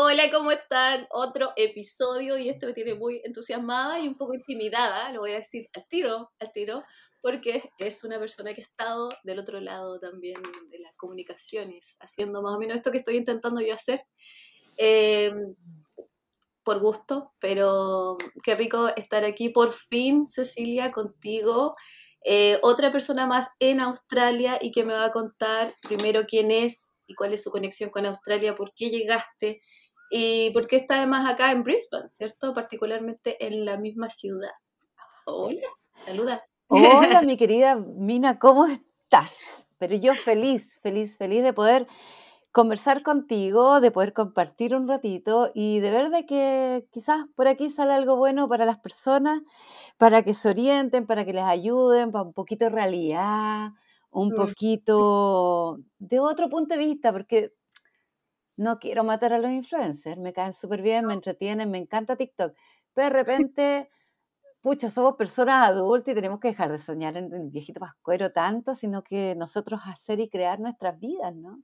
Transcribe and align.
Hola, 0.00 0.30
¿cómo 0.30 0.52
están? 0.52 1.08
Otro 1.10 1.52
episodio 1.56 2.38
y 2.38 2.48
esto 2.48 2.68
me 2.68 2.72
tiene 2.72 2.94
muy 2.94 3.20
entusiasmada 3.24 3.98
y 3.98 4.06
un 4.06 4.16
poco 4.16 4.32
intimidada, 4.32 5.10
lo 5.12 5.22
voy 5.22 5.32
a 5.32 5.38
decir 5.38 5.68
al 5.74 5.88
tiro, 5.88 6.30
al 6.38 6.52
tiro, 6.52 6.84
porque 7.20 7.68
es 7.78 8.04
una 8.04 8.16
persona 8.20 8.54
que 8.54 8.60
ha 8.60 8.64
estado 8.64 9.08
del 9.24 9.40
otro 9.40 9.60
lado 9.60 9.98
también 9.98 10.40
de 10.70 10.78
las 10.78 10.94
comunicaciones, 10.94 11.96
haciendo 11.98 12.42
más 12.42 12.54
o 12.54 12.60
menos 12.60 12.76
esto 12.76 12.92
que 12.92 12.98
estoy 12.98 13.16
intentando 13.16 13.60
yo 13.60 13.74
hacer. 13.74 14.00
Eh, 14.76 15.34
por 16.62 16.78
gusto, 16.78 17.32
pero 17.40 18.18
qué 18.44 18.54
rico 18.54 18.90
estar 18.94 19.24
aquí 19.24 19.48
por 19.48 19.72
fin, 19.72 20.28
Cecilia, 20.28 20.92
contigo. 20.92 21.74
Eh, 22.24 22.60
otra 22.62 22.92
persona 22.92 23.26
más 23.26 23.48
en 23.58 23.80
Australia 23.80 24.58
y 24.60 24.70
que 24.70 24.84
me 24.84 24.94
va 24.94 25.06
a 25.06 25.12
contar 25.12 25.74
primero 25.82 26.24
quién 26.24 26.52
es 26.52 26.92
y 27.08 27.14
cuál 27.14 27.34
es 27.34 27.42
su 27.42 27.50
conexión 27.50 27.90
con 27.90 28.06
Australia, 28.06 28.54
por 28.54 28.72
qué 28.76 28.90
llegaste 28.90 29.60
y 30.10 30.50
por 30.52 30.66
qué 30.66 30.76
está 30.76 30.96
además 30.96 31.30
acá 31.30 31.52
en 31.52 31.62
Brisbane, 31.62 32.08
¿cierto? 32.08 32.54
Particularmente 32.54 33.44
en 33.46 33.64
la 33.64 33.78
misma 33.78 34.08
ciudad. 34.10 34.50
Hola, 35.26 35.66
saluda. 35.96 36.42
Hola, 36.68 37.22
mi 37.22 37.36
querida 37.36 37.76
Mina, 37.76 38.38
¿cómo 38.38 38.66
estás? 38.66 39.66
Pero 39.78 39.94
yo 39.96 40.14
feliz, 40.14 40.80
feliz, 40.82 41.16
feliz 41.16 41.42
de 41.42 41.52
poder 41.52 41.86
conversar 42.52 43.02
contigo, 43.02 43.80
de 43.80 43.90
poder 43.90 44.12
compartir 44.12 44.74
un 44.74 44.88
ratito 44.88 45.50
y 45.54 45.80
de 45.80 45.90
ver 45.90 46.10
de 46.10 46.26
que 46.26 46.86
quizás 46.90 47.26
por 47.36 47.48
aquí 47.48 47.70
sale 47.70 47.92
algo 47.92 48.16
bueno 48.16 48.48
para 48.48 48.66
las 48.66 48.78
personas, 48.78 49.42
para 49.98 50.22
que 50.22 50.34
se 50.34 50.50
orienten, 50.50 51.06
para 51.06 51.24
que 51.24 51.32
les 51.34 51.44
ayuden, 51.44 52.12
para 52.12 52.24
un 52.24 52.32
poquito 52.32 52.64
de 52.66 52.70
realidad, 52.70 53.70
un 54.10 54.32
Mm. 54.32 54.34
poquito 54.34 55.78
de 55.98 56.20
otro 56.20 56.48
punto 56.48 56.74
de 56.74 56.80
vista, 56.84 57.12
porque 57.12 57.52
no 58.58 58.78
quiero 58.80 59.04
matar 59.04 59.32
a 59.32 59.38
los 59.38 59.50
influencers, 59.50 60.18
me 60.18 60.32
caen 60.32 60.52
súper 60.52 60.82
bien, 60.82 61.06
me 61.06 61.14
entretienen, 61.14 61.70
me 61.70 61.78
encanta 61.78 62.16
TikTok, 62.16 62.54
pero 62.92 63.04
de 63.06 63.10
repente, 63.10 63.90
pucha, 64.60 64.90
somos 64.90 65.14
personas 65.14 65.68
adultas 65.68 66.12
y 66.12 66.14
tenemos 66.16 66.40
que 66.40 66.48
dejar 66.48 66.72
de 66.72 66.78
soñar 66.78 67.16
en 67.16 67.32
el 67.32 67.50
viejito 67.50 67.78
pascuero 67.80 68.32
tanto, 68.32 68.74
sino 68.74 69.02
que 69.04 69.36
nosotros 69.36 69.80
hacer 69.86 70.18
y 70.18 70.28
crear 70.28 70.58
nuestras 70.58 70.98
vidas, 70.98 71.34
¿no? 71.36 71.62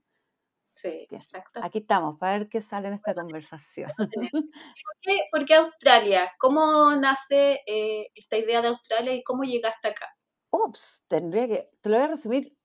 Sí, 0.69 1.05
exacto. 1.09 1.59
Aquí 1.63 1.79
estamos, 1.79 2.17
para 2.17 2.39
ver 2.39 2.49
qué 2.49 2.61
sale 2.61 2.87
en 2.87 2.95
esta 2.95 3.13
conversación. 3.13 3.91
¿Por 4.51 4.95
qué, 5.01 5.19
por 5.31 5.45
qué 5.45 5.55
Australia? 5.55 6.31
¿Cómo 6.39 6.95
nace 6.95 7.61
eh, 7.67 8.07
esta 8.15 8.37
idea 8.37 8.61
de 8.61 8.69
Australia 8.69 9.13
y 9.13 9.23
cómo 9.23 9.43
llegaste 9.43 9.89
acá? 9.89 10.07
Ups, 10.49 11.03
tendría 11.09 11.47
que, 11.47 11.69
te 11.81 11.89
lo 11.89 11.97
voy 11.97 12.05
a 12.05 12.07
resumir 12.07 12.55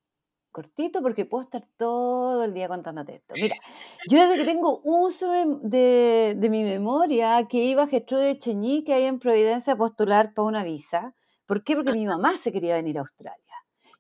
cortito 0.51 1.03
porque 1.03 1.25
puedo 1.25 1.43
estar 1.43 1.67
todo 1.77 2.45
el 2.45 2.55
día 2.55 2.69
contándote 2.69 3.17
esto. 3.17 3.35
Mira, 3.35 3.57
yo 4.09 4.19
desde 4.19 4.37
que 4.39 4.45
tengo 4.45 4.81
uso 4.85 5.31
de, 5.63 6.37
mi 6.51 6.65
memoria 6.65 7.47
que 7.49 7.65
iba 7.65 7.85
a 7.85 7.87
Gertrude 7.87 8.39
Cheñique 8.39 8.93
ahí 8.93 9.05
en 9.05 9.19
Providencia 9.19 9.75
a 9.75 9.77
postular 9.77 10.35
para 10.35 10.49
una 10.49 10.65
visa. 10.65 11.15
¿Por 11.47 11.65
qué? 11.65 11.75
Porque 11.75 11.93
mi 11.93 12.07
mamá 12.07 12.37
se 12.39 12.53
quería 12.53 12.75
venir 12.75 12.99
a 12.99 13.01
Australia. 13.01 13.37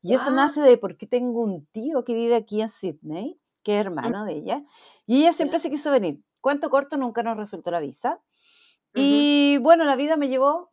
Y 0.02 0.14
eso 0.14 0.26
Guau. 0.26 0.36
nace 0.36 0.60
de 0.60 0.78
porque 0.78 1.06
tengo 1.06 1.42
un 1.42 1.66
tío 1.66 2.04
que 2.04 2.14
vive 2.14 2.34
aquí 2.34 2.62
en 2.62 2.68
Sydney, 2.68 3.38
que 3.62 3.74
es 3.74 3.80
hermano 3.80 4.24
de 4.24 4.32
ella, 4.32 4.64
y 5.06 5.22
ella 5.22 5.32
siempre 5.32 5.58
se 5.58 5.70
quiso 5.70 5.90
venir. 5.90 6.22
Cuento 6.40 6.70
corto, 6.70 6.96
nunca 6.96 7.22
nos 7.22 7.36
resultó 7.36 7.70
la 7.70 7.80
visa. 7.80 8.20
Y 8.94 9.58
bueno, 9.58 9.84
la 9.84 9.94
vida 9.94 10.16
me 10.16 10.28
llevó 10.28 10.70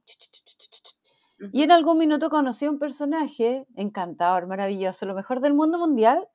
y 1.51 1.63
en 1.63 1.71
algún 1.71 1.97
minuto 1.97 2.29
conocí 2.29 2.65
a 2.65 2.71
un 2.71 2.79
personaje 2.79 3.65
encantador, 3.75 4.47
maravilloso, 4.47 5.05
lo 5.05 5.15
mejor 5.15 5.39
del 5.41 5.53
mundo 5.53 5.77
mundial, 5.77 6.27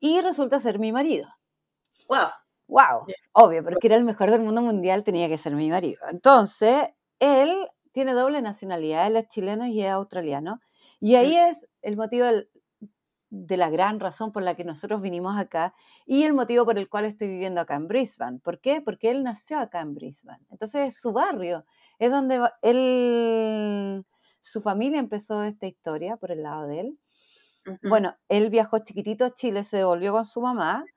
y 0.00 0.20
resulta 0.20 0.60
ser 0.60 0.78
mi 0.78 0.92
marido. 0.92 1.28
Wow. 2.08 2.28
¡Wow! 2.68 3.06
Bien. 3.06 3.18
Obvio, 3.32 3.64
porque 3.64 3.86
era 3.86 3.96
el 3.96 4.04
mejor 4.04 4.30
del 4.30 4.42
mundo 4.42 4.62
mundial, 4.62 5.04
tenía 5.04 5.28
que 5.28 5.38
ser 5.38 5.54
mi 5.54 5.70
marido. 5.70 6.00
Entonces, 6.10 6.88
él 7.18 7.68
tiene 7.92 8.12
doble 8.12 8.42
nacionalidad, 8.42 9.06
él 9.06 9.16
es 9.16 9.28
chileno 9.28 9.66
y 9.66 9.82
es 9.82 9.90
australiano. 9.90 10.60
Y 11.00 11.14
ahí 11.14 11.34
es 11.36 11.66
el 11.82 11.96
motivo 11.96 12.26
del- 12.26 12.50
de 13.30 13.56
la 13.58 13.68
gran 13.70 14.00
razón 14.00 14.32
por 14.32 14.42
la 14.42 14.54
que 14.54 14.64
nosotros 14.64 15.02
vinimos 15.02 15.38
acá 15.38 15.74
y 16.06 16.22
el 16.24 16.32
motivo 16.32 16.64
por 16.64 16.78
el 16.78 16.88
cual 16.88 17.04
estoy 17.04 17.28
viviendo 17.28 17.60
acá 17.60 17.74
en 17.74 17.86
Brisbane. 17.88 18.38
¿Por 18.40 18.60
qué? 18.60 18.80
Porque 18.80 19.10
él 19.10 19.22
nació 19.22 19.58
acá 19.58 19.80
en 19.80 19.94
Brisbane. 19.94 20.46
Entonces, 20.50 20.88
es 20.88 21.00
su 21.00 21.12
barrio, 21.12 21.64
es 21.98 22.10
donde 22.10 22.40
él, 22.62 24.04
su 24.40 24.60
familia 24.62 24.98
empezó 25.00 25.42
esta 25.44 25.66
historia 25.66 26.16
por 26.16 26.30
el 26.32 26.42
lado 26.42 26.66
de 26.68 26.80
él. 26.80 26.98
Bueno, 27.82 28.16
él 28.28 28.50
viajó 28.50 28.80
chiquitito 28.80 29.24
a 29.26 29.34
Chile, 29.34 29.64
se 29.64 29.78
devolvió 29.78 30.12
con 30.12 30.24
su 30.26 30.40
mamá 30.42 30.90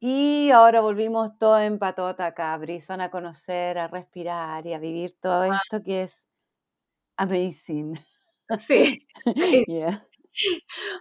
y 0.00 0.50
ahora 0.52 0.80
volvimos 0.82 1.38
todos 1.38 1.62
en 1.62 1.78
patota 1.80 2.26
acá 2.26 2.54
a 2.54 2.58
Brisbane 2.58 3.04
a 3.04 3.10
conocer, 3.10 3.78
a 3.78 3.88
respirar 3.88 4.66
y 4.66 4.74
a 4.74 4.78
vivir 4.80 5.16
todo 5.20 5.44
esto 5.44 5.82
que 5.84 6.04
es 6.04 6.28
amazing. 7.18 7.94
Sí. 8.58 9.06
Yeah. 9.66 10.00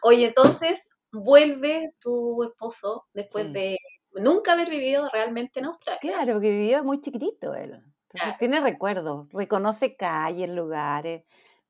Oye, 0.04 0.28
entonces 0.28 0.90
vuelve 1.12 1.92
tu 2.00 2.44
esposo 2.44 3.08
después 3.14 3.52
Sí. 3.52 3.54
de 3.54 3.78
nunca 4.14 4.54
haber 4.54 4.70
vivido 4.70 5.10
realmente 5.12 5.60
en 5.60 5.66
Australia. 5.66 6.02
Claro, 6.02 6.34
porque 6.34 6.50
vivía 6.50 6.84
muy 6.84 7.00
chiquitito 7.02 7.54
él. 7.56 7.82
Entonces 8.04 8.36
Claro. 8.36 8.38
tiene 8.38 8.60
recuerdos, 8.62 9.28
reconoce 9.32 9.96
calles, 9.96 10.50
lugares, 10.50 11.24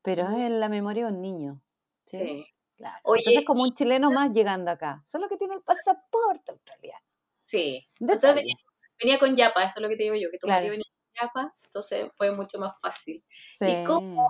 pero 0.04 0.24
es 0.28 0.34
en 0.38 0.60
la 0.60 0.70
memoria 0.70 1.06
de 1.08 1.14
un 1.14 1.22
niño. 1.22 1.62
¿sí? 2.06 2.20
Sí. 2.20 2.46
Claro. 2.78 2.98
Oye, 3.04 3.22
Entonces 3.22 3.46
como 3.46 3.64
un 3.64 3.74
chileno 3.74 4.12
más 4.12 4.32
llegando 4.32 4.70
acá, 4.72 5.02
solo 5.06 5.30
que 5.30 5.38
tiene 5.38 5.56
el 5.56 5.62
pasaporte 5.62 6.52
australiano. 6.52 7.06
Sí. 7.44 7.88
Entonces 8.00 8.36
venía, 8.36 8.56
venía 9.00 9.20
con 9.20 9.36
Yapa, 9.36 9.64
eso 9.64 9.74
es 9.78 9.82
lo 9.82 9.90
que 9.90 9.96
te 9.96 10.04
digo 10.04 10.16
yo, 10.16 10.30
que 10.32 10.38
tu 10.38 10.48
Claro. 10.48 10.70
venía 10.70 10.84
con 10.84 11.28
Yapa, 11.28 11.56
entonces 11.64 12.08
fue 12.18 12.32
mucho 12.36 12.60
más 12.60 12.74
fácil. 12.82 13.24
Sí. 13.60 13.66
¿Y 13.68 13.84
cómo? 13.86 14.28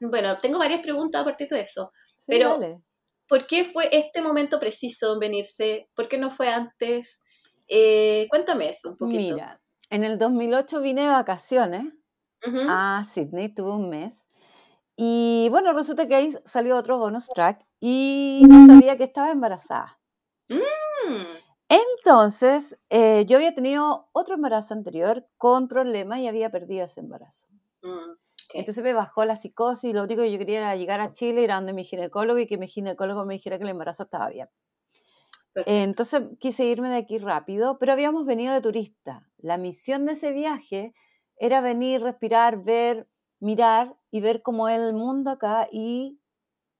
Bueno, 0.00 0.38
tengo 0.40 0.58
varias 0.58 0.80
preguntas 0.80 1.20
a 1.22 1.24
partir 1.24 1.48
de 1.48 1.60
eso. 1.60 1.92
Sí, 2.06 2.22
pero- 2.26 2.50
dale. 2.58 2.80
¿Por 3.26 3.46
qué 3.46 3.64
fue 3.64 3.88
este 3.90 4.20
momento 4.20 4.60
preciso 4.60 5.14
en 5.14 5.18
venirse? 5.18 5.88
¿Por 5.94 6.08
qué 6.08 6.18
no 6.18 6.30
fue 6.30 6.48
antes? 6.48 7.24
Eh, 7.68 8.26
cuéntame 8.28 8.68
eso 8.68 8.90
un 8.90 8.96
poquito. 8.98 9.34
Mira, 9.36 9.62
en 9.88 10.04
el 10.04 10.18
2008 10.18 10.82
vine 10.82 11.02
de 11.02 11.08
vacaciones 11.08 11.84
Ujú. 12.46 12.58
a 12.68 13.02
Sydney, 13.04 13.54
tuve 13.54 13.70
un 13.72 13.88
mes. 13.88 14.28
Y 14.96 15.48
bueno, 15.50 15.72
resulta 15.72 16.06
que 16.06 16.14
ahí 16.14 16.32
salió 16.44 16.76
otro 16.76 16.98
bonus 16.98 17.28
track 17.28 17.64
y 17.80 18.42
no 18.48 18.66
sabía 18.66 18.96
que 18.96 19.04
estaba 19.04 19.30
embarazada. 19.30 19.98
Mm, 20.48 21.36
Entonces, 21.68 22.78
eh, 22.90 23.24
yo 23.26 23.38
había 23.38 23.54
tenido 23.54 24.08
otro 24.12 24.36
embarazo 24.36 24.74
anterior 24.74 25.26
con 25.36 25.66
problemas 25.66 26.20
y 26.20 26.28
había 26.28 26.50
perdido 26.50 26.84
ese 26.84 27.00
embarazo. 27.00 27.48
mm. 27.82 28.16
Entonces 28.52 28.84
me 28.84 28.92
bajó 28.92 29.24
la 29.24 29.36
psicosis 29.36 29.90
y 29.90 29.92
lo 29.92 30.04
único 30.04 30.22
que 30.22 30.30
yo 30.30 30.38
quería 30.38 30.58
era 30.58 30.76
llegar 30.76 31.00
a 31.00 31.12
Chile, 31.12 31.42
ir 31.42 31.50
a 31.50 31.56
donde 31.56 31.72
mi 31.72 31.82
ginecólogo 31.82 32.38
y 32.38 32.46
que 32.46 32.56
mi 32.56 32.68
ginecólogo 32.68 33.24
me 33.24 33.34
dijera 33.34 33.58
que 33.58 33.64
el 33.64 33.70
embarazo 33.70 34.04
estaba 34.04 34.28
bien. 34.28 34.48
Eh, 35.56 35.82
Entonces 35.82 36.22
quise 36.38 36.64
irme 36.64 36.88
de 36.90 36.96
aquí 36.98 37.18
rápido, 37.18 37.78
pero 37.78 37.92
habíamos 37.92 38.26
venido 38.26 38.54
de 38.54 38.60
turista. 38.60 39.26
La 39.38 39.56
misión 39.56 40.04
de 40.06 40.12
ese 40.12 40.30
viaje 40.30 40.94
era 41.36 41.60
venir, 41.60 42.02
respirar, 42.02 42.62
ver, 42.62 43.08
mirar 43.40 43.96
y 44.10 44.20
ver 44.20 44.42
cómo 44.42 44.68
es 44.68 44.78
el 44.78 44.94
mundo 44.94 45.30
acá 45.30 45.68
y 45.70 46.20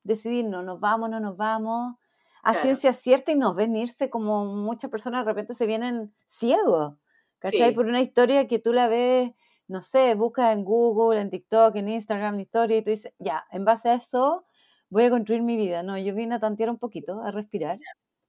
decidir, 0.02 0.44
no 0.46 0.62
nos 0.62 0.80
vamos, 0.80 1.10
no 1.10 1.20
nos 1.20 1.36
vamos, 1.36 1.96
a 2.42 2.52
Claro. 2.52 2.62
ciencia 2.62 2.92
cierta 2.92 3.32
y 3.32 3.36
no 3.36 3.54
venirse 3.54 4.10
como 4.10 4.44
muchas 4.44 4.90
personas 4.90 5.24
de 5.24 5.30
repente 5.30 5.54
se 5.54 5.66
vienen 5.66 6.14
ciegos, 6.26 6.94
¿cachai? 7.38 7.70
Sí. 7.70 7.74
Por 7.74 7.86
una 7.86 8.02
historia 8.02 8.46
que 8.46 8.58
tú 8.58 8.72
la 8.72 8.86
ves, 8.86 9.32
no 9.66 9.80
sé, 9.80 10.14
buscas 10.14 10.54
en 10.54 10.64
Google, 10.64 11.20
en 11.20 11.30
TikTok, 11.30 11.74
en 11.76 11.88
Instagram, 11.88 12.36
la 12.36 12.42
historia 12.42 12.76
y 12.76 12.82
tú 12.82 12.90
dices, 12.90 13.14
ya, 13.18 13.46
en 13.50 13.64
base 13.64 13.88
a 13.88 13.94
eso 13.94 14.44
voy 14.90 15.04
a 15.04 15.10
construir 15.10 15.42
mi 15.42 15.56
vida. 15.56 15.82
No, 15.82 15.96
yo 15.96 16.14
vine 16.14 16.34
a 16.34 16.40
tantear 16.40 16.68
un 16.70 16.78
poquito, 16.78 17.20
a 17.22 17.30
respirar 17.30 17.78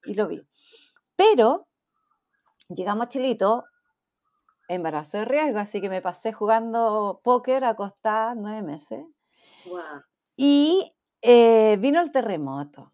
y 0.06 0.14
lo 0.14 0.28
vi. 0.28 0.42
Pero 1.18 1.68
llegamos 2.70 3.06
a 3.06 3.10
Chilito, 3.10 3.66
embarazo 4.68 5.20
de 5.20 5.26
riesgo, 5.26 5.60
así 5.60 5.82
que 5.82 5.90
me 5.90 6.02
pasé 6.02 6.34
jugando 6.34 7.22
póker 7.24 7.64
acostada 7.66 8.36
nueve 8.36 8.62
meses. 8.62 9.06
Wow. 9.66 10.02
Y 10.38 10.92
eh, 11.22 11.78
vino 11.80 12.02
el 12.02 12.12
terremoto. 12.12 12.92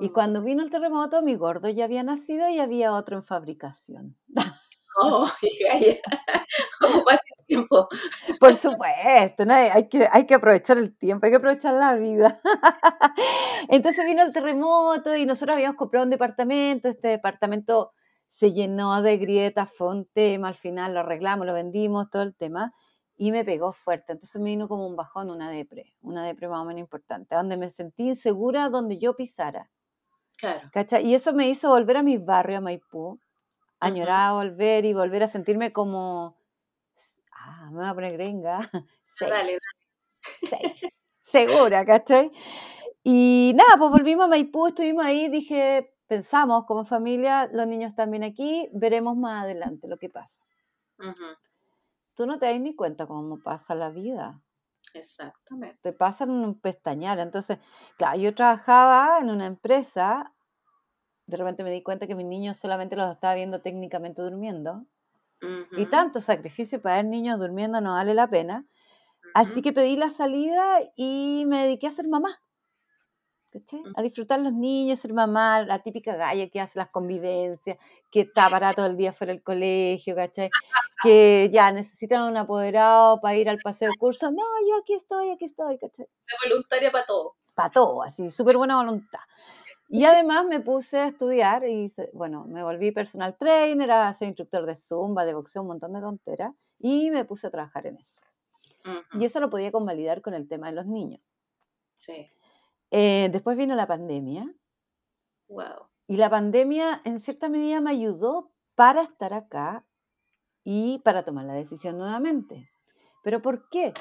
Y 0.00 0.08
Mm. 0.08 0.12
cuando 0.12 0.42
vino 0.42 0.62
el 0.62 0.70
terremoto, 0.70 1.22
mi 1.22 1.34
gordo 1.34 1.68
ya 1.68 1.84
había 1.84 2.02
nacido 2.02 2.48
y 2.48 2.60
había 2.60 2.92
otro 2.94 3.16
en 3.16 3.24
fabricación. 3.24 4.16
Oh, 5.02 5.28
ya. 5.60 5.74
Ocupaste 6.82 7.34
tiempo. 7.46 7.88
Por 8.40 8.56
supuesto, 8.56 9.44
¿no? 9.44 9.54
hay, 9.54 9.88
que, 9.88 10.08
hay 10.10 10.26
que 10.26 10.34
aprovechar 10.34 10.78
el 10.78 10.96
tiempo, 10.96 11.26
hay 11.26 11.32
que 11.32 11.36
aprovechar 11.38 11.74
la 11.74 11.94
vida. 11.94 12.40
Entonces 13.68 14.06
vino 14.06 14.22
el 14.22 14.32
terremoto 14.32 15.14
y 15.16 15.26
nosotros 15.26 15.56
habíamos 15.56 15.76
comprado 15.76 16.04
un 16.04 16.10
departamento, 16.10 16.88
este 16.88 17.08
departamento 17.08 17.92
se 18.28 18.52
llenó 18.52 19.02
de 19.02 19.16
grietas, 19.16 19.72
fue 19.72 19.88
un 19.88 20.04
tema, 20.04 20.48
al 20.48 20.54
final 20.54 20.94
lo 20.94 21.00
arreglamos, 21.00 21.46
lo 21.46 21.54
vendimos, 21.54 22.10
todo 22.10 22.22
el 22.22 22.36
tema, 22.36 22.72
y 23.16 23.32
me 23.32 23.44
pegó 23.44 23.72
fuerte. 23.72 24.12
Entonces 24.12 24.40
me 24.40 24.50
vino 24.50 24.68
como 24.68 24.86
un 24.86 24.94
bajón, 24.94 25.30
una 25.30 25.50
depre, 25.50 25.94
una 26.02 26.24
depre 26.24 26.46
más 26.48 26.60
o 26.60 26.64
menos 26.66 26.80
importante, 26.80 27.34
donde 27.34 27.56
me 27.56 27.68
sentí 27.68 28.08
insegura 28.10 28.68
donde 28.68 28.98
yo 28.98 29.16
pisara. 29.16 29.70
Claro. 30.38 30.70
Y 31.02 31.14
eso 31.14 31.32
me 31.32 31.48
hizo 31.48 31.70
volver 31.70 31.96
a 31.96 32.02
mi 32.02 32.16
barrio, 32.18 32.58
a 32.58 32.60
Maipú, 32.60 33.18
añorar 33.80 34.34
volver 34.34 34.84
y 34.84 34.94
volver 34.94 35.24
a 35.24 35.28
sentirme 35.28 35.72
como, 35.72 36.36
ah, 37.32 37.70
me 37.72 37.78
voy 37.78 37.88
a 37.88 37.94
poner 37.94 38.12
gringa, 38.12 38.60
Dale, 39.20 39.58
dale. 40.48 40.74
segura, 41.22 41.84
¿cachai? 41.84 42.30
Y 43.02 43.52
nada, 43.56 43.76
pues 43.78 43.90
volvimos 43.90 44.26
a 44.26 44.28
Maipú, 44.28 44.68
estuvimos 44.68 45.04
ahí, 45.04 45.28
dije, 45.28 45.92
pensamos 46.08 46.64
como 46.64 46.84
familia, 46.84 47.48
los 47.52 47.66
niños 47.66 47.94
también 47.94 48.24
aquí, 48.24 48.68
veremos 48.72 49.16
más 49.16 49.44
adelante 49.44 49.86
lo 49.86 49.98
que 49.98 50.08
pasa. 50.08 50.42
Tú 52.14 52.26
no 52.26 52.38
te 52.38 52.46
das 52.46 52.60
ni 52.60 52.74
cuenta 52.74 53.06
cómo 53.06 53.38
pasa 53.38 53.74
la 53.74 53.90
vida. 53.90 54.42
Exactamente. 54.94 55.78
Te 55.82 55.92
pasan 55.92 56.30
en 56.30 56.36
un 56.36 56.60
pestañar. 56.60 57.18
Entonces, 57.20 57.58
claro, 57.96 58.18
yo 58.18 58.34
trabajaba 58.34 59.20
en 59.20 59.30
una 59.30 59.46
empresa, 59.46 60.32
de 61.26 61.36
repente 61.36 61.62
me 61.62 61.70
di 61.70 61.82
cuenta 61.82 62.06
que 62.06 62.14
mis 62.14 62.26
niños 62.26 62.56
solamente 62.56 62.96
los 62.96 63.12
estaba 63.12 63.34
viendo 63.34 63.60
técnicamente 63.60 64.22
durmiendo. 64.22 64.86
Y 65.76 65.86
tanto 65.86 66.20
sacrificio 66.20 66.82
para 66.82 66.96
ver 66.96 67.04
niños 67.04 67.38
durmiendo 67.38 67.80
no 67.80 67.92
vale 67.92 68.12
la 68.14 68.26
pena. 68.26 68.66
Así 69.34 69.62
que 69.62 69.72
pedí 69.72 69.96
la 69.96 70.10
salida 70.10 70.80
y 70.96 71.44
me 71.46 71.62
dediqué 71.62 71.86
a 71.86 71.92
ser 71.92 72.08
mamá. 72.08 72.40
A 73.96 74.02
disfrutar 74.02 74.40
los 74.40 74.52
niños, 74.52 74.98
ser 74.98 75.12
mamá, 75.12 75.62
la 75.62 75.82
típica 75.82 76.16
galla 76.16 76.48
que 76.48 76.60
hace 76.60 76.78
las 76.78 76.90
convivencias, 76.90 77.78
que 78.10 78.20
está 78.20 78.48
para 78.50 78.74
todo 78.74 78.86
el 78.86 78.96
día 78.96 79.12
fuera 79.12 79.32
del 79.32 79.42
colegio, 79.42 80.14
¿cachai? 80.14 80.50
Que 81.02 81.48
ya 81.52 81.72
necesitan 81.72 82.22
un 82.22 82.36
apoderado 82.36 83.20
para 83.20 83.36
ir 83.36 83.48
al 83.48 83.58
paseo 83.58 83.90
curso. 83.98 84.30
No, 84.30 84.42
yo 84.68 84.76
aquí 84.80 84.94
estoy, 84.94 85.30
aquí 85.30 85.46
estoy, 85.46 85.78
¿cachai? 85.78 86.06
La 86.06 86.50
voluntaria 86.50 86.90
para 86.90 87.06
todo. 87.06 87.36
Para 87.54 87.70
todo, 87.70 88.02
así, 88.02 88.30
súper 88.30 88.56
buena 88.56 88.76
voluntad. 88.76 89.20
Y 89.88 90.04
además 90.04 90.44
me 90.44 90.60
puse 90.60 90.98
a 90.98 91.06
estudiar 91.06 91.66
y, 91.66 91.90
bueno, 92.12 92.44
me 92.44 92.62
volví 92.62 92.92
personal 92.92 93.36
trainer, 93.36 93.90
a 93.90 94.12
ser 94.12 94.28
instructor 94.28 94.66
de 94.66 94.74
zumba, 94.74 95.24
de 95.24 95.34
boxeo, 95.34 95.62
un 95.62 95.68
montón 95.68 95.94
de 95.94 96.00
tonteras, 96.00 96.54
y 96.78 97.10
me 97.10 97.24
puse 97.24 97.46
a 97.46 97.50
trabajar 97.50 97.86
en 97.86 97.96
eso. 97.96 98.22
Y 99.12 99.24
eso 99.24 99.40
lo 99.40 99.50
podía 99.50 99.70
convalidar 99.70 100.22
con 100.22 100.32
el 100.32 100.48
tema 100.48 100.68
de 100.68 100.72
los 100.72 100.86
niños. 100.86 101.20
Sí. 101.96 102.30
Eh, 102.90 103.28
después 103.30 103.56
vino 103.56 103.74
la 103.74 103.86
pandemia. 103.86 104.52
Wow. 105.48 105.88
Y 106.06 106.16
la 106.16 106.30
pandemia 106.30 107.02
en 107.04 107.20
cierta 107.20 107.48
medida 107.48 107.80
me 107.80 107.90
ayudó 107.90 108.50
para 108.74 109.02
estar 109.02 109.34
acá 109.34 109.84
y 110.64 110.98
para 111.00 111.24
tomar 111.24 111.44
la 111.44 111.54
decisión 111.54 111.98
nuevamente. 111.98 112.70
¿Pero 113.22 113.42
por 113.42 113.68
qué? 113.68 113.92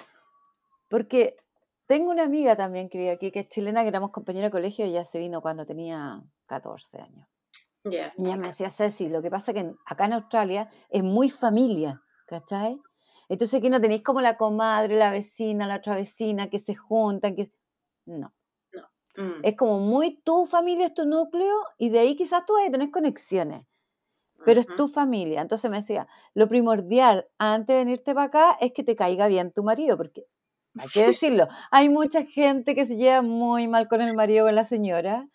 Porque 0.90 1.38
tengo 1.86 2.12
una 2.12 2.24
amiga 2.24 2.56
también 2.56 2.90
que 2.90 2.98
vive 2.98 3.12
aquí, 3.12 3.32
que 3.32 3.42
es 3.42 3.50
chilena, 3.50 3.82
que 3.82 3.88
éramos 3.88 4.12
compañera 4.12 4.48
de 4.48 4.52
colegio, 4.52 4.86
y 4.86 4.90
ella 4.90 5.06
se 5.06 5.20
vino 5.20 5.42
cuando 5.42 5.66
tenía 5.66 6.22
14 6.48 7.02
años. 7.02 7.28
Yeah. 7.84 8.14
Y 8.18 8.26
ella 8.26 8.38
me 8.38 8.48
decía, 8.48 8.70
Ceci, 8.70 9.10
lo 9.10 9.22
que 9.22 9.32
pasa 9.32 9.52
es 9.52 9.64
que 9.64 9.76
acá 9.86 10.06
en 10.06 10.14
Australia 10.14 10.70
es 10.90 11.04
muy 11.04 11.30
familia, 11.30 12.02
¿cachai? 12.26 12.80
Entonces 13.30 13.60
aquí 13.60 13.70
no 13.70 13.82
tenéis 13.82 14.04
como 14.04 14.22
la 14.22 14.38
comadre, 14.38 14.96
la 14.96 15.12
vecina, 15.12 15.68
la 15.68 15.78
otra 15.78 15.96
vecina, 15.96 16.50
que 16.50 16.60
se 16.60 16.76
juntan, 16.76 17.36
que... 17.36 17.52
No. 18.06 18.34
Mm. 19.18 19.42
Es 19.42 19.56
como 19.56 19.80
muy 19.80 20.22
tu 20.22 20.46
familia 20.46 20.86
es 20.86 20.94
tu 20.94 21.06
núcleo 21.06 21.56
y 21.78 21.90
de 21.90 22.00
ahí 22.00 22.16
quizás 22.16 22.46
tú 22.46 22.54
vas 22.54 22.68
a 22.68 22.72
tener 22.72 22.92
conexiones, 22.92 23.66
pero 24.46 24.60
es 24.60 24.68
tu 24.68 24.88
familia. 24.88 25.42
Entonces 25.42 25.70
me 25.72 25.78
decía, 25.78 26.08
lo 26.36 26.48
primordial 26.48 27.28
antes 27.40 27.76
de 27.76 27.84
venirte 27.84 28.14
para 28.14 28.28
acá 28.28 28.58
es 28.62 28.72
que 28.74 28.84
te 28.84 28.96
caiga 28.96 29.28
bien 29.28 29.52
tu 29.52 29.64
marido, 29.64 29.98
porque 29.98 30.26
hay 30.80 30.88
que 30.90 31.06
decirlo, 31.08 31.48
hay 31.72 31.90
mucha 31.90 32.24
gente 32.24 32.76
que 32.76 32.86
se 32.86 32.96
lleva 32.96 33.24
muy 33.24 33.68
mal 33.68 33.88
con 33.88 34.02
el 34.02 34.16
marido 34.16 34.46
o 34.46 34.48
con 34.48 34.56
la 34.56 34.66
señora 34.66 35.28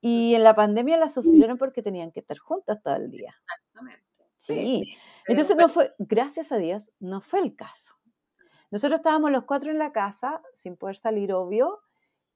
y 0.00 0.34
en 0.34 0.42
la 0.42 0.54
pandemia 0.54 0.96
la 0.96 1.08
sufrieron 1.10 1.58
porque 1.58 1.82
tenían 1.82 2.12
que 2.12 2.20
estar 2.20 2.38
juntos 2.38 2.78
todo 2.82 2.96
el 2.96 3.10
día. 3.10 3.34
Exactamente. 3.44 4.02
Sí. 4.38 4.96
Entonces 5.26 5.54
no 5.58 5.68
fue, 5.68 5.92
gracias 5.98 6.52
a 6.52 6.56
Dios, 6.56 6.90
no 6.98 7.20
fue 7.20 7.40
el 7.40 7.54
caso. 7.54 7.94
Nosotros 8.70 9.00
estábamos 9.00 9.30
los 9.30 9.44
cuatro 9.44 9.70
en 9.70 9.78
la 9.78 9.92
casa, 9.92 10.40
sin 10.54 10.76
poder 10.76 10.96
salir, 10.96 11.34
obvio, 11.34 11.80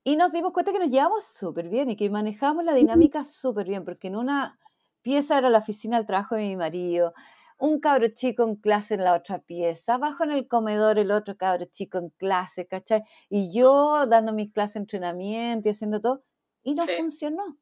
y 0.05 0.17
nos 0.17 0.33
dimos 0.33 0.53
cuenta 0.53 0.71
que 0.71 0.79
nos 0.79 0.91
llevamos 0.91 1.25
súper 1.25 1.71
bien 1.71 1.91
y 1.91 1.97
que 1.97 2.11
manejamos 2.11 2.63
la 2.63 2.75
dinámica 2.75 3.25
súper 3.25 3.67
bien, 3.67 3.85
porque 3.85 4.09
en 4.09 4.17
una 4.17 4.59
pieza 5.01 5.39
era 5.39 5.49
la 5.49 5.59
oficina 5.59 5.97
del 5.97 6.07
trabajo 6.07 6.35
de 6.35 6.43
mi 6.43 6.57
marido, 6.57 7.15
un 7.59 7.81
cabro 7.81 8.09
chico 8.09 8.45
en 8.45 8.57
clase 8.57 8.95
en 8.95 9.05
la 9.05 9.15
otra 9.15 9.39
pieza, 9.39 9.95
abajo 9.95 10.25
en 10.25 10.33
el 10.33 10.47
comedor 10.47 10.99
el 10.99 11.11
otro 11.11 11.37
cabro 11.37 11.65
chico 11.65 11.99
en 11.99 12.11
clase, 12.11 12.67
¿cachai? 12.67 13.03
Y 13.31 13.51
yo 13.53 14.07
dando 14.07 14.35
mis 14.35 14.53
clases 14.53 14.75
de 14.75 14.81
entrenamiento 14.81 15.69
y 15.69 15.73
haciendo 15.73 16.01
todo, 16.03 16.23
y 16.63 16.75
no 16.75 16.87
funcionó. 16.87 17.57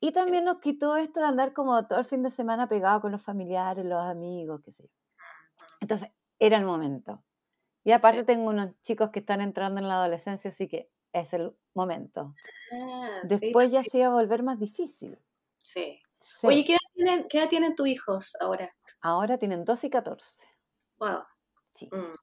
Y 0.00 0.12
también 0.12 0.44
nos 0.44 0.58
quitó 0.58 0.96
esto 0.96 1.20
de 1.20 1.26
andar 1.26 1.54
como 1.54 1.86
todo 1.86 2.00
el 2.00 2.04
fin 2.04 2.22
de 2.22 2.30
semana 2.30 2.68
pegado 2.68 3.00
con 3.00 3.12
los 3.12 3.22
familiares, 3.22 3.86
los 3.86 4.04
amigos, 4.04 4.60
qué 4.64 4.70
sé 4.70 4.82
yo. 4.82 4.88
Entonces, 5.80 6.10
era 6.38 6.58
el 6.58 6.64
momento. 6.64 7.22
Y 7.84 7.92
aparte 7.92 8.24
tengo 8.24 8.50
unos 8.50 8.70
chicos 8.82 9.10
que 9.10 9.20
están 9.20 9.40
entrando 9.40 9.80
en 9.80 9.88
la 9.88 9.94
adolescencia, 9.94 10.50
así 10.50 10.68
que 10.68 10.90
es 11.12 11.32
el 11.32 11.52
momento. 11.74 12.34
Ah, 12.72 13.20
Después 13.24 13.68
sí, 13.68 13.74
ya 13.74 13.82
se 13.82 13.98
iba 13.98 14.06
a 14.08 14.10
volver 14.10 14.42
más 14.42 14.58
difícil. 14.58 15.18
Sí. 15.60 16.00
Sí. 16.20 16.46
Oye, 16.46 16.64
¿qué 16.64 16.72
edad, 16.72 16.78
tienen, 16.94 17.28
¿qué 17.28 17.38
edad 17.38 17.48
tienen 17.48 17.74
tus 17.74 17.88
hijos 17.88 18.32
ahora? 18.40 18.72
Ahora 19.00 19.38
tienen 19.38 19.64
12 19.64 19.88
y 19.88 19.90
14. 19.90 20.44
Wow. 20.98 21.24
Sí. 21.74 21.88
Mm. 21.90 22.14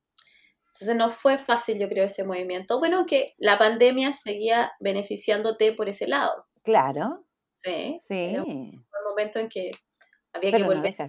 Entonces 0.74 0.96
no 0.96 1.10
fue 1.10 1.38
fácil, 1.38 1.78
yo 1.78 1.90
creo, 1.90 2.06
ese 2.06 2.24
movimiento. 2.24 2.80
Bueno, 2.80 3.06
que 3.06 3.34
la 3.38 3.58
pandemia 3.58 4.14
seguía 4.14 4.72
beneficiándote 4.80 5.74
por 5.74 5.90
ese 5.90 6.08
lado. 6.08 6.48
Claro, 6.64 7.26
Sí. 7.54 8.00
sí. 8.08 8.16
Era 8.16 8.44
un 8.44 8.86
momento 9.10 9.40
en 9.40 9.50
que 9.50 9.72
había 10.32 10.52
Pero 10.52 10.58
que 10.70 10.76
volver 10.76 10.96
a 11.02 11.08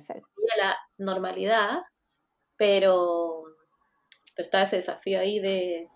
la 0.58 0.76
normalidad, 0.98 1.82
pero, 2.56 3.44
pero 4.34 4.44
estaba 4.44 4.64
ese 4.64 4.76
desafío 4.76 5.20
ahí 5.20 5.38
de, 5.38 5.88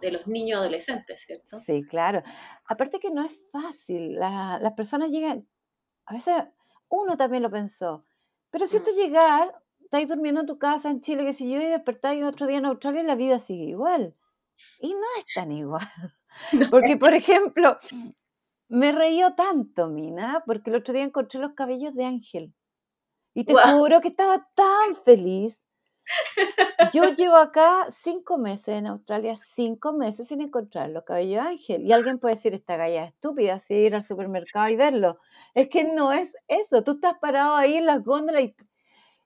de 0.00 0.12
los 0.12 0.26
niños 0.26 0.60
adolescentes, 0.60 1.22
¿cierto? 1.24 1.58
Sí, 1.60 1.84
claro. 1.84 2.22
Aparte 2.66 2.98
que 3.00 3.10
no 3.10 3.24
es 3.24 3.38
fácil. 3.52 4.14
la- 4.16 4.58
las 4.60 4.72
personas 4.74 5.10
llegan, 5.10 5.46
a 6.06 6.12
veces 6.14 6.44
uno 6.88 7.16
también 7.16 7.42
lo 7.42 7.50
pensó, 7.50 8.04
pero 8.50 8.66
si 8.66 8.78
Mm. 8.78 8.82
es 8.88 8.96
llegar, 8.96 9.54
estáis 9.80 10.08
durmiendo 10.08 10.40
en 10.40 10.46
tu 10.46 10.58
casa 10.58 10.90
en 10.90 11.00
Chile, 11.00 11.24
que 11.24 11.32
si 11.32 11.50
yo, 11.50 11.60
y 11.60 11.66
despertáis 11.66 12.22
otro 12.24 12.46
día 12.46 12.58
en 12.58 12.66
Australia, 12.66 13.02
la 13.02 13.14
vida 13.14 13.38
sigue 13.38 13.64
igual. 13.64 14.14
Y 14.80 14.94
no 14.94 15.00
es 15.18 15.26
tan 15.34 15.52
igual. 15.52 15.86
Porque, 16.70 16.96
por 16.96 17.14
ejemplo, 17.14 17.78
me 18.68 18.92
reíó 18.92 19.34
tanto, 19.34 19.88
Mina, 19.88 20.42
porque 20.46 20.70
el 20.70 20.76
otro 20.76 20.92
día 20.92 21.04
encontré 21.04 21.40
los 21.40 21.52
cabellos 21.54 21.94
de 21.94 22.04
Ángel. 22.04 22.54
Y 23.34 23.44
te 23.44 23.54
juro 23.54 24.00
que 24.00 24.08
estaba 24.08 24.48
tan 24.54 24.94
feliz. 25.04 25.65
Yo 26.92 27.14
llevo 27.14 27.36
acá 27.36 27.86
cinco 27.90 28.38
meses 28.38 28.68
en 28.68 28.86
Australia, 28.86 29.36
cinco 29.36 29.92
meses 29.92 30.28
sin 30.28 30.40
encontrar 30.40 30.90
los 30.90 31.04
cabellos 31.04 31.44
Ángel. 31.44 31.82
Y 31.82 31.92
alguien 31.92 32.18
puede 32.18 32.34
decir, 32.34 32.54
esta 32.54 32.76
galla 32.76 33.04
es 33.04 33.12
estúpida, 33.12 33.54
así 33.54 33.74
ir 33.74 33.94
al 33.94 34.02
supermercado 34.02 34.68
y 34.68 34.76
verlo. 34.76 35.18
Es 35.54 35.68
que 35.68 35.84
no 35.84 36.12
es 36.12 36.36
eso. 36.48 36.82
Tú 36.82 36.92
estás 36.92 37.14
parado 37.20 37.56
ahí 37.56 37.74
en 37.74 37.86
las 37.86 38.02
góndolas 38.04 38.42
y, 38.42 38.56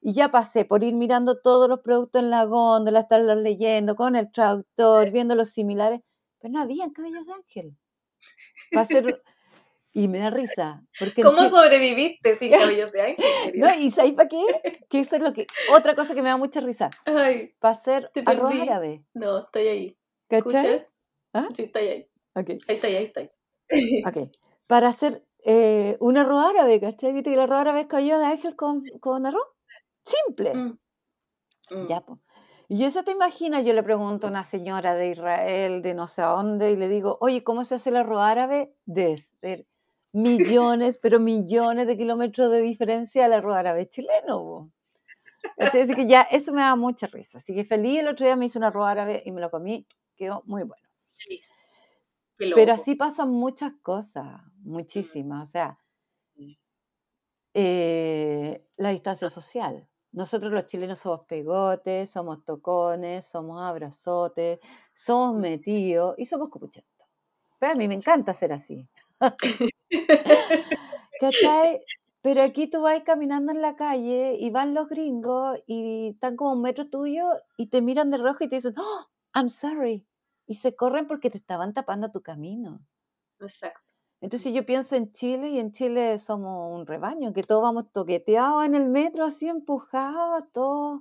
y 0.01 0.15
ya 0.15 0.31
pasé 0.31 0.65
por 0.65 0.83
ir 0.83 0.95
mirando 0.95 1.41
todos 1.41 1.69
los 1.69 1.81
productos 1.81 2.23
en 2.23 2.31
la 2.31 2.45
góndola, 2.45 3.01
estarlos 3.01 3.37
leyendo 3.37 3.97
con 3.97 4.17
el 4.17 4.33
traductor, 4.33 5.11
viendo 5.11 5.35
los 5.35 5.51
similares. 5.51 6.01
Pero 6.39 6.53
no 6.53 6.63
habían 6.63 6.91
cabellos 6.91 7.27
de 7.27 7.33
Ángel. 7.33 7.77
Va 8.77 8.83
a 8.83 8.87
ser... 8.87 9.23
Y 9.93 10.07
me 10.09 10.21
da 10.21 10.31
risa. 10.31 10.83
Porque 10.99 11.23
¿Cómo 11.23 11.47
sobreviviste 11.49 12.37
sin 12.37 12.53
cabellos 12.53 12.93
de 12.93 13.03
ángel? 13.03 13.25
querida? 13.45 13.75
no, 13.75 13.81
¿y 13.81 13.91
sabes 13.91 14.13
para 14.13 14.29
qué? 14.29 14.43
Que 14.89 15.01
eso 15.01 15.17
es 15.17 15.23
lo 15.23 15.33
que. 15.33 15.47
Otra 15.75 15.95
cosa 15.97 16.15
que 16.15 16.23
me 16.23 16.29
da 16.29 16.37
mucha 16.37 16.61
risa. 16.61 16.91
Ay, 17.07 17.55
Para 17.59 17.73
hacer 17.73 18.11
arroz 18.27 18.55
árabe. 18.61 19.05
no, 19.15 19.39
estoy 19.39 19.67
ahí. 19.69 19.99
¿Cachai? 20.29 20.39
¿Escuchas? 20.57 20.99
¿Ah? 21.33 21.49
Sí, 21.55 21.65
estoy 21.65 21.83
ahí. 21.89 22.07
Ok, 22.37 22.51
Ahí 22.69 22.77
está, 22.77 22.87
ahí 22.87 22.97
está. 22.97 23.21
ahí. 23.21 24.03
ok. 24.07 24.31
Para 24.69 24.89
hacer 24.89 25.25
eh, 25.45 25.97
un 25.99 26.17
arroz 26.17 26.45
árabe, 26.55 26.81
¿cachai? 26.81 27.13
¿Viste 27.13 27.31
que 27.31 27.35
el 27.35 27.41
arroz 27.41 27.59
árabe 27.59 27.81
es 27.81 27.87
cabello 27.89 28.19
de 28.21 28.27
ángel 28.27 28.55
con, 28.55 28.85
con 29.01 29.27
arroz? 29.27 29.43
Simple. 30.05 30.55
Mm. 30.55 30.79
Mm. 31.71 31.87
Ya, 31.89 32.01
pues. 32.03 32.21
Y 32.69 32.79
yo 32.79 32.87
eso 32.87 33.03
te 33.03 33.11
imaginas, 33.11 33.65
yo 33.65 33.73
le 33.73 33.83
pregunto 33.83 34.29
a 34.29 34.31
una 34.31 34.45
señora 34.45 34.95
de 34.95 35.09
Israel, 35.09 35.83
de 35.83 35.93
no 35.95 36.07
sé 36.07 36.23
a 36.23 36.27
dónde, 36.29 36.71
y 36.71 36.77
le 36.77 36.89
digo, 36.89 37.19
oye, 37.21 37.43
¿cómo 37.43 37.65
se 37.65 37.75
hace 37.75 37.91
el 37.91 37.97
arroz 37.97 38.23
árabe? 38.23 38.73
De 38.87 39.19
ser 39.41 39.67
millones, 40.13 40.99
pero 40.99 41.21
millones 41.21 41.87
de 41.87 41.97
kilómetros 41.97 42.51
de 42.53 42.61
diferencia 42.63 43.25
al 43.27 43.33
arroz 43.35 43.57
árabe 43.57 43.89
chileno. 43.89 44.73
Así 45.59 45.95
que 45.95 46.07
ya, 46.07 46.23
eso 46.23 46.53
me 46.53 46.63
da 46.63 46.77
mucha 46.77 47.07
risa. 47.09 47.39
Así 47.39 47.55
que 47.55 47.65
feliz, 47.65 48.01
el 48.01 48.09
otro 48.09 48.27
día 48.27 48.37
me 48.37 48.47
hice 48.47 48.59
un 48.59 48.65
arroz 48.65 48.89
árabe 48.89 49.23
y 49.27 49.33
me 49.33 49.41
lo 49.41 49.51
comí, 49.51 49.87
quedó 50.17 50.43
muy 50.47 50.63
bueno. 50.65 50.89
Feliz. 51.17 51.51
Pero 52.39 52.73
así 52.73 52.95
pasan 52.97 53.31
muchas 53.31 53.73
cosas, 53.83 54.43
muchísimas. 54.63 55.49
O 55.49 55.53
sea, 55.53 55.79
eh, 57.55 58.67
la 58.77 58.91
distancia 58.91 59.31
social. 59.31 59.89
Nosotros 60.13 60.53
los 60.53 60.67
chilenos 60.67 60.99
somos 61.01 61.27
pegotes, 61.27 62.11
somos 62.11 62.45
tocones, 62.45 63.27
somos 63.27 63.63
abrazotes, 63.63 64.59
somos 64.93 65.37
Mm. 65.37 65.41
metidos 65.41 66.15
y 66.19 66.25
somos 66.27 66.49
cupuchentos. 66.51 67.07
Pero 67.59 67.73
a 67.73 67.77
mí 67.77 67.89
me 67.89 67.95
encanta 67.95 68.35
ser 68.35 68.53
así. 68.53 68.89
¿Cachai? 71.21 71.81
Pero 72.23 72.43
aquí 72.43 72.69
tú 72.69 72.83
vas 72.83 73.03
caminando 73.03 73.53
en 73.53 73.63
la 73.63 73.77
calle 73.77 74.37
y 74.39 74.51
van 74.51 74.75
los 74.75 74.89
gringos 74.89 75.59
y 75.67 76.11
están 76.11 76.37
como 76.37 76.53
un 76.53 76.63
metro 76.63 76.87
tuyo 76.89 77.25
y 77.57 77.69
te 77.69 77.81
miran 77.81 78.11
de 78.11 78.19
rojo 78.19 78.45
y 78.45 78.49
te 78.49 78.57
dicen, 78.57 78.75
oh, 78.77 79.07
I'm 79.35 79.49
sorry. 79.49 80.07
Y 80.47 80.57
se 80.57 80.75
corren 80.75 81.07
porque 81.07 81.31
te 81.31 81.39
estaban 81.39 81.73
tapando 81.73 82.11
tu 82.11 82.21
camino. 82.21 82.81
Exacto. 83.41 83.95
Entonces 84.21 84.53
yo 84.53 84.67
pienso 84.67 84.97
en 84.97 85.13
Chile 85.13 85.49
y 85.49 85.59
en 85.59 85.73
Chile 85.73 86.19
somos 86.19 86.79
un 86.79 86.87
rebaño, 86.87 87.33
que 87.33 87.43
todos 87.43 87.63
vamos 87.63 87.91
toqueteados 87.91 88.67
en 88.67 88.75
el 88.75 88.87
metro, 88.87 89.25
así 89.25 89.49
empujados, 89.49 90.45
todos. 90.53 91.01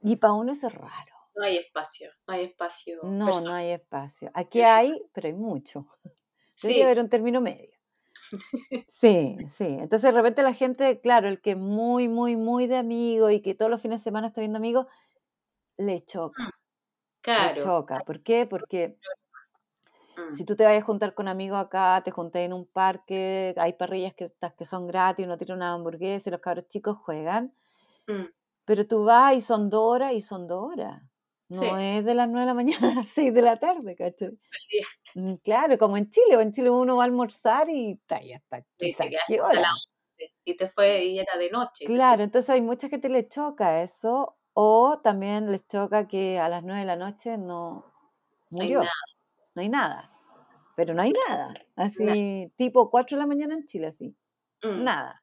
Y 0.00 0.16
para 0.16 0.32
uno 0.32 0.52
eso 0.52 0.68
es 0.68 0.74
raro. 0.74 1.14
No 1.34 1.44
hay 1.44 1.58
espacio, 1.58 2.10
no 2.26 2.34
hay 2.34 2.44
espacio. 2.46 3.00
No, 3.02 3.40
no 3.42 3.52
hay 3.52 3.70
espacio. 3.72 4.30
Aquí 4.32 4.62
hay, 4.62 4.94
pero 5.12 5.28
hay 5.28 5.34
mucho. 5.34 5.86
Que 6.60 6.68
Sí, 6.68 6.82
haber 6.84 7.00
un 7.00 7.08
término 7.08 7.40
medio. 7.40 7.70
Sí, 8.88 9.44
sí. 9.48 9.64
Entonces 9.64 10.02
de 10.02 10.12
repente 10.12 10.42
la 10.42 10.52
gente, 10.52 11.00
claro, 11.00 11.28
el 11.28 11.40
que 11.40 11.52
es 11.52 11.56
muy, 11.56 12.08
muy, 12.08 12.36
muy 12.36 12.66
de 12.66 12.76
amigo 12.76 13.30
y 13.30 13.40
que 13.40 13.54
todos 13.54 13.70
los 13.70 13.80
fines 13.80 14.00
de 14.00 14.04
semana 14.04 14.28
está 14.28 14.40
viendo 14.40 14.58
amigos, 14.58 14.86
le 15.78 16.04
choca, 16.04 16.50
le 17.36 17.52
claro. 17.52 17.56
choca. 17.56 18.02
¿Por 18.02 18.22
qué? 18.22 18.46
Porque 18.46 18.98
Mm, 20.16 20.36
si 20.36 20.44
tú 20.46 20.56
te 20.56 20.64
vas 20.64 20.78
a 20.80 20.82
juntar 20.82 21.12
con 21.14 21.28
amigos 21.28 21.58
acá, 21.58 22.00
te 22.04 22.10
juntas 22.10 22.40
en 22.42 22.52
un 22.54 22.64
parque, 22.66 23.54
hay 23.58 23.74
parrillas 23.74 24.14
que, 24.14 24.32
que 24.56 24.64
son 24.64 24.86
gratis, 24.86 25.26
uno 25.26 25.36
tira 25.36 25.54
una 25.54 25.74
hamburguesa 25.74 26.30
y 26.30 26.32
los 26.32 26.40
cabros 26.40 26.68
chicos 26.68 26.96
juegan, 26.98 27.54
mm, 28.08 28.30
pero 28.64 28.86
tú 28.86 29.04
vas 29.04 29.36
y 29.36 29.40
son 29.42 29.68
dos 29.70 29.82
horas 29.94 30.12
y 30.14 30.20
son 30.22 30.46
dos 30.46 30.72
horas. 30.72 31.02
No 31.48 31.76
Sí. 31.76 31.76
es 31.76 32.04
de 32.04 32.14
las 32.14 32.28
nueve 32.28 32.42
de 32.42 32.46
la 32.46 32.54
mañana 32.54 32.92
a 32.92 32.94
las 32.96 33.08
seis 33.08 33.34
de 33.34 33.42
la 33.42 33.58
tarde, 33.58 33.96
¿cachai? 33.96 34.38
Mm, 35.14 35.34
Claro, 35.42 35.78
como 35.78 35.96
en 35.96 36.10
Chile, 36.10 36.36
o 36.36 36.40
en 36.40 36.52
Chile 36.52 36.70
uno 36.70 36.96
va 36.96 37.04
a 37.04 37.06
almorzar 37.06 37.68
y 37.68 37.92
está 37.92 38.16
ahí 38.16 38.32
hasta 38.32 38.58
Y 38.58 38.62
te 38.62 38.86
quizás 38.86 39.06
quedaste 39.10 39.34
qué 39.34 39.40
hasta 39.40 39.46
hora. 39.48 39.60
las 39.60 39.70
11 39.70 40.34
y 40.44 40.56
te 40.56 40.68
fue 40.68 41.04
y 41.04 41.18
era 41.18 41.36
de 41.38 41.50
noche. 41.50 41.86
Claro, 41.86 42.22
entonces 42.22 42.50
hay 42.50 42.60
mucha 42.62 42.88
gente 42.88 43.08
le 43.08 43.28
choca 43.28 43.82
eso, 43.82 44.36
o 44.52 45.00
también 45.02 45.50
les 45.50 45.66
choca 45.66 46.06
que 46.08 46.38
a 46.38 46.48
las 46.48 46.62
nueve 46.62 46.80
de 46.80 46.86
la 46.86 46.96
noche 46.96 47.38
no 47.38 47.84
fue- 48.56 48.58
no 48.58 48.62
hay 48.62 48.68
murió, 48.68 48.80
nada. 48.80 48.92
no 49.54 49.62
hay 49.62 49.68
nada, 49.68 50.10
pero 50.76 50.94
no 50.94 51.02
hay 51.02 51.12
nada, 51.28 51.54
así 51.76 52.52
tipo 52.56 52.90
4 52.90 53.16
de 53.16 53.22
la 53.22 53.26
mañana 53.26 53.54
en 53.54 53.64
Chile, 53.66 53.88
así, 53.88 54.16
Mm, 54.64 54.84
nada. 54.84 55.22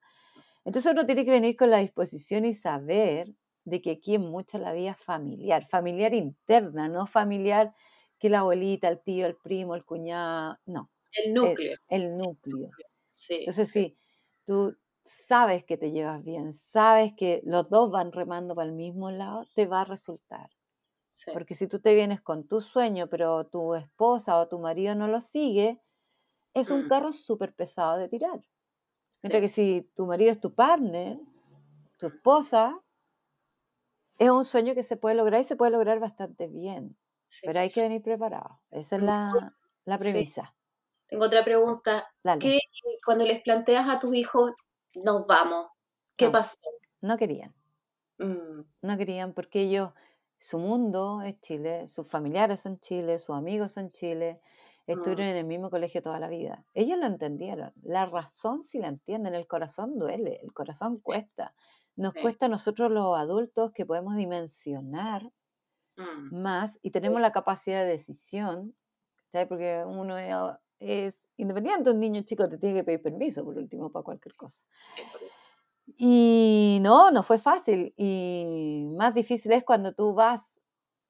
Entonces 0.65 0.91
uno 0.91 1.05
tiene 1.05 1.25
que 1.25 1.31
venir 1.31 1.55
con 1.57 1.69
la 1.71 1.77
disposición 1.79 2.45
y 2.45 2.53
saber 2.53 3.33
de 3.65 3.81
que 3.81 3.91
aquí 3.91 4.15
es 4.15 4.21
mucho 4.21 4.57
la 4.59 4.73
vida 4.73 4.95
familiar, 4.95 5.65
familiar 5.67 6.13
interna, 6.13 6.89
no 6.89 7.07
familiar 7.07 7.73
que 8.19 8.29
la 8.29 8.39
abuelita, 8.39 8.87
el 8.89 9.01
tío, 9.01 9.25
el 9.27 9.37
primo, 9.37 9.75
el 9.75 9.85
cuñado, 9.85 10.57
no, 10.65 10.91
El 11.11 11.33
núcleo. 11.33 11.75
el 11.89 12.17
núcleo. 12.17 12.75
Sí, 13.13 13.39
Entonces, 13.45 13.69
sí. 13.69 13.71
sí, 13.71 13.97
tú 14.45 14.77
sabes 15.05 15.65
que 15.65 15.77
te 15.77 15.91
llevas 15.91 16.23
bien, 16.23 16.53
sabes 16.53 17.13
que 17.17 17.41
los 17.45 17.69
dos 17.69 17.91
van 17.91 18.11
remando 18.11 18.55
para 18.55 18.69
el 18.69 18.75
mismo 18.75 19.11
lado, 19.11 19.47
te 19.55 19.67
va 19.67 19.81
a 19.81 19.85
resultar. 19.85 20.49
sí. 21.11 21.31
Porque 21.31 21.55
si 21.55 21.67
tú 21.67 21.79
te 21.79 21.95
vienes 21.95 22.21
con 22.21 22.47
tu 22.47 22.61
sueño, 22.61 23.07
pero 23.09 23.47
tu 23.47 23.75
esposa 23.75 24.39
o 24.39 24.47
tu 24.49 24.59
marido 24.59 24.95
no 24.95 25.07
lo 25.07 25.21
sigue, 25.21 25.81
es 26.55 26.71
un 26.71 26.83
Mm, 26.83 26.87
carro 26.87 27.11
súper 27.13 27.55
pesado 27.55 27.97
de 27.97 28.09
tirar. 28.09 28.43
Mientras 29.23 29.41
que 29.41 29.49
si 29.49 29.91
tu 29.95 30.07
marido 30.07 30.31
es 30.31 30.41
tu 30.41 30.55
partner, 30.55 31.19
tu 31.97 32.07
esposa, 32.07 32.81
es 34.19 34.29
un 34.29 34.45
sueño 34.45 34.75
que 34.75 34.83
se 34.83 34.95
puede 34.95 35.15
lograr 35.15 35.41
y 35.41 35.43
se 35.43 35.55
puede 35.55 35.71
lograr 35.71 35.99
bastante 35.99 36.47
bien. 36.47 36.95
Sí. 37.27 37.45
Pero 37.45 37.59
hay 37.59 37.71
que 37.71 37.81
venir 37.81 38.01
preparado. 38.01 38.61
Esa 38.71 38.95
es 38.97 39.01
la, 39.03 39.55
la 39.85 39.97
sí. 39.97 40.03
premisa. 40.11 40.55
Tengo 41.07 41.25
otra 41.25 41.43
pregunta. 41.43 42.07
Dale. 42.23 42.39
¿Qué 42.39 42.59
cuando 43.05 43.25
les 43.25 43.41
planteas 43.41 43.87
a 43.89 43.99
tus 43.99 44.13
hijos, 44.15 44.51
nos 44.95 45.25
vamos? 45.27 45.67
¿Qué 46.17 46.27
No, 46.27 46.31
pasó? 46.31 46.69
no 47.01 47.17
querían. 47.17 47.53
Mm, 48.19 48.61
no 48.81 48.97
querían 48.97 49.33
porque 49.33 49.61
ellos, 49.61 49.91
su 50.39 50.59
mundo 50.59 51.21
es 51.21 51.39
Chile, 51.41 51.87
sus 51.87 52.07
familiares 52.07 52.61
son 52.61 52.79
Chile, 52.79 53.19
sus 53.19 53.35
amigos 53.35 53.73
son 53.73 53.91
Chile, 53.91 54.41
estuvieron 54.87 55.27
mm, 55.27 55.29
en 55.29 55.37
el 55.37 55.45
mismo 55.45 55.69
colegio 55.69 56.01
toda 56.01 56.19
la 56.19 56.27
vida. 56.29 56.65
Ellos 56.73 56.97
lo 56.97 57.05
entendieron. 57.07 57.73
La 57.83 58.05
razón 58.05 58.63
sí 58.63 58.79
la 58.79 58.87
entienden, 58.87 59.35
el 59.35 59.47
corazón 59.47 59.97
duele, 59.99 60.39
el 60.43 60.53
corazón 60.53 60.99
cuesta. 60.99 61.53
Nos 61.95 62.13
sí. 62.13 62.21
cuesta 62.21 62.47
a 62.47 62.49
nosotros 62.49 62.91
los 62.91 63.17
adultos 63.17 63.71
que 63.73 63.85
podemos 63.85 64.15
dimensionar 64.15 65.31
Mm, 65.97 66.41
más 66.41 66.79
y 66.81 66.91
tenemos 66.91 67.21
la 67.21 67.31
capacidad 67.31 67.81
de 67.83 67.89
decisión, 67.91 68.75
¿sabes? 69.31 69.47
Porque 69.47 69.83
uno 69.85 70.17
es, 70.17 70.33
es 70.79 71.29
independiente, 71.37 71.91
un 71.91 71.99
niño 71.99 72.21
chico 72.23 72.47
te 72.49 72.57
tiene 72.57 72.75
que 72.75 72.83
pedir 72.85 73.01
permiso 73.01 73.43
por 73.45 73.57
último 73.57 73.91
para 73.91 74.03
cualquier 74.03 74.35
cosa. 74.35 74.63
Y 75.97 76.79
no, 76.81 77.11
no 77.11 77.23
fue 77.23 77.39
fácil. 77.39 77.93
Y 77.97 78.87
más 78.97 79.13
difícil 79.13 79.51
es 79.53 79.63
cuando 79.63 79.93
tú 79.93 80.13
vas, 80.13 80.59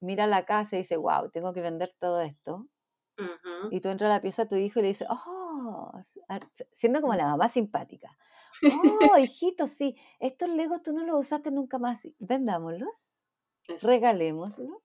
mira 0.02 0.28
la 0.28 0.46
casa 0.46 0.76
y 0.76 0.80
dices, 0.80 0.98
wow, 0.98 1.30
tengo 1.32 1.54
que 1.54 1.62
vender 1.62 1.96
todo 2.00 2.22
esto. 2.22 2.68
Y 3.70 3.82
tú 3.82 3.90
entras 3.90 4.10
a 4.12 4.16
la 4.16 4.22
pieza 4.22 4.44
de 4.44 4.50
tu 4.50 4.56
hijo 4.56 4.80
y 4.80 4.84
le 4.84 4.88
dices, 4.90 5.08
oh, 5.10 5.92
a- 6.30 6.40
siendo 6.72 7.02
como 7.02 7.16
la 7.16 7.26
mamá 7.28 7.50
simpática. 7.50 8.18
Oh, 8.70 9.18
hijito, 9.18 9.66
sí, 9.68 9.96
estos 10.20 10.50
legos 10.50 10.84
tú 10.84 10.92
no 10.92 11.06
los 11.06 11.20
usaste 11.20 11.52
nunca 11.52 11.78
más. 11.80 12.08
Vendámoslos, 12.20 13.17
Eso. 13.68 13.92
regalémoslos, 13.92 14.82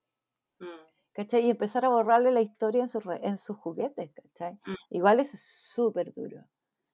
Mm, 0.60 0.86
¿cachai? 1.12 1.46
Y 1.46 1.50
empezar 1.50 1.84
a 1.84 1.88
borrarle 1.90 2.30
la 2.32 2.40
historia 2.42 2.84
en 2.84 3.24
en 3.24 3.36
sus 3.38 3.56
juguetes, 3.56 4.10
¿cachai? 4.12 4.58
mm, 4.66 4.76
Igual 4.90 5.20
eso 5.20 5.36
es 5.36 5.42
súper 5.74 6.12
duro. 6.12 6.44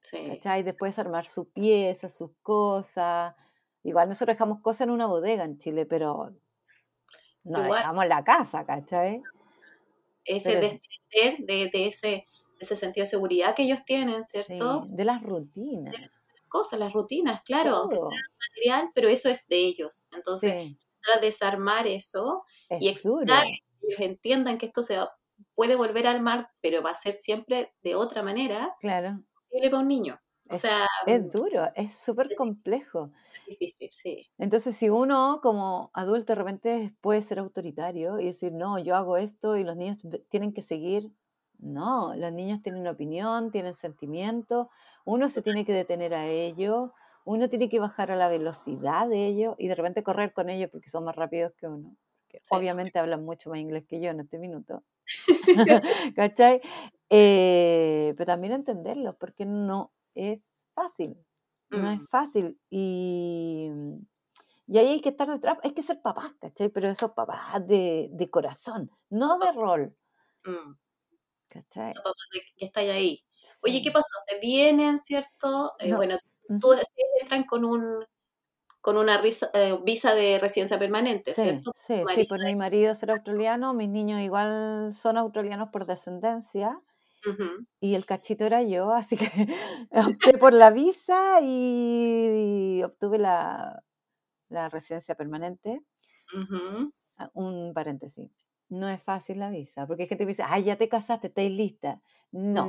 sí. 0.01 0.43
¿cachai? 0.43 0.63
Después 0.65 0.99
armar 1.01 1.27
su 1.27 1.51
pieza, 1.53 2.09
sus 2.11 2.33
cosas. 2.43 3.35
Igual 3.85 4.09
nosotros 4.09 4.37
dejamos 4.37 4.61
cosas 4.63 4.83
en 4.83 4.91
una 4.93 5.07
bodega 5.07 5.45
en 5.45 5.59
Chile, 5.59 5.87
pero 5.87 6.37
no 7.45 7.63
Igual, 7.63 7.83
dejamos 7.83 8.07
la 8.07 8.23
casa, 8.25 8.65
¿cachai? 8.65 9.23
ese 10.25 10.53
Pero 10.53 10.61
desprender 10.61 11.47
de, 11.47 11.71
de 11.71 11.87
ese, 11.89 12.09
de 12.09 12.27
ese 12.61 12.77
sentido 12.77 13.05
de 13.05 13.11
seguridad 13.11 13.55
que 13.55 13.63
ellos 13.65 13.85
tienen, 13.85 14.25
sí, 14.47 14.55
¿cierto? 14.55 14.87
de 14.89 15.05
las 15.05 15.23
rutinas, 15.23 16.11
Cosas, 16.49 16.79
las 16.81 16.93
rutinas, 16.95 17.43
claro, 17.43 17.77
aunque 17.77 17.99
sea 17.99 18.09
todo. 18.09 18.25
material, 18.55 18.91
pero 18.95 19.09
eso 19.09 19.29
es 19.29 19.47
de 19.49 19.57
ellos. 19.59 20.09
Entonces, 20.13 20.55
Sí, 20.55 20.79
desarmar 21.21 21.87
eso 21.87 22.45
y 22.79 22.89
duro, 23.03 23.35
explicar 23.35 23.45
que 23.81 23.89
ellos 23.89 24.01
entiendan 24.01 24.59
que 24.59 24.67
esto 24.67 24.83
se 24.83 24.99
puede 25.55 25.77
volver 25.77 26.07
a 26.07 26.13
armar, 26.13 26.51
pero 26.61 26.83
va 26.83 26.91
a 26.91 26.95
ser 26.95 27.17
siempre 27.17 27.75
de 27.83 27.95
otra 27.97 28.23
manera 28.23 28.75
claro. 28.79 29.25
posible 29.51 29.71
para 29.71 29.83
un 29.83 29.89
niño. 29.89 30.21
O 30.51 30.57
Es, 30.57 30.63
sea, 30.63 30.87
es 31.07 31.31
duro, 31.31 31.71
es 31.75 31.97
súper 31.99 32.35
es 32.35 32.35
complejo. 32.35 33.13
difícil, 33.47 33.91
sí. 33.93 34.31
Entonces, 34.39 34.77
si 34.77 34.89
uno 34.89 35.41
como 35.43 35.91
adulto 35.95 36.33
de 36.33 36.37
repente 36.37 36.97
puede 37.01 37.23
ser 37.23 37.39
autoritario 37.41 38.21
y 38.21 38.27
decir, 38.27 38.53
no, 38.53 38.79
yo 38.79 38.95
hago 38.97 39.17
esto 39.17 39.57
y 39.57 39.65
los 39.65 39.77
niños 39.77 39.99
tienen 40.31 40.53
que 40.53 40.63
seguir, 40.63 41.13
no, 41.59 42.15
los 42.15 42.33
niños 42.33 42.63
tienen 42.63 42.87
opinión, 42.87 43.51
tienen 43.51 43.75
sentimientos, 43.75 44.69
uno 45.05 45.29
se 45.29 45.43
tiene 45.43 45.65
que 45.65 45.73
detener 45.73 46.15
a 46.15 46.27
ellos, 46.27 46.91
uno 47.29 47.49
tiene 47.51 47.69
que 47.69 47.79
bajar 47.79 48.11
a 48.11 48.17
la 48.17 48.29
velocidad 48.29 49.07
de 49.07 49.27
ellos 49.27 49.55
y 49.59 49.69
de 49.69 49.75
repente 49.75 50.03
correr 50.03 50.33
con 50.33 50.49
ellos 50.49 50.71
porque 50.71 50.89
son 50.89 51.05
más 51.05 51.15
rápidos 51.15 51.53
que 51.59 51.67
uno. 51.67 51.95
Sí. 52.31 52.55
obviamente 52.55 52.99
hablan 52.99 53.25
mucho 53.25 53.51
más 53.51 53.59
inglés 53.59 53.85
que 53.87 54.01
yo 54.01 54.11
en 54.11 54.21
este 54.21 54.39
minuto. 54.39 54.83
¿Cachai? 56.17 56.61
Eh, 57.11 58.15
pero 58.17 58.27
también 58.27 58.53
entenderlos 58.55 59.15
porque 59.17 59.45
no 59.47 59.93
es 60.15 60.67
fácil. 60.75 61.17
No 61.71 61.91
es 61.91 62.01
Mm, 62.01 62.07
fácil. 62.07 62.59
Y, 62.71 63.71
y 64.67 64.79
ahí 64.79 64.89
hay 64.89 65.01
que 65.01 65.11
estar 65.11 65.29
detrás, 65.29 65.59
hay 65.63 65.73
que 65.73 65.83
ser 65.83 66.01
papás, 66.01 66.33
¿cachai? 66.41 66.69
Pero 66.71 66.89
esos 66.89 67.13
papás 67.13 67.67
de, 67.67 68.09
de 68.13 68.31
corazón, 68.31 68.91
no 69.11 69.39
de 69.39 69.53
rol, 69.53 69.97
mm. 70.45 70.73
¿cachai? 71.49 71.89
Esos 71.89 72.03
papás 72.03 72.29
de- 72.33 72.41
que 72.57 72.65
están 72.67 72.89
ahí. 72.89 73.23
Oye, 73.63 73.83
¿qué 73.83 73.91
pasó? 73.91 74.15
Se 74.29 74.39
vienen, 74.41 74.99
¿cierto? 74.99 75.73
Eh, 75.79 75.91
No. 75.91 75.97
bueno, 75.97 76.17
tú 76.61 76.73
entran 77.21 77.45
con 77.45 77.65
un 77.65 78.05
con 78.81 78.97
una 78.97 79.21
risa- 79.21 79.51
eh, 79.55 79.79
visa 79.85 80.15
de 80.15 80.39
residencia 80.39 80.79
permanente, 80.79 81.33
Sí, 81.35 81.43
¿cierto? 81.43 81.73
sí, 81.75 82.03
sí, 82.15 82.25
por 82.25 82.41
mi 82.43 82.55
marido 82.55 82.95
ser 82.95 83.11
australiano, 83.11 83.75
mis 83.75 83.89
niños 83.89 84.21
igual 84.23 84.95
son 84.95 85.19
australianos 85.19 85.71
por 85.71 85.85
descendencia 85.85 86.81
ujú, 87.29 87.67
y 87.81 87.95
el 87.95 88.07
cachito 88.07 88.45
era 88.47 88.63
yo, 88.63 88.93
así 88.95 89.17
que 89.17 89.27
opté 89.93 90.39
por 90.39 90.55
la 90.55 90.71
visa 90.71 91.41
y 91.43 92.83
obtuve 92.85 93.19
la, 93.19 93.83
la 94.49 94.69
residencia 94.71 95.15
permanente. 95.17 95.83
Ujú. 96.35 96.93
Ah, 97.17 97.31
Un 97.35 97.73
paréntesis. 97.75 98.31
No 98.71 98.89
es 98.89 99.03
fácil 99.03 99.41
la 99.41 99.51
visa, 99.51 99.87
porque 99.87 100.03
hay 100.05 100.09
gente 100.09 100.25
que 100.25 100.29
dice, 100.29 100.45
ay, 100.47 100.65
ya 100.65 100.77
te 100.77 100.89
casaste, 100.89 101.29
estáis 101.29 101.51
lista. 101.51 102.01
No, 102.33 102.65
No. 102.65 102.69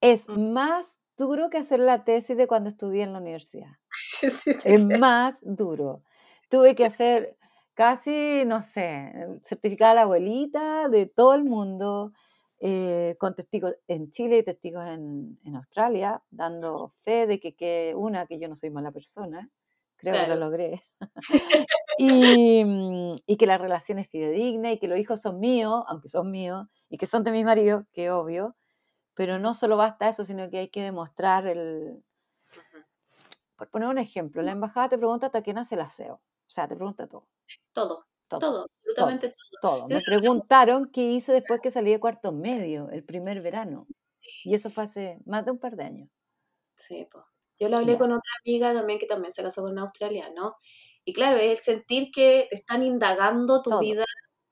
es 0.00 0.28
Mm. 0.30 0.52
más 0.54 1.01
duro 1.16 1.50
que 1.50 1.58
hacer 1.58 1.80
la 1.80 2.04
tesis 2.04 2.36
de 2.36 2.46
cuando 2.46 2.68
estudié 2.68 3.02
en 3.02 3.12
la 3.12 3.20
universidad. 3.20 3.70
Sí, 4.30 4.52
Es 4.62 4.80
más 5.00 5.40
duro. 5.42 6.04
Tuve 6.48 6.76
que 6.76 6.84
hacer 6.84 7.36
casi, 7.74 8.44
no 8.46 8.62
sé, 8.62 9.12
certificar 9.42 9.90
a 9.90 9.94
la 9.94 10.02
abuelita 10.02 10.88
de 10.88 11.06
todo 11.06 11.34
el 11.34 11.42
mundo, 11.42 12.12
eh, 12.60 13.16
con 13.18 13.34
testigos 13.34 13.74
en 13.88 14.12
Chile 14.12 14.38
y 14.38 14.44
testigos 14.44 14.86
en, 14.86 15.40
en 15.44 15.56
Australia, 15.56 16.22
dando 16.30 16.92
fe 16.98 17.26
de 17.26 17.40
que, 17.40 17.56
que, 17.56 17.94
una, 17.96 18.26
que 18.26 18.38
yo 18.38 18.48
no 18.48 18.54
soy 18.54 18.70
mala 18.70 18.92
persona, 18.92 19.50
creo 19.96 20.14
que 20.14 20.28
lo 20.28 20.36
logré, 20.36 20.82
y, 21.98 22.64
mm, 22.64 23.16
y 23.26 23.36
que 23.36 23.46
la 23.46 23.58
relación 23.58 23.98
es 23.98 24.08
fidedigna 24.08 24.72
y 24.72 24.78
que 24.78 24.88
los 24.88 24.98
hijos 24.98 25.20
son 25.20 25.40
míos, 25.40 25.82
aunque 25.88 26.08
son 26.08 26.30
míos, 26.30 26.68
y 26.88 26.98
que 26.98 27.06
son 27.06 27.24
de 27.24 27.32
mi 27.32 27.42
marido, 27.42 27.86
que 27.92 28.10
obvio, 28.10 28.54
pero 29.14 29.38
no 29.38 29.54
solo 29.54 29.76
basta 29.76 30.08
eso, 30.08 30.24
sino 30.24 30.50
que 30.50 30.58
hay 30.58 30.68
que 30.70 30.82
demostrar 30.82 31.46
el, 31.46 32.02
por 33.56 33.70
poner 33.70 33.88
un 33.88 33.98
ejemplo, 33.98 34.42
la 34.42 34.52
embajada 34.52 34.88
te 34.90 34.98
pregunta 34.98 35.26
hasta 35.26 35.42
quién 35.42 35.58
hace 35.58 35.74
el 35.74 35.82
aseo. 35.82 36.14
O 36.14 36.50
sea, 36.50 36.68
te 36.68 36.74
pregunta 36.76 37.06
todo, 37.06 37.28
Todo, 37.72 38.06
todo, 38.28 38.40
todo, 38.40 38.50
todo, 38.50 38.64
absolutamente 38.64 39.34
todo. 39.60 39.78
todo. 39.78 39.88
Sí, 39.88 39.94
Me 39.94 40.00
preguntaron 40.02 40.90
qué 40.92 41.02
hice 41.02 41.32
después 41.32 41.60
que 41.60 41.70
salí 41.70 41.90
de 41.92 42.00
cuarto 42.00 42.32
medio, 42.32 42.90
el 42.90 43.04
primer 43.04 43.40
verano. 43.40 43.86
Y 44.44 44.54
eso 44.54 44.70
fue 44.70 44.84
hace 44.84 45.18
más 45.26 45.44
de 45.44 45.52
un 45.52 45.58
par 45.58 45.76
de 45.76 45.84
años. 45.84 46.08
Sí, 46.76 47.06
po. 47.10 47.24
Yo 47.58 47.68
lo 47.68 47.76
hablé 47.78 47.96
con 47.98 48.10
otra 48.12 48.30
amiga 48.44 48.72
también 48.74 48.98
que 48.98 49.06
también 49.06 49.32
se 49.32 49.42
casó 49.42 49.62
con 49.62 49.72
un 49.72 49.78
australiano. 49.78 50.56
Y 51.04 51.12
claro, 51.12 51.36
es 51.36 51.50
el 51.52 51.58
sentir 51.58 52.10
que 52.12 52.48
están 52.50 52.82
indagando 52.82 53.62
tu 53.62 53.70
Todo. 53.70 53.80
vida, 53.80 54.04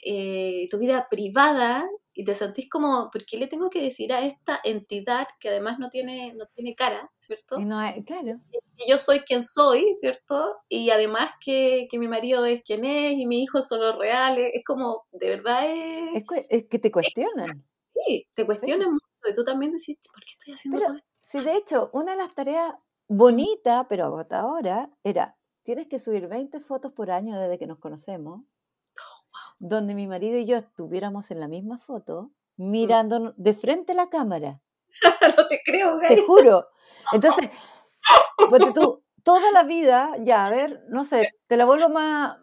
eh, 0.05 0.69
tu 0.71 0.79
vida 0.79 1.09
privada 1.11 1.89
y 2.21 2.25
te 2.25 2.35
sentís 2.35 2.69
como, 2.69 3.09
¿por 3.11 3.25
qué 3.25 3.39
le 3.39 3.47
tengo 3.47 3.71
que 3.71 3.81
decir 3.81 4.13
a 4.13 4.21
esta 4.21 4.61
entidad 4.63 5.27
que 5.41 5.49
además 5.49 5.79
no 5.79 5.89
tiene, 5.89 6.35
no 6.35 6.45
tiene 6.55 6.75
cara, 6.75 7.11
¿cierto? 7.19 7.59
No 7.59 7.79
claro, 8.05 8.39
Que 8.77 8.91
yo 8.91 8.99
soy 8.99 9.21
quien 9.21 9.43
soy, 9.43 9.95
¿cierto? 9.95 10.59
Y 10.69 10.91
además 10.91 11.33
que, 11.43 11.89
que 11.91 11.99
mi 11.99 12.09
marido 12.09 12.45
es 12.45 12.61
quien 12.63 12.85
es 12.85 13.13
y 13.15 13.27
mis 13.27 13.45
hijos 13.45 13.67
son 13.69 13.81
los 13.81 13.97
reales. 13.97 14.51
Es 14.53 14.63
como, 14.67 15.07
de 15.13 15.31
verdad 15.31 15.65
es... 15.67 16.25
es, 16.51 16.67
que 16.69 16.79
te 16.79 16.93
cuestionan. 16.93 17.65
Sí, 17.95 18.29
te 18.35 18.43
Sí. 18.43 18.47
cuestionan 18.47 18.93
mucho 18.93 19.31
y 19.31 19.33
tú 19.35 19.45
también 19.45 19.73
decís, 19.73 19.97
¿por 20.13 20.23
qué 20.25 20.33
estoy 20.33 20.53
haciendo 20.55 20.79
Pero 20.79 20.89
todo 20.89 20.97
esto? 20.97 21.09
si 21.23 21.41
de 21.41 21.57
hecho, 21.57 21.89
una 21.95 22.13
de 22.13 22.19
las 22.19 22.35
tareas 22.35 22.75
bonitas, 23.09 23.87
pero 23.89 24.05
agotadora, 24.05 24.91
era, 25.05 25.39
tienes 25.63 25.89
que 25.89 25.99
subir 25.99 26.29
20 26.29 26.61
fotos 26.61 26.93
por 26.93 27.11
año 27.11 27.39
desde 27.41 27.59
que 27.59 27.67
nos 27.67 27.79
conocemos, 27.79 28.43
donde 29.61 29.95
mi 29.95 30.09
marido 30.09 30.39
y 30.39 30.47
yo 30.47 30.57
estuviéramos 30.57 31.31
en 31.31 31.39
la 31.39 31.47
misma 31.47 31.79
foto, 31.79 32.33
mirándonos 32.57 33.35
de 33.37 33.55
frente 33.55 33.93
a 33.93 33.95
la 33.95 34.09
cámara. 34.09 34.61
no 35.37 35.47
te 35.47 35.61
creo, 35.65 35.99
Te 36.01 36.17
Gay. 36.17 36.25
juro. 36.27 36.67
Entonces, 37.13 37.51
ponte 38.37 38.73
tú, 38.73 39.05
toda 39.23 39.53
la 39.53 39.63
vida, 39.63 40.15
ya, 40.21 40.47
a 40.47 40.51
ver, 40.51 40.83
no 40.89 41.05
sé, 41.05 41.31
te 41.47 41.57
la 41.57 41.67
vuelvo 41.67 41.91
más, 41.91 42.39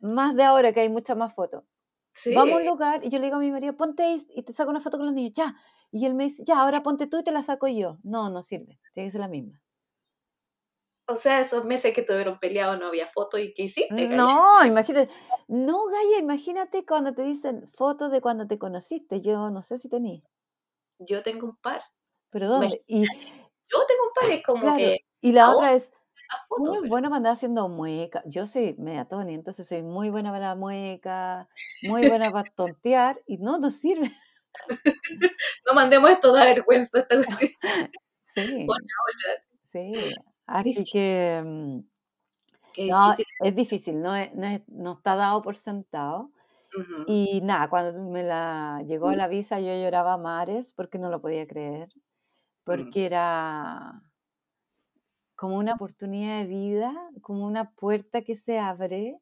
más 0.00 0.36
de 0.36 0.44
ahora 0.44 0.72
que 0.72 0.80
hay 0.80 0.88
muchas 0.90 1.16
más 1.16 1.34
fotos. 1.34 1.64
Sí. 2.12 2.34
Vamos 2.34 2.54
a 2.54 2.56
un 2.58 2.66
lugar 2.66 3.04
y 3.04 3.08
yo 3.08 3.18
le 3.18 3.24
digo 3.24 3.36
a 3.36 3.40
mi 3.40 3.50
marido, 3.50 3.74
ponte 3.74 4.02
ahí 4.02 4.22
y 4.34 4.42
te 4.42 4.52
saco 4.52 4.70
una 4.70 4.80
foto 4.80 4.98
con 4.98 5.06
los 5.06 5.14
niños, 5.14 5.32
ya. 5.34 5.56
Y 5.90 6.04
él 6.04 6.14
me 6.14 6.24
dice, 6.24 6.42
ya, 6.44 6.60
ahora 6.60 6.82
ponte 6.82 7.06
tú 7.06 7.18
y 7.18 7.24
te 7.24 7.32
la 7.32 7.42
saco 7.42 7.66
yo. 7.66 7.98
No, 8.02 8.28
no 8.28 8.42
sirve, 8.42 8.78
tiene 8.92 9.08
que 9.08 9.12
ser 9.12 9.20
la 9.22 9.28
misma. 9.28 9.62
O 11.06 11.16
sea, 11.16 11.40
esos 11.40 11.64
meses 11.64 11.92
que 11.92 12.02
tuvieron 12.02 12.38
peleado 12.38 12.76
no 12.76 12.86
había 12.86 13.06
fotos 13.06 13.40
y 13.40 13.52
¿qué 13.52 13.64
hiciste? 13.64 13.94
Gaya? 14.06 14.16
No, 14.16 14.64
imagínate, 14.64 15.12
no, 15.48 15.86
Gaya, 15.86 16.18
imagínate 16.18 16.86
cuando 16.86 17.12
te 17.12 17.22
dicen 17.22 17.68
fotos 17.74 18.12
de 18.12 18.20
cuando 18.20 18.46
te 18.46 18.58
conociste. 18.58 19.20
Yo 19.20 19.50
no 19.50 19.62
sé 19.62 19.78
si 19.78 19.88
tení, 19.88 20.22
Yo 20.98 21.22
tengo 21.22 21.46
un 21.46 21.56
par. 21.56 21.82
pero 22.30 22.48
¿dónde? 22.48 22.82
Y 22.86 23.02
Yo 23.02 23.86
tengo 23.86 24.04
un 24.06 24.12
par, 24.14 24.30
es 24.30 24.42
como 24.44 24.60
claro, 24.62 24.76
que 24.76 25.04
y 25.20 25.32
la 25.32 25.50
otra 25.50 25.72
es, 25.74 25.84
es 25.84 25.92
pero- 26.56 26.82
bueno 26.88 27.08
para 27.08 27.16
andar 27.16 27.32
haciendo 27.32 27.68
mueca. 27.68 28.22
Yo 28.26 28.46
soy 28.46 28.74
media 28.78 29.06
Tony, 29.06 29.34
entonces 29.34 29.66
soy 29.66 29.82
muy 29.82 30.08
buena 30.10 30.30
para 30.30 30.48
la 30.50 30.54
mueca, 30.54 31.48
muy 31.82 32.06
buena 32.06 32.30
para 32.30 32.48
tontear 32.50 33.20
y 33.26 33.38
no, 33.38 33.58
no 33.58 33.70
sirve. 33.70 34.12
No 35.66 35.74
mandemos 35.74 36.10
esto, 36.10 36.32
da 36.32 36.44
vergüenza 36.44 37.00
esta 37.00 37.16
cuestión. 37.16 37.50
Sí, 38.22 38.66
sí. 39.72 39.92
Así 40.46 40.84
que 40.84 41.42
mm, 41.44 41.78
Qué 42.74 42.86
no, 42.88 43.08
difícil. 43.08 43.26
es 43.40 43.54
difícil, 43.56 44.02
no, 44.02 44.14
es- 44.16 44.34
no, 44.34 44.46
es- 44.46 44.68
no 44.68 44.92
está 44.92 45.14
dado 45.16 45.42
por 45.42 45.56
sentado. 45.56 46.30
Y 47.06 47.40
nada, 47.42 47.68
cuando 47.70 48.04
me 48.10 48.22
la 48.24 48.82
llegó 48.86 49.12
la 49.12 49.28
visa 49.28 49.60
yo 49.60 49.74
lloraba 49.74 50.14
a 50.14 50.18
mares 50.18 50.72
porque 50.74 50.98
no 50.98 51.10
lo 51.10 51.20
podía 51.20 51.46
creer, 51.46 51.88
porque 52.64 53.06
era 53.06 54.02
como 55.36 55.58
una 55.58 55.74
oportunidad 55.74 56.40
de 56.40 56.46
vida, 56.46 56.94
como 57.20 57.44
una 57.46 57.72
puerta 57.72 58.22
que 58.22 58.34
se 58.34 58.58
abre 58.58 59.18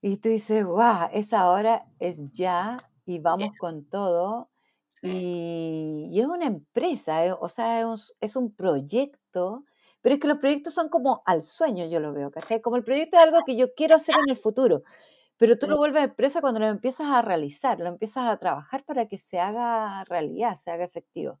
y 0.00 0.18
tú 0.18 0.28
dices, 0.28 0.64
guau, 0.66 1.10
esa 1.12 1.50
hora 1.50 1.86
es 1.98 2.20
ya 2.32 2.76
y 3.06 3.18
vamos 3.20 3.54
con 3.58 3.88
todo. 3.88 4.50
Sí. 4.88 5.08
Y, 5.08 6.08
y 6.12 6.20
es 6.20 6.26
una 6.26 6.46
empresa, 6.46 7.24
eh, 7.26 7.32
o 7.32 7.48
sea, 7.48 7.80
es 7.80 7.86
un, 7.86 8.16
es 8.20 8.36
un 8.36 8.54
proyecto, 8.54 9.64
pero 10.02 10.14
es 10.14 10.20
que 10.20 10.28
los 10.28 10.38
proyectos 10.38 10.74
son 10.74 10.88
como 10.88 11.22
al 11.26 11.42
sueño, 11.42 11.86
yo 11.86 12.00
lo 12.00 12.12
veo, 12.12 12.30
¿cachai? 12.30 12.60
Como 12.62 12.76
el 12.76 12.84
proyecto 12.84 13.16
es 13.16 13.22
algo 13.24 13.38
que 13.44 13.56
yo 13.56 13.74
quiero 13.74 13.96
hacer 13.96 14.14
en 14.16 14.30
el 14.30 14.36
futuro, 14.36 14.82
pero 15.38 15.58
tú 15.58 15.66
lo 15.68 15.76
vuelves 15.78 16.04
empresa 16.04 16.40
cuando 16.40 16.60
lo 16.60 16.66
empiezas 16.68 17.08
a 17.08 17.22
realizar, 17.22 17.80
lo 17.80 17.88
empiezas 17.88 18.28
a 18.28 18.38
trabajar 18.38 18.84
para 18.84 19.08
que 19.08 19.18
se 19.18 19.38
haga 19.40 20.04
realidad, 20.04 20.54
se 20.56 20.70
haga 20.70 20.84
efectivo. 20.84 21.40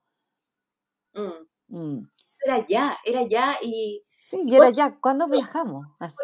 Mm. 1.14 1.46
Mm. 1.68 2.08
Era 2.44 2.66
ya, 2.66 2.96
era 3.04 3.22
ya 3.28 3.58
y 3.62 4.04
Sí, 4.20 4.42
y 4.46 4.54
era 4.54 4.58
¿Cuánto 4.66 4.78
ya, 4.78 5.00
¿cuándo 5.00 5.28
viajamos? 5.28 5.86
Así. 5.98 6.16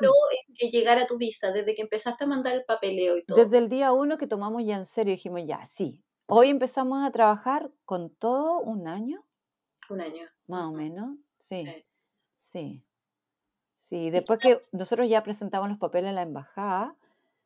que 0.58 0.68
llegara 0.68 1.06
tu 1.06 1.16
visa 1.16 1.50
desde 1.52 1.74
que 1.74 1.82
empezaste 1.82 2.24
a 2.24 2.26
mandar 2.26 2.54
el 2.54 2.64
papeleo 2.64 3.16
y 3.16 3.24
todo. 3.24 3.38
Desde 3.38 3.58
el 3.58 3.68
día 3.70 3.92
uno 3.92 4.18
que 4.18 4.26
tomamos 4.26 4.62
ya 4.64 4.76
en 4.76 4.84
serio, 4.84 5.12
dijimos 5.12 5.42
ya, 5.46 5.64
sí. 5.64 6.04
Hoy 6.26 6.50
empezamos 6.50 7.06
a 7.06 7.10
trabajar 7.10 7.70
con 7.84 8.14
todo 8.14 8.60
un 8.60 8.88
año, 8.88 9.24
Un 9.88 10.00
año. 10.00 10.28
más 10.46 10.66
o 10.66 10.72
menos. 10.72 11.16
Sí, 11.38 11.64
Sí. 11.64 11.84
Sí. 12.54 12.84
Sí, 13.76 14.10
después 14.10 14.40
que 14.40 14.62
nosotros 14.72 15.08
ya 15.08 15.22
presentamos 15.22 15.68
los 15.68 15.78
papeles 15.78 16.10
en 16.10 16.16
la 16.16 16.22
embajada 16.22 16.96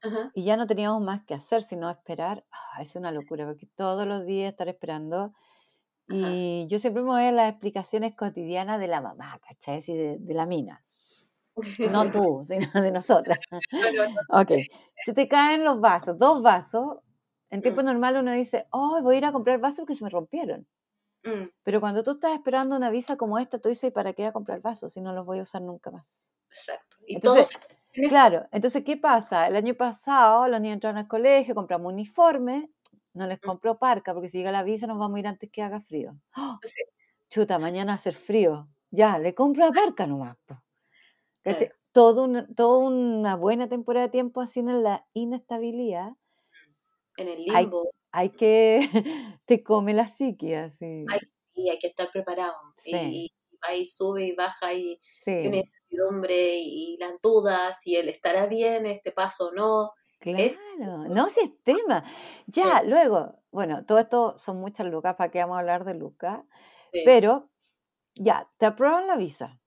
Ajá. 0.02 0.32
y 0.34 0.44
ya 0.44 0.56
no 0.56 0.66
teníamos 0.66 1.02
más 1.02 1.24
que 1.24 1.34
hacer 1.34 1.62
sino 1.62 1.90
esperar, 1.90 2.44
ah, 2.52 2.82
es 2.82 2.96
una 2.96 3.12
locura 3.12 3.46
porque 3.46 3.66
todos 3.76 4.06
los 4.06 4.26
días 4.26 4.52
estar 4.52 4.68
esperando 4.68 5.34
Ajá. 6.08 6.42
y 6.46 6.66
yo 6.70 6.78
siempre 6.78 7.02
me 7.02 7.10
voy 7.10 7.24
a 7.24 7.32
las 7.32 7.50
explicaciones 7.50 8.16
cotidianas 8.16 8.80
de 8.80 8.88
la 8.88 9.00
mamá, 9.02 9.40
¿cachai? 9.46 9.78
Así 9.78 9.96
de, 9.96 10.18
de 10.20 10.34
la 10.34 10.46
mina. 10.46 10.84
No 11.84 12.04
tú, 12.12 12.42
sino 12.44 12.68
de 12.82 12.90
nosotras. 12.92 13.38
Ok, 14.28 14.52
se 15.04 15.12
te 15.14 15.28
caen 15.28 15.64
los 15.64 15.80
vasos, 15.80 16.18
dos 16.18 16.42
vasos. 16.42 16.98
En 17.50 17.62
tiempo 17.62 17.82
Mm. 17.82 17.86
normal 17.86 18.16
uno 18.18 18.32
dice, 18.32 18.66
oh, 18.70 19.00
voy 19.02 19.16
a 19.16 19.18
ir 19.18 19.24
a 19.26 19.32
comprar 19.32 19.58
vasos 19.60 19.80
porque 19.80 19.94
se 19.94 20.04
me 20.04 20.10
rompieron. 20.10 20.66
Mm, 21.28 21.50
Pero 21.64 21.80
cuando 21.80 22.02
tú 22.02 22.12
estás 22.12 22.32
esperando 22.34 22.76
una 22.76 22.90
visa 22.90 23.16
como 23.16 23.38
esta, 23.38 23.58
tú 23.58 23.68
dices, 23.68 23.92
¿para 23.92 24.12
qué 24.12 24.22
voy 24.22 24.28
a 24.28 24.32
comprar 24.32 24.60
vasos 24.60 24.92
si 24.92 25.00
no 25.00 25.12
los 25.12 25.26
voy 25.26 25.38
a 25.38 25.42
usar 25.42 25.62
nunca 25.62 25.90
más? 25.90 26.34
exacto. 26.50 26.96
Y 27.06 27.14
Entonces, 27.16 27.50
todos. 27.50 28.08
Claro, 28.10 28.46
entonces, 28.52 28.84
¿qué 28.84 28.96
pasa? 28.96 29.46
El 29.48 29.56
año 29.56 29.74
pasado 29.74 30.46
los 30.48 30.60
niños 30.60 30.74
entraron 30.74 30.98
al 30.98 31.08
colegio, 31.08 31.54
compramos 31.54 31.92
uniforme, 31.92 32.70
no 33.14 33.26
les 33.26 33.38
Mm. 33.42 33.46
compró 33.46 33.78
parca 33.78 34.12
porque 34.14 34.28
si 34.28 34.38
llega 34.38 34.52
la 34.52 34.62
visa 34.62 34.86
nos 34.86 34.98
vamos 34.98 35.16
a 35.16 35.20
ir 35.20 35.26
antes 35.26 35.50
que 35.50 35.62
haga 35.62 35.80
frío. 35.80 36.16
¡Ah! 36.34 36.58
Sí. 36.62 36.82
Chuta, 37.30 37.58
mañana 37.58 37.92
va 37.92 37.92
a 37.92 37.94
hacer 37.96 38.14
frío. 38.14 38.68
Ya, 38.90 39.18
le 39.18 39.34
compro 39.34 39.66
la 39.66 39.72
parca 39.72 40.06
nomás. 40.06 40.36
Todo 41.92 42.24
una, 42.24 42.46
toda 42.54 42.78
una 42.86 43.34
buena 43.36 43.68
temporada 43.68 44.06
de 44.06 44.12
tiempo 44.12 44.40
así 44.40 44.60
en 44.60 44.82
la 44.82 45.06
inestabilidad. 45.14 46.12
En 47.16 47.28
el 47.28 47.44
limbo. 47.44 47.90
Hay 48.12 48.30
que, 48.30 48.80
te 49.46 49.62
come 49.62 49.94
la 49.94 50.06
psique 50.06 50.56
así. 50.56 51.04
Hay, 51.08 51.20
sí, 51.54 51.68
hay 51.68 51.78
que 51.78 51.88
estar 51.88 52.10
preparado. 52.10 52.56
Sí, 52.76 52.90
Y, 52.94 53.24
y 53.24 53.58
ahí 53.62 53.84
sube 53.84 54.26
y 54.26 54.32
baja 54.32 54.72
y, 54.72 55.00
y 55.26 55.46
una 55.46 55.56
sí, 55.56 55.58
incertidumbre 55.58 56.58
y, 56.58 56.96
las 56.98 57.20
dudas 57.20 57.86
y 57.86 57.96
el 57.96 58.08
estará 58.08 58.46
bien 58.46 58.86
este 58.86 59.12
paso 59.12 59.48
o 59.48 59.52
no. 59.52 59.92
Es 60.20 60.56
claro. 60.76 61.04
No, 61.08 61.28
si 61.28 61.40
es 61.40 61.62
tema. 61.62 62.04
Ya, 62.46 62.82
luego, 62.82 63.36
bueno, 63.52 63.84
todo 63.84 63.98
esto 63.98 64.36
son 64.36 64.60
muchas 64.60 64.86
lucas, 64.86 65.14
¿para 65.16 65.30
qué 65.30 65.38
vamos 65.38 65.56
a 65.56 65.60
hablar 65.60 65.84
de 65.84 65.94
lucas? 65.94 66.40
sí. 66.92 67.02
Pero, 67.04 67.50
ya, 68.14 68.50
te 68.58 68.66
aprueban 68.66 69.06
la 69.06 69.16
visa. 69.16 69.60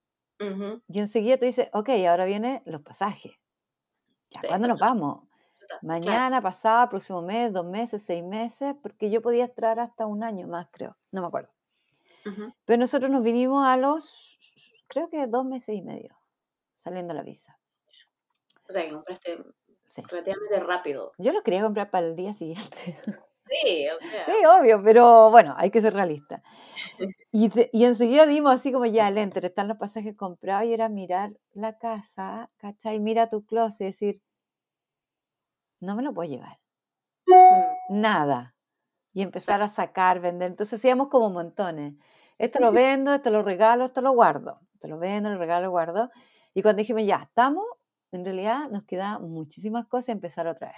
Y 0.88 1.00
enseguida 1.00 1.38
te 1.38 1.46
dice, 1.46 1.70
ok, 1.72 1.90
ahora 2.10 2.26
vienen 2.26 2.64
los 2.66 2.82
pasajes. 2.82 3.34
Ya, 4.32 4.42
sí, 4.42 4.48
¿cuándo 4.48 4.68
nos 4.68 4.80
vamos? 4.80 5.28
Claro. 5.80 5.88
Mañana, 5.88 6.42
pasado, 6.42 6.90
próximo 6.90 7.22
mes, 7.22 7.54
dos 7.54 7.66
meses, 7.66 8.04
seis 8.04 8.24
meses, 8.24 8.76
porque 8.82 9.10
yo 9.10 9.22
podía 9.22 9.46
estar 9.46 9.80
hasta 9.80 10.06
un 10.06 10.24
año 10.24 10.48
más, 10.48 10.68
creo. 10.72 10.98
No 11.12 11.22
me 11.22 11.28
acuerdo. 11.28 11.50
Ujú. 12.26 12.54
Pero 12.66 12.80
nosotros 12.80 13.10
nos 13.10 13.24
vinimos 13.24 13.66
a 13.66 13.78
los, 13.78 14.38
creo 14.88 15.10
que 15.10 15.26
dos 15.28 15.46
meses 15.46 15.76
y 15.76 15.82
medio, 15.82 16.16
saliendo 16.78 17.14
la 17.14 17.24
visa. 17.24 17.58
O 18.68 18.72
sea, 18.72 18.84
que 18.84 18.92
compraste 18.92 19.44
Sí. 19.88 20.02
relativamente 20.08 20.60
rápido. 20.62 21.12
Yo 21.18 21.34
lo 21.34 21.44
quería 21.44 21.62
comprar 21.64 21.90
para 21.90 22.08
el 22.08 22.16
día 22.16 22.32
siguiente. 22.34 22.98
Sí, 23.50 23.86
o 23.90 24.00
sea. 24.00 24.24
Sí, 24.26 24.32
obvio, 24.46 24.82
pero 24.82 25.30
bueno, 25.32 25.54
hay 25.58 25.70
que 25.72 25.82
ser 25.82 25.94
realista. 25.94 26.42
Y, 27.34 27.50
te- 27.50 27.70
y 27.74 27.84
enseguida 27.84 28.26
dimos 28.26 28.54
así 28.56 28.72
como 28.72 28.86
ya 28.86 29.10
el 29.10 29.18
enter, 29.18 29.44
están 29.44 29.68
los 29.68 29.78
pasajes 29.78 30.16
comprados 30.16 30.66
y 30.66 30.74
era 30.74 30.88
mirar 30.88 31.32
la 31.54 31.78
casa, 31.78 32.50
¿cachai? 32.58 33.00
Mira 33.02 33.28
tu 33.28 33.44
closet 33.46 33.82
y 33.82 33.86
decir, 33.86 34.22
no 35.82 35.96
me 35.96 36.04
lo 36.04 36.14
puedo 36.14 36.30
llevar, 36.30 36.60
Mm, 37.28 37.76
nada. 37.88 38.56
Y 39.14 39.22
empezar 39.24 39.62
a 39.64 39.70
sacar, 39.70 40.22
vender. 40.22 40.52
Entonces 40.52 40.80
hacíamos 40.80 41.10
como 41.10 41.30
montones. 41.32 41.96
Esto 42.40 42.60
lo 42.60 42.72
vendo, 42.74 43.14
esto 43.16 43.32
lo 43.32 43.44
regalo, 43.44 43.86
esto 43.86 44.02
lo 44.02 44.12
guardo. 44.14 44.62
Esto 44.76 44.88
lo 44.90 45.00
vendo, 45.00 45.30
lo 45.32 45.38
regalo, 45.40 45.66
lo 45.68 45.72
guardo. 45.72 46.12
Y 46.54 46.62
cuando 46.64 46.80
dijimos, 46.82 47.04
ya, 47.06 47.24
estamos, 47.30 47.66
en 48.12 48.26
realidad 48.26 48.70
nos 48.70 48.86
quedan 48.86 49.24
muchísimas 49.30 49.88
cosas 49.88 50.10
y 50.10 50.14
empezar 50.14 50.48
otra 50.48 50.70
vez. 50.70 50.78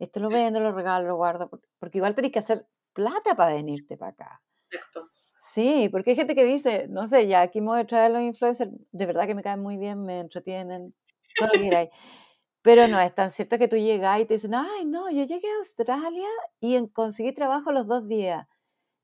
Esto 0.00 0.20
lo 0.20 0.30
vendo, 0.30 0.60
lo 0.60 0.72
regalo, 0.72 1.08
lo 1.08 1.16
guardo, 1.16 1.50
por- 1.50 1.62
porque 1.80 1.98
igual 1.98 2.14
tenés 2.14 2.32
que 2.32 2.40
hacer 2.40 2.66
plata 2.94 3.34
para 3.36 3.54
venirte 3.54 3.96
para 3.98 4.12
acá. 4.12 4.42
Exacto. 4.70 5.08
Sí, 5.38 5.88
porque 5.90 6.10
hay 6.10 6.16
gente 6.16 6.34
que 6.34 6.44
dice, 6.44 6.86
no 6.88 7.06
sé, 7.06 7.26
ya 7.26 7.42
aquí 7.42 7.60
me 7.60 7.68
voy 7.68 7.80
a 7.80 7.86
traer 7.86 8.12
los 8.12 8.22
influencers, 8.22 8.70
de 8.92 9.06
verdad 9.06 9.26
que 9.26 9.34
me 9.34 9.42
caen 9.42 9.60
muy 9.60 9.76
bien, 9.76 10.04
me 10.04 10.20
entretienen, 10.20 10.94
todo 11.36 11.48
lo 11.48 11.54
que 11.54 11.64
queráis. 11.64 11.90
Pero 12.62 12.88
no 12.88 12.98
es 13.06 13.14
tan 13.14 13.30
cierto 13.30 13.58
que 13.58 13.68
tú 13.68 13.76
llegas 13.76 14.20
y 14.20 14.26
te 14.26 14.34
dicen, 14.34 14.54
ay, 14.54 14.84
no, 14.84 15.10
yo 15.10 15.24
llegué 15.24 15.48
a 15.48 15.56
Australia 15.58 16.28
y 16.60 16.76
en- 16.76 16.88
conseguí 16.88 17.34
trabajo 17.34 17.72
los 17.72 17.86
dos 17.86 18.06
días. 18.08 18.46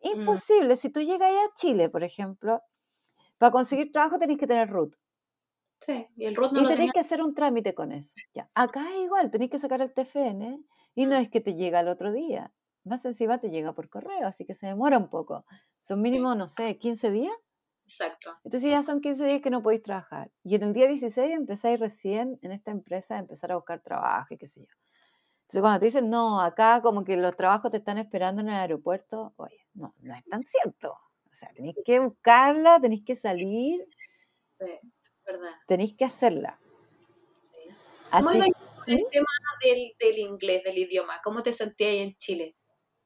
Mm. 0.03 0.21
Imposible, 0.21 0.77
si 0.77 0.90
tú 0.90 1.01
llegas 1.01 1.31
a 1.33 1.55
Chile, 1.55 1.88
por 1.88 2.05
ejemplo, 2.05 2.61
para 3.38 3.53
conseguir 3.53 3.90
trabajo 3.92 4.18
tenés 4.18 4.38
que 4.38 4.47
tener 4.47 4.68
root 4.68 4.94
Sí, 5.81 6.07
y 6.16 6.25
el 6.27 6.35
root 6.35 6.53
no 6.53 6.61
y 6.61 6.62
lo 6.62 6.68
tenés 6.68 6.79
tenía. 6.81 6.92
que 6.92 7.01
hacer 7.01 7.23
un 7.23 7.35
trámite 7.35 7.73
con 7.75 7.92
eso. 7.92 8.12
Ya. 8.35 8.49
Acá 8.55 8.83
es 8.94 9.01
igual, 9.05 9.31
tenés 9.31 9.49
que 9.51 9.59
sacar 9.61 9.81
el 9.81 9.92
TFN 9.94 10.59
y 10.97 11.07
no 11.07 11.16
Mm. 11.16 11.23
es 11.23 11.31
que 11.31 11.40
te 11.40 11.55
llega 11.55 11.81
el 11.81 11.88
otro 11.88 12.12
día. 12.12 12.53
Más 12.85 13.05
encima 13.05 13.38
te 13.38 13.51
llega 13.51 13.75
por 13.75 13.88
correo, 13.88 14.27
así 14.27 14.44
que 14.44 14.55
se 14.55 14.66
demora 14.66 14.99
un 14.99 15.09
poco. 15.09 15.44
Son 15.81 16.01
mínimo, 16.01 16.35
no 16.35 16.49
sé, 16.49 16.79
15 16.79 17.11
días. 17.11 17.33
Exacto. 17.88 18.38
Entonces 18.44 18.70
ya 18.70 18.83
son 18.83 19.01
15 19.01 19.24
días 19.24 19.40
que 19.42 19.51
no 19.51 19.62
podéis 19.62 19.83
trabajar. 19.83 20.31
Y 20.44 20.55
en 20.57 20.62
el 20.62 20.72
día 20.74 20.87
16 20.88 21.33
empezáis 21.33 21.81
recién 21.81 22.38
en 22.42 22.53
esta 22.53 22.70
empresa 22.70 23.16
a 23.16 23.18
empezar 23.20 23.51
a 23.53 23.57
buscar 23.57 23.81
trabajo 23.81 24.35
y 24.35 24.38
qué 24.38 24.46
sé 24.46 24.61
yo. 24.61 24.66
Entonces 25.42 25.62
cuando 25.62 25.81
te 25.81 25.87
dicen, 25.87 26.11
no, 26.11 26.40
acá 26.42 26.83
como 26.83 27.05
que 27.05 27.16
los 27.16 27.37
trabajos 27.37 27.70
te 27.70 27.79
están 27.79 27.98
esperando 27.98 28.42
en 28.42 28.48
el 28.48 28.55
aeropuerto, 28.57 29.33
oye, 29.37 29.66
no, 29.74 29.94
no 30.01 30.14
es 30.14 30.24
tan 30.27 30.42
cierto. 30.44 30.92
O 30.92 31.35
sea, 31.35 31.51
tenéis 31.55 31.77
que 31.85 32.01
buscarla, 32.01 32.81
tenéis 32.81 33.05
que 33.05 33.14
salir, 33.16 33.87
Sí, 34.61 34.81
verdad. 35.24 35.55
tenéis 35.68 35.94
que 35.96 36.05
hacerla. 36.05 36.59
Sí. 37.42 37.68
¿Cómo 38.11 38.31
Así, 38.31 38.38
iba 38.38 38.46
con 38.46 38.85
el 38.94 38.98
¿Mm? 39.03 39.11
tema 39.11 39.27
del, 39.62 39.92
del 39.98 40.18
inglés, 40.18 40.64
del 40.64 40.79
idioma? 40.79 41.20
¿Cómo 41.22 41.42
te 41.42 41.53
sentías 41.53 41.90
ahí 41.90 41.98
en 42.01 42.16
Chile? 42.16 42.57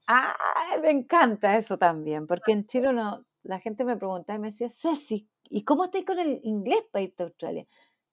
ah, 0.07 0.79
me 0.81 0.91
encanta 0.91 1.57
eso 1.57 1.79
también, 1.79 2.27
porque 2.27 2.53
en 2.53 2.67
Chile 2.67 2.89
uno- 2.89 3.25
la 3.43 3.59
gente 3.59 3.85
me 3.85 3.97
preguntaba 3.97 4.37
y 4.37 4.41
me 4.41 4.49
decía, 4.49 4.69
Ceci, 4.71 5.29
¿y 5.45 5.65
cómo 5.65 5.85
estás 5.85 6.05
con 6.05 6.19
el 6.19 6.41
inglés 6.45 6.85
para 6.91 7.03
irte 7.05 7.23
a 7.23 7.27
Australia? 7.27 7.67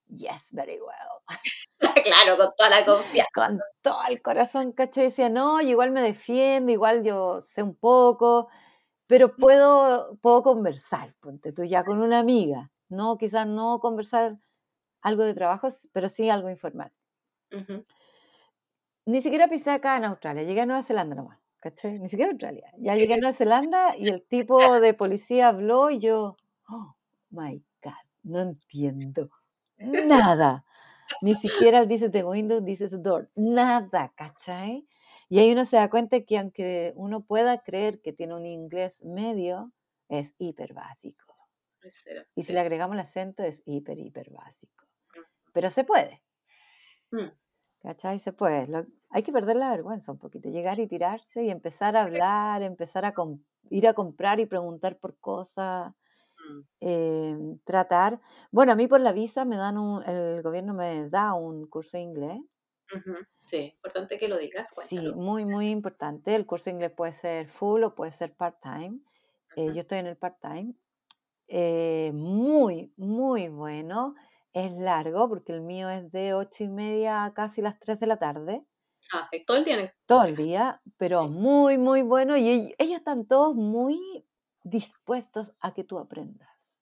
Yes, 0.07 0.51
very 0.51 0.79
well. 0.79 1.37
claro, 2.03 2.37
con 2.37 2.49
toda 2.57 2.69
la 2.69 2.85
confianza. 2.85 3.29
con 3.33 3.61
todo 3.81 3.99
el 4.09 4.21
corazón, 4.21 4.71
¿cachai? 4.71 5.05
Decía, 5.05 5.29
no, 5.29 5.61
yo 5.61 5.69
igual 5.69 5.91
me 5.91 6.01
defiendo, 6.01 6.71
igual 6.71 7.03
yo 7.03 7.41
sé 7.41 7.61
un 7.61 7.75
poco, 7.75 8.49
pero 9.09 9.35
puedo, 9.35 10.17
puedo 10.21 10.43
conversar, 10.43 11.15
ponte 11.19 11.51
tú 11.51 11.63
ya 11.63 11.83
con 11.83 12.01
una 12.01 12.19
amiga, 12.19 12.71
no, 12.89 13.17
quizás 13.17 13.47
no 13.47 13.79
conversar 13.79 14.37
algo 15.01 15.23
de 15.23 15.33
trabajo, 15.33 15.67
pero 15.93 16.09
sí 16.09 16.29
algo 16.29 16.49
informal. 16.49 16.91
Ni 19.05 19.21
siquiera 19.21 19.47
pisé 19.47 19.71
acá 19.71 19.97
en 19.97 20.05
Australia, 20.05 20.43
llegué 20.43 20.61
a 20.61 20.65
Nueva 20.67 20.83
Zelanda 20.83 21.15
nomás, 21.15 21.38
¿cachai? 21.59 21.99
Ni 21.99 22.07
siquiera 22.07 22.31
Australia. 22.31 22.71
Ya 22.77 22.95
llegué 22.95 23.15
a 23.15 23.17
Nueva 23.17 23.33
Zelanda 23.33 23.95
y 23.97 24.09
el 24.09 24.21
tipo 24.27 24.79
de 24.79 24.93
policía 24.93 25.49
habló 25.49 25.89
y 25.89 25.99
yo, 25.99 26.35
oh 26.67 26.95
my 27.29 27.63
God, 27.83 27.93
no 28.23 28.41
entiendo 28.41 29.29
nada. 29.77 30.65
Ni 31.21 31.35
siquiera 31.35 31.85
dices 31.85 32.11
the 32.11 32.23
window, 32.23 32.61
dices 32.61 33.01
door, 33.01 33.29
nada, 33.35 34.13
¿cachai? 34.15 34.87
Y 35.27 35.39
ahí 35.39 35.51
uno 35.51 35.65
se 35.65 35.77
da 35.77 35.89
cuenta 35.89 36.21
que 36.21 36.37
aunque 36.37 36.93
uno 36.95 37.21
pueda 37.21 37.61
creer 37.61 38.01
que 38.01 38.13
tiene 38.13 38.35
un 38.35 38.45
inglés 38.45 39.03
medio, 39.03 39.71
es 40.07 40.35
hiper 40.39 40.73
básico. 40.73 41.35
Y 42.35 42.43
si 42.43 42.53
le 42.53 42.59
agregamos 42.59 42.95
el 42.95 43.01
acento, 43.01 43.43
es 43.43 43.63
hiper, 43.65 43.97
hiper 43.99 44.29
básico. 44.31 44.85
Pero 45.53 45.69
se 45.69 45.83
puede. 45.83 46.21
¿Cachai? 47.81 48.19
Se 48.19 48.33
puede. 48.33 48.67
Lo- 48.67 48.85
hay 49.09 49.23
que 49.23 49.31
perder 49.31 49.55
la 49.55 49.71
vergüenza 49.71 50.11
un 50.11 50.19
poquito, 50.19 50.49
llegar 50.49 50.79
y 50.79 50.87
tirarse 50.87 51.43
y 51.43 51.49
empezar 51.49 51.95
a 51.95 52.03
hablar, 52.03 52.61
empezar 52.61 53.05
a 53.05 53.13
ir 53.69 53.87
a 53.87 53.93
comprar 53.93 54.39
y 54.39 54.45
preguntar 54.45 54.97
por 54.99 55.17
cosas, 55.19 55.93
Mm. 56.49 56.61
eh, 56.81 57.37
tratar. 57.65 58.19
Bueno, 58.51 58.73
a 58.73 58.75
mí 58.75 58.87
por 58.87 59.01
la 59.01 59.13
visa 59.13 59.45
me 59.45 59.57
dan 59.57 59.77
un, 59.77 60.03
el 60.03 60.41
gobierno 60.43 60.73
me 60.73 61.09
da 61.09 61.33
un 61.35 61.67
curso 61.67 61.97
de 61.97 62.03
inglés. 62.03 62.39
Sí, 63.45 63.73
importante 63.75 64.19
que 64.19 64.27
lo 64.27 64.37
digas, 64.37 64.69
Sí, 64.87 65.11
muy, 65.13 65.45
muy 65.45 65.69
importante. 65.71 66.35
El 66.35 66.45
curso 66.45 66.65
de 66.65 66.71
inglés 66.71 66.91
puede 66.95 67.13
ser 67.13 67.47
full 67.47 67.83
o 67.83 67.95
puede 67.95 68.11
ser 68.11 68.35
part-time. 68.35 68.99
Eh, 69.55 69.73
yo 69.73 69.81
estoy 69.81 69.99
en 69.99 70.07
el 70.07 70.17
part-time. 70.17 70.75
Eh, 71.47 72.11
muy, 72.13 72.93
muy 72.97 73.49
bueno. 73.49 74.15
Es 74.53 74.71
largo 74.73 75.29
porque 75.29 75.53
el 75.53 75.61
mío 75.61 75.89
es 75.89 76.11
de 76.11 76.33
ocho 76.33 76.63
y 76.63 76.67
media 76.67 77.23
a 77.25 77.33
casi 77.33 77.61
las 77.61 77.79
3 77.79 77.99
de 77.99 78.07
la 78.07 78.17
tarde. 78.17 78.65
Ah, 79.13 79.29
todo 79.45 79.57
el 79.57 79.63
día 79.65 79.91
todo 80.07 80.23
el 80.23 80.35
día, 80.35 80.81
pero 80.97 81.27
muy, 81.29 81.77
muy 81.77 82.01
bueno 82.01 82.35
y 82.35 82.43
ell- 82.49 82.75
ellos 82.79 82.97
están 82.97 83.25
todos 83.25 83.55
muy 83.55 84.25
dispuestos 84.63 85.53
a 85.61 85.73
que 85.73 85.83
tú 85.83 85.99
aprendas, 85.99 86.75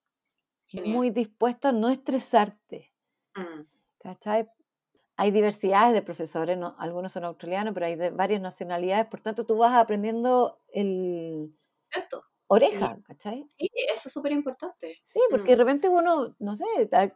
Genial. 0.66 0.96
muy 0.96 1.10
dispuestos 1.12 1.70
a 1.70 1.74
no 1.74 1.90
estresarte, 1.90 2.94
Mm. 3.38 3.68
¿cachai? 4.00 4.50
Hay 5.18 5.32
diversidades 5.32 5.94
de 5.94 6.02
profesores, 6.04 6.58
no- 6.58 6.76
algunos 6.80 7.12
son 7.14 7.26
australianos, 7.26 7.74
pero 7.74 7.88
hay 7.88 7.96
de 7.96 8.12
varias 8.12 8.42
nacionalidades, 8.42 9.08
por 9.08 9.22
tanto 9.22 9.46
tú 9.46 9.58
vas 9.58 9.76
aprendiendo 9.76 10.62
el 10.70 11.56
Cierto. 11.92 12.24
Oreja, 12.48 12.98
¿cachai? 13.06 13.46
Sí, 13.50 13.70
eso 13.94 14.08
es 14.08 14.14
súper 14.14 14.32
importante. 14.32 14.98
Sí, 15.06 15.20
porque 15.30 15.52
de 15.52 15.58
repente 15.58 15.90
uno, 15.90 16.36
no 16.40 16.56
sé, 16.56 16.66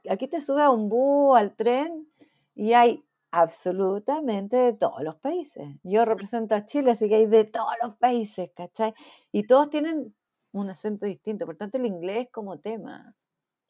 aquí 0.10 0.28
te 0.28 0.42
sube 0.42 0.62
a 0.64 0.70
un 0.70 0.90
bus, 0.90 1.38
al 1.38 1.56
tren, 1.56 2.08
y 2.56 2.74
hay 2.74 3.04
absolutamente 3.32 4.58
de 4.58 4.74
todos 4.74 5.02
los 5.04 5.16
países. 5.16 5.68
Yo 5.84 6.04
represento 6.06 6.54
a 6.56 6.66
Chile, 6.66 6.92
así 6.92 7.08
que 7.08 7.16
hay 7.16 7.26
de 7.28 7.46
todos 7.46 7.74
los 7.82 7.96
países, 7.98 8.52
¿cachai? 8.56 8.94
Y 9.32 9.48
todos 9.48 9.70
tienen 9.70 10.14
un 10.52 10.70
acento 10.70 11.06
distinto, 11.06 11.46
por 11.46 11.56
tanto 11.56 11.78
el 11.78 11.86
inglés 11.86 12.28
como 12.32 12.60
tema. 12.60 13.16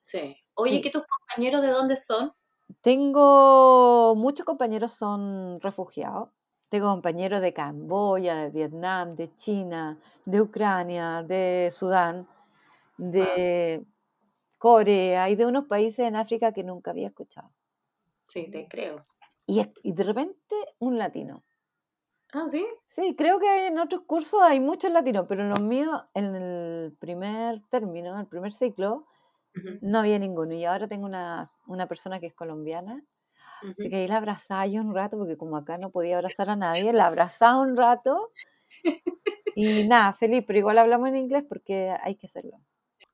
Sí. 0.01 0.35
Oye, 0.55 0.77
Sí. 0.77 0.81
¿que 0.81 0.89
tus 0.89 1.03
compañeros 1.05 1.61
de 1.61 1.69
dónde 1.69 1.95
son? 1.97 2.33
Tengo 2.81 4.15
muchos 4.15 4.45
compañeros 4.45 4.93
son 4.93 5.59
refugiados. 5.61 6.29
Tengo 6.71 6.87
compañeros 6.87 7.41
de 7.41 7.51
Camboya, 7.51 8.33
de 8.37 8.49
Vietnam, 8.49 9.17
de 9.17 9.35
China, 9.35 9.99
de 10.23 10.39
Ucrania, 10.39 11.21
de 11.21 11.67
Sudán, 11.69 12.25
de 12.95 13.83
Corea 14.57 15.29
y 15.29 15.35
de 15.35 15.45
unos 15.45 15.65
países 15.65 16.07
en 16.07 16.15
África 16.15 16.53
que 16.53 16.63
nunca 16.63 16.91
había 16.91 17.09
escuchado. 17.09 17.51
Sí, 18.23 18.49
te 18.49 18.69
creo. 18.69 19.03
Y, 19.45 19.65
de 19.83 20.03
repente 20.05 20.55
un 20.79 20.97
latino. 20.97 21.43
Ah, 22.31 22.47
sí. 22.47 22.65
Sí, 22.87 23.15
creo 23.17 23.37
que 23.37 23.67
en 23.67 23.77
otros 23.77 24.03
cursos 24.03 24.39
hay 24.41 24.61
muchos 24.61 24.93
latinos, 24.93 25.25
pero 25.27 25.43
en 25.43 25.49
los 25.49 25.61
míos, 25.61 26.01
en 26.13 26.33
el 26.35 26.95
primer 27.01 27.61
término, 27.69 28.17
el 28.17 28.27
primer 28.27 28.53
ciclo, 28.53 29.07
no 29.81 29.99
había 29.99 30.19
ninguno. 30.19 30.53
Y 30.53 30.63
ahora 30.63 30.87
tengo 30.87 31.05
una, 31.05 31.43
una 31.67 31.87
persona 31.87 32.21
que 32.21 32.27
es 32.27 32.33
colombiana, 32.33 33.03
así 33.61 33.89
que 33.89 33.95
ahí 33.97 34.07
la 34.07 34.17
abrazaba 34.17 34.65
yo 34.67 34.81
un 34.81 34.93
rato, 34.93 35.17
porque 35.17 35.37
como 35.37 35.57
acá 35.57 35.77
no 35.77 35.89
podía 35.91 36.15
abrazar 36.17 36.49
a 36.49 36.55
nadie, 36.55 36.93
la 36.93 37.07
abrazaba 37.07 37.59
un 37.61 37.75
rato. 37.77 38.31
Y 39.55 39.87
nada, 39.87 40.13
feliz, 40.13 40.43
pero 40.47 40.59
igual 40.59 40.77
hablamos 40.77 41.09
en 41.09 41.17
inglés 41.17 41.43
porque 41.47 41.95
hay 42.03 42.15
que 42.15 42.27
hacerlo. 42.27 42.59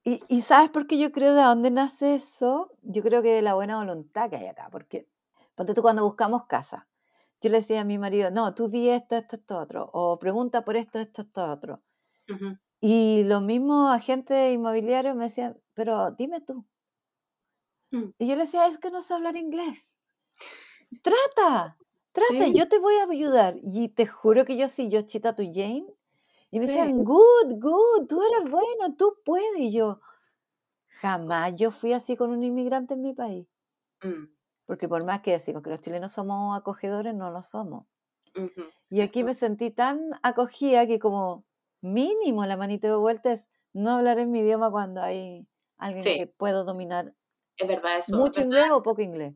Y, 0.03 0.21
y 0.27 0.41
¿sabes 0.41 0.69
por 0.69 0.87
qué 0.87 0.97
yo 0.97 1.11
creo 1.11 1.33
de 1.33 1.41
dónde 1.41 1.71
nace 1.71 2.15
eso? 2.15 2.71
Yo 2.81 3.03
creo 3.03 3.21
que 3.21 3.33
de 3.33 3.41
la 3.41 3.55
buena 3.55 3.77
voluntad 3.77 4.29
que 4.29 4.37
hay 4.37 4.47
acá, 4.47 4.69
porque 4.71 5.07
ponte 5.55 5.73
tú 5.73 5.81
cuando 5.81 6.03
buscamos 6.03 6.45
casa, 6.45 6.87
yo 7.41 7.49
le 7.49 7.57
decía 7.57 7.81
a 7.81 7.85
mi 7.85 7.97
marido, 7.97 8.31
no, 8.31 8.53
tú 8.55 8.67
di 8.67 8.89
esto, 8.89 9.15
esto, 9.15 9.35
esto, 9.35 9.57
otro, 9.57 9.89
o 9.93 10.17
pregunta 10.17 10.63
por 10.63 10.77
esto, 10.77 10.99
esto, 10.99 11.23
esto, 11.23 11.51
otro. 11.51 11.81
Ujú. 12.29 12.57
Y 12.79 13.23
los 13.25 13.41
mismos 13.41 13.91
agentes 13.91 14.53
inmobiliarios 14.53 15.15
me 15.15 15.25
decían, 15.25 15.59
pero 15.73 16.11
dime 16.11 16.41
tú. 16.41 16.65
Mm. 17.91 18.11
Y 18.19 18.27
yo 18.27 18.35
le 18.35 18.41
decía, 18.41 18.67
es 18.67 18.77
que 18.77 18.91
no 18.91 19.01
sé 19.01 19.13
hablar 19.13 19.35
inglés. 19.35 19.96
Trata, 21.03 21.77
trata, 22.11 22.47
Sí. 22.47 22.53
yo 22.53 22.67
te 22.69 22.79
voy 22.79 22.95
a 22.95 23.03
ayudar. 23.11 23.55
Y 23.61 23.89
te 23.89 24.05
juro 24.07 24.45
que 24.45 24.57
yo 24.57 24.67
sí, 24.67 24.89
yo 24.89 25.01
chita 25.01 25.35
tu 25.35 25.43
Jane. 25.43 25.85
Y 26.51 26.59
me 26.59 26.65
Sí. 26.65 26.67
decían, 26.67 27.03
good, 27.03 27.55
good, 27.59 28.07
tú 28.07 28.21
eres 28.23 28.49
bueno, 28.51 28.95
tú 28.97 29.15
puedes. 29.25 29.59
Y 29.59 29.71
yo, 29.71 29.99
jamás 31.01 31.55
yo 31.55 31.71
fui 31.71 31.93
así 31.93 32.17
con 32.17 32.31
un 32.31 32.43
inmigrante 32.43 32.95
en 32.95 33.01
mi 33.03 33.13
país. 33.13 33.47
Mm. 34.03 34.27
porque 34.67 34.87
por 34.87 35.03
más 35.03 35.21
que 35.21 35.31
decimos 35.31 35.63
que 35.63 35.69
los 35.71 35.81
chilenos 35.81 36.11
somos 36.11 36.55
acogedores, 36.57 37.15
no 37.15 37.31
lo 37.31 37.41
somos. 37.41 37.87
Y 38.89 39.01
aquí 39.01 39.23
me 39.23 39.33
sentí 39.33 39.71
tan 39.71 40.11
acogida 40.23 40.87
que 40.87 40.99
como 40.99 41.45
mínimo 41.81 42.45
la 42.45 42.55
manito 42.57 42.87
de 42.87 42.95
vuelta 42.95 43.31
es 43.33 43.49
no 43.73 43.91
hablar 43.91 44.19
en 44.19 44.31
mi 44.31 44.39
idioma 44.39 44.71
cuando 44.71 45.01
hay 45.01 45.47
alguien 45.77 46.09
Sí, 46.09 46.11
que 46.11 46.27
puedo 46.27 46.63
dominar 46.63 47.13
es 47.57 47.67
verdad 47.67 47.97
eso, 47.99 48.17
es 48.23 48.23
mucho 48.23 48.35
verdad. 48.35 48.43
inglés 48.43 48.69
o 48.71 48.83
poco 48.83 49.01
inglés. 49.01 49.35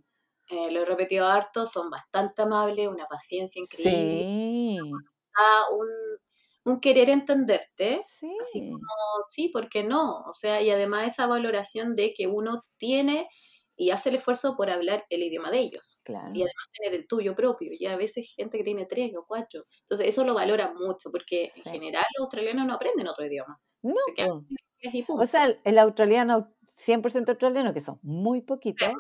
Eh, 0.52 0.72
lo 0.72 0.82
he 0.82 0.86
repetido 0.86 1.28
harto, 1.28 1.66
son 1.68 1.90
bastante 1.90 2.42
amables, 2.44 2.88
una 2.88 3.08
paciencia 3.08 3.60
increíble, 3.62 4.26
Sí, 4.74 5.06
un, 5.72 5.88
un 6.74 6.80
querer 6.80 7.10
entenderte, 7.10 8.02
así 8.40 8.62
sí, 8.62 8.62
como, 8.68 9.26
sí, 9.30 9.50
¿por 9.50 9.70
qué 9.70 9.84
no? 9.84 10.22
O 10.28 10.32
sea, 10.34 10.62
y 10.62 10.70
además 10.72 11.08
esa 11.08 11.28
valoración 11.28 11.96
de 11.96 12.14
que 12.14 12.28
uno 12.28 12.66
tiene 12.78 13.28
y 13.76 13.92
hace 13.92 14.10
el 14.10 14.16
esfuerzo 14.18 14.56
por 14.58 14.70
hablar 14.70 15.06
el 15.10 15.24
idioma 15.24 15.52
de 15.52 15.60
ellos. 15.60 16.08
Y 16.34 16.42
claro. 16.42 16.44
además 16.44 16.66
tener 16.74 17.00
el 17.02 17.08
tuyo 17.08 17.36
propio. 17.36 17.72
Y 17.78 17.86
a 17.88 17.98
veces 17.98 18.34
gente 18.36 18.58
que 18.58 18.64
tiene 18.64 18.86
tres 18.86 19.12
o 19.18 19.26
cuatro. 19.28 19.66
Entonces 19.82 20.08
eso 20.08 20.24
lo 20.24 20.34
valora 20.34 20.74
mucho, 20.74 21.12
porque 21.12 21.52
en 21.56 21.64
Sí. 21.64 21.70
general 21.72 22.06
los 22.18 22.26
australianos 22.26 22.66
no 22.68 22.74
aprenden 22.76 23.08
otro 23.08 23.26
idioma. 23.26 23.60
No, 23.84 23.96
Se 24.06 24.14
quedan 24.14 24.46
y 24.82 25.06
O 25.08 25.26
sea, 25.26 25.46
el, 25.46 25.60
el 25.64 25.80
australiano, 25.80 26.54
100% 26.68 27.32
australiano, 27.34 27.74
que 27.74 27.80
son 27.82 28.00
muy 28.04 28.42
poquitos, 28.42 28.92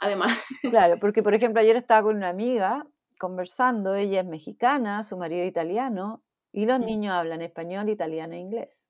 Además, 0.00 0.38
claro, 0.68 0.98
porque 0.98 1.22
por 1.22 1.34
ejemplo 1.34 1.60
ayer 1.60 1.76
estaba 1.76 2.02
con 2.04 2.16
una 2.16 2.28
amiga 2.30 2.86
conversando, 3.20 3.94
ella 3.94 4.20
es 4.20 4.26
mexicana, 4.26 5.02
su 5.02 5.16
marido 5.18 5.42
es 5.42 5.48
italiano, 5.50 6.22
y 6.52 6.66
los 6.66 6.80
Mm. 6.80 6.88
niños 6.88 7.12
hablan 7.14 7.42
español, 7.42 7.88
italiano 7.88 8.34
e 8.34 8.38
inglés. 8.38 8.88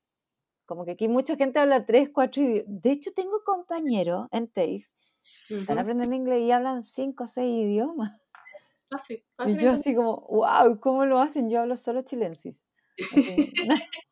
Como 0.66 0.84
que 0.86 0.92
aquí 0.92 1.08
mucha 1.08 1.36
gente 1.36 1.60
habla 1.60 1.86
tres, 1.86 2.10
cuatro 2.12 2.42
idiomas. 2.42 2.64
De 2.82 2.92
hecho, 2.92 3.12
tengo 3.14 3.42
compañeros 3.44 4.28
en 4.32 4.48
TAFE, 4.48 4.86
están 5.60 5.78
ujú, 5.78 5.80
aprendiendo 5.80 6.16
inglés 6.16 6.42
y 6.42 6.52
hablan 6.52 6.82
cinco 6.84 7.24
o 7.24 7.28
seis 7.28 7.66
idiomas. 7.66 8.20
fácil, 8.90 9.24
Y 9.42 9.56
fácil 9.56 9.58
yo 9.58 9.70
entender. 9.70 9.72
así 9.72 9.94
como, 9.94 10.20
wow, 10.28 10.78
¿cómo 10.80 11.04
lo 11.06 11.18
hacen? 11.20 11.50
Yo 11.50 11.60
hablo 11.60 11.76
solo 11.76 12.02
chilensis. 12.02 12.64
Así. 13.10 13.50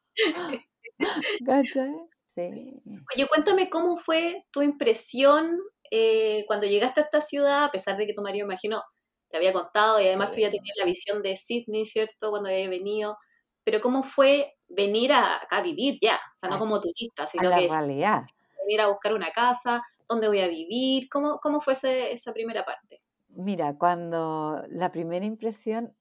Sí. 2.35 2.83
Oye, 3.15 3.27
cuéntame 3.29 3.71
cómo 3.71 3.97
fue 3.97 4.45
tu 4.51 4.63
impresión 4.63 5.59
eh, 5.91 6.45
cuando 6.47 6.67
llegaste 6.67 7.01
a 7.01 7.05
esta 7.05 7.21
ciudad, 7.21 7.65
a 7.65 7.71
pesar 7.73 7.97
de 7.97 8.07
que 8.07 8.15
tu 8.15 8.23
marido, 8.23 8.47
imagino, 8.47 8.83
te 9.29 9.37
había 9.37 9.53
contado 9.53 10.01
y 10.01 10.07
además 10.07 10.31
tú 10.33 10.41
ya 10.41 10.51
tenías 10.51 10.77
la 10.79 10.85
visión 10.87 11.23
de 11.23 11.37
Sydney, 11.37 11.87
¿cierto? 11.87 12.31
Cuando 12.31 12.49
había 12.49 12.69
venido. 12.69 13.17
Pero 13.65 13.81
¿cómo 13.81 14.03
fue 14.05 14.55
venir 14.69 15.13
a, 15.13 15.37
acá 15.43 15.59
a 15.59 15.63
vivir 15.63 15.99
ya? 16.01 16.17
O 16.17 16.37
sea, 16.37 16.49
no 16.49 16.59
como 16.59 16.81
turista, 16.81 17.27
sino 17.27 17.53
que 17.55 17.69
realidad. 17.69 18.31
venir 18.63 18.81
a 18.83 18.89
buscar 18.89 19.15
una 19.15 19.31
casa, 19.31 19.83
dónde 20.09 20.29
voy 20.29 20.41
a 20.41 20.49
vivir, 20.49 21.09
¿cómo, 21.11 21.39
cómo 21.43 21.61
fue 21.63 21.73
ese- 21.75 22.13
esa 22.13 22.33
primera 22.35 22.65
parte? 22.65 23.03
Mira, 23.29 23.79
cuando 23.79 24.65
la 24.69 24.91
primera 24.91 25.25
impresión, 25.25 25.95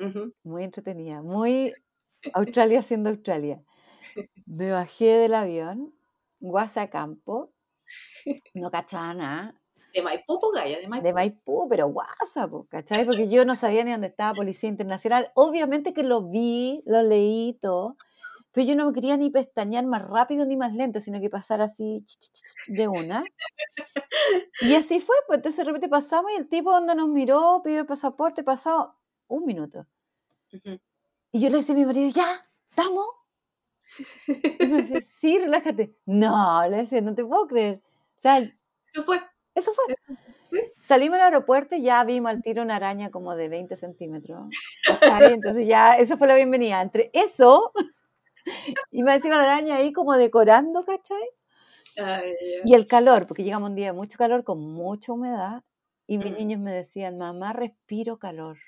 Ujú, 0.00 0.32
muy 0.42 0.64
entretenida, 0.64 1.22
muy 1.22 1.80
Australia 2.32 2.82
siendo 2.82 3.10
Australia. 3.10 3.62
Me 4.46 4.70
bajé 4.72 5.06
del 5.06 5.34
avión, 5.34 5.94
guasa 6.40 6.90
campo, 6.90 7.52
no 8.54 8.70
cachaba 8.70 9.14
nada, 9.14 9.54
De 9.94 10.02
Maipú, 10.02 10.38
po, 10.40 10.50
Gaya, 10.50 10.76
de 10.76 10.82
de 10.82 10.88
Maipú. 10.88 11.14
Maipú, 11.14 11.68
pero 11.68 11.88
guasa, 11.88 12.48
po, 12.48 12.66
¿cachai? 12.68 13.04
Porque 13.04 13.28
yo 13.28 13.44
no 13.44 13.54
sabía 13.54 13.84
ni 13.84 13.92
dónde 13.92 14.08
estaba 14.08 14.34
Policía 14.34 14.68
Internacional. 14.68 15.30
Obviamente 15.34 15.92
que 15.92 16.02
lo 16.02 16.22
vi, 16.22 16.82
lo 16.84 17.02
leí 17.02 17.58
todo, 17.60 17.96
pero 18.52 18.66
yo 18.66 18.76
no 18.76 18.86
me 18.86 18.92
quería 18.92 19.16
ni 19.16 19.30
pestañear 19.30 19.86
más 19.86 20.04
rápido 20.04 20.44
ni 20.44 20.56
más 20.56 20.74
lento, 20.74 21.00
sino 21.00 21.20
que 21.20 21.30
pasar 21.30 21.60
así 21.60 22.04
de 22.66 22.88
una. 22.88 23.24
Y 24.60 24.74
así 24.74 25.00
fue, 25.00 25.14
pues 25.26 25.38
entonces 25.38 25.58
de 25.58 25.64
repente 25.64 25.88
pasamos 25.88 26.32
y 26.32 26.34
el 26.34 26.48
tipo 26.48 26.70
donde 26.70 26.94
nos 26.94 27.08
miró, 27.08 27.62
pidió 27.64 27.80
el 27.80 27.86
pasaporte, 27.86 28.42
pasado 28.42 28.96
un 29.28 29.46
minuto. 29.46 29.86
Y 31.30 31.40
yo 31.40 31.48
le 31.48 31.58
decía 31.58 31.74
a 31.74 31.78
mi 31.78 31.84
marido, 31.86 32.10
ya, 32.10 32.46
¿estamos? 32.68 33.06
Y 34.58 34.66
me 34.68 34.78
decía, 34.78 35.00
sí, 35.00 35.38
relájate. 35.38 35.96
No, 36.06 36.62
le 36.68 36.78
decía, 36.78 37.00
no 37.00 37.14
te 37.14 37.24
puedo 37.24 37.46
creer. 37.46 37.82
O 38.16 38.20
sea, 38.20 38.38
Eso 38.86 39.04
fue. 39.04 39.18
eso 39.54 39.72
fue. 39.72 39.84
Sí. 40.50 40.60
Salimos 40.76 41.18
al 41.18 41.26
aeropuerto 41.26 41.76
y 41.76 41.82
ya 41.82 42.04
vimos 42.04 42.30
al 42.30 42.42
tiro 42.42 42.62
una 42.62 42.76
araña 42.76 43.10
como 43.10 43.34
de 43.36 43.48
20 43.48 43.76
centímetros. 43.76 44.48
Entonces 45.10 45.66
ya, 45.66 45.96
eso 45.96 46.18
fue 46.18 46.28
la 46.28 46.36
bienvenida. 46.36 46.80
Entre 46.82 47.10
eso 47.12 47.72
y 48.90 49.02
me 49.02 49.14
encima 49.14 49.36
la 49.38 49.44
araña 49.44 49.76
ahí 49.76 49.92
como 49.92 50.16
decorando, 50.16 50.84
¿cachai? 50.84 51.22
Ay. 51.96 52.34
Y 52.62 52.74
el 52.74 52.86
calor, 52.86 53.26
porque 53.26 53.42
llegamos 53.42 53.70
un 53.70 53.74
día 53.74 53.86
de 53.86 53.92
mucho 53.94 54.16
calor 54.16 54.44
con 54.44 54.60
mucha 54.60 55.12
humedad 55.12 55.64
y 56.06 56.18
mis 56.18 56.30
Mm, 56.30 56.36
niños 56.36 56.60
me 56.60 56.72
decían, 56.72 57.18
mamá, 57.18 57.52
respiro 57.52 58.16
calor. 58.18 58.58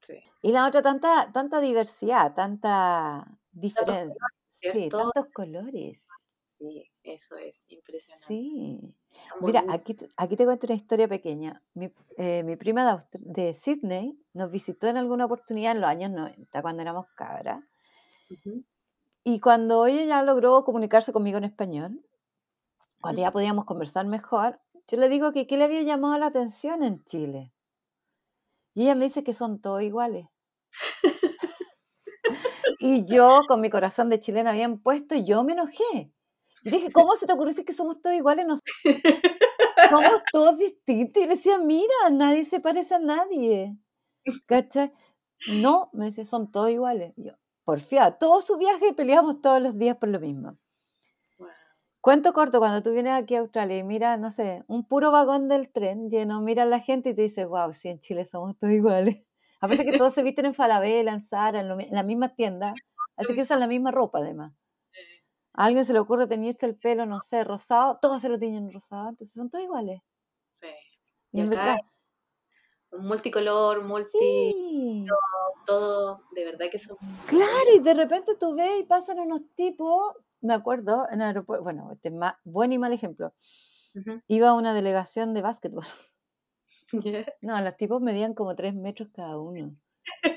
sí. 0.00 0.14
Y 0.42 0.52
la 0.52 0.66
otra, 0.66 0.82
tanta, 0.82 1.32
tanta 1.32 1.60
diversidad, 1.60 2.34
tanta 2.34 3.26
Colores, 3.60 4.16
Sí, 4.52 4.90
tantos 4.90 5.26
colores. 5.32 6.08
Sí, 6.44 6.90
eso 7.02 7.36
es 7.36 7.64
impresionante. 7.68 8.26
Sí. 8.26 8.80
Mira, 9.40 9.64
aquí, 9.68 9.94
te- 9.94 10.08
aquí 10.16 10.36
te 10.36 10.44
cuento 10.44 10.66
una 10.66 10.76
historia 10.76 11.08
pequeña. 11.08 11.62
Mi, 11.74 11.90
eh, 12.16 12.42
mi 12.42 12.56
prima 12.56 12.96
de, 13.12 13.44
de 13.44 13.54
Sydney 13.54 14.18
nos 14.32 14.50
visitó 14.50 14.86
en 14.88 14.96
alguna 14.96 15.26
oportunidad 15.26 15.72
en 15.72 15.80
los 15.80 15.90
años 15.90 16.10
90, 16.10 16.62
cuando 16.62 16.82
éramos 16.82 17.06
cabras. 17.16 17.62
Ujú, 18.30 18.64
Y 19.24 19.40
cuando 19.40 19.86
ella 19.86 20.04
ya 20.04 20.22
logró 20.22 20.64
comunicarse 20.64 21.12
conmigo 21.12 21.38
en 21.38 21.44
español, 21.44 22.00
cuando 23.00 23.20
ya 23.22 23.30
podíamos 23.32 23.66
conversar 23.66 24.06
mejor, 24.06 24.60
yo 24.88 24.96
le 24.98 25.08
digo 25.08 25.32
que 25.32 25.46
qué 25.46 25.56
le 25.56 25.64
había 25.64 25.82
llamado 25.82 26.18
la 26.18 26.26
atención 26.26 26.82
en 26.82 27.04
Chile. 27.04 27.52
Y 28.74 28.82
ella 28.82 28.94
me 28.94 29.04
dice 29.04 29.24
que 29.24 29.34
son 29.34 29.60
todos 29.60 29.82
iguales. 29.82 30.26
Y 32.86 33.06
yo, 33.06 33.40
con 33.48 33.62
mi 33.62 33.70
corazón 33.70 34.10
de 34.10 34.20
chilena 34.20 34.52
bien 34.52 34.78
puesto, 34.78 35.14
yo 35.14 35.42
me 35.42 35.54
enojé. 35.54 36.12
Yo 36.62 36.70
dije, 36.70 36.92
¿cómo 36.92 37.16
se 37.16 37.26
te 37.26 37.32
ocurre 37.32 37.52
decir 37.52 37.64
que 37.64 37.72
somos 37.72 38.02
todos 38.02 38.14
iguales? 38.14 38.44
No 38.46 38.56
somos 39.88 40.22
todos 40.30 40.58
distintos. 40.58 41.22
Y 41.22 41.26
le 41.26 41.34
decía, 41.34 41.56
mira, 41.56 42.10
nadie 42.12 42.44
se 42.44 42.60
parece 42.60 42.96
a 42.96 42.98
nadie. 42.98 43.74
¿Cachai? 44.44 44.92
No, 45.48 45.88
me 45.94 46.04
decía, 46.04 46.26
son 46.26 46.52
todos 46.52 46.68
iguales. 46.68 47.14
Y 47.16 47.24
yo, 47.28 47.32
porfía, 47.64 48.18
todo 48.18 48.42
su 48.42 48.58
viaje 48.58 48.92
peleamos 48.92 49.40
todos 49.40 49.62
los 49.62 49.78
días 49.78 49.96
por 49.96 50.10
lo 50.10 50.20
mismo. 50.20 50.58
Wow. 51.38 51.48
Cuento 52.02 52.34
corto, 52.34 52.58
cuando 52.58 52.82
tú 52.82 52.92
vienes 52.92 53.14
aquí 53.14 53.34
a 53.34 53.40
Australia 53.40 53.78
y 53.78 53.82
miras, 53.82 54.20
no 54.20 54.30
sé, 54.30 54.62
un 54.66 54.86
puro 54.86 55.10
vagón 55.10 55.48
del 55.48 55.72
tren 55.72 56.10
lleno, 56.10 56.42
miras 56.42 56.66
a 56.66 56.68
la 56.68 56.80
gente 56.80 57.08
y 57.08 57.14
te 57.14 57.22
dices, 57.22 57.48
wow, 57.48 57.72
sí, 57.72 57.88
en 57.88 58.00
Chile 58.00 58.26
somos 58.26 58.58
todos 58.58 58.74
iguales. 58.74 59.24
Aparte 59.64 59.84
que 59.84 59.96
todos 59.96 60.12
se 60.12 60.22
visten 60.22 60.44
en 60.44 60.54
Falabella, 60.54 61.10
en 61.12 61.20
Zara, 61.20 61.60
en, 61.60 61.68
lo 61.68 61.80
en 61.80 61.88
las 61.90 62.04
mismas 62.04 62.34
tiendas, 62.34 62.74
así 63.16 63.34
que 63.34 63.40
usan 63.40 63.60
la 63.60 63.66
misma 63.66 63.90
ropa 63.90 64.18
además. 64.18 64.52
A 65.54 65.64
alguien 65.66 65.84
se 65.84 65.92
le 65.92 66.00
ocurre 66.00 66.26
teñirse 66.26 66.66
el 66.66 66.76
pelo, 66.76 67.06
no 67.06 67.20
sé, 67.20 67.44
rosado, 67.44 67.98
todos 68.02 68.20
se 68.20 68.28
lo 68.28 68.38
tiñen 68.38 68.70
rosado, 68.72 69.08
entonces 69.10 69.32
son 69.32 69.48
todos 69.48 69.64
iguales. 69.64 70.00
Sí. 70.52 70.66
Y 71.32 71.38
Y 71.38 71.46
acá 71.46 71.48
verdad, 71.48 71.76
un 72.90 73.06
multicolor, 73.06 73.82
multi, 73.84 74.18
sí, 74.18 75.06
todo, 75.64 76.24
de 76.32 76.44
verdad 76.44 76.66
que 76.70 76.78
son 76.78 76.96
claro, 77.26 77.70
y 77.74 77.80
de 77.80 77.94
repente 77.94 78.34
tú 78.38 78.54
ves 78.54 78.80
y 78.80 78.84
pasan 78.84 79.18
unos 79.18 79.42
tipos, 79.54 80.14
me 80.40 80.54
acuerdo, 80.54 81.06
en 81.10 81.20
el 81.22 81.28
aeropuerto, 81.28 81.64
bueno, 81.64 81.90
este 81.92 82.08
es 82.08 82.14
ma- 82.14 82.38
buen 82.44 82.72
y 82.72 82.78
mal 82.78 82.92
ejemplo, 82.92 83.32
iba 84.26 84.52
una 84.52 84.74
delegación 84.74 85.32
de 85.32 85.40
básquetbol. 85.42 85.84
No, 87.42 87.60
los 87.60 87.76
tipos 87.76 88.00
medían 88.00 88.34
como 88.34 88.54
tres 88.54 88.74
metros 88.74 89.08
cada 89.14 89.38
uno. 89.38 89.74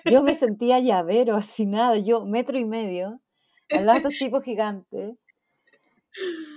Yo 0.06 0.24
me 0.24 0.36
sentía 0.36 0.80
llavero, 0.80 1.36
así 1.36 1.66
nada, 1.66 1.98
yo 1.98 2.26
metro 2.26 2.58
y 2.58 2.66
medio, 2.66 3.22
al 3.70 3.86
lado 3.86 4.00
de 4.00 4.08
estos 4.08 4.20
tipos 4.20 4.44
gigantes. 4.44 5.18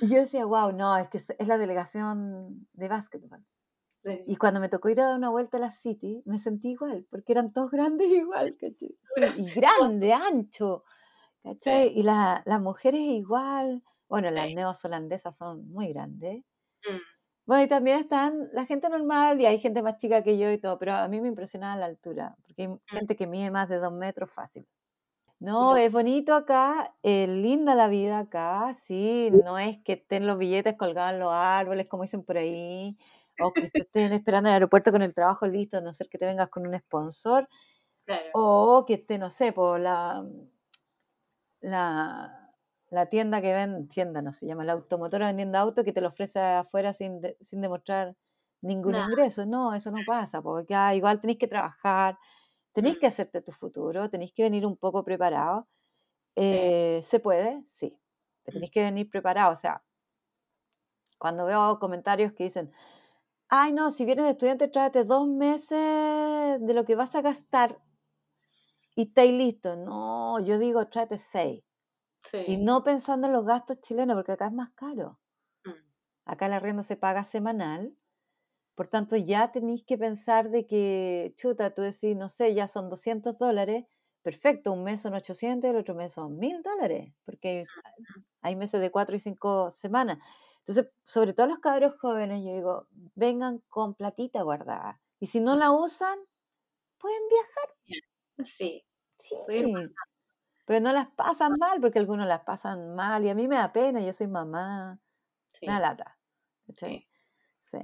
Y 0.01 0.09
yo 0.09 0.19
decía, 0.21 0.45
wow, 0.47 0.73
no, 0.73 0.97
es 0.97 1.09
que 1.09 1.19
es 1.19 1.47
la 1.49 1.59
delegación 1.59 2.67
de 2.73 2.89
básquetbol. 2.89 3.45
Sí. 3.95 4.23
Y 4.27 4.37
cuando 4.37 4.61
me 4.61 4.71
tocó 4.71 4.89
ir 4.89 5.01
a 5.01 5.09
dar 5.09 5.17
una 5.17 5.29
vuelta 5.29 5.59
a 5.59 5.61
la 5.61 5.71
City, 5.71 6.23
me 6.25 6.39
sentí 6.39 6.71
igual, 6.71 7.07
porque 7.11 7.33
eran 7.33 7.53
todos 7.53 7.71
grandes 7.71 8.09
igual, 8.11 8.57
¿cachai? 8.59 8.97
Sí, 9.15 9.23
y 9.43 9.51
grande, 9.61 10.13
ancho, 10.15 10.85
¿cachai? 11.43 11.89
Y 11.99 12.03
la- 12.03 12.43
las 12.47 12.61
mujeres 12.61 13.01
igual, 13.03 13.83
bueno, 14.09 14.31
las 14.31 14.55
neozelandesas 14.55 15.37
son 15.37 15.69
muy 15.71 15.93
grandes. 15.93 16.45
Mm. 16.89 16.97
Bueno, 17.51 17.65
y 17.65 17.69
también 17.69 17.99
están 17.99 18.49
la 18.53 18.65
gente 18.65 18.89
normal 18.89 19.41
y 19.41 19.47
hay 19.47 19.59
gente 19.59 19.83
más 19.83 19.97
chica 19.97 20.23
que 20.23 20.39
yo 20.39 20.53
y 20.53 20.59
todo, 20.61 20.79
pero 20.79 20.93
a 20.95 21.09
mí 21.09 21.21
me 21.21 21.27
impresionaba 21.27 21.75
la 21.75 21.87
altura, 21.87 22.37
porque 22.47 22.63
hay 22.63 22.69
gente 22.93 23.17
que 23.17 23.27
mide 23.27 23.51
más 23.51 23.69
de 23.69 23.79
dos 23.81 23.93
metros 23.93 24.31
fácil. 24.31 24.69
No, 25.41 25.77
es 25.77 25.91
bonito 25.91 26.35
acá, 26.35 26.95
es 27.03 27.29
linda 27.29 27.75
la 27.75 27.89
vida 27.89 28.21
acá, 28.21 28.73
sí, 28.75 29.31
no 29.33 29.59
es 29.59 29.79
que 29.83 29.95
estén 29.95 30.29
los 30.29 30.39
billetes 30.39 30.77
colgados 30.77 31.15
en 31.15 31.19
los 31.21 31.33
árboles, 31.33 31.89
como 31.89 32.05
dicen 32.05 32.23
por 32.23 32.37
ahí, 32.39 32.97
o 33.37 33.57
que 33.57 33.69
te 33.69 33.83
estén 33.83 34.13
esperando 34.13 34.49
en 34.49 34.53
el 34.53 34.57
aeropuerto 34.59 34.93
con 34.93 35.03
el 35.03 35.13
trabajo 35.13 35.47
listo, 35.49 35.79
a 35.79 35.81
no 35.81 35.93
ser 35.93 36.09
que 36.09 36.19
te 36.19 36.27
vengas 36.27 36.51
con 36.51 36.69
un 36.69 36.79
sponsor, 36.79 37.49
Claro. 38.05 38.33
o 38.33 38.85
que 38.87 38.95
esté, 38.95 39.19
no 39.19 39.31
sé, 39.31 39.53
por 39.53 39.81
la, 39.81 40.25
la, 41.61 42.40
la 42.91 43.07
tienda 43.07 43.41
que 43.41 43.55
ven, 43.55 43.89
tienda 43.89 44.23
no 44.23 44.33
se 44.33 44.47
llama, 44.47 44.65
la 44.65 44.73
automotora 44.73 45.27
vendiendo 45.29 45.59
auto 45.59 45.85
que 45.85 45.93
te 45.93 46.01
lo 46.01 46.09
ofrece 46.09 46.41
afuera 46.41 46.93
sin, 46.93 47.21
de- 47.21 47.37
sin 47.41 47.61
demostrar 47.61 48.17
ningún 48.63 48.95
ingreso. 48.97 49.47
No, 49.47 49.75
eso 49.75 49.91
no 49.91 50.05
pasa, 50.05 50.43
porque 50.43 50.75
ah, 50.75 50.95
igual 50.95 51.21
tenéis 51.21 51.39
que 51.39 51.49
trabajar, 51.49 52.19
tenéis 52.73 52.97
Mm. 52.97 53.01
que 53.01 53.07
hacerte 53.07 53.43
tu 53.43 53.53
futuro, 53.53 54.11
tenéis 54.11 54.33
que 54.35 54.43
venir 54.43 54.67
un 54.67 54.77
poco 54.77 55.05
preparado. 55.05 55.69
Sí. 56.37 56.43
Eh, 56.45 57.01
¿Se 57.03 57.21
puede? 57.21 57.63
Sí, 57.69 57.97
pero 58.45 58.55
Mm. 58.55 58.59
tenéis 58.59 58.71
que 58.73 58.83
venir 58.85 59.11
preparado. 59.11 59.53
O 59.53 59.57
sea, 59.57 59.83
cuando 61.19 61.47
veo 61.47 61.79
comentarios 61.79 62.33
que 62.33 62.45
dicen, 62.45 62.73
ay, 63.49 63.73
no, 63.73 63.91
si 63.91 64.05
vienes 64.05 64.25
de 64.25 64.31
estudiante, 64.33 64.69
tráete 64.69 65.05
dos 65.05 65.29
meses 65.29 65.79
de 66.61 66.75
lo 66.75 66.85
que 66.85 66.97
vas 66.97 67.15
a 67.15 67.21
gastar 67.23 67.79
y 68.97 69.03
estáis 69.03 69.33
listo. 69.33 69.77
No, 69.77 70.41
yo 70.41 70.59
digo, 70.59 70.87
tráete 70.89 71.19
seis. 71.19 71.63
Y 72.47 72.57
no 72.57 72.85
pensando 72.85 73.27
en 73.27 73.33
los 73.33 73.45
gastos 73.45 73.81
chilenos, 73.81 74.17
porque 74.17 74.33
acá 74.33 74.47
es 74.47 74.53
más 74.53 74.71
caro. 74.75 75.19
Mm. 75.65 75.71
Acá 76.27 76.47
el 76.47 76.53
arriendo 76.53 76.83
se 76.83 76.97
paga 76.97 77.25
semanal. 77.25 77.95
Por 78.75 78.89
tanto, 78.89 79.17
ya 79.17 79.53
tenéis 79.53 79.85
que 79.85 79.99
pensar 79.99 80.51
de 80.51 80.67
que, 80.67 81.35
chuta, 81.37 81.75
tú 81.75 81.83
decís, 81.83 82.17
no 82.17 82.29
sé, 82.29 82.55
ya 82.55 82.67
son 82.67 82.89
200 82.89 83.37
dólares. 83.39 83.85
Perfecto, 84.23 84.73
un 84.73 84.85
mes 84.85 85.03
son 85.03 85.15
800 85.15 85.69
y 85.69 85.71
el 85.71 85.79
otro 85.79 85.95
mes 85.95 86.13
son 86.13 86.39
1000 86.39 86.63
dólares, 86.63 87.15
porque 87.25 87.63
hay, 88.43 88.57
meses 88.57 88.81
de 88.81 88.91
4 88.91 89.17
y 89.17 89.19
5 89.19 89.71
semanas. 89.71 90.19
Entonces, 90.59 90.93
sobre 91.05 91.33
todo 91.33 91.47
los 91.47 91.59
cabros 91.59 91.99
jóvenes, 91.99 92.45
yo 92.45 92.53
digo, 92.53 92.87
vengan 93.15 93.59
con 93.69 93.95
platita 93.95 94.43
guardada. 94.43 95.01
Y 95.21 95.27
si 95.27 95.41
no 95.41 95.57
la 95.57 95.73
usan, 95.73 96.19
pueden 96.99 97.23
viajar. 97.29 98.05
Sí. 98.45 98.85
Sí, 99.21 99.37
Pueden 99.45 99.93
pero 100.71 100.79
no 100.79 100.93
las 100.93 101.09
pasan 101.09 101.55
mal, 101.59 101.81
porque 101.81 101.99
algunos 101.99 102.29
las 102.29 102.45
pasan 102.45 102.95
mal. 102.95 103.25
Y 103.25 103.29
a 103.29 103.35
mí 103.35 103.49
me 103.49 103.57
da 103.57 103.73
pena, 103.73 104.01
yo 104.01 104.13
soy 104.13 104.29
mamá. 104.29 105.01
Sí. 105.49 105.67
Una 105.67 105.81
lata. 105.81 106.17
Sí. 106.69 107.09
Sí. 107.65 107.79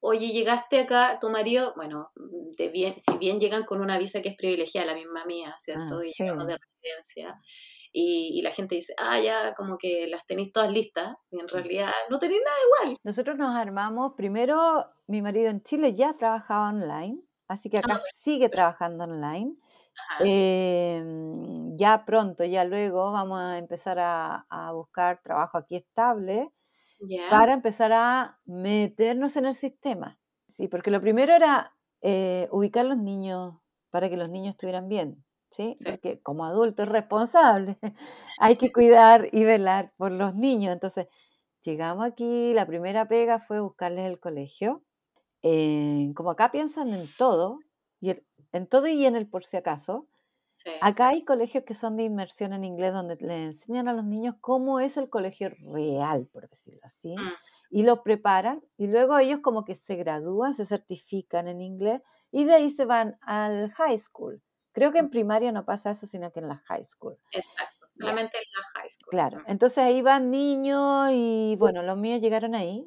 Oye, 0.00 0.32
llegaste 0.32 0.80
acá, 0.80 1.18
tu 1.20 1.30
marido, 1.30 1.72
bueno, 1.76 2.10
de 2.16 2.68
bien, 2.70 2.96
si 3.00 3.16
bien 3.18 3.38
llegan 3.38 3.62
con 3.62 3.80
una 3.80 3.96
visa 3.96 4.22
que 4.22 4.30
es 4.30 4.36
privilegiada, 4.36 4.88
la 4.88 4.94
misma 4.96 5.24
mía, 5.24 5.54
¿cierto? 5.60 6.00
Ah, 6.00 6.04
y 6.04 6.10
llegamos 6.18 6.48
de 6.48 6.58
residencia. 6.58 7.40
Y, 7.92 8.32
y 8.36 8.42
la 8.42 8.50
gente 8.50 8.74
dice, 8.74 8.96
ah, 8.98 9.20
ya, 9.20 9.54
como 9.54 9.78
que 9.78 10.08
las 10.08 10.26
tenéis 10.26 10.50
todas 10.50 10.72
listas, 10.72 11.14
y 11.30 11.38
en 11.38 11.46
realidad 11.46 11.92
no 12.10 12.18
tenéis 12.18 12.42
nada 12.44 12.56
igual. 12.64 12.98
Nosotros 13.04 13.36
nos 13.36 13.54
armamos, 13.54 14.14
primero 14.16 14.84
mi 15.06 15.22
marido 15.22 15.48
en 15.48 15.62
Chile 15.62 15.94
ya 15.94 16.16
trabajaba 16.16 16.70
online, 16.70 17.20
así 17.46 17.70
que 17.70 17.78
acá 17.78 18.00
sigue 18.12 18.48
trabajando 18.48 19.04
online. 19.04 19.54
Em, 20.18 21.76
ya 21.76 22.04
pronto, 22.04 22.44
ya 22.44 22.64
luego 22.64 23.12
vamos 23.12 23.40
a 23.40 23.58
empezar 23.58 23.98
a, 23.98 24.46
a 24.48 24.72
buscar 24.72 25.20
trabajo 25.22 25.58
aquí 25.58 25.76
estable 25.76 26.50
para 27.28 27.52
empezar 27.52 27.92
a 27.92 28.38
meternos 28.44 29.36
en 29.36 29.46
el 29.46 29.54
sistema. 29.54 30.18
Sí, 30.50 30.68
porque 30.68 30.90
lo 30.90 31.00
primero 31.00 31.34
era 31.34 31.74
eh, 32.02 32.48
ubicar 32.50 32.86
los 32.86 32.98
niños 32.98 33.54
para 33.90 34.08
que 34.08 34.16
los 34.16 34.30
niños 34.30 34.54
estuvieran 34.54 34.88
bien, 34.88 35.24
¿sí? 35.50 35.74
Sí. 35.76 35.90
Porque 35.90 36.20
como 36.22 36.44
adulto 36.44 36.82
es 36.82 36.88
responsable, 36.88 37.78
hay 38.40 38.56
que 38.56 38.72
cuidar 38.72 39.28
y 39.32 39.44
velar 39.44 39.92
por 39.96 40.12
los 40.12 40.34
niños. 40.34 40.72
Entonces, 40.72 41.08
llegamos 41.62 42.06
aquí, 42.06 42.54
la 42.54 42.66
primera 42.66 43.06
pega 43.08 43.40
fue 43.40 43.60
buscarles 43.60 44.06
el 44.06 44.20
colegio. 44.20 44.82
Eh, 45.42 46.12
como 46.16 46.30
acá 46.30 46.50
piensan 46.50 46.92
en 46.94 47.08
todo, 47.18 47.60
y 48.00 48.10
el- 48.10 48.26
en 48.52 48.66
todo 48.66 48.86
y 48.88 49.06
en 49.06 49.16
el 49.16 49.28
por 49.28 49.44
si 49.44 49.56
acaso, 49.56 50.08
Sí, 50.58 50.70
Acá 50.80 51.08
hay 51.08 51.24
colegios 51.24 51.64
que 51.64 51.74
son 51.74 51.96
de 51.96 52.04
inmersión 52.04 52.52
en 52.54 52.64
inglés 52.64 52.92
donde 52.92 53.16
le 53.20 53.44
enseñan 53.44 53.88
a 53.88 53.92
los 53.92 54.04
niños 54.04 54.36
cómo 54.40 54.80
es 54.80 54.96
el 54.96 55.10
colegio 55.10 55.50
real, 55.60 56.26
por 56.32 56.48
decirlo 56.48 56.80
así, 56.82 57.14
Mm. 57.16 57.28
y 57.70 57.82
los 57.82 58.00
preparan 58.00 58.62
y 58.78 58.86
luego 58.86 59.18
ellos 59.18 59.40
como 59.42 59.64
que 59.66 59.76
se 59.76 59.96
gradúan, 59.96 60.54
se 60.54 60.64
certifican 60.66 61.46
en 61.48 61.60
inglés 61.60 62.00
y 62.30 62.44
de 62.44 62.54
ahí 62.54 62.70
se 62.70 62.86
van 62.86 63.18
al 63.22 63.70
high 63.72 63.98
school. 63.98 64.42
Creo 64.72 64.92
que 64.92 64.98
en 64.98 65.10
primaria 65.10 65.52
no 65.52 65.64
pasa 65.66 65.90
eso, 65.90 66.06
sino 66.06 66.32
que 66.32 66.40
en 66.40 66.48
la 66.48 66.56
high 66.66 66.84
school. 66.84 67.18
Exacto, 67.32 67.84
solamente 67.88 68.38
en 68.38 68.44
la 68.58 68.80
high 68.80 68.88
school. 68.90 69.10
Claro, 69.10 69.38
Mm. 69.40 69.44
entonces 69.48 69.78
ahí 69.78 70.00
van 70.02 70.30
niños 70.30 71.10
y 71.12 71.56
bueno, 71.58 71.82
los 71.82 71.98
míos 71.98 72.20
llegaron 72.22 72.54
ahí. 72.54 72.84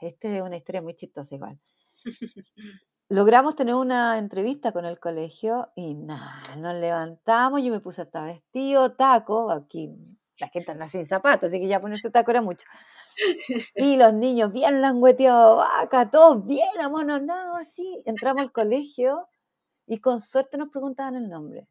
Esta 0.00 0.28
es 0.28 0.42
una 0.42 0.56
historia 0.56 0.82
muy 0.82 0.94
chistosa 0.94 1.34
igual. 1.34 1.58
Logramos 3.10 3.54
tener 3.54 3.74
una 3.74 4.16
entrevista 4.18 4.72
con 4.72 4.86
el 4.86 4.98
colegio 4.98 5.70
y 5.76 5.94
nada, 5.94 6.56
nos 6.56 6.74
levantamos, 6.74 7.62
yo 7.62 7.70
me 7.70 7.80
puse 7.80 8.00
hasta 8.02 8.24
vestido, 8.24 8.92
taco, 8.92 9.50
aquí 9.50 9.90
la 10.38 10.48
gente 10.48 10.70
anda 10.72 10.88
sin 10.88 11.04
zapatos, 11.04 11.48
así 11.50 11.60
que 11.60 11.68
ya 11.68 11.80
ponerse 11.82 12.10
taco 12.10 12.30
era 12.30 12.40
mucho. 12.42 12.66
Y 13.76 13.96
los 13.98 14.12
niños 14.14 14.52
bien 14.52 14.80
langueteados, 14.80 15.58
vaca, 15.58 16.10
todos 16.10 16.44
bien 16.46 16.68
amononados 16.82 17.60
así. 17.60 18.02
Entramos 18.06 18.42
al 18.42 18.52
colegio 18.52 19.28
y 19.86 20.00
con 20.00 20.20
suerte 20.20 20.58
nos 20.58 20.70
preguntaban 20.70 21.16
el 21.16 21.28
nombre. 21.28 21.68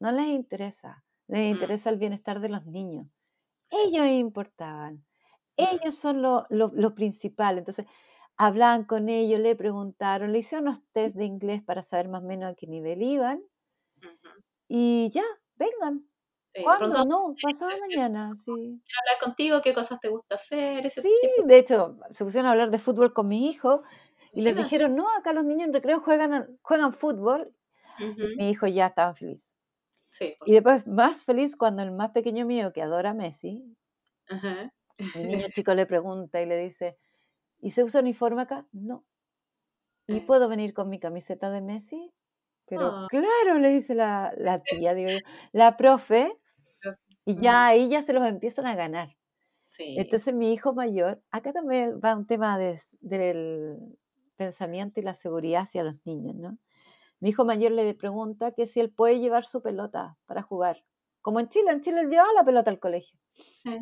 No 0.00 0.12
les 0.12 0.26
interesa, 0.28 1.04
les 1.28 1.42
Mm. 1.48 1.52
interesa 1.52 1.90
el 1.90 1.98
bienestar 1.98 2.40
de 2.40 2.50
los 2.50 2.66
niños. 2.66 3.06
Ellos 3.70 4.06
importaban, 4.08 5.04
Mm. 5.58 5.64
ellos 5.82 5.94
son 5.96 6.22
lo, 6.22 6.46
lo, 6.50 6.70
lo 6.74 6.94
principal. 6.94 7.58
Entonces, 7.58 7.86
hablaban 8.42 8.84
con 8.84 9.08
ellos, 9.08 9.40
le 9.40 9.56
preguntaron, 9.56 10.32
le 10.32 10.38
hicieron 10.40 10.68
unos 10.68 10.82
test 10.92 11.16
de 11.16 11.24
inglés 11.24 11.62
para 11.62 11.82
saber 11.82 12.08
más 12.08 12.22
o 12.24 12.26
menos 12.26 12.52
a 12.52 12.54
qué 12.56 12.66
nivel 12.66 13.02
iban 13.02 13.42
y 14.68 15.10
ya, 15.12 15.22
vengan. 15.56 16.08
Sí, 16.48 16.60
¿Cuándo? 16.60 17.04
No, 17.04 17.38
pasado 17.40 17.78
sí. 17.88 17.96
mañana, 17.96 18.34
sí. 18.36 18.82
quiero 18.84 19.00
hablar 19.02 19.20
contigo, 19.22 19.62
qué 19.62 19.74
cosas 19.74 20.00
te 20.00 20.08
gusta 20.08 20.36
hacer, 20.36 20.86
ese 20.86 21.02
Sí, 21.02 21.10
tipo 21.20 21.42
de 21.46 21.58
hecho, 21.58 21.98
se 22.12 22.24
pusieron 22.24 22.48
a 22.48 22.52
hablar 22.52 22.70
de 22.70 22.78
fútbol 22.78 23.12
con 23.12 23.28
mis 23.28 23.42
hijos 23.54 23.80
y 24.34 24.42
les 24.42 24.54
Imagínate. 24.54 24.56
dijeron, 24.56 24.94
no, 24.96 25.06
acá 25.16 25.32
los 25.32 25.44
niños 25.44 25.66
en 25.68 25.72
recreo 25.74 26.00
juegan, 26.00 26.58
juegan 26.62 26.92
fútbol. 26.92 27.54
Mi 28.34 28.50
hijo 28.50 28.66
ya 28.68 28.88
estaba 28.88 29.14
feliz. 29.14 29.56
Sí, 30.10 30.36
Y 30.44 30.54
después 30.54 30.86
más 30.88 31.24
feliz 31.26 31.56
cuando 31.56 31.82
el 31.82 31.92
más 31.92 32.10
pequeño 32.12 32.46
mío, 32.46 32.72
que 32.74 32.82
adora 32.82 33.10
a 33.10 33.14
Messi, 33.14 33.76
Ajá. 34.28 34.72
mi 35.14 35.24
niño 35.24 35.46
chico 35.50 35.74
le 35.74 35.86
pregunta 35.86 36.40
y 36.42 36.46
le 36.46 36.56
dice, 36.58 36.98
¿y 37.62 37.70
se 37.70 37.84
usa 37.84 38.02
uniforme 38.02 38.42
acá? 38.42 38.66
No. 38.72 39.06
¿Y 40.08 40.18
Eh. 40.18 40.20
puedo 40.26 40.48
venir 40.48 40.74
con 40.74 40.88
mi 40.90 40.98
camiseta 40.98 41.50
de 41.50 41.60
Messi? 41.62 42.12
Pero 42.66 42.88
Ah. 42.90 43.06
claro, 43.10 43.58
le 43.60 43.68
dice 43.70 43.94
la, 43.94 44.32
la 44.36 44.62
tía, 44.62 44.94
digo 44.94 45.10
yo, 45.10 45.18
la 45.52 45.76
profe, 45.76 46.32
y 47.26 47.36
ya 47.36 47.66
ahí 47.66 47.88
ya 47.88 48.02
se 48.02 48.12
los 48.12 48.24
empiezan 48.26 48.66
a 48.66 48.74
ganar. 48.76 49.16
Sí. 49.70 49.96
Entonces 49.98 50.34
mi 50.34 50.52
hijo 50.52 50.74
mayor, 50.74 51.22
acá 51.30 51.52
también 51.52 52.00
va 52.04 52.16
un 52.16 52.26
tema 52.26 52.58
de 52.58 52.78
del 53.00 53.78
pensamiento 54.36 55.00
y 55.00 55.04
la 55.04 55.14
seguridad 55.14 55.62
hacia 55.62 55.84
los 55.84 55.96
niños, 56.06 56.36
¿no? 56.36 56.58
Mi 57.20 57.30
hijo 57.30 57.44
mayor 57.46 57.72
le 57.72 57.94
pregunta 57.94 58.52
que 58.52 58.66
si 58.66 58.80
él 58.80 58.92
puede 58.92 59.20
llevar 59.20 59.44
su 59.46 59.62
pelota 59.62 60.18
para 60.26 60.42
jugar. 60.42 60.84
Como 61.22 61.40
en 61.40 61.48
Chile, 61.48 61.70
en 61.72 61.80
Chile 61.82 62.02
él 62.02 62.10
llevaba 62.10 62.32
la 62.34 62.44
pelota 62.44 62.70
al 62.70 62.80
colegio. 62.80 63.18
Sí. 63.56 63.78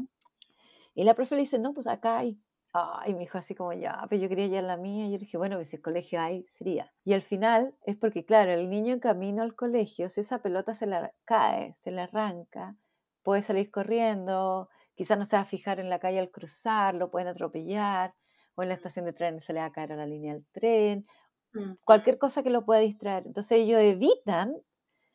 Y 0.95 1.05
la 1.05 1.14
profe 1.14 1.37
le 1.37 1.43
dice, 1.43 1.59
no, 1.59 1.75
pues 1.75 1.87
acá 1.88 2.19
hay. 2.19 2.38
Ay, 2.72 3.14
mi 3.14 3.24
hijo 3.24 3.38
así 3.38 3.54
como 3.56 3.72
ya, 3.72 4.06
pero 4.09 4.22
yo 4.22 4.28
quería 4.28 4.46
llevar 4.46 4.64
la 4.64 4.76
mía. 4.76 5.06
Y 5.06 5.11
yo 5.12 5.18
le 5.18 5.24
dije, 5.24 5.37
bueno, 5.38 5.62
si 5.64 5.76
el 5.76 5.83
colegio 5.83 6.20
hay, 6.20 6.44
sería. 6.46 6.92
Y 7.04 7.14
al 7.14 7.22
final 7.22 7.74
es 7.83 7.96
porque, 7.96 8.24
claro, 8.24 8.52
el 8.52 8.68
niño 8.70 8.92
en 8.94 9.00
camino 9.00 9.42
al 9.42 9.56
colegio, 9.56 10.09
si 10.09 10.20
esa 10.20 10.40
pelota 10.40 10.74
se 10.74 10.87
le 10.87 11.12
cae, 11.24 11.74
se 11.74 11.90
le 11.90 12.02
arranca, 12.02 12.76
puede 13.22 13.42
salir 13.42 13.70
corriendo, 13.72 14.68
quizás 14.94 15.18
no 15.18 15.24
se 15.24 15.35
va 15.37 15.42
a 15.42 15.46
fijar 15.46 15.80
en 15.80 15.90
la 15.90 15.98
calle 15.98 16.20
al 16.20 16.30
cruzar, 16.30 16.94
lo 16.94 17.11
pueden 17.11 17.28
atropellar, 17.28 18.14
o 18.54 18.62
en 18.62 18.68
la 18.68 18.74
estación 18.74 19.04
de 19.04 19.12
tren 19.14 19.40
se 19.40 19.52
le 19.52 19.61
va 19.61 19.66
a 19.66 19.72
caer 19.72 19.92
a 19.92 19.96
la 19.96 20.06
línea 20.06 20.33
del 20.35 20.46
tren, 20.52 21.06
Mm, 21.54 21.76
cualquier 21.85 22.18
cosa 22.18 22.42
que 22.42 22.50
lo 22.50 22.64
pueda 22.66 22.80
distraer. 22.80 23.24
Entonces 23.26 23.59
ellos 23.61 23.80
evitan 23.80 24.54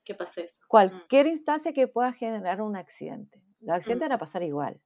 ¿Qué 0.03 0.15
pasa 0.15 0.41
eso? 0.41 0.61
Mm, 0.89 1.01
cualquier 1.07 1.25
instancia 1.27 1.73
que 1.73 1.87
pueda 1.87 2.13
generar 2.13 2.61
un 2.61 2.75
accidente. 2.75 3.41
Los 3.59 3.75
accidentes 3.77 4.07
van 4.09 4.15
a 4.15 4.19
pasar 4.19 4.43
igual, 4.43 4.79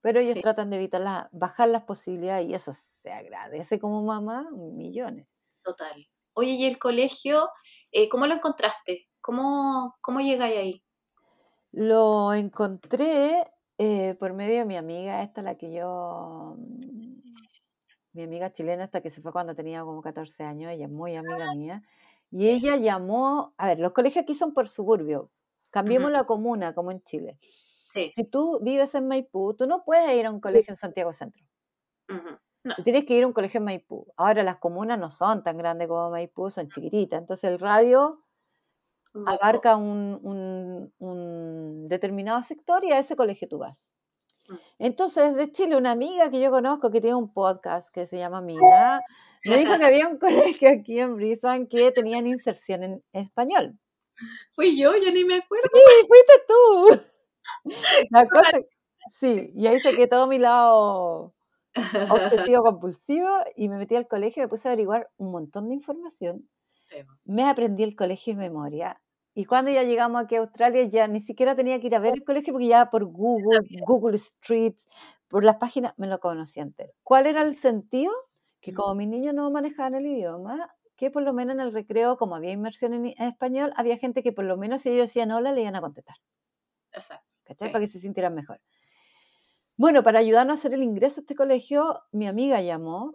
pero 0.00 0.20
ellos 0.20 0.34
Sí. 0.34 0.40
tratan 0.40 0.70
de 0.70 0.76
evitar 0.76 1.00
la- 1.00 1.28
bajar 1.32 1.68
las 1.68 1.84
posibilidades 1.84 2.48
y 2.48 2.54
eso 2.54 2.72
se 2.72 3.12
agradece 3.12 3.78
como 3.78 4.02
mamá 4.02 4.48
millones. 4.52 5.26
Total. 5.62 6.06
Oye, 6.34 6.52
¿y 6.52 6.64
el 6.64 6.78
colegio, 6.78 7.50
eh, 7.92 8.08
cómo 8.08 8.26
lo 8.26 8.34
encontraste? 8.34 9.08
¿Cómo, 9.20 9.96
cómo 10.00 10.20
llegáis 10.20 10.56
ahí? 10.56 10.84
Lo 11.72 12.32
encontré 12.32 13.46
eh, 13.78 14.14
por 14.18 14.32
medio 14.32 14.58
de 14.60 14.64
mi 14.64 14.76
amiga, 14.76 15.22
esta 15.22 15.42
la 15.42 15.56
que 15.56 15.72
yo, 15.72 16.56
mm, 16.58 17.20
mi 18.12 18.22
amiga 18.22 18.50
chilena, 18.52 18.84
esta 18.84 19.00
que 19.00 19.10
se 19.10 19.22
fue 19.22 19.32
cuando 19.32 19.54
tenía 19.54 19.82
como 19.82 20.02
14 20.02 20.42
años, 20.44 20.72
ella 20.72 20.86
es 20.86 20.90
muy 20.90 21.16
amiga 21.16 21.54
mía, 21.54 21.82
y 22.30 22.48
ella 22.48 22.76
llamó, 22.76 23.54
a 23.56 23.66
ver, 23.68 23.78
los 23.78 23.92
colegios 23.92 24.24
aquí 24.24 24.34
son 24.34 24.52
por 24.52 24.68
suburbio, 24.68 25.30
cambiemos 25.70 26.10
la 26.10 26.24
comuna 26.24 26.74
como 26.74 26.90
en 26.90 27.02
Chile. 27.02 27.38
Sí. 27.92 28.08
Si 28.10 28.24
tú 28.24 28.60
vives 28.62 28.94
en 28.94 29.08
Maipú, 29.08 29.54
tú 29.54 29.66
no 29.66 29.82
puedes 29.84 30.14
ir 30.16 30.26
a 30.26 30.30
un 30.30 30.40
colegio 30.40 30.72
en 30.72 30.76
Santiago 30.76 31.12
Centro. 31.12 31.44
Ujú. 32.08 32.74
Tú 32.76 32.82
tienes 32.82 33.04
que 33.06 33.14
ir 33.16 33.24
a 33.24 33.26
un 33.26 33.32
colegio 33.32 33.58
en 33.58 33.64
Maipú. 33.64 34.06
Ahora 34.16 34.42
las 34.42 34.58
comunas 34.58 34.98
no 34.98 35.10
son 35.10 35.42
tan 35.42 35.56
grandes 35.58 35.88
como 35.88 36.10
Maipú, 36.10 36.50
son 36.50 36.68
chiquititas. 36.68 37.18
Entonces 37.20 37.50
el 37.50 37.58
radio 37.58 38.22
abarca 39.26 39.76
un, 39.76 40.20
un- 40.22 40.94
un 40.98 41.88
determinado 41.88 42.42
sector 42.42 42.84
y 42.84 42.92
a 42.92 42.98
ese 42.98 43.16
colegio 43.16 43.48
tú 43.48 43.58
vas. 43.58 43.92
Mm. 44.48 44.54
Entonces, 44.78 45.34
desde 45.34 45.50
Chile, 45.52 45.76
una 45.76 45.90
amiga 45.90 46.30
que 46.30 46.40
yo 46.40 46.50
conozco 46.50 46.90
que 46.90 47.00
tiene 47.00 47.16
un 47.16 47.32
podcast 47.32 47.92
que 47.92 48.06
se 48.06 48.18
llama 48.18 48.40
Mina, 48.40 49.00
me 49.44 49.56
dijo 49.58 49.76
que 49.78 49.84
había 49.84 50.06
un 50.06 50.18
colegio 50.58 50.70
aquí 50.70 51.00
en 51.00 51.16
Brisbane 51.16 51.66
que 51.66 51.90
tenían 51.92 52.26
inserción 52.28 52.82
en 52.84 53.02
español. 53.12 53.76
Fui 54.52 54.78
yo, 54.78 54.92
yo 54.96 55.10
ni 55.12 55.24
me 55.24 55.36
acuerdo. 55.36 55.66
Sí, 55.72 56.06
fuiste 56.06 56.32
tú. 56.46 57.00
La 58.10 58.26
cosa, 58.28 58.60
sí, 59.12 59.50
y 59.54 59.66
ahí 59.66 59.80
saqué 59.80 60.06
todo 60.06 60.26
mi 60.26 60.38
lado 60.38 61.34
obsesivo 62.10 62.62
compulsivo 62.62 63.28
y 63.56 63.68
me 63.68 63.78
metí 63.78 63.96
al 63.96 64.08
colegio 64.08 64.42
y 64.42 64.46
me 64.46 64.48
puse 64.48 64.68
a 64.68 64.72
averiguar 64.72 65.08
un 65.16 65.30
montón 65.32 65.68
de 65.68 65.74
información. 65.74 66.48
Sí, 66.84 66.96
Me 67.24 67.48
aprendí 67.48 67.82
el 67.84 67.94
colegio 67.96 68.34
de 68.34 68.40
memoria. 68.40 69.00
Y 69.34 69.44
cuando 69.44 69.70
ya 69.70 69.84
llegamos 69.84 70.22
aquí 70.22 70.34
a 70.34 70.40
Australia, 70.40 70.84
ya 70.84 71.06
ni 71.06 71.20
siquiera 71.20 71.54
tenía 71.54 71.80
que 71.80 71.86
ir 71.86 71.94
a 71.94 72.00
ver 72.00 72.14
el 72.14 72.24
colegio 72.24 72.52
porque 72.52 72.66
ya 72.66 72.90
por 72.90 73.04
Google, 73.04 73.60
Google 73.86 74.18
Streets, 74.18 74.88
por 75.28 75.44
las 75.44 75.56
páginas, 75.56 75.94
me 75.98 76.08
lo 76.08 76.18
conocía 76.18 76.64
entero. 76.64 76.92
¿Cuál 77.04 77.26
era 77.26 77.42
el 77.42 77.54
sentido? 77.54 78.12
Que 78.60 78.74
como 78.74 78.94
mis 78.96 79.08
niños 79.08 79.32
no 79.34 79.48
manejaban 79.50 79.94
el 79.94 80.06
idioma, 80.06 80.68
que 80.96 81.10
por 81.10 81.22
lo 81.22 81.32
menos 81.32 81.54
en 81.54 81.60
el 81.60 81.72
recreo, 81.72 82.16
como 82.16 82.34
había 82.34 82.50
inmersión 82.50 82.92
en, 82.92 83.06
en 83.06 83.22
español, 83.28 83.72
había 83.76 83.96
gente 83.98 84.22
que 84.24 84.32
por 84.32 84.44
lo 84.44 84.56
menos 84.56 84.82
si 84.82 84.90
ellos 84.90 85.08
decían 85.08 85.30
hola, 85.30 85.52
le 85.52 85.62
iban 85.62 85.76
a 85.76 85.80
contestar. 85.80 86.16
Exacto. 86.92 87.34
¿cachai? 87.44 87.68
Sí. 87.68 87.72
Para 87.72 87.82
que 87.84 87.88
se 87.88 88.00
sintieran 88.00 88.34
mejor. 88.34 88.60
Bueno, 89.76 90.02
para 90.02 90.18
ayudarnos 90.18 90.58
a 90.58 90.60
hacer 90.60 90.74
el 90.74 90.82
ingreso 90.82 91.20
a 91.20 91.22
este 91.22 91.34
colegio, 91.34 92.02
mi 92.12 92.26
amiga 92.26 92.60
llamó 92.60 93.14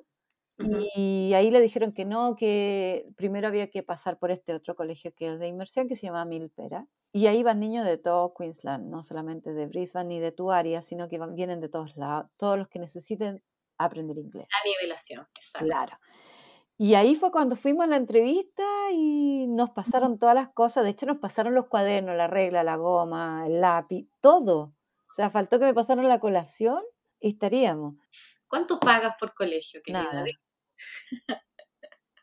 y 0.57 1.33
ahí 1.33 1.51
le 1.51 1.59
dijeron 1.61 1.91
que 1.93 2.05
no, 2.05 2.35
que 2.35 3.05
primero 3.17 3.47
había 3.47 3.69
que 3.69 3.83
pasar 3.83 4.17
por 4.17 4.31
este 4.31 4.53
otro 4.53 4.73
colegio 4.75 5.13
que 5.13 5.33
es 5.33 5.39
de 5.39 5.47
inmersión, 5.47 5.87
que 5.87 5.95
se 5.95 6.07
llama 6.07 6.23
Milpera. 6.25 6.87
Y 7.11 7.27
ahí 7.27 7.43
van 7.43 7.59
niños 7.59 7.85
de 7.85 7.97
todo 7.97 8.33
Queensland, 8.33 8.89
no 8.89 9.01
solamente 9.03 9.53
de 9.53 9.67
Brisbane 9.67 10.07
ni 10.09 10.19
de 10.19 10.31
tu 10.31 10.51
área, 10.51 10.81
sino 10.81 11.07
que 11.07 11.17
van- 11.17 11.35
vienen 11.35 11.59
de 11.61 11.69
todos 11.69 11.95
lados, 11.97 12.29
todos 12.37 12.57
los 12.57 12.67
que 12.67 12.79
necesiten 12.79 13.43
aprender 13.77 14.17
inglés. 14.17 14.47
La 14.49 14.69
nivelación, 14.71 15.27
exacto. 15.35 15.65
Claro. 15.65 15.97
Y 16.77 16.95
ahí 16.95 17.15
fue 17.15 17.31
cuando 17.31 17.55
fuimos 17.55 17.85
a 17.85 17.87
la 17.87 17.95
entrevista 17.95 18.63
y 18.91 19.47
nos 19.47 19.69
pasaron 19.71 20.19
todas 20.19 20.35
las 20.35 20.49
cosas. 20.49 20.83
De 20.83 20.89
hecho, 20.89 21.05
nos 21.05 21.17
pasaron 21.19 21.53
los 21.53 21.67
cuadernos, 21.67 22.15
la 22.17 22.27
regla, 22.27 22.63
la 22.63 22.75
goma, 22.75 23.45
el 23.47 23.61
lápiz, 23.61 24.09
todo. 24.19 24.73
O 25.09 25.13
sea, 25.13 25.29
faltó 25.29 25.57
que 25.57 25.65
me 25.65 25.73
pasaran 25.73 26.07
la 26.09 26.19
colación 26.19 26.83
y 27.21 27.29
estaríamos. 27.29 27.95
¿Cuánto 28.47 28.79
pagas 28.79 29.15
por 29.17 29.33
colegio, 29.33 29.81
querida? 29.83 30.03
Nada, 30.11 30.25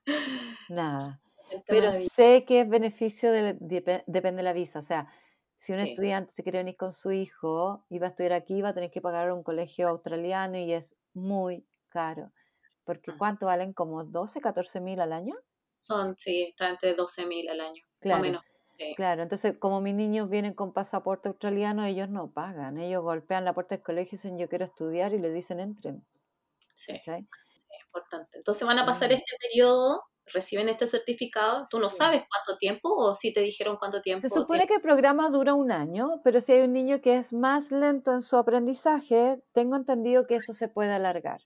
nada. 0.69 1.21
Pero 1.67 1.91
sé 2.15 2.45
que 2.47 2.61
es 2.61 2.69
beneficio, 2.69 3.31
de, 3.33 3.59
depe- 3.59 4.05
depende 4.07 4.39
de 4.39 4.45
la 4.45 4.53
visa. 4.53 4.79
O 4.79 4.83
sea, 4.83 5.09
si 5.57 5.73
un 5.73 5.79
Sí. 5.79 5.91
estudiante 5.91 6.33
se 6.33 6.43
quiere 6.43 6.59
venir 6.59 6.77
con 6.77 6.93
su 6.93 7.13
hijo 7.13 7.85
y 7.89 7.99
va 7.99 8.07
a 8.07 8.11
estudiar 8.11 8.33
aquí, 8.33 8.63
va 8.63 8.71
a 8.71 8.75
tener 8.75 8.91
que 8.91 9.01
pagar 9.01 9.33
un 9.33 9.43
colegio 9.43 9.89
australiano 9.89 10.59
y 10.59 10.73
es 10.73 10.97
muy 11.15 11.67
caro. 11.89 12.33
Porque. 12.85 13.12
¿cuánto 13.16 13.47
valen? 13.47 13.72
¿Como 13.72 14.05
12, 14.05 14.41
14 14.41 14.80
mil 14.80 15.01
al 15.01 15.12
año? 15.12 15.37
Son, 15.78 16.14
sí, 16.18 16.43
está 16.43 16.68
entre 16.70 16.95
12 16.95 17.26
mil 17.26 17.49
al 17.49 17.61
año, 17.61 17.83
o 17.85 18.01
Claro. 18.01 18.22
menos. 18.22 18.43
Sí. 18.78 18.95
Claro, 18.97 19.22
entonces 19.22 19.57
como 19.59 19.80
mis 19.80 19.95
niños 19.95 20.28
vienen 20.30 20.55
con 20.55 20.72
pasaporte 20.72 21.28
australiano, 21.28 21.85
ellos 21.85 22.09
no 22.09 22.30
pagan, 22.33 22.78
ellos 22.78 23.03
golpean 23.03 23.45
la 23.45 23.53
puerta 23.53 23.74
del 23.76 23.85
colegio 23.85 24.16
y 24.16 24.18
dicen 24.18 24.39
yo 24.39 24.49
quiero 24.49 24.64
estudiar 24.64 25.12
y 25.14 25.18
les 25.18 25.33
dicen 25.35 25.61
entren, 25.61 26.05
Sí, 26.74 26.93
es 26.95 27.07
importante. 27.87 28.39
Entonces 28.39 28.66
van 28.66 28.78
a 28.78 28.87
pasar 28.87 29.11
Mm. 29.11 29.12
este 29.14 29.37
periodo, 29.41 30.03
reciben 30.26 30.68
este 30.70 30.87
certificado. 30.87 31.64
¿Tú 31.70 31.78
no 31.78 31.91
sabes 31.91 32.22
cuánto 32.28 32.57
tiempo 32.59 32.89
o 32.95 33.14
si 33.14 33.33
te 33.35 33.41
dijeron 33.41 33.76
cuánto 33.76 34.01
tiempo? 34.01 34.26
Se 34.26 34.35
supone 34.35 34.66
que 34.66 34.74
el 34.76 34.80
programa 34.80 35.28
dura 35.28 35.55
un 35.55 35.70
año, 35.70 36.20
pero 36.24 36.41
si 36.41 36.53
hay 36.53 36.62
un 36.62 36.72
niño 36.72 37.01
que 37.03 37.16
es 37.18 37.33
más 37.33 37.70
lento 37.70 38.12
en 38.12 38.22
su 38.22 38.37
aprendizaje, 38.37 39.43
tengo 39.53 39.76
entendido 39.76 40.26
que 40.26 40.37
eso 40.37 40.55
se 40.55 40.68
puede 40.68 40.93
alargar. 40.93 41.41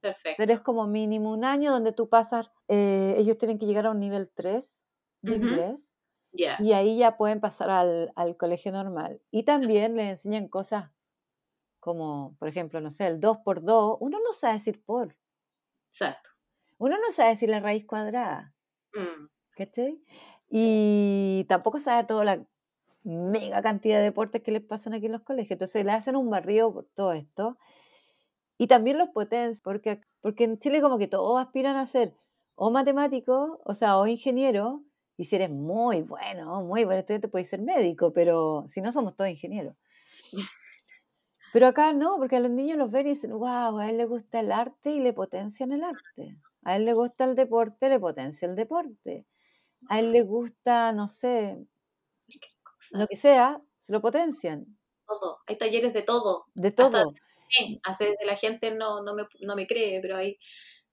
Perfecto. 0.00 0.36
Pero 0.36 0.52
es 0.52 0.60
como 0.60 0.86
mínimo 0.86 1.32
un 1.32 1.44
año 1.44 1.72
donde 1.72 1.92
tú 1.92 2.08
pasas, 2.08 2.50
eh, 2.68 3.14
ellos 3.18 3.38
tienen 3.38 3.58
que 3.58 3.66
llegar 3.66 3.86
a 3.86 3.90
un 3.90 4.00
nivel 4.00 4.30
3 4.34 4.86
de 5.22 5.34
inglés 5.36 5.94
Ya, 6.32 6.58
y 6.58 6.72
ahí 6.72 6.98
ya 6.98 7.16
pueden 7.18 7.40
pasar 7.40 7.70
al, 7.70 8.12
al 8.16 8.36
colegio 8.38 8.72
normal. 8.72 9.22
Y 9.30 9.44
también 9.44 9.96
les 9.96 10.08
enseñan 10.10 10.48
cosas 10.48 10.92
como, 11.80 12.36
por 12.38 12.48
ejemplo, 12.48 12.80
no 12.80 12.90
sé, 12.90 13.06
el 13.08 13.20
2 13.20 13.38
por 13.44 13.64
2, 13.64 13.98
uno 14.00 14.18
no 14.24 14.32
sabe 14.32 14.54
decir 14.54 14.84
por. 14.84 15.16
exacto. 15.90 16.30
Uno 16.78 16.96
no 16.98 17.12
sabe 17.12 17.28
decir 17.30 17.48
la 17.48 17.60
raíz 17.60 17.86
cuadrada, 17.86 18.56
Mm, 18.96 19.28
¿cachai? 19.56 20.02
Y 20.48 21.44
tampoco 21.48 21.78
sabe 21.80 22.06
toda 22.06 22.24
la 22.24 22.46
mega 23.04 23.62
cantidad 23.62 23.98
de 23.98 24.04
deportes 24.04 24.42
que 24.42 24.52
les 24.52 24.62
pasan 24.62 24.94
aquí 24.94 25.06
en 25.06 25.12
los 25.12 25.22
colegios. 25.22 25.52
Entonces 25.52 25.84
le 25.84 25.92
hacen 25.92 26.16
un 26.16 26.30
barrio 26.30 26.72
por 26.72 26.86
todo 26.94 27.12
esto. 27.12 27.58
Y 28.60 28.66
también 28.66 28.98
los 28.98 29.08
potencian, 29.08 29.62
porque, 29.64 30.02
porque 30.20 30.44
en 30.44 30.58
Chile 30.58 30.82
como 30.82 30.98
que 30.98 31.08
todos 31.08 31.40
aspiran 31.40 31.78
a 31.78 31.86
ser 31.86 32.12
o 32.56 32.70
matemático, 32.70 33.58
o 33.64 33.72
sea, 33.72 33.96
o 33.96 34.06
ingeniero, 34.06 34.84
y 35.16 35.24
si 35.24 35.36
eres 35.36 35.48
muy 35.48 36.02
bueno, 36.02 36.62
muy 36.62 36.84
buen 36.84 36.98
estudiante, 36.98 37.28
puedes 37.28 37.48
ser 37.48 37.62
médico, 37.62 38.12
pero 38.12 38.64
si 38.66 38.82
no 38.82 38.92
somos 38.92 39.16
todos 39.16 39.30
ingenieros. 39.30 39.74
Pero 41.54 41.66
acá 41.66 41.94
no, 41.94 42.18
porque 42.18 42.36
a 42.36 42.40
los 42.40 42.50
niños 42.50 42.76
los 42.76 42.90
ven 42.90 43.06
y 43.06 43.10
dicen, 43.10 43.32
wow, 43.32 43.78
a 43.78 43.88
él 43.88 43.96
le 43.96 44.04
gusta 44.04 44.38
el 44.38 44.52
arte 44.52 44.90
y 44.90 45.00
le 45.00 45.14
potencian 45.14 45.72
el 45.72 45.82
arte. 45.82 46.36
A 46.62 46.76
él 46.76 46.84
le 46.84 46.92
gusta 46.92 47.24
el 47.24 47.34
deporte, 47.34 47.88
le 47.88 47.98
potencia 47.98 48.46
el 48.46 48.54
deporte. 48.54 49.26
A 49.88 49.98
él 49.98 50.12
le 50.12 50.22
gusta, 50.22 50.92
no 50.92 51.08
sé, 51.08 51.58
lo 52.92 53.08
que 53.08 53.16
sea, 53.16 53.60
se 53.80 53.90
lo 53.90 54.00
potencian. 54.00 54.78
todo. 55.06 55.38
Hay 55.46 55.56
talleres 55.56 55.92
de 55.92 56.02
todo. 56.02 56.44
De 56.54 56.68
Hasta 56.68 57.04
hace 57.82 58.16
de 58.18 58.26
la 58.26 58.36
gente 58.36 58.70
no, 58.72 59.02
no, 59.02 59.14
me, 59.14 59.26
no 59.40 59.56
me 59.56 59.66
cree, 59.66 60.00
pero 60.00 60.16
hay 60.16 60.38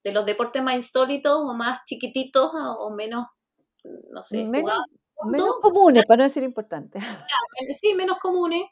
de 0.03 0.11
los 0.11 0.25
deportes 0.25 0.63
más 0.63 0.75
insólitos 0.75 1.35
o 1.35 1.53
más 1.53 1.79
chiquititos 1.85 2.51
o, 2.53 2.89
menos, 2.91 3.25
no 4.11 4.23
sé, 4.23 4.43
Menos, 4.45 4.77
menos 5.25 5.55
comunes, 5.61 6.05
para 6.05 6.17
no 6.17 6.23
decir 6.23 6.43
importantes. 6.43 7.01
eh, 7.61 7.73
sí, 7.73 7.93
menos 7.93 8.17
comunes, 8.19 8.63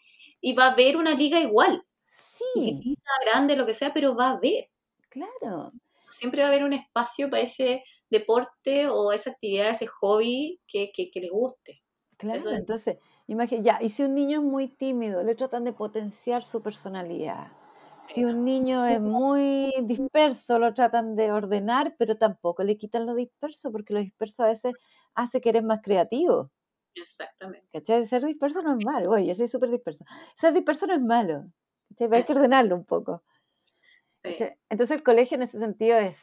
y 0.42 0.54
va 0.54 0.66
a 0.68 0.72
haber 0.72 0.98
una 0.98 1.14
liga 1.14 1.40
igual, 1.40 1.84
Sí, 2.04 2.44
chiquitita, 2.54 3.12
grande, 3.26 3.56
lo 3.56 3.66
que 3.66 3.74
sea, 3.74 3.94
pero 3.94 4.16
va 4.16 4.30
a 4.30 4.32
haber. 4.34 4.70
claro. 5.10 5.72
Siempre 6.10 6.42
va 6.42 6.48
a 6.48 6.52
haber 6.52 6.64
un 6.64 6.74
espacio 6.74 7.30
para 7.30 7.42
ese 7.42 7.84
deporte 8.10 8.88
o 8.88 9.12
esa 9.12 9.32
actividad, 9.32 9.70
ese 9.70 9.88
hobby 9.88 10.62
que, 10.68 10.92
que, 10.94 11.10
que 11.12 11.20
les 11.20 11.32
guste. 11.32 11.82
Claro, 12.18 12.40
Eso 12.40 12.50
es- 12.52 12.60
entonces, 12.60 12.98
imagina, 13.28 13.62
ya, 13.64 13.80
y 13.82 13.90
si 13.90 14.04
un 14.04 14.16
niño 14.16 14.40
es 14.40 14.46
muy 14.46 14.68
tímido, 14.68 15.24
le 15.24 15.36
tratan 15.36 15.64
de 15.64 15.74
potenciar 15.74 16.44
su 16.44 16.62
personalidad. 16.62 17.52
Si 18.10 18.24
un 18.24 18.44
niño 18.46 18.86
es 18.86 19.02
muy 19.02 19.74
disperso, 19.84 20.60
lo 20.60 20.74
tratan 20.74 21.16
de 21.16 21.32
ordenar, 21.32 21.96
pero 21.98 22.18
tampoco 22.18 22.64
le 22.64 22.78
quitan 22.78 23.06
lo 23.06 23.16
disperso, 23.16 23.72
porque 23.72 23.94
lo 23.94 24.00
disperso 24.00 24.44
a 24.44 24.48
veces 24.48 24.74
hace 25.16 25.42
que 25.42 25.50
eres 25.50 25.64
más 25.64 25.82
creativo. 25.82 26.52
Exactamente. 26.96 27.68
¿Cachai? 27.74 28.06
Ser 28.06 28.24
disperso 28.24 28.62
no 28.62 28.74
es 28.74 28.80
malo. 28.86 29.12
Oye, 29.12 29.28
yo 29.28 29.34
soy 29.34 29.48
súper 29.48 29.70
dispersa. 29.70 30.06
Ser 30.38 30.54
disperso 30.54 30.88
no 30.88 30.94
es 30.94 31.02
malo. 31.02 31.52
¿cachai? 31.90 32.08
Pero 32.08 32.16
hay 32.18 32.24
que 32.26 32.34
ordenarlo 32.34 32.76
un 32.76 32.86
poco. 32.86 33.24
Entonces 34.24 34.98
el 34.98 35.04
colegio 35.04 35.36
en 35.36 35.44
ese 35.44 35.60
sentido 35.60 35.98
es 35.98 36.22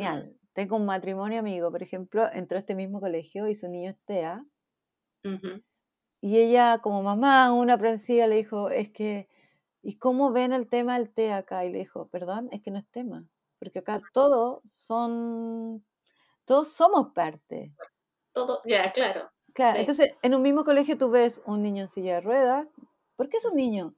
Mm. 0.00 0.22
genial. 0.22 0.36
Tengo 0.54 0.76
un 0.76 0.86
matrimonio 0.86 1.40
amigo, 1.40 1.70
por 1.70 1.82
ejemplo, 1.82 2.30
entró 2.32 2.56
a 2.56 2.60
este 2.60 2.74
mismo 2.74 3.00
colegio 3.00 3.48
y 3.48 3.54
su 3.54 3.68
niño 3.68 3.90
es 3.90 3.96
TEA. 4.06 4.44
Y 6.20 6.38
ella, 6.38 6.78
como 6.82 7.02
mamá, 7.02 7.52
una 7.52 7.74
aprensiva, 7.74 8.26
le 8.26 8.36
dijo, 8.36 8.70
es 8.70 8.90
que, 8.90 9.28
¿y 9.84 9.98
cómo 9.98 10.32
ven 10.32 10.52
el 10.52 10.68
tema 10.68 10.98
del 10.98 11.12
TEA 11.14 11.38
acá? 11.38 11.64
Y 11.66 11.72
le 11.72 11.78
dijo, 11.80 12.08
perdón, 12.08 12.48
es 12.52 12.62
que 12.62 12.70
no 12.72 12.78
es 12.80 12.88
tema, 12.90 13.28
porque 13.60 13.80
acá 13.80 14.02
todos 14.12 14.62
son, 14.64 15.84
todos 16.46 16.68
somos 16.70 17.12
parte. 17.14 17.76
Todo, 18.32 18.60
ya, 18.64 18.92
claro. 18.92 19.30
Claro, 19.54 19.78
Sí. 19.78 19.78
entonces 19.78 20.10
en 20.22 20.34
un 20.34 20.42
mismo 20.42 20.64
colegio 20.64 20.98
tú 20.98 21.10
ves 21.10 21.40
un 21.46 21.62
niño 21.62 21.82
en 21.82 21.88
silla 21.88 22.14
de 22.14 22.20
ruedas, 22.22 22.66
¿por 23.16 23.28
qué 23.28 23.36
es 23.36 23.44
un 23.44 23.54
niño? 23.56 23.94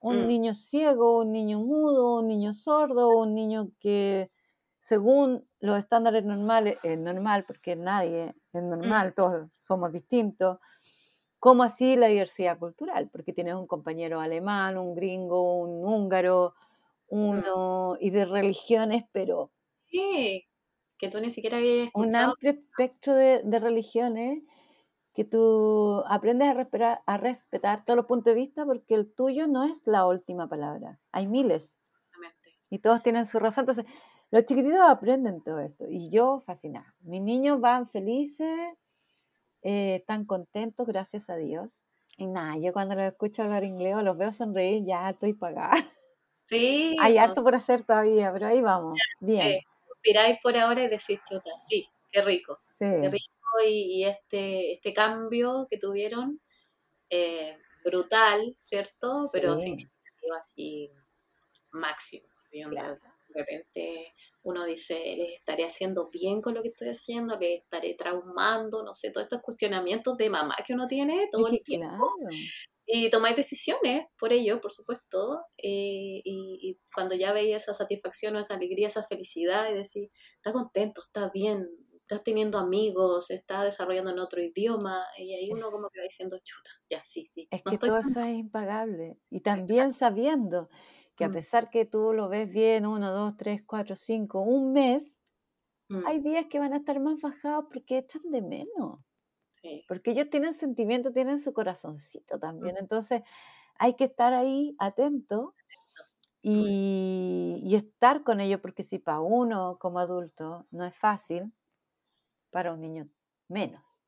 Un 0.00 0.26
Mm. 0.26 0.28
niño 0.28 0.54
ciego, 0.54 1.20
un 1.20 1.32
niño 1.32 1.60
mudo, 1.60 2.16
un 2.20 2.28
niño 2.28 2.52
sordo, 2.54 3.08
un 3.18 3.34
niño 3.34 3.70
que 3.80 4.30
según 4.78 5.48
los 5.60 5.78
estándares 5.78 6.24
normales, 6.24 6.78
es 6.84 6.98
normal, 6.98 7.44
porque 7.46 7.76
nadie 7.76 8.34
es 8.52 8.62
normal, 8.62 9.14
todos 9.14 9.50
somos 9.58 9.92
distintos, 9.92 10.58
como 11.40 11.62
así 11.64 11.96
la 11.96 12.08
diversidad 12.08 12.58
cultural, 12.58 13.08
porque 13.10 13.32
tienes 13.32 13.54
un 13.54 13.66
compañero 13.66 14.20
alemán, 14.20 14.78
un 14.78 14.94
gringo, 14.94 15.58
un 15.60 15.84
húngaro, 15.86 16.54
uno, 17.08 17.96
y 18.00 18.10
de 18.10 18.24
religiones, 18.26 19.04
pero 19.12 19.52
Sí, 19.90 20.46
que 20.98 21.08
tú 21.10 21.20
ni 21.20 21.30
siquiera 21.30 21.56
habías 21.58 21.88
un 21.92 22.14
escuchado. 22.14 22.34
amplio 22.34 22.52
espectro 22.52 23.14
de, 23.14 23.42
de 23.44 23.58
religiones 23.58 24.42
que 25.14 25.24
tú 25.24 26.02
aprendes 26.08 26.48
a 26.48 26.54
respetar, 26.54 27.02
a 27.06 27.16
respetar 27.18 27.84
todos 27.84 27.96
los 27.98 28.06
puntos 28.06 28.34
de 28.34 28.40
vista 28.40 28.66
porque 28.66 28.94
el 28.94 29.12
tuyo 29.14 29.46
no 29.48 29.64
es 29.64 29.86
la 29.86 30.06
última 30.06 30.48
palabra. 30.48 31.00
Hay 31.12 31.26
miles 31.28 31.76
y 32.70 32.80
todos 32.80 33.02
tienen 33.02 33.26
su 33.26 33.38
razón. 33.38 33.62
Entonces, 33.62 33.86
los 34.30 34.44
chiquititos 34.46 34.80
aprenden 34.80 35.42
todo 35.42 35.60
esto 35.60 35.86
y 35.88 36.10
yo 36.10 36.40
fascinada. 36.40 36.94
Mis 37.00 37.22
niños 37.22 37.60
van 37.60 37.86
felices, 37.86 38.50
eh, 39.62 39.96
están 39.96 40.24
contentos, 40.26 40.86
gracias 40.86 41.30
a 41.30 41.36
Dios. 41.36 41.84
Y 42.16 42.26
nada, 42.26 42.56
yo 42.58 42.72
cuando 42.72 42.94
los 42.96 43.04
escucho 43.04 43.42
hablar 43.42 43.64
inglés 43.64 43.94
o 43.96 44.02
los 44.02 44.16
veo 44.18 44.32
sonreír, 44.32 44.84
ya 44.86 45.10
estoy 45.10 45.34
pagada. 45.34 45.72
Sí. 46.40 46.96
Hay 46.96 47.16
no, 47.16 47.18
harto 47.18 47.42
por 47.44 47.54
hacer 47.54 47.84
todavía, 47.84 48.32
pero 48.32 48.46
ahí 48.48 48.60
vamos. 48.62 48.98
Bien. 49.20 49.56
eh, 49.56 49.60
respiráis 49.88 50.38
por 50.42 50.56
ahora 50.56 50.84
y 50.84 50.88
decís, 50.88 51.20
chuta, 51.28 51.50
sí, 51.68 51.88
qué 52.10 52.22
rico. 52.22 52.58
Sí. 52.60 52.84
Qué 53.00 53.08
rico 53.10 53.24
y, 53.66 54.00
y 54.02 54.04
este, 54.04 54.74
este 54.74 54.92
cambio 54.94 55.66
que 55.70 55.78
tuvieron, 55.78 56.40
eh, 57.10 57.58
brutal, 57.84 58.56
¿cierto? 58.58 59.30
Pero 59.32 59.56
Sí. 59.56 59.64
significativo 59.64 60.34
así 60.36 60.92
máximo. 61.72 62.28
Claro. 62.70 62.98
Repente 63.38 64.14
uno 64.42 64.64
dice, 64.64 64.94
les 65.16 65.32
estaré 65.32 65.64
haciendo 65.64 66.08
bien 66.10 66.40
con 66.40 66.54
lo 66.54 66.62
que 66.62 66.68
estoy 66.68 66.88
haciendo, 66.88 67.38
les 67.38 67.60
estaré 67.60 67.94
traumando, 67.94 68.82
no 68.82 68.94
sé, 68.94 69.10
todos 69.10 69.24
estos 69.24 69.42
cuestionamientos 69.42 70.16
de 70.16 70.30
mamá 70.30 70.56
que 70.66 70.74
uno 70.74 70.86
tiene 70.86 71.28
todo 71.30 71.48
el 71.48 71.62
tiempo. 71.62 71.96
claro. 71.96 72.36
Y 72.90 73.10
tomáis 73.10 73.36
decisiones 73.36 74.06
por 74.18 74.32
ello, 74.32 74.62
por 74.62 74.72
supuesto, 74.72 75.42
eh, 75.58 76.22
y, 76.24 76.58
y 76.62 76.78
cuando 76.94 77.14
ya 77.14 77.34
veis 77.34 77.54
esa 77.56 77.74
satisfacción 77.74 78.34
o 78.34 78.38
esa 78.38 78.54
alegría, 78.54 78.88
esa 78.88 79.02
felicidad, 79.02 79.70
y 79.70 79.74
decís, 79.74 80.10
está 80.36 80.54
contento, 80.54 81.02
está 81.02 81.28
bien, 81.28 81.68
estás 82.00 82.24
teniendo 82.24 82.56
amigos, 82.56 83.30
está 83.30 83.62
desarrollando 83.62 84.10
en 84.10 84.18
otro 84.18 84.40
idioma, 84.40 85.04
y 85.18 85.34
ahí 85.34 85.50
uno 85.52 85.70
como 85.70 85.90
que 85.90 86.00
va 86.00 86.04
diciendo, 86.04 86.38
chuta, 86.42 86.70
ya, 86.88 87.04
sí, 87.04 87.26
sí, 87.26 87.46
Es 87.50 87.60
no 87.66 87.72
que 87.72 87.76
todo 87.78 87.98
eso 87.98 88.22
es 88.22 88.38
impagable. 88.38 89.18
Y 89.28 89.40
también 89.40 89.92
sabiendo 89.92 90.70
que 91.18 91.26
a 91.26 91.30
Mm. 91.30 91.32
pesar 91.32 91.70
que 91.70 91.86
tú 91.86 92.14
lo 92.14 92.30
ves 92.30 92.50
bien, 92.50 92.86
uno, 92.86 93.12
dos, 93.12 93.36
tres, 93.38 93.62
cuatro, 93.66 93.96
cinco, 93.96 94.42
un 94.42 94.72
mes, 94.74 95.14
Mm, 95.90 96.08
hay 96.08 96.20
días 96.20 96.46
que 96.50 96.58
van 96.60 96.72
a 96.74 96.78
estar 96.78 97.00
más 97.00 97.20
bajados 97.20 97.66
porque 97.72 97.98
echan 97.98 98.22
de 98.32 98.42
menos. 98.42 99.00
sí, 99.52 99.84
Porque 99.88 100.12
ellos 100.12 100.30
tienen 100.30 100.52
sentimientos, 100.54 101.14
tienen 101.14 101.38
su 101.40 101.52
corazoncito 101.54 102.38
también. 102.40 102.76
Mm. 102.76 102.78
Entonces 102.78 103.22
hay 103.76 103.94
que 103.96 104.04
estar 104.06 104.34
ahí 104.34 104.76
atento 104.80 105.56
y, 106.42 107.60
y 107.64 107.76
estar 107.76 108.24
con 108.24 108.40
ellos, 108.40 108.60
porque 108.62 108.84
si 108.84 108.98
para 109.00 109.20
uno 109.20 109.78
como 109.80 110.00
adulto 110.00 110.66
no 110.72 110.84
es 110.86 110.96
fácil, 110.96 111.52
para 112.50 112.72
un 112.74 112.80
niño 112.82 113.08
menos. 113.48 114.04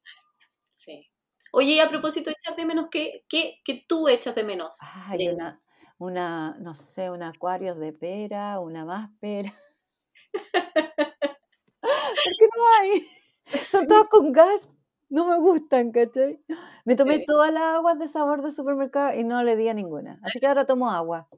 sí. 0.70 1.10
Oye, 1.52 1.74
y 1.74 1.80
a 1.80 1.88
propósito 1.88 2.30
de 2.30 2.36
echar 2.38 2.56
de 2.56 2.64
menos, 2.64 2.88
¿qué, 2.90 3.24
qué, 3.28 3.60
qué 3.64 3.84
tú 3.88 4.08
echas 4.08 4.34
de 4.34 4.44
menos? 4.44 4.92
Hay 5.08 5.18
de- 5.24 5.28
una, 5.28 5.60
una, 6.00 6.56
no 6.58 6.74
sé, 6.74 7.10
un 7.10 7.22
acuario 7.22 7.74
de 7.76 7.92
pera, 7.92 8.58
una 8.60 8.84
más 8.84 9.10
pera. 9.20 9.54
Porque 12.24 12.46
no 12.56 12.64
hay. 12.80 13.06
Son 13.64 13.82
Sí, 13.82 13.88
todos 13.88 14.08
con 14.08 14.32
gas. 14.32 14.70
No 15.08 15.24
me 15.26 15.38
gustan, 15.40 15.90
¿cachai? 15.92 16.40
Me 16.84 16.94
tomé 16.96 17.18
Sí. 17.18 17.24
todas 17.26 17.52
las 17.52 17.62
aguas 17.76 17.98
de 17.98 18.06
sabor 18.08 18.42
de 18.42 18.50
supermercado 18.52 19.18
y 19.18 19.24
no 19.24 19.42
le 19.42 19.56
di 19.56 19.68
a 19.68 19.74
ninguna. 19.74 20.20
Así 20.22 20.38
que 20.40 20.46
ahora 20.46 20.66
tomo 20.66 20.90
agua. 20.90 21.28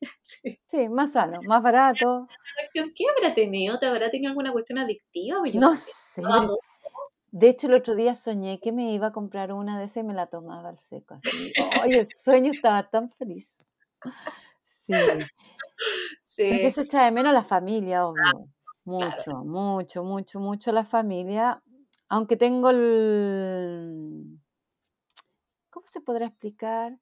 sí. 0.22 0.58
Sí, 0.68 0.88
más 0.88 1.12
sano, 1.12 1.42
más 1.42 1.62
barato. 1.62 2.26
cuestión, 2.56 2.90
¿qué 2.96 3.04
habrá 3.16 3.34
tenido? 3.34 3.78
¿Te 3.78 3.86
habrá 3.86 4.10
tenido 4.10 4.30
alguna 4.30 4.52
cuestión 4.52 4.78
adictiva? 4.78 5.40
Yo 5.46 5.60
No 5.60 5.76
sé. 5.76 6.22
De 7.30 7.48
hecho, 7.48 7.66
el 7.66 7.74
otro 7.74 7.94
día 7.94 8.14
soñé 8.14 8.60
que 8.60 8.72
me 8.72 8.92
iba 8.94 9.08
a 9.08 9.12
comprar 9.12 9.52
una 9.52 9.78
de 9.78 9.86
esas 9.86 9.98
y 9.98 10.06
me 10.06 10.14
la 10.14 10.26
tomaba 10.26 10.68
al 10.70 10.78
seco. 10.78 11.14
Así. 11.14 11.52
¡Ay, 11.82 11.92
el 11.92 12.06
sueño 12.06 12.52
estaba 12.52 12.88
tan 12.90 13.10
feliz! 13.10 13.58
Sí. 14.64 14.92
Sí, 16.22 16.70
se 16.70 16.80
echa 16.82 17.04
de 17.04 17.12
menos 17.12 17.32
la 17.32 17.44
familia, 17.44 18.06
obvio. 18.06 18.48
Mucho, 18.84 19.44
mucho, 19.44 20.02
mucho, 20.02 20.40
mucho 20.40 20.72
la 20.72 20.84
familia. 20.84 21.62
Aunque 22.08 22.36
tengo 22.36 22.70
el... 22.70 24.38
¿Cómo 25.70 25.86
se 25.86 26.00
podrá 26.00 26.26
explicar? 26.26 26.98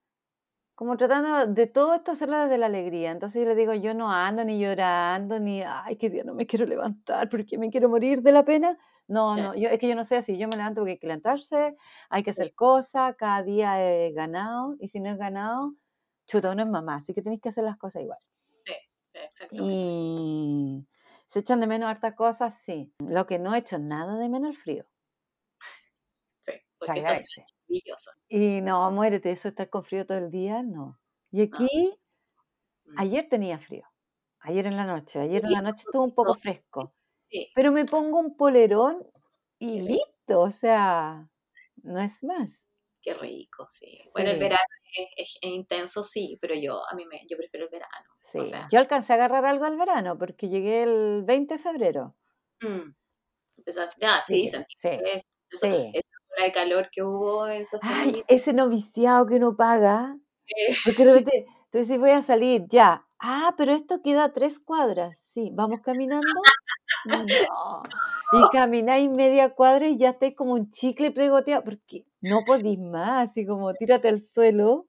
Como 0.74 0.96
tratando 0.96 1.46
de 1.46 1.66
todo 1.66 1.94
esto 1.94 2.12
hacerlo 2.12 2.38
desde 2.38 2.58
la 2.58 2.66
alegría. 2.66 3.10
Entonces 3.10 3.42
yo 3.42 3.48
le 3.48 3.54
digo, 3.54 3.74
yo 3.74 3.94
no 3.94 4.12
ando 4.12 4.44
ni 4.44 4.58
llorando, 4.58 5.38
ni, 5.38 5.62
ay, 5.62 5.96
que 5.96 6.10
día 6.10 6.24
no 6.24 6.34
me 6.34 6.46
quiero 6.46 6.66
levantar 6.66 7.28
porque 7.28 7.58
me 7.58 7.70
quiero 7.70 7.88
morir 7.88 8.22
de 8.22 8.32
la 8.32 8.44
pena. 8.44 8.78
No, 9.08 9.36
no, 9.36 9.54
yo, 9.56 9.68
es 9.68 9.78
que 9.80 9.88
yo 9.88 9.96
no 9.96 10.04
sé 10.04 10.16
así, 10.16 10.38
yo 10.38 10.46
me 10.46 10.56
levanto 10.56 10.80
porque 10.82 10.92
hay 10.92 10.98
que 10.98 11.08
levantarse, 11.08 11.76
hay 12.10 12.22
que 12.22 12.32
Sí. 12.32 12.42
hacer 12.42 12.54
cosas, 12.54 13.16
cada 13.16 13.42
día 13.42 13.82
he 13.84 14.12
ganado, 14.12 14.76
y 14.78 14.86
si 14.86 15.00
no 15.00 15.10
es 15.10 15.18
ganado, 15.18 15.74
chuta, 16.30 16.50
uno 16.52 16.62
es 16.62 16.68
mamá, 16.68 16.96
así 16.96 17.12
que 17.14 17.22
tenéis 17.22 17.40
que 17.42 17.48
hacer 17.50 17.64
las 17.64 17.76
cosas 17.76 18.02
igual. 18.02 18.18
Sí, 18.64 18.74
exactamente. 19.14 19.74
Y 19.74 20.86
se 21.26 21.40
echan 21.40 21.60
de 21.60 21.66
menos 21.66 21.88
hartas 21.90 22.14
cosas, 22.14 22.54
sí. 22.58 22.92
Lo 23.00 23.26
que 23.26 23.38
no 23.38 23.54
he 23.54 23.58
hecho 23.58 23.78
nada 23.78 24.16
de 24.16 24.28
menos 24.28 24.50
el 24.50 24.56
frío. 24.56 24.86
Sí, 26.40 26.52
porque 26.78 27.00
es 27.00 27.26
maravilloso. 27.68 28.10
Y 28.28 28.60
no, 28.60 28.90
muérete, 28.90 29.30
eso 29.30 29.48
estar 29.48 29.68
con 29.68 29.84
frío 29.84 30.06
todo 30.06 30.18
el 30.18 30.30
día, 30.30 30.62
no. 30.62 30.98
Y 31.30 31.42
aquí, 31.42 31.96
Mm. 32.84 32.94
ayer 32.98 33.28
tenía 33.28 33.58
frío. 33.58 33.86
Ayer 34.40 34.66
en 34.66 34.76
la 34.76 34.86
noche, 34.86 35.20
ayer 35.20 35.44
en 35.44 35.52
la 35.52 35.60
noche 35.60 35.84
estuvo 35.86 36.02
un 36.02 36.14
poco 36.14 36.34
fresco. 36.34 36.94
Sí, 37.28 37.48
Pero 37.54 37.72
me 37.72 37.84
pongo 37.84 38.18
un 38.18 38.36
polerón 38.36 39.06
y 39.58 39.80
listo, 39.82 40.40
o 40.40 40.50
sea, 40.50 41.28
no 41.82 42.00
es 42.00 42.24
más. 42.24 42.66
Qué 43.02 43.14
rico, 43.14 43.66
sí. 43.68 43.92
Bueno, 44.12 44.30
el 44.30 44.38
verano 44.38 44.62
es, 44.96 45.08
es- 45.16 45.38
es 45.42 45.50
intenso, 45.50 46.04
sí, 46.04 46.38
pero 46.40 46.54
yo 46.54 46.82
a 46.88 46.94
mí 46.94 47.04
me, 47.06 47.20
yo 47.28 47.36
prefiero 47.36 47.66
el 47.66 47.70
verano. 47.70 48.08
Sí, 48.20 48.38
O 48.38 48.44
sea, 48.44 48.68
yo 48.70 48.78
alcancé 48.78 49.12
a 49.12 49.16
agarrar 49.16 49.44
algo 49.46 49.64
al 49.64 49.76
verano 49.76 50.18
porque 50.18 50.48
llegué 50.48 50.82
el 50.82 51.22
20 51.24 51.54
de 51.54 51.58
febrero. 51.62 52.14
mm, 52.60 52.92
empezar- 53.58 53.88
ya, 53.98 54.22
sí, 54.22 54.42
Sí, 54.42 54.48
sentí 54.48 54.74
sí, 54.76 54.88
es- 54.88 55.32
eso- 55.50 55.66
esa 55.94 56.10
hora 56.30 56.44
de 56.44 56.52
calor 56.52 56.88
que 56.92 57.02
hubo 57.02 57.46
esa 57.46 57.78
Ay, 57.82 58.22
ese 58.28 58.52
noviciado 58.52 59.26
que 59.26 59.36
uno 59.36 59.56
paga. 59.56 60.16
eh, 60.46 60.76
Porque 60.84 61.04
de 61.04 61.12
repente 61.14 61.46
tú 61.70 61.78
dices, 61.78 61.98
voy 61.98 62.10
a 62.10 62.22
salir, 62.22 62.64
ya. 62.68 63.06
Ah, 63.18 63.54
pero 63.56 63.72
esto 63.72 64.02
queda 64.02 64.24
a 64.24 64.32
tres 64.32 64.58
cuadras. 64.58 65.18
Sí, 65.18 65.50
¿vamos 65.52 65.80
caminando? 65.82 66.26
No. 67.04 67.82
Y 68.30 68.48
camináis 68.50 69.10
media 69.10 69.54
cuadra 69.54 69.88
y 69.88 69.98
ya 69.98 70.10
estáis 70.10 70.36
como 70.36 70.52
un 70.54 70.70
chicle 70.70 71.10
pegoteado, 71.12 71.64
porque 71.64 72.06
no 72.20 72.44
podís 72.44 72.78
más, 72.78 73.30
así 73.30 73.46
como 73.46 73.74
tírate 73.74 74.08
al 74.08 74.20
suelo. 74.20 74.88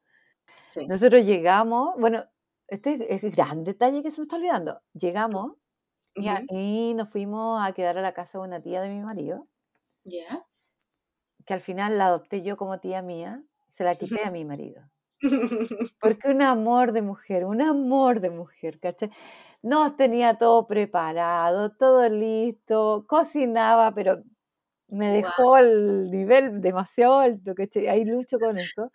sí. 0.69 0.87
Nosotros 0.87 1.25
llegamos, 1.25 1.95
bueno, 1.99 2.25
este 2.67 3.13
es 3.15 3.23
el 3.23 3.31
gran 3.31 3.63
detalle 3.63 4.03
que 4.03 4.11
se 4.11 4.21
me 4.21 4.25
está 4.25 4.37
olvidando. 4.37 4.81
Llegamos 4.93 5.53
y 6.15 6.93
nos 6.95 7.09
fuimos 7.09 7.61
a 7.65 7.73
quedar 7.73 7.97
a 7.97 8.01
la 8.01 8.13
casa 8.13 8.39
de 8.39 8.45
una 8.47 8.61
tía 8.61 8.81
de 8.81 8.89
mi 8.89 9.01
marido, 9.01 9.47
Ya. 10.05 10.45
que 11.45 11.53
al 11.53 11.61
final 11.61 11.97
la 11.99 12.07
adopté 12.07 12.41
yo 12.41 12.57
como 12.57 12.79
tía 12.79 13.03
mía, 13.03 13.43
se 13.69 13.83
la 13.83 13.95
quité 13.95 14.23
a 14.23 14.31
mi 14.31 14.43
marido. 14.43 14.90
Porque 15.99 16.29
un 16.29 16.41
amor 16.41 16.91
de 16.93 17.01
mujer, 17.01 17.45
un 17.45 17.61
amor 17.61 18.19
de 18.21 18.29
mujer, 18.31 18.79
¿cachai? 18.79 19.11
Nos 19.61 19.95
tenía 19.95 20.37
todo 20.37 20.67
preparado, 20.67 21.71
todo 21.77 22.07
listo, 22.09 23.05
cocinaba, 23.07 23.93
pero 23.93 24.23
me 24.89 25.11
dejó 25.11 25.57
el 25.57 26.11
nivel 26.11 26.61
demasiado 26.61 27.19
alto, 27.19 27.55
¿cachai? 27.55 27.87
Ahí 27.87 28.05
lucho 28.05 28.39
con 28.39 28.57
eso. 28.59 28.91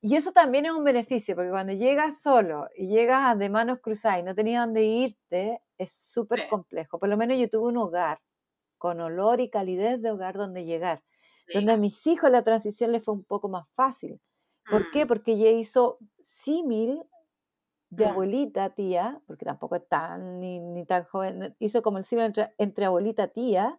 Y 0.00 0.16
eso 0.16 0.32
también 0.32 0.66
es 0.66 0.72
un 0.72 0.84
beneficio, 0.84 1.34
porque 1.36 1.50
cuando 1.50 1.72
llegas 1.72 2.20
solo 2.22 2.68
y 2.76 2.88
llegas 2.88 3.38
de 3.38 3.50
manos 3.50 3.80
cruzadas 3.82 4.20
y 4.20 4.22
no 4.22 4.34
tenías 4.34 4.64
dónde 4.66 4.84
irte, 4.84 5.60
es 5.78 5.92
súper 5.92 6.46
complejo. 6.46 6.98
Por 6.98 7.08
lo 7.08 7.16
menos 7.16 7.38
yo 7.38 7.48
tuve 7.50 7.68
un 7.70 7.78
hogar 7.78 8.20
con 8.78 9.00
olor 9.00 9.40
y 9.40 9.50
calidez 9.50 10.02
de 10.02 10.10
hogar 10.12 10.36
donde 10.36 10.64
llegar. 10.66 11.02
Donde 11.52 11.72
a 11.72 11.76
mis 11.78 12.06
hijos 12.06 12.30
la 12.30 12.44
transición 12.44 12.92
les 12.92 13.04
fue 13.04 13.14
un 13.14 13.24
poco 13.24 13.48
más 13.50 13.66
fácil. 13.76 14.20
¿Por 14.70 14.90
qué? 14.90 15.06
Porque 15.06 15.32
ella 15.32 15.50
hizo 15.50 15.98
símil 16.20 17.02
de 17.90 18.06
abuelita, 18.06 18.70
tía, 18.70 19.20
porque 19.26 19.44
tampoco 19.44 19.76
es 19.76 19.88
tan 19.88 20.40
ni, 20.40 20.58
ni 20.58 20.84
tan 20.84 21.04
joven, 21.04 21.54
hizo 21.60 21.82
como 21.82 21.98
el 21.98 22.04
símil 22.04 22.26
entre, 22.26 22.52
entre 22.58 22.84
abuelita, 22.84 23.28
tía, 23.28 23.78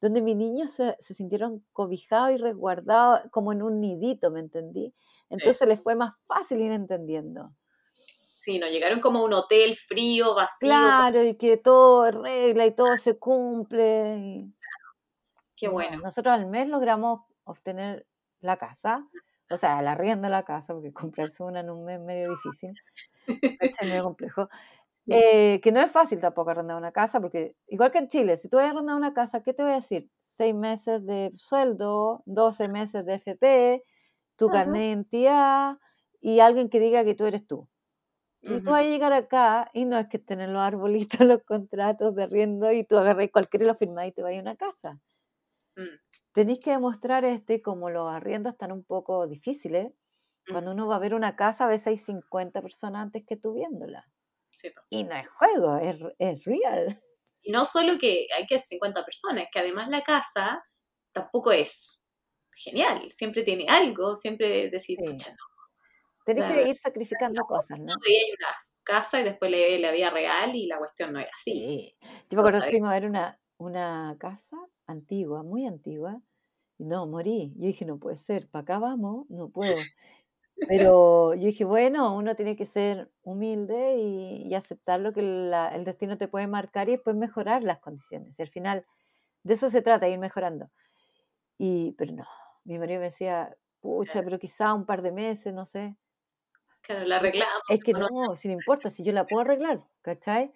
donde 0.00 0.20
mis 0.20 0.36
niños 0.36 0.72
se, 0.72 0.96
se 0.98 1.14
sintieron 1.14 1.64
cobijados 1.72 2.32
y 2.32 2.36
resguardados 2.36 3.22
como 3.30 3.52
en 3.52 3.62
un 3.62 3.80
nidito, 3.80 4.30
¿me 4.30 4.40
entendí? 4.40 4.92
Entonces 5.30 5.66
les 5.68 5.80
fue 5.80 5.94
más 5.94 6.14
fácil 6.26 6.60
ir 6.60 6.72
entendiendo. 6.72 7.52
Sí, 8.38 8.58
nos 8.58 8.70
llegaron 8.70 9.00
como 9.00 9.20
a 9.20 9.24
un 9.24 9.32
hotel 9.32 9.76
frío, 9.76 10.34
vacío. 10.34 10.68
Claro, 10.68 11.22
y 11.22 11.36
que 11.36 11.56
todo 11.56 12.06
es 12.06 12.14
regla 12.14 12.66
y 12.66 12.74
todo 12.74 12.96
se 12.96 13.18
cumple. 13.18 14.18
y- 14.18 14.52
Qué 15.56 15.66
No, 15.68 15.72
bueno. 15.72 15.98
nosotros 16.02 16.34
al 16.34 16.46
mes 16.46 16.68
logramos 16.68 17.20
obtener 17.44 18.06
la 18.40 18.56
casa, 18.58 19.08
o 19.50 19.56
sea, 19.56 19.80
el 19.80 19.86
arriendo 19.88 20.26
de 20.26 20.30
la 20.32 20.44
casa, 20.44 20.74
porque 20.74 20.92
comprarse 20.92 21.42
una 21.42 21.60
en 21.60 21.70
un 21.70 21.84
mes 21.84 21.98
es 22.00 22.04
medio 22.04 22.30
difícil, 22.30 22.74
¿cachai? 23.58 23.88
medio 23.88 24.04
complejo. 24.04 24.48
Eh, 25.08 25.60
que 25.62 25.72
no 25.72 25.80
es 25.80 25.90
fácil 25.90 26.20
tampoco 26.20 26.50
arrendar 26.50 26.76
una 26.76 26.92
casa, 26.92 27.20
porque 27.20 27.56
igual 27.68 27.92
que 27.92 27.98
en 27.98 28.08
Chile, 28.08 28.36
si 28.36 28.48
tú 28.48 28.56
vas 28.56 28.66
a 28.66 28.70
arrendar 28.70 28.96
una 28.96 29.14
casa, 29.14 29.42
¿qué 29.42 29.54
te 29.54 29.62
voy 29.62 29.72
a 29.72 29.76
decir? 29.76 30.10
Seis 30.24 30.54
meses 30.54 31.06
de 31.06 31.32
sueldo, 31.36 32.22
12 32.26 32.68
meses 32.68 33.06
de 33.06 33.14
FP, 33.14 33.84
tu 34.36 34.48
carnet 34.48 34.80
de 34.80 34.88
identidad 34.88 35.78
y 36.20 36.40
alguien 36.40 36.68
que 36.68 36.80
diga 36.80 37.04
que 37.04 37.14
tú 37.14 37.24
eres 37.24 37.46
tú. 37.46 37.68
Si 38.42 38.62
tú 38.62 38.70
vas 38.70 38.82
a 38.82 38.84
llegar 38.84 39.12
acá 39.12 39.70
y 39.74 39.86
no 39.86 39.98
es 39.98 40.06
que 40.08 40.22
en 40.28 40.52
los 40.52 40.62
arbolitos 40.62 41.20
los 41.26 41.42
contratos 41.42 42.14
de 42.14 42.24
arriendo 42.24 42.70
y 42.70 42.84
tú 42.84 42.96
agarras 42.96 43.28
cualquiera 43.32 43.64
y 43.64 43.68
lo 43.68 43.74
firmás 43.74 44.06
y 44.06 44.12
te 44.12 44.22
vas 44.22 44.34
a 44.36 44.40
una 44.40 44.56
casa. 44.56 45.00
Mm, 45.76 45.98
tenéis 46.36 46.60
que 46.60 46.70
demostrar 46.70 47.24
esto 47.24 47.54
y 47.54 47.62
como 47.62 47.88
los 47.88 48.12
arriendos 48.12 48.52
están 48.52 48.70
un 48.70 48.84
poco 48.84 49.26
difíciles, 49.26 49.90
cuando 50.52 50.72
uno 50.72 50.86
va 50.86 50.96
a 50.96 50.98
ver 50.98 51.14
una 51.14 51.34
casa, 51.34 51.64
a 51.64 51.68
veces 51.68 51.86
hay 51.86 51.96
50 51.96 52.60
personas 52.60 53.04
antes 53.04 53.24
que 53.26 53.38
tú 53.38 53.54
viéndola. 53.54 54.06
Sí. 54.50 54.70
Y 54.90 55.04
no 55.04 55.16
es 55.16 55.26
juego, 55.30 55.78
es, 55.78 55.96
es 56.18 56.44
real. 56.44 57.00
Y 57.42 57.52
no 57.52 57.64
solo 57.64 57.94
que 57.98 58.26
hay 58.36 58.44
que 58.46 58.58
50 58.58 59.02
personas, 59.02 59.46
que 59.50 59.60
además 59.60 59.88
la 59.88 60.02
casa 60.02 60.62
tampoco 61.10 61.52
es 61.52 62.04
genial. 62.52 63.08
Siempre 63.12 63.42
tiene 63.42 63.64
algo, 63.66 64.14
siempre 64.14 64.68
decir, 64.68 64.98
Sí. 65.00 65.06
pucha, 65.06 65.30
no, 65.30 65.36
Tenés 66.26 66.52
que 66.52 66.68
ir 66.68 66.76
sacrificando 66.76 67.44
cosas, 67.44 67.78
¿no? 67.78 67.94
veía 68.04 68.34
una 68.38 68.48
casa 68.82 69.20
y 69.20 69.24
después 69.24 69.50
le 69.50 69.78
la 69.78 69.90
vida 69.90 70.10
real 70.10 70.54
y 70.54 70.66
la 70.66 70.76
cuestión 70.76 71.14
no 71.14 71.18
era 71.18 71.30
así. 71.34 71.52
Sí. 71.52 71.96
Yo 72.28 72.36
me 72.36 72.40
acuerdo 72.40 72.60
que 72.60 72.72
fuimos 72.72 72.90
a 72.90 72.92
ver 72.92 73.06
una, 73.06 73.40
una 73.58 74.16
casa 74.18 74.56
antigua, 74.86 75.42
muy 75.42 75.66
antigua, 75.66 76.20
y 76.78 76.84
no, 76.84 77.06
morí. 77.06 77.52
Yo 77.56 77.66
dije, 77.66 77.84
no 77.86 77.98
puede 77.98 78.16
ser, 78.16 78.48
para 78.50 78.62
acá 78.62 78.78
vamos, 78.78 79.26
no 79.30 79.50
puedo. 79.50 79.92
Pero 80.66 81.34
yo 81.34 81.46
dije, 81.46 81.64
bueno, 81.64 82.16
uno 82.16 82.34
tiene 82.36 82.56
que 82.56 82.66
ser 82.66 83.10
humilde 83.22 83.96
y, 83.98 84.48
y 84.48 84.54
aceptar 84.54 85.00
lo 85.00 85.12
que 85.12 85.22
la- 85.22 85.68
el 85.76 85.84
destino 85.84 86.18
te 86.18 86.28
puede 86.28 86.46
marcar 86.48 86.88
y 86.88 86.92
después 86.92 87.16
mejorar 87.16 87.62
las 87.62 87.78
condiciones. 87.80 88.38
Y 88.38 88.42
al 88.42 88.48
final, 88.48 88.84
de 89.44 89.54
eso 89.54 89.70
se 89.70 89.82
trata, 89.82 90.08
ir 90.08 90.18
mejorando. 90.18 90.70
Y, 91.58 91.92
pero 91.92 92.12
no, 92.14 92.24
mi 92.64 92.78
marido 92.78 93.00
me 93.00 93.06
decía, 93.06 93.56
pucha, 93.80 94.22
pero 94.24 94.38
quizá 94.38 94.74
un 94.74 94.86
par 94.86 95.02
de 95.02 95.12
meses, 95.12 95.54
no 95.54 95.66
sé. 95.66 95.96
Claro, 96.82 97.06
la 97.06 97.16
arreglamos. 97.16 97.62
Es 97.68 97.82
que 97.82 97.94
no- 97.94 98.08
no, 98.10 98.34
si 98.34 98.48
no 98.48 98.54
importa, 98.54 98.90
si 98.90 99.04
yo 99.04 99.12
la 99.12 99.28
puedo 99.28 99.42
arreglar, 99.42 99.84
¿cachai? 100.02 100.52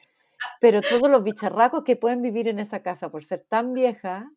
Pero 0.61 0.80
todos 0.82 1.11
los 1.11 1.24
bicharracos 1.24 1.84
que 1.84 1.97
pueden 1.97 2.22
vivir 2.22 2.49
en 2.49 2.59
esa 2.59 2.82
casa 2.82 3.11
por 3.11 3.24
ser 3.24 3.45
tan 3.49 3.72
vieja, 3.74 4.30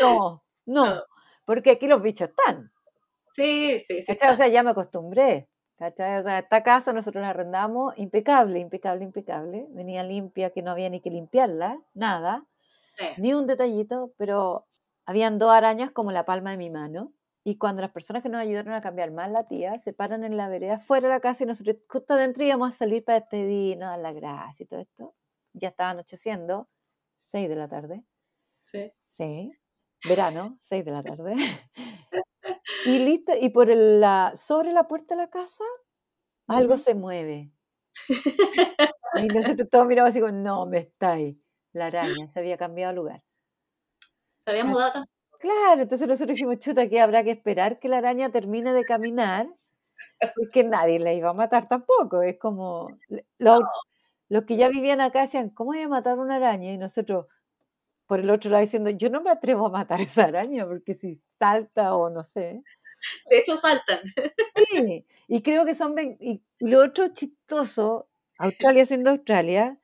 no, 0.00 0.44
no, 0.66 1.02
porque 1.44 1.70
aquí 1.72 1.86
los 1.86 2.02
bichos 2.02 2.30
están, 2.30 2.70
Sí, 3.36 3.80
sí, 3.86 4.00
sí. 4.00 4.16
O 4.30 4.34
sea, 4.34 4.48
ya 4.48 4.62
me 4.62 4.70
acostumbré, 4.70 5.46
¿cachai? 5.76 6.18
O 6.18 6.22
sea, 6.22 6.38
esta 6.38 6.62
casa 6.62 6.94
nosotros 6.94 7.20
la 7.20 7.28
arrendamos 7.30 7.92
impecable, 7.98 8.58
impecable, 8.60 9.04
impecable, 9.04 9.66
venía 9.72 10.02
limpia, 10.02 10.48
que 10.50 10.62
no 10.62 10.70
había 10.70 10.88
ni 10.88 11.02
que 11.02 11.10
limpiarla, 11.10 11.78
nada, 11.92 12.46
sí. 12.92 13.04
ni 13.18 13.34
un 13.34 13.46
detallito, 13.46 14.10
pero 14.16 14.66
habían 15.04 15.38
dos 15.38 15.50
arañas 15.50 15.90
como 15.90 16.12
la 16.12 16.24
palma 16.24 16.52
de 16.52 16.56
mi 16.56 16.70
mano. 16.70 17.12
Y 17.44 17.58
cuando 17.58 17.82
las 17.82 17.92
personas 17.92 18.22
que 18.22 18.30
nos 18.30 18.40
ayudaron 18.40 18.72
a 18.72 18.80
cambiar 18.80 19.10
más 19.12 19.30
la 19.30 19.46
tía 19.46 19.76
se 19.76 19.92
paran 19.92 20.24
en 20.24 20.38
la 20.38 20.48
vereda 20.48 20.80
fuera 20.80 21.08
de 21.08 21.14
la 21.14 21.20
casa 21.20 21.44
y 21.44 21.46
nosotros 21.46 21.76
justo 21.88 22.14
adentro 22.14 22.42
íbamos 22.42 22.72
a 22.72 22.76
salir 22.78 23.04
para 23.04 23.20
despedirnos, 23.20 23.90
dar 23.90 23.98
la 23.98 24.12
gracia 24.14 24.64
y 24.64 24.66
todo 24.66 24.80
esto. 24.80 25.14
Ya 25.58 25.68
estaba 25.68 25.90
anocheciendo, 25.90 26.68
6 27.14 27.48
de 27.48 27.56
la 27.56 27.68
tarde. 27.68 28.04
sí. 28.58 28.92
Sí, 29.08 29.50
verano, 30.04 30.58
6 30.60 30.84
de 30.84 30.90
la 30.90 31.02
tarde. 31.02 31.34
Y 32.84 32.98
listo, 32.98 33.32
y 33.40 33.48
por 33.48 33.70
el- 33.70 34.00
la, 34.00 34.32
sobre 34.36 34.72
la 34.72 34.86
puerta 34.86 35.14
de 35.14 35.22
la 35.22 35.30
casa 35.30 35.64
algo 36.46 36.76
se 36.76 36.94
mueve. 36.94 37.50
Y 39.18 39.28
nosotros 39.30 39.68
todos 39.70 39.86
miramos 39.86 40.10
así 40.10 40.20
como, 40.20 40.32
no, 40.32 40.66
me 40.66 40.78
está 40.78 41.12
ahí. 41.12 41.40
La 41.72 41.86
araña 41.86 42.28
se 42.28 42.38
había 42.38 42.56
cambiado 42.56 42.92
de 42.92 42.96
lugar. 42.96 43.24
Se 44.38 44.50
había 44.50 44.64
mudado 44.64 45.04
Claro, 45.38 45.82
entonces 45.82 46.06
nosotros 46.08 46.36
dijimos, 46.36 46.58
chuta, 46.58 46.88
que 46.88 47.00
habrá 47.00 47.24
que 47.24 47.32
esperar 47.32 47.78
que 47.78 47.88
la 47.88 47.98
araña 47.98 48.30
termine 48.30 48.72
de 48.72 48.84
caminar, 48.84 49.48
porque 50.34 50.64
nadie 50.64 50.98
la 50.98 51.12
iba 51.12 51.30
a 51.30 51.34
matar 51.34 51.68
tampoco. 51.68 52.22
Es 52.22 52.38
como, 52.38 52.98
los, 53.38 53.60
los 54.28 54.44
que 54.44 54.56
ya 54.56 54.68
vivían 54.68 55.00
acá 55.00 55.20
decían, 55.22 55.50
¿cómo 55.50 55.72
voy 55.72 55.82
a 55.82 55.88
matar 55.88 56.18
una 56.18 56.36
araña? 56.36 56.72
Y 56.72 56.78
nosotros, 56.78 57.26
por 58.06 58.20
el 58.20 58.30
otro 58.30 58.50
lado, 58.50 58.62
diciendo, 58.62 58.90
yo 58.90 59.10
no 59.10 59.22
me 59.22 59.30
atrevo 59.30 59.66
a 59.66 59.70
matar 59.70 60.00
esa 60.00 60.24
araña, 60.24 60.66
porque 60.66 60.94
si 60.94 61.20
salta 61.38 61.94
o 61.94 62.10
no 62.10 62.22
sé. 62.22 62.62
De 63.30 63.38
hecho, 63.38 63.56
saltan. 63.56 64.00
Sí, 64.56 65.06
y 65.28 65.42
creo 65.42 65.64
que 65.64 65.74
son, 65.74 65.94
y 65.98 66.42
lo 66.60 66.82
otro 66.82 67.08
chistoso, 67.08 68.08
Australia 68.38 68.86
siendo 68.86 69.10
Australia, 69.10 69.78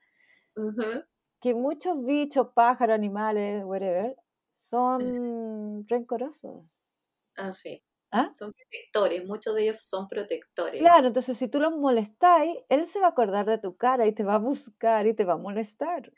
que 1.41 1.53
muchos 1.53 2.03
bichos, 2.03 2.49
pájaros, 2.53 2.95
animales, 2.95 3.63
whatever, 3.65 4.15
son 4.51 5.85
rencorosos. 5.87 7.29
Ah, 7.35 7.53
sí. 7.53 7.83
¿Ah? 8.13 8.33
Son 8.33 8.53
protectores. 8.53 9.25
Muchos 9.25 9.55
de 9.55 9.63
ellos 9.63 9.77
son 9.81 10.07
protectores. 10.07 10.79
Claro, 10.79 11.07
entonces 11.07 11.37
si 11.37 11.47
tú 11.47 11.59
los 11.59 11.71
molestáis, 11.75 12.57
él 12.69 12.87
se 12.87 12.99
va 12.99 13.07
a 13.07 13.09
acordar 13.11 13.45
de 13.45 13.57
tu 13.59 13.77
cara 13.77 14.05
y 14.07 14.13
te 14.13 14.23
va 14.23 14.35
a 14.35 14.37
buscar 14.39 15.05
y 15.07 15.13
te 15.13 15.23
va 15.25 15.33
a 15.33 15.37
molestar. 15.37 16.11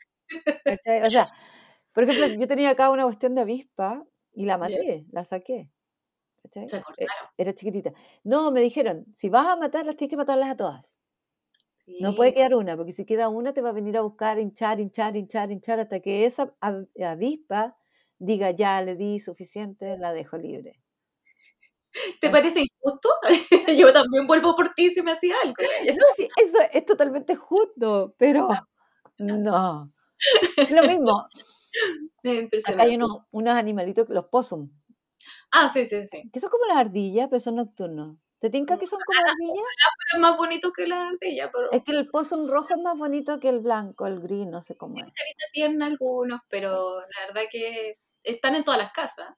¿cachai? 0.66 1.02
O 1.04 1.10
sea, 1.10 1.32
por 1.94 2.04
ejemplo, 2.04 2.26
yo 2.28 2.48
tenía 2.48 2.70
acá 2.70 2.90
una 2.90 3.04
cuestión 3.04 3.34
de 3.34 3.42
avispa 3.42 4.06
y 4.32 4.46
la 4.46 4.58
maté, 4.58 5.06
la 5.12 5.24
saqué. 5.24 5.70
¿cachai? 6.42 6.68
Se 6.70 6.76
Eh, 6.76 6.80
acordaron. 6.80 7.28
Era 7.38 7.54
chiquitita. 7.54 7.92
No, 8.24 8.50
me 8.52 8.60
dijeron, 8.62 9.06
si 9.16 9.28
vas 9.30 9.46
a 9.48 9.56
matarlas, 9.56 9.96
tienes 9.96 10.10
que 10.12 10.18
matarlas 10.18 10.50
a 10.50 10.56
todas. 10.56 10.98
No 11.98 12.14
puede 12.14 12.32
quedar 12.32 12.54
una, 12.54 12.74
porque 12.76 12.94
si 12.94 13.04
queda 13.04 13.28
una 13.28 13.52
te 13.52 13.60
va 13.60 13.68
a 13.70 13.72
venir 13.72 13.96
a 13.98 14.00
buscar, 14.02 14.38
hinchar, 14.38 14.80
hinchar, 14.80 15.14
hinchar, 15.16 15.50
hinchar, 15.52 15.78
hasta 15.80 16.00
que 16.00 16.24
esa 16.24 16.54
av- 16.60 16.88
avispa 17.04 17.76
diga, 18.18 18.50
ya 18.52 18.80
le 18.82 18.94
di 18.96 19.20
suficiente, 19.20 19.96
la 19.98 20.12
dejo 20.14 20.38
libre. 20.38 20.80
¿Te 22.20 22.30
parece 22.30 22.60
injusto? 22.60 23.08
Yo 23.78 23.92
también 23.92 24.26
vuelvo 24.26 24.54
por 24.54 24.74
ti 24.74 24.90
si 24.90 25.02
me 25.02 25.12
hacía 25.12 25.36
algo. 25.42 25.54
No, 25.86 26.04
sí, 26.16 26.28
eso 26.42 26.58
es 26.72 26.84
totalmente 26.84 27.36
justo, 27.36 28.14
pero 28.18 28.48
no. 29.18 29.92
Es 30.56 30.70
lo 30.70 30.82
mismo. 30.82 31.28
Es 32.22 32.68
Acá 32.68 32.82
hay 32.84 32.96
unos, 32.96 33.18
unos 33.30 33.54
animalitos, 33.54 34.08
los 34.08 34.24
possum, 34.26 34.70
Ah, 35.50 35.68
sí, 35.68 35.86
sí, 35.86 36.04
sí. 36.04 36.22
que 36.32 36.40
son 36.40 36.50
como 36.50 36.66
las 36.66 36.76
ardillas, 36.78 37.28
pero 37.30 37.40
son 37.40 37.56
nocturnos. 37.56 38.16
¿Te 38.38 38.50
tinca 38.50 38.78
que 38.78 38.86
son 38.86 38.98
como 39.04 39.18
ardillas? 39.18 39.64
Pero 40.10 40.14
es 40.14 40.20
más 40.20 40.36
bonito 40.36 40.72
que 40.72 40.86
la 40.86 41.08
ardilla, 41.08 41.50
pero 41.50 41.70
Es 41.72 41.82
que 41.82 41.92
el 41.92 42.08
possum 42.08 42.48
rojo 42.48 42.68
es 42.74 42.80
más 42.80 42.96
bonito 42.96 43.40
que 43.40 43.48
el 43.48 43.60
blanco, 43.60 44.06
el 44.06 44.20
gris, 44.20 44.46
no 44.46 44.60
sé 44.62 44.76
cómo 44.76 44.98
es. 44.98 45.12
tierna 45.52 45.86
algunos, 45.86 46.40
pero 46.48 47.00
la 47.00 47.26
verdad 47.26 47.48
que 47.50 47.98
están 48.22 48.54
en 48.54 48.64
todas 48.64 48.78
las 48.78 48.92
casas. 48.92 49.28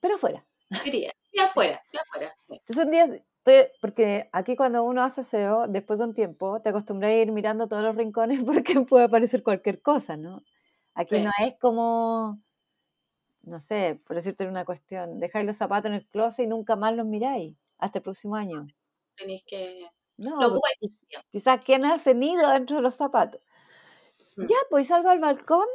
Pero 0.00 0.18
fuera. 0.18 0.46
Sí, 0.82 1.06
afuera, 1.40 1.82
sí, 1.86 1.96
afuera. 1.98 2.34
sí. 2.46 2.54
Entonces 2.54 2.84
un 2.84 2.90
día, 2.90 3.04
estoy- 3.04 3.72
porque 3.80 4.28
aquí 4.32 4.56
cuando 4.56 4.84
uno 4.84 5.02
hace 5.02 5.22
SEO, 5.22 5.66
después 5.68 5.98
de 5.98 6.06
un 6.06 6.14
tiempo, 6.14 6.60
te 6.62 6.68
acostumbras 6.70 7.10
a 7.10 7.14
ir 7.14 7.32
mirando 7.32 7.68
todos 7.68 7.82
los 7.82 7.96
rincones 7.96 8.40
porque 8.76 8.80
puede 8.82 9.04
aparecer 9.06 9.42
cualquier 9.42 9.80
cosa, 9.82 10.16
¿no? 10.16 10.42
Aquí 10.94 11.16
Sí. 11.16 11.22
no 11.22 11.30
es 11.40 11.54
como, 11.58 12.40
no 13.42 13.58
sé, 13.60 14.00
por 14.06 14.16
decirte 14.16 14.46
una 14.46 14.64
cuestión, 14.64 15.18
dejáis 15.18 15.46
los 15.46 15.56
zapatos 15.56 15.86
en 15.90 15.94
el 15.94 16.06
closet 16.08 16.44
y 16.44 16.48
nunca 16.48 16.76
más 16.76 16.94
los 16.94 17.06
miráis 17.06 17.56
hasta 17.78 17.98
el 17.98 18.02
próximo 18.02 18.36
año. 18.36 18.66
Tenéis 19.16 19.42
que. 19.46 19.86
No, 20.18 20.40
Lo 20.40 20.60
quizás 21.32 21.64
quién 21.64 21.84
hace 21.84 22.14
nido 22.14 22.48
dentro 22.50 22.76
de 22.76 22.82
los 22.82 22.94
zapatos. 22.94 23.40
Mm. 24.36 24.46
Ya, 24.46 24.56
pues 24.70 24.88
salgo 24.88 25.08
al 25.08 25.18
balcón, 25.18 25.66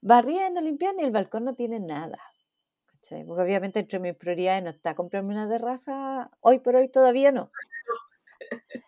barriendo, 0.00 0.60
limpiando, 0.60 1.02
y 1.02 1.06
el 1.06 1.10
balcón 1.10 1.44
no 1.44 1.54
tiene 1.54 1.80
nada. 1.80 2.18
¿Cachai? 3.06 3.24
Porque 3.24 3.42
obviamente 3.42 3.80
entre 3.80 3.98
mis 3.98 4.14
prioridades 4.14 4.64
no 4.64 4.70
está 4.70 4.94
comprarme 4.94 5.34
una 5.34 5.48
terraza, 5.48 6.30
hoy 6.40 6.58
por 6.58 6.76
hoy 6.76 6.88
todavía 6.88 7.32
no. 7.32 7.50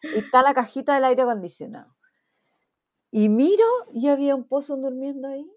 Y 0.02 0.18
está 0.18 0.42
la 0.42 0.54
cajita 0.54 0.94
del 0.94 1.04
aire 1.04 1.22
acondicionado. 1.22 1.94
Y 3.10 3.28
miro 3.28 3.64
y 3.92 4.08
había 4.08 4.34
un 4.34 4.46
pozo 4.46 4.76
durmiendo 4.76 5.28
ahí. 5.28 5.50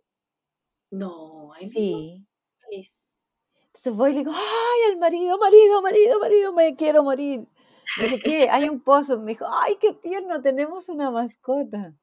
No, 0.92 1.54
ahí 1.54 1.70
Sí. 1.70 2.28
Entonces 3.68 3.96
voy 3.96 4.12
y 4.12 4.14
le 4.14 4.20
digo, 4.20 4.32
ay, 4.34 4.92
el 4.92 4.98
marido, 4.98 5.38
marido, 5.38 5.82
marido, 5.82 6.20
marido, 6.20 6.54
me 6.54 6.76
quiero 6.76 7.04
morir. 7.04 7.48
Me 7.98 8.04
dice, 8.04 8.20
¿qué? 8.20 8.50
Hay 8.50 8.70
un 8.70 8.82
pozo. 8.82 9.20
Me 9.20 9.32
dijo, 9.32 9.46
ay, 9.50 9.78
qué 9.80 9.94
tierno, 9.94 10.42
tenemos 10.42 10.88
una 10.88 11.12
mascota. 11.12 11.94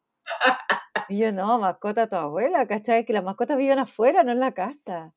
Y 1.09 1.19
yo, 1.19 1.33
no, 1.33 1.59
mascota 1.59 2.07
tu 2.07 2.17
abuela, 2.17 2.67
¿cachai? 2.67 3.07
Que 3.07 3.15
las 3.15 3.25
mascotas 3.25 3.57
viven 3.57 3.79
afuera, 3.79 4.23
no 4.25 4.33
en 4.33 4.41
la 4.41 4.53
casa. 4.53 5.15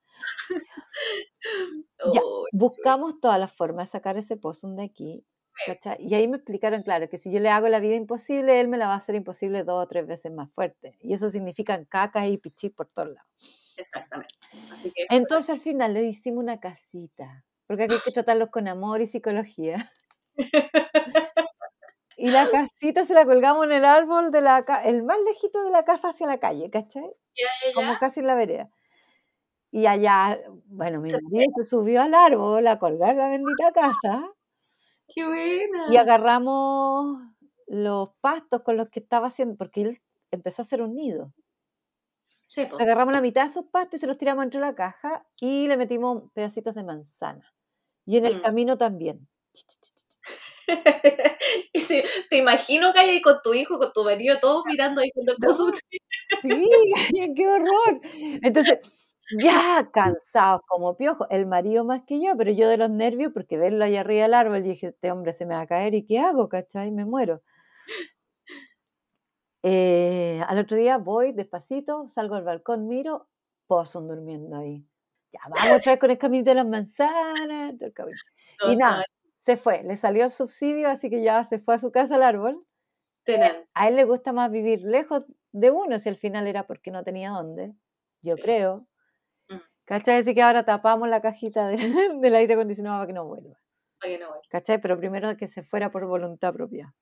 Ya, 2.13 2.21
buscamos 2.51 3.19
todas 3.19 3.39
las 3.39 3.51
formas 3.53 3.87
de 3.87 3.91
sacar 3.91 4.17
ese 4.17 4.37
pozo 4.37 4.69
de 4.69 4.83
aquí, 4.83 5.25
¿cachai? 5.65 5.97
Y 5.99 6.13
ahí 6.15 6.27
me 6.27 6.37
explicaron, 6.37 6.83
claro, 6.83 7.09
que 7.09 7.17
si 7.17 7.31
yo 7.31 7.39
le 7.39 7.49
hago 7.49 7.67
la 7.69 7.79
vida 7.79 7.95
imposible, 7.95 8.59
él 8.59 8.67
me 8.67 8.77
la 8.77 8.87
va 8.87 8.93
a 8.93 8.97
hacer 8.97 9.15
imposible 9.15 9.63
dos 9.63 9.83
o 9.83 9.87
tres 9.87 10.07
veces 10.07 10.31
más 10.31 10.51
fuerte. 10.53 10.97
Y 10.99 11.13
eso 11.13 11.29
significa 11.29 11.83
cacas 11.85 12.27
y 12.27 12.37
pichí 12.37 12.69
por 12.69 12.87
todos 12.87 13.09
lados. 13.09 13.29
exactamente. 13.77 14.33
Así 14.71 14.91
que 14.91 15.05
Entonces 15.09 15.49
al 15.51 15.59
final 15.59 15.93
le 15.93 16.03
hicimos 16.03 16.43
una 16.43 16.59
casita, 16.59 17.45
porque 17.67 17.83
aquí 17.83 17.95
hay 17.95 18.01
que 18.03 18.11
tratarlos 18.11 18.49
con 18.49 18.67
amor 18.67 19.01
y 19.01 19.05
psicología. 19.05 19.91
Y 22.17 22.29
la 22.29 22.47
casita 22.51 23.03
se 23.05 23.15
la 23.15 23.25
colgamos 23.25 23.65
en 23.65 23.71
el 23.71 23.85
árbol 23.85 24.31
de 24.31 24.41
la 24.41 24.63
el 24.85 25.01
más 25.03 25.17
lejito 25.25 25.63
de 25.63 25.71
la 25.71 25.83
casa 25.83 26.09
hacia 26.09 26.27
la 26.27 26.39
calle, 26.39 26.69
¿cachai? 26.69 27.11
Como 27.73 27.97
casi 27.97 28.19
en 28.19 28.27
la 28.27 28.35
vereda. 28.35 28.69
Y 29.71 29.85
allá, 29.87 30.39
bueno, 30.65 31.01
mi 31.01 31.11
marido 31.11 31.45
se 31.55 31.63
subió 31.63 32.01
al 32.01 32.13
árbol 32.13 32.67
a 32.67 32.77
colgar 32.79 33.15
la 33.15 33.29
bendita 33.29 33.71
casa 33.71 34.33
qué 35.07 35.23
buena. 35.25 35.91
y 35.91 35.97
agarramos 35.97 37.21
los 37.67 38.09
pastos 38.21 38.61
con 38.63 38.77
los 38.77 38.89
que 38.89 38.99
estaba 38.99 39.27
haciendo, 39.27 39.55
porque 39.57 39.81
él 39.81 40.01
empezó 40.31 40.61
a 40.61 40.63
hacer 40.65 40.81
un 40.81 40.95
nido. 40.95 41.31
Sí, 42.47 42.67
sea, 42.75 42.83
agarramos 42.85 43.13
la 43.13 43.21
mitad 43.21 43.41
de 43.43 43.47
esos 43.47 43.65
pastos 43.65 43.97
y 43.97 44.01
se 44.01 44.07
los 44.07 44.17
tiramos 44.17 44.43
dentro 44.43 44.59
de 44.59 44.67
la 44.67 44.75
caja 44.75 45.25
y 45.39 45.67
le 45.67 45.77
metimos 45.77 46.31
pedacitos 46.33 46.75
de 46.75 46.83
manzana. 46.83 47.53
Y 48.05 48.17
en 48.17 48.25
el 48.25 48.35
Mm. 48.37 48.41
camino 48.41 48.77
también. 48.77 49.27
Te, 51.87 52.05
te 52.29 52.37
imagino 52.37 52.93
que 52.93 52.99
hay 52.99 53.09
ahí 53.09 53.21
con 53.21 53.37
tu 53.43 53.53
hijo, 53.53 53.77
con 53.79 53.91
tu 53.93 54.03
marido, 54.03 54.37
todos 54.39 54.63
mirando 54.65 55.01
ahí 55.01 55.11
con 55.11 55.25
el. 55.27 55.37
Sí, 56.41 56.67
qué 57.35 57.47
horror. 57.47 58.01
Entonces, 58.41 58.79
ya 59.31 59.89
cansados 59.93 60.61
como 60.67 60.97
piojos, 60.97 61.27
el 61.31 61.45
marido 61.47 61.85
más 61.85 62.03
que 62.03 62.21
yo, 62.21 62.35
pero 62.37 62.51
yo 62.51 62.67
de 62.69 62.77
los 62.77 62.89
nervios, 62.89 63.31
porque 63.33 63.57
verlo 63.57 63.85
allá 63.85 64.01
arriba 64.01 64.23
del 64.23 64.33
árbol, 64.35 64.63
dije, 64.63 64.87
este 64.87 65.11
hombre 65.11 65.33
se 65.33 65.45
me 65.45 65.55
va 65.55 65.61
a 65.61 65.67
caer 65.67 65.93
y 65.95 66.05
¿qué 66.05 66.19
hago? 66.19 66.49
¿Cachai? 66.49 66.91
Me 66.91 67.05
muero. 67.05 67.41
Eh, 69.63 70.41
al 70.47 70.57
otro 70.59 70.75
día 70.77 70.97
voy 70.97 71.33
despacito, 71.33 72.07
salgo 72.09 72.35
al 72.35 72.43
balcón, 72.43 72.87
miro, 72.87 73.29
Possum 73.67 74.07
durmiendo 74.07 74.55
ahí. 74.57 74.85
Ya, 75.31 75.39
vamos 75.49 75.71
otra 75.77 75.93
vez 75.93 75.99
con 75.99 76.11
el 76.11 76.17
camino 76.17 76.43
de 76.43 76.55
las 76.55 76.67
manzanas, 76.67 77.77
todo 77.77 77.87
el 77.87 77.93
camino. 77.93 78.19
Y 78.63 78.75
nada, 78.75 79.03
se 79.39 79.57
fue, 79.57 79.83
le 79.83 79.97
salió 79.97 80.23
el 80.25 80.29
subsidio, 80.31 80.89
así 80.89 81.09
que 81.09 81.23
ya 81.23 81.43
se 81.43 81.59
fue 81.59 81.75
a 81.75 81.77
su 81.77 81.91
casa 81.91 82.15
al 82.15 82.23
árbol. 82.23 82.65
A 83.75 83.87
él 83.87 83.95
le 83.95 84.03
gusta 84.05 84.33
más 84.33 84.51
vivir 84.51 84.81
lejos 84.83 85.25
de 85.51 85.71
uno, 85.71 85.97
si 85.97 86.09
al 86.09 86.17
final 86.17 86.47
era 86.47 86.67
porque 86.67 86.91
no 86.91 87.03
tenía 87.03 87.31
dónde, 87.31 87.73
yo 88.21 88.35
Sí. 88.35 88.41
creo. 88.41 88.87
¿Cachai? 89.91 90.21
Así 90.21 90.33
que 90.33 90.41
ahora 90.41 90.63
tapamos 90.63 91.09
la 91.09 91.21
cajita 91.21 91.67
de- 91.67 91.75
del 92.21 92.35
aire 92.35 92.53
acondicionado 92.53 92.97
para 92.99 93.07
que 93.07 93.13
no 93.13 93.25
vuelva. 93.25 93.57
Para 93.99 94.13
que 94.13 94.19
no 94.19 94.29
vaya. 94.29 94.41
¿Cachai? 94.49 94.79
Pero 94.81 94.97
primero 94.97 95.35
que 95.37 95.47
se 95.47 95.63
fuera 95.63 95.91
por 95.91 96.05
voluntad 96.05 96.53
propia. 96.53 96.93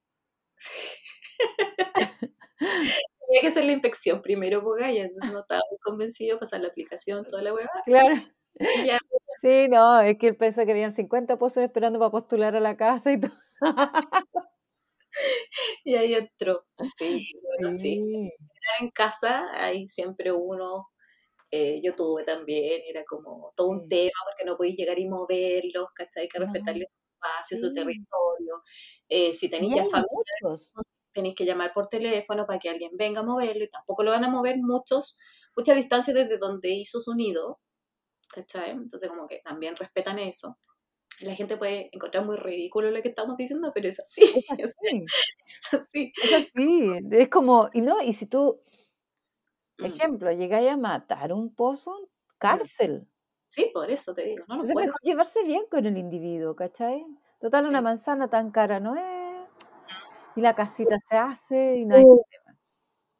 Tenía 2.59 3.41
que 3.41 3.47
hacer 3.47 3.65
la 3.65 3.73
inspección 3.73 4.21
primero, 4.21 4.63
porque 4.63 4.85
entonces 5.01 5.31
no 5.31 5.41
estaba 5.41 5.61
muy 5.69 5.79
convencido 5.79 6.35
de 6.35 6.39
pasar 6.39 6.61
la 6.61 6.69
aplicación, 6.69 7.25
toda 7.25 7.43
la 7.43 7.53
hueá. 7.53 7.69
Claro. 7.85 8.15
Ya, 8.85 8.97
Sí, 9.41 9.67
no, 9.69 10.01
es 10.01 10.17
que 10.17 10.27
él 10.29 10.35
pensó 10.35 10.65
que 10.65 10.71
habían 10.71 10.91
50 10.91 11.37
pozos 11.37 11.63
esperando 11.63 11.99
para 11.99 12.11
postular 12.11 12.55
a 12.55 12.59
la 12.59 12.75
casa 12.75 13.11
y 13.13 13.19
todo. 13.21 13.31
y 15.83 15.95
ahí 15.95 16.13
entró. 16.15 16.65
Sí, 16.97 17.31
bueno, 17.59 17.77
sí. 17.77 17.95
Sí. 18.03 18.31
en 18.81 18.89
casa 18.91 19.45
hay 19.53 19.87
siempre 19.87 20.31
uno, 20.31 20.87
eh, 21.51 21.81
yo 21.83 21.95
tuve 21.95 22.23
también, 22.25 22.81
era 22.87 23.03
como 23.05 23.53
todo 23.55 23.69
un 23.69 23.87
Sí. 23.87 23.87
tema 23.87 24.11
porque 24.25 24.45
no 24.45 24.57
podéis 24.57 24.77
llegar 24.77 24.99
y 24.99 25.07
moverlos, 25.09 25.87
¿cachai? 25.95 26.23
Hay 26.23 26.29
que 26.29 26.39
No. 26.39 26.39
respetarle 26.39 26.85
su 26.87 27.13
espacio, 27.15 27.57
su 27.57 27.73
Sí. 27.73 27.73
territorio. 27.73 28.63
Eh, 29.09 29.33
si 29.33 29.49
tenéis 29.49 29.75
ya 29.75 29.85
familia, 29.85 30.07
tenéis 31.13 31.35
que 31.35 31.45
llamar 31.45 31.73
por 31.73 31.87
teléfono 31.87 32.45
para 32.47 32.59
que 32.59 32.69
alguien 32.69 32.91
venga 32.97 33.21
a 33.21 33.23
moverlo 33.23 33.63
y 33.65 33.69
tampoco 33.69 34.03
lo 34.03 34.11
van 34.11 34.25
a 34.25 34.29
mover 34.31 34.57
muchos, 34.59 35.17
muchas 35.57 35.75
distancias 35.77 36.15
desde 36.15 36.37
donde 36.37 36.69
hizo 36.71 36.99
su 37.01 37.15
nido, 37.15 37.59
¿cachai? 38.33 38.71
Entonces 38.71 39.09
como 39.09 39.27
que 39.27 39.41
también 39.45 39.75
respetan 39.77 40.19
eso. 40.19 40.59
La 41.21 41.35
gente 41.35 41.57
puede 41.57 41.89
encontrar 41.93 42.25
muy 42.25 42.37
ridículo 42.37 42.91
lo 42.91 43.01
que 43.03 43.09
estamos 43.09 43.37
diciendo, 43.37 43.71
pero 43.75 43.89
es 43.89 43.99
así, 44.01 44.23
Es 44.57 44.57
es, 44.57 44.75
así. 44.77 45.13
es 45.47 45.73
así. 45.73 46.13
Es 46.21 46.31
así. 46.33 46.85
Es 47.11 47.29
como, 47.29 47.69
y 47.73 47.81
no, 47.81 48.01
y 48.01 48.13
si 48.13 48.25
tú. 48.27 48.61
Ejemplo, 49.85 50.31
llegáis 50.31 50.69
a 50.71 50.77
matar 50.77 51.33
un 51.33 51.53
pozo, 51.53 52.09
cárcel. 52.37 53.07
Sí, 53.49 53.71
por 53.73 53.89
eso 53.89 54.13
te 54.13 54.23
digo, 54.25 54.45
no 54.47 54.55
Entonces 54.55 54.73
puedo. 54.73 54.87
mejor 54.87 55.01
llevarse 55.01 55.43
bien 55.43 55.63
con 55.71 55.85
el 55.85 55.97
individuo, 55.97 56.55
¿cachai? 56.55 57.05
Total, 57.39 57.65
una 57.65 57.79
Sí. 57.79 57.83
manzana 57.83 58.27
tan 58.29 58.51
cara 58.51 58.79
no 58.79 58.95
es. 58.95 59.39
Y 60.35 60.41
la 60.41 60.53
casita 60.55 60.97
se 61.07 61.17
hace 61.17 61.77
y 61.77 61.85
no 61.85 61.95
hay 61.95 62.03
problema. 62.03 62.59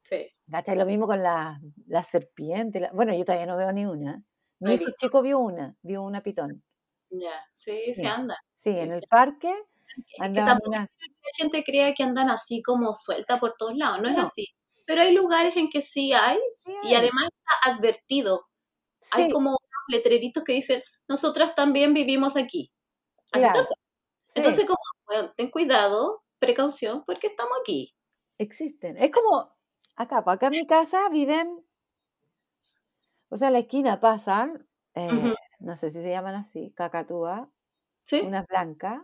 Sí. 0.03 0.27
¿Cachai? 0.51 0.77
Lo 0.77 0.85
mismo 0.85 1.07
con 1.07 1.21
la, 1.23 1.59
la 1.87 2.03
serpiente. 2.03 2.79
la- 2.79 2.91
Bueno, 2.91 3.13
yo 3.13 3.23
todavía 3.25 3.45
no 3.47 3.57
veo 3.57 3.71
ni 3.71 3.85
una. 3.85 4.21
Mi 4.59 4.73
hijo 4.73 4.91
chico 4.97 5.21
vio 5.21 5.39
una, 5.39 5.75
vio 5.81 6.01
una 6.03 6.21
pitón. 6.21 6.63
Ya, 7.09 7.31
sí, 7.51 7.81
Sí. 7.87 7.95
se 7.95 8.07
anda. 8.07 8.37
Sí, 8.55 8.75
Sí, 8.75 8.81
en 8.81 8.91
el 8.91 9.03
parque 9.09 9.51
Es 10.19 10.29
que 10.33 10.41
tampoco 10.41 10.73
es 10.75 10.87
que 10.87 11.07
la 11.07 11.31
gente 11.37 11.63
crea 11.63 11.93
que 11.93 12.03
andan 12.03 12.29
así 12.29 12.61
como 12.61 12.93
suelta 12.93 13.39
por 13.39 13.55
todos 13.57 13.75
lados, 13.75 14.01
no 14.01 14.09
es 14.09 14.15
No. 14.17 14.23
así. 14.23 14.47
Pero 14.89 15.03
hay 15.03 15.13
lugares 15.13 15.55
en 15.55 15.69
que 15.69 15.83
sí 15.83 16.13
hay 16.13 16.39
Sí, 16.57 16.73
y 16.81 16.95
además 16.95 17.25
está 17.25 17.71
advertido. 17.75 18.47
Hay 19.11 19.29
como 19.29 19.51
unos 19.51 19.59
letreritos 19.87 20.43
que 20.43 20.53
dicen, 20.53 20.81
nosotras 21.07 21.53
también 21.53 21.93
vivimos 21.93 22.35
aquí. 22.35 22.71
Así 23.31 23.43
claro. 23.45 23.67
sí, 24.25 24.33
Entonces, 24.37 24.65
como, 24.65 24.79
bueno, 25.05 25.31
ten 25.37 25.51
cuidado, 25.51 26.23
precaución, 26.39 27.03
porque 27.05 27.27
estamos 27.27 27.53
aquí. 27.61 27.93
existen. 28.39 28.97
Es 28.97 29.11
como 29.11 29.53
acá, 29.95 30.23
pues 30.23 30.37
acá 30.37 30.47
en 30.47 30.51
mi 30.53 30.65
casa 30.65 31.07
viven, 31.09 31.63
o 33.29 33.37
sea, 33.37 33.49
en 33.49 33.53
la 33.53 33.59
esquina 33.59 33.99
pasan, 33.99 34.67
eh, 34.95 35.33
no 35.59 35.75
sé 35.75 35.91
si 35.91 36.01
se 36.01 36.09
llaman 36.09 36.33
así, 36.33 36.73
cacatúa, 36.75 37.51
¿Sí? 38.05 38.21
unas 38.21 38.47
blancas, 38.47 39.03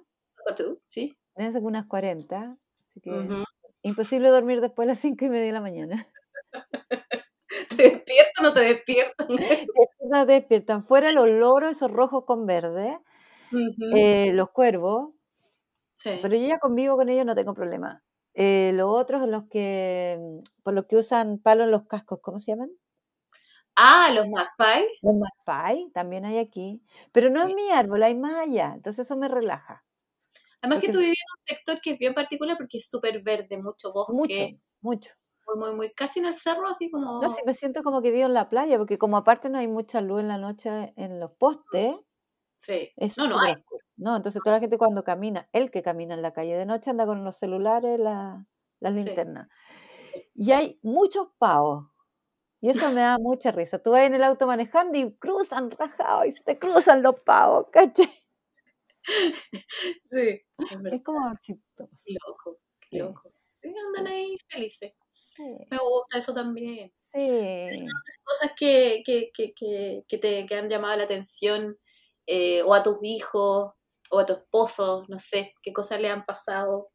¿O 0.49 0.55
tú? 0.55 0.81
¿Sí? 0.85 1.15
deben 1.35 1.53
ser 1.53 1.61
unas 1.61 1.85
40, 1.85 2.57
así 2.83 3.01
que. 3.01 3.11
Imposible 3.85 4.29
dormir 4.29 4.61
después 4.61 4.87
de 4.87 4.91
las 4.93 4.99
5 4.99 5.25
y 5.25 5.29
media 5.29 5.47
de 5.47 5.51
la 5.53 5.61
mañana. 5.61 6.07
¿Te 7.69 7.83
despiertan 7.83 8.45
o 8.45 8.49
no 8.49 8.53
te 8.53 8.59
despiertan? 8.61 9.27
No 10.01 10.25
te 10.25 10.33
despiertan. 10.33 10.83
Fuera 10.83 11.11
los 11.11 11.29
loros, 11.29 11.71
esos 11.71 11.91
rojos 11.91 12.25
con 12.25 12.45
verde, 12.45 12.99
eh, 13.91 14.31
los 14.33 14.51
cuervos, 14.51 15.13
Sí. 15.97 16.11
pero 16.21 16.35
yo 16.35 16.47
ya 16.47 16.59
convivo 16.59 16.95
con 16.97 17.09
ellos, 17.09 17.25
no 17.25 17.35
tengo 17.35 17.53
problema. 17.53 18.03
Eh, 18.33 18.71
los 18.73 18.89
otros, 18.91 19.27
los 19.27 19.45
que, 19.49 20.19
por 20.63 20.73
los 20.73 20.85
que 20.87 20.97
usan 20.97 21.39
palo 21.39 21.63
en 21.63 21.71
los 21.71 21.87
cascos, 21.87 22.19
¿cómo 22.21 22.39
se 22.39 22.51
llaman? 22.51 22.69
Ah, 23.77 24.09
los 24.13 24.27
magpies. 24.29 24.89
Los 25.01 25.15
magpie, 25.15 25.89
también 25.93 26.25
hay 26.25 26.37
aquí, 26.37 26.81
pero 27.11 27.29
no 27.29 27.41
Sí. 27.41 27.47
en 27.47 27.55
mi 27.55 27.69
árbol, 27.71 28.03
hay 28.03 28.15
más 28.15 28.35
allá, 28.47 28.73
entonces 28.75 29.05
eso 29.05 29.17
me 29.17 29.27
relaja. 29.27 29.83
Además 30.65 30.83
que 30.83 30.91
tú 30.91 30.99
vives 30.99 31.17
en 31.19 31.39
un 31.53 31.55
sector 31.57 31.81
que 31.81 31.91
es 31.91 31.99
bien 31.99 32.13
particular 32.13 32.57
porque 32.57 32.77
es 32.79 32.89
súper 32.89 33.21
verde, 33.21 33.57
mucho 33.57 33.89
Mucho, 33.89 34.11
bosque, 34.13 34.59
mucho. 34.81 35.11
muy, 35.47 35.59
muy, 35.59 35.75
muy, 35.75 35.93
casi 35.93 36.19
en 36.19 36.25
el 36.25 36.33
cerro, 36.33 36.67
así 36.67 36.89
como... 36.89 37.21
No, 37.21 37.29
sí 37.29 37.41
me 37.45 37.53
siento 37.53 37.83
como 37.83 38.01
que 38.01 38.11
vivo 38.11 38.25
en 38.25 38.33
la 38.33 38.49
playa, 38.49 38.77
porque 38.77 38.97
como 38.97 39.17
aparte 39.17 39.49
no 39.49 39.59
hay 39.59 39.67
mucha 39.67 40.01
luz 40.01 40.21
en 40.21 40.27
la 40.27 40.37
noche 40.37 40.93
en 40.97 41.19
los 41.19 41.31
postes, 41.33 41.95
Sí. 42.57 42.89
es 42.95 43.17
No, 43.17 43.27
no 43.27 43.39
hay. 43.39 43.53
No, 43.97 44.15
entonces 44.15 44.41
toda 44.43 44.55
la 44.57 44.59
gente 44.59 44.77
cuando 44.77 45.03
camina, 45.03 45.47
el 45.53 45.69
que 45.71 45.81
camina 45.83 46.15
en 46.15 46.21
la 46.21 46.33
calle 46.33 46.55
de 46.57 46.65
noche 46.65 46.89
anda 46.89 47.05
con 47.05 47.23
los 47.23 47.37
celulares, 47.37 47.99
la- 47.99 48.45
las 48.79 48.97
Sí. 48.97 49.03
linternas. 49.05 49.47
Y 50.33 50.51
hay 50.51 50.79
muchos 50.81 51.27
pavos. 51.37 51.85
Y 52.61 52.69
eso 52.69 52.89
me 52.91 53.01
da 53.01 53.17
mucha 53.19 53.51
risa. 53.51 53.79
Tú 53.79 53.91
vas 53.91 54.01
en 54.01 54.15
el 54.15 54.23
auto 54.23 54.47
manejando 54.47 54.97
y 54.97 55.13
cruzan 55.17 55.69
rajados 55.71 56.25
y 56.25 56.31
se 56.31 56.43
te 56.43 56.57
cruzan 56.57 57.03
los 57.03 57.19
pavos, 57.19 57.67
¿cachai? 57.71 58.09
Sí, 60.05 60.41
es. 60.57 60.77
Es 60.91 61.03
como 61.03 61.35
chistoso. 61.39 61.89
Loco, 62.27 62.59
Sí, 62.89 62.97
loco. 62.97 63.31
Sí, 63.61 63.69
andan 63.69 64.07
sí, 64.07 64.13
ahí 64.13 64.37
felices. 64.49 64.93
Me 65.69 65.77
gusta 65.77 66.17
eso 66.17 66.33
también. 66.33 66.91
sí. 67.05 67.85
Cosas 68.23 68.51
que, 68.57 69.03
que, 69.05 69.31
que, 69.33 69.53
que, 69.53 70.03
que 70.07 70.17
te 70.17 70.45
que 70.45 70.55
han 70.55 70.69
llamado 70.69 70.97
la 70.97 71.03
atención, 71.03 71.77
eh, 72.27 72.61
o 72.63 72.73
a 72.73 72.83
tus 72.83 72.97
hijos, 73.03 73.73
o 74.11 74.19
a 74.19 74.25
tu 74.25 74.33
esposo, 74.33 75.03
no 75.09 75.19
sé, 75.19 75.53
qué 75.61 75.73
cosas 75.73 75.99
le 76.01 76.09
han 76.09 76.25
pasado 76.25 76.89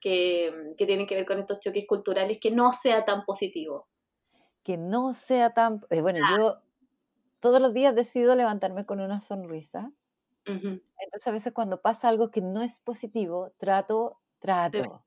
que, 0.00 0.52
que 0.78 0.86
tienen 0.86 1.06
que 1.06 1.14
ver 1.16 1.26
con 1.26 1.38
estos 1.40 1.60
choques 1.60 1.86
culturales, 1.86 2.38
que 2.40 2.50
no 2.50 2.72
sea 2.72 3.04
tan 3.04 3.24
positivo. 3.24 3.88
Que 4.64 4.76
no 4.76 5.12
sea 5.14 5.54
tan... 5.54 5.80
eh, 5.90 6.00
bueno, 6.02 6.20
yo 6.38 6.60
todos 7.40 7.60
los 7.60 7.74
días 7.74 7.94
decido 7.94 8.34
levantarme 8.36 8.86
con 8.86 9.00
una 9.00 9.20
sonrisa. 9.20 9.92
Entonces 10.98 11.26
a 11.28 11.32
veces 11.32 11.52
cuando 11.52 11.80
pasa 11.80 12.08
algo 12.08 12.30
que 12.30 12.40
no 12.40 12.62
es 12.62 12.80
positivo, 12.80 13.52
trato, 13.58 14.20
trato, 14.40 15.04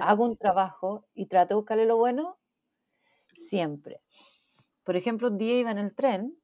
hago 0.00 0.24
un 0.26 0.36
trabajo 0.36 1.06
y 1.14 1.26
trato 1.26 1.54
de 1.54 1.56
buscarle 1.56 1.86
lo 1.86 1.96
bueno 1.96 2.38
siempre. 3.36 4.00
Por 4.84 4.96
ejemplo, 4.96 5.28
un 5.28 5.38
día 5.38 5.58
iba 5.58 5.70
en 5.70 5.78
el 5.78 5.94
tren, 5.94 6.36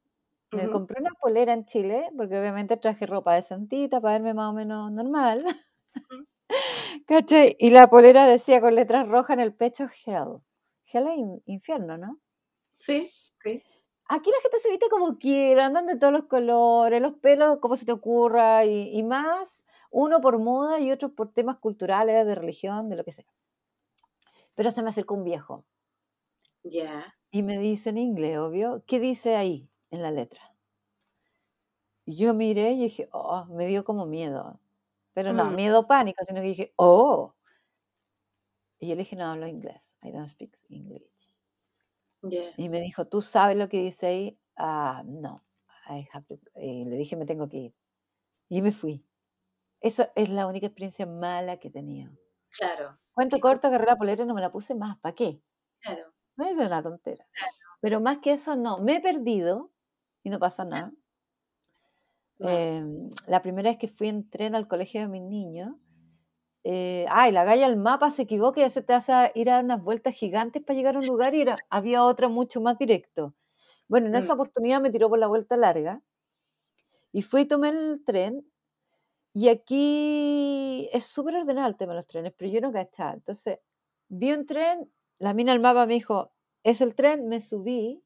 me 0.53 0.70
compré 0.70 1.01
una 1.01 1.12
polera 1.20 1.53
en 1.53 1.66
Chile, 1.66 2.11
porque 2.16 2.39
obviamente 2.39 2.76
traje 2.76 3.07
ropa 3.07 3.34
decentita 3.34 4.01
para 4.01 4.14
verme 4.14 4.34
más 4.34 4.51
o 4.51 4.55
menos 4.55 4.93
normal. 4.93 5.45
Ujú. 5.47 6.26
¿Cachai? 7.07 7.57
Y 7.59 7.70
la 7.70 7.89
polera 7.89 8.26
decía 8.26 8.61
con 8.61 8.74
letras 8.74 9.09
rojas 9.09 9.34
en 9.34 9.41
el 9.41 9.55
pecho 9.55 9.86
Hell. 10.07 10.41
Hell 10.93 11.07
es 11.09 11.18
in- 11.18 11.43
infierno, 11.47 11.99
¿no? 11.99 12.20
Sí, 12.78 13.11
sí. 13.39 13.62
Aquí 14.09 14.30
la 14.30 14.40
gente 14.42 14.59
se 14.59 14.70
viste 14.70 14.88
como 14.88 15.18
quiera, 15.18 15.66
andan 15.66 15.86
de 15.86 15.96
todos 15.98 16.12
los 16.12 16.24
colores, 16.24 17.00
los 17.02 17.14
pelos 17.14 17.59
como 17.61 17.76
se 17.76 17.86
te 17.86 17.92
ocurra, 17.92 18.64
y, 18.64 18.90
y 18.98 19.02
más, 19.02 19.64
uno 19.90 20.20
por 20.20 20.38
moda 20.38 20.80
y 20.80 20.90
otro 20.92 21.14
por 21.14 21.32
temas 21.32 21.59
culturales, 21.59 22.26
de 22.26 22.34
religión, 22.34 22.88
de 22.88 22.96
lo 22.96 23.04
que 23.04 23.12
sea. 23.12 23.26
Pero 24.56 24.70
se 24.70 24.82
me 24.82 24.90
acercó 24.90 25.14
un 25.14 25.24
viejo 25.24 25.64
Ya. 26.64 27.14
y 27.30 27.42
me 27.42 27.56
dice 27.59 27.88
en 27.90 27.96
inglés, 27.98 28.38
obvio, 28.38 28.82
¿qué 28.86 29.00
dice 29.00 29.34
ahí 29.36 29.70
en 29.90 30.02
la 30.02 30.11
letra? 30.11 30.42
Yo 32.06 32.34
miré 32.34 32.72
y 32.72 32.80
dije, 32.84 33.09
oh, 33.12 33.44
me 33.46 33.66
dio 33.66 33.84
como 33.84 34.06
miedo. 34.06 34.59
Pero 35.14 35.32
no, 35.32 35.44
Mm. 35.44 35.54
miedo 35.56 35.86
pánico, 35.86 36.24
sino 36.24 36.40
que 36.40 36.48
dije, 36.48 36.72
oh. 36.76 37.34
Y 38.80 38.88
yo 38.88 38.94
le 38.96 39.02
dije, 39.02 39.14
no 39.14 39.26
hablo 39.26 39.46
inglés, 39.46 39.96
I 40.02 40.11
don't 40.11 40.26
speak 40.28 40.59
English. 40.68 41.30
Yeah. 42.22 42.52
Y 42.56 42.68
me 42.68 42.80
dijo, 42.80 43.06
¿tú 43.06 43.20
sabes 43.22 43.56
lo 43.56 43.68
que 43.68 43.78
dice 43.82 44.06
ahí? 44.06 44.40
Ah, 44.56 45.02
no. 45.06 45.44
I 45.88 46.06
have 46.12 46.26
to- 46.26 46.38
Y 46.60 46.84
le 46.84 46.96
dije, 46.96 47.16
me 47.16 47.26
tengo 47.26 47.48
que 47.48 47.56
ir. 47.58 47.74
Y 48.48 48.62
me 48.62 48.72
fui. 48.72 49.04
Eso 49.80 50.08
es 50.16 50.28
la 50.30 50.46
única 50.46 50.66
experiencia 50.66 51.06
mala 51.06 51.58
que 51.58 51.68
he 51.68 51.70
tenido. 51.70 52.12
Claro, 52.50 52.98
Cuento 53.12 53.36
Sí, 53.36 53.40
co- 53.40 53.48
corto, 53.48 53.66
agarré 53.68 53.86
la 53.86 53.96
polera 53.96 54.24
no 54.24 54.34
me 54.34 54.40
la 54.40 54.52
puse 54.52 54.74
más. 54.74 54.98
¿Para 54.98 55.14
qué? 55.14 55.42
claro. 55.80 56.12
Me 56.36 56.50
es 56.50 56.58
una 56.58 56.82
tontera. 56.82 57.26
Pero 57.80 58.00
más 58.00 58.18
que 58.18 58.32
eso, 58.32 58.56
no. 58.56 58.78
Me 58.78 58.96
he 58.96 59.00
perdido 59.00 59.72
y 60.22 60.30
no 60.30 60.38
pasa 60.38 60.64
nada. 60.64 60.92
No. 62.38 62.48
Em, 62.48 63.10
la 63.26 63.42
primera 63.42 63.70
vez 63.70 63.78
que 63.78 63.88
fui 63.88 64.08
en 64.08 64.28
tren 64.30 64.54
al 64.54 64.68
colegio 64.68 65.00
de 65.00 65.08
mis 65.08 65.22
niños, 65.22 65.74
eh, 66.64 67.06
ay, 67.11 67.32
la 67.32 67.44
galla 67.44 67.66
el 67.66 67.76
mapa 67.76 68.11
se 68.11 68.22
equivoca 68.22 68.61
y 68.61 68.64
ya 68.64 68.68
se 68.70 68.82
te 68.82 68.94
hace 68.94 69.12
a- 69.12 69.32
ir 69.34 69.50
a 69.50 69.54
dar 69.56 69.64
unas 69.64 69.82
vueltas 69.82 70.14
gigantes 70.14 70.62
para 70.64 70.76
llegar 70.76 70.96
a 70.96 71.00
un 71.00 71.06
lugar 71.06 71.34
y 71.34 71.42
era, 71.42 71.64
había 71.70 72.04
otra 72.04 72.28
mucho 72.28 72.61
más 72.61 72.78
directo. 72.78 73.34
Bueno, 73.88 74.09
en 74.09 74.14
Mm. 74.14 74.16
esa 74.16 74.34
oportunidad 74.34 74.80
me 74.82 74.90
tiró 74.92 75.09
por 75.11 75.18
la 75.18 75.28
vuelta 75.28 75.56
larga 75.56 76.02
y 77.12 77.22
fui 77.22 77.42
y 77.42 77.46
tomé 77.48 77.68
el 77.70 78.02
tren 78.04 78.50
y 79.34 79.48
aquí 79.48 80.88
es 80.92 81.06
súper 81.06 81.36
ordenado 81.36 81.68
el 81.68 81.76
tema 81.76 81.92
de 81.94 81.98
los 81.98 82.06
trenes, 82.06 82.34
pero 82.36 82.50
yo 82.52 82.61
no 82.61 82.72
cachaba. 82.72 83.14
Entonces, 83.14 83.61
vi 84.09 84.32
un 84.32 84.46
tren, 84.46 84.92
la 85.18 85.34
mina 85.34 85.52
del 85.52 85.62
mapa 85.62 85.86
me 85.86 85.94
dijo, 85.94 86.32
es 86.64 86.80
el 86.82 86.94
tren, 86.96 87.28
me 87.28 87.40
subí, 87.40 88.04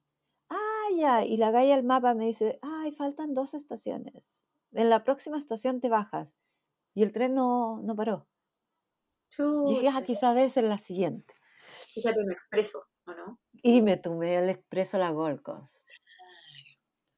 ah, 0.50 0.88
ya, 0.96 1.24
y 1.24 1.36
la 1.38 1.50
galla 1.52 1.76
del 1.76 1.84
mapa 1.86 2.14
me 2.14 2.26
dice, 2.26 2.58
ay, 2.62 2.92
faltan 2.92 3.34
dos 3.34 3.54
estaciones, 3.54 4.44
en 4.72 4.90
la 4.90 5.04
próxima 5.04 5.38
estación 5.38 5.80
te 5.80 5.88
bajas. 5.90 6.38
Y 6.94 7.02
el 7.04 7.12
tren 7.12 7.34
no, 7.34 7.80
no 7.82 7.96
paró. 7.96 8.28
Y 9.38 9.74
dije, 9.74 9.88
ah, 9.88 9.92
Chucha. 9.92 10.04
quizás 10.06 10.34
debe 10.34 10.50
ser 10.50 10.64
la 10.64 10.78
siguiente. 10.78 11.34
Era 11.94 12.16
un 12.20 12.32
expreso, 12.32 12.84
¿o 13.06 13.12
no? 13.12 13.38
Y 13.62 13.82
me 13.82 13.96
tomé 13.96 14.36
el 14.36 14.48
expreso 14.50 14.96
a 14.96 15.00
la 15.00 15.10
Gold 15.10 15.42
Coast. 15.42 15.88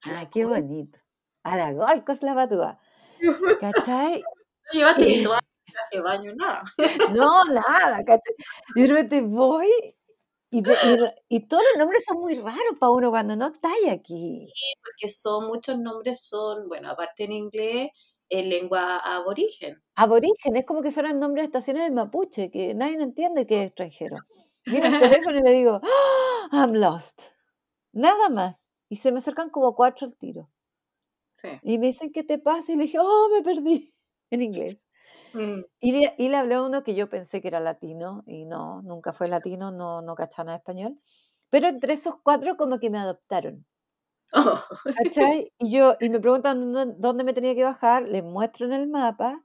A 0.02 0.20
Ah, 0.20 0.30
qué 0.30 0.44
bonito. 0.44 0.98
A 1.42 1.56
la 1.56 1.72
Gold 1.72 2.04
Coast 2.04 2.22
la 2.22 2.34
patúa. 2.34 2.78
¿Cachai? 3.60 4.22
No 4.22 4.72
llevaste 4.72 5.04
ni 5.04 5.24
traje 5.24 6.00
baño, 6.00 6.32
nada. 6.36 6.62
No, 7.28 7.44
nada, 7.44 8.04
¿cachai? 8.04 8.34
Y 8.76 8.82
de 8.82 8.86
repente 8.88 9.20
voy 9.22 9.68
y, 10.50 10.62
de- 10.62 11.14
y 11.28 11.36
y 11.36 11.48
todos 11.48 11.62
los 11.72 11.78
nombres 11.78 12.04
son 12.04 12.20
muy 12.20 12.34
raros 12.34 12.78
para 12.78 12.92
uno 12.92 13.10
cuando 13.10 13.34
no 13.34 13.48
estáis 13.48 13.88
aquí. 13.90 14.46
Porque 14.82 15.08
son, 15.12 15.46
muchos 15.48 15.78
nombres 15.78 16.20
son, 16.20 16.68
bueno, 16.68 16.90
aparte 16.90 17.24
en 17.24 17.32
inglés, 17.32 17.90
en 18.28 18.48
lengua 18.50 18.98
aborigen. 18.98 19.82
Aborigen, 19.96 20.54
es 20.56 20.64
como 20.66 20.82
que 20.82 20.92
fueran 20.92 21.18
nombres 21.18 21.42
de 21.42 21.46
estaciones 21.46 21.84
de 21.84 21.90
mapuche, 21.90 22.50
que 22.52 22.74
nadie 22.74 23.02
entiende 23.02 23.44
que 23.46 23.62
es 23.62 23.66
extranjero. 23.68 24.24
Miro 24.66 24.86
el 24.86 24.96
teléfono 24.98 25.38
y 25.38 25.42
le 25.42 25.50
digo, 25.50 25.80
"Ah, 25.82 26.48
I'm 26.52 26.74
lost. 26.74 27.22
Nada 27.92 28.30
más. 28.30 28.70
Y 28.88 28.96
se 28.96 29.12
me 29.12 29.18
acercan 29.18 29.50
como 29.50 29.74
cuatro 29.76 30.06
al 30.06 30.16
tiro. 30.16 30.50
Sí. 31.32 31.48
Y 31.62 31.78
me 31.78 31.86
dicen, 31.88 32.12
¿qué 32.12 32.22
te 32.22 32.38
pasa? 32.38 32.72
Y 32.72 32.76
le 32.76 32.82
dije, 32.84 32.98
oh, 33.00 33.28
me 33.32 33.42
perdí. 33.42 33.92
En 34.30 34.40
inglés. 34.42 34.86
Mm, 35.34 35.64
Y 35.80 35.92
le, 35.92 36.14
y 36.18 36.28
le 36.28 36.36
hablé 36.36 36.54
a 36.56 36.62
uno 36.62 36.82
que 36.84 36.94
yo 36.94 37.08
pensé 37.10 37.40
que 37.42 37.48
era 37.48 37.60
latino, 37.60 38.24
y 38.26 38.46
no, 38.46 38.82
nunca 38.82 39.12
fue 39.12 39.28
latino, 39.28 39.70
no, 39.72 40.02
no 40.02 40.14
cachaba 40.16 40.46
nada 40.46 40.58
español. 40.58 40.98
Pero 41.50 41.68
entre 41.68 41.94
esos 41.94 42.16
cuatro 42.22 42.56
como 42.56 42.78
que 42.80 42.90
me 42.90 42.98
adoptaron. 42.98 43.66
Oh. 44.34 44.64
Y 45.60 45.70
yo, 45.70 45.94
y 46.00 46.08
me 46.10 46.20
preguntan 46.20 46.72
dónde, 47.00 47.24
me 47.24 47.32
tenía 47.34 47.54
que 47.54 47.64
bajar, 47.64 48.02
les 48.08 48.22
muestro 48.24 48.66
en 48.66 48.72
el 48.72 48.88
mapa, 48.88 49.44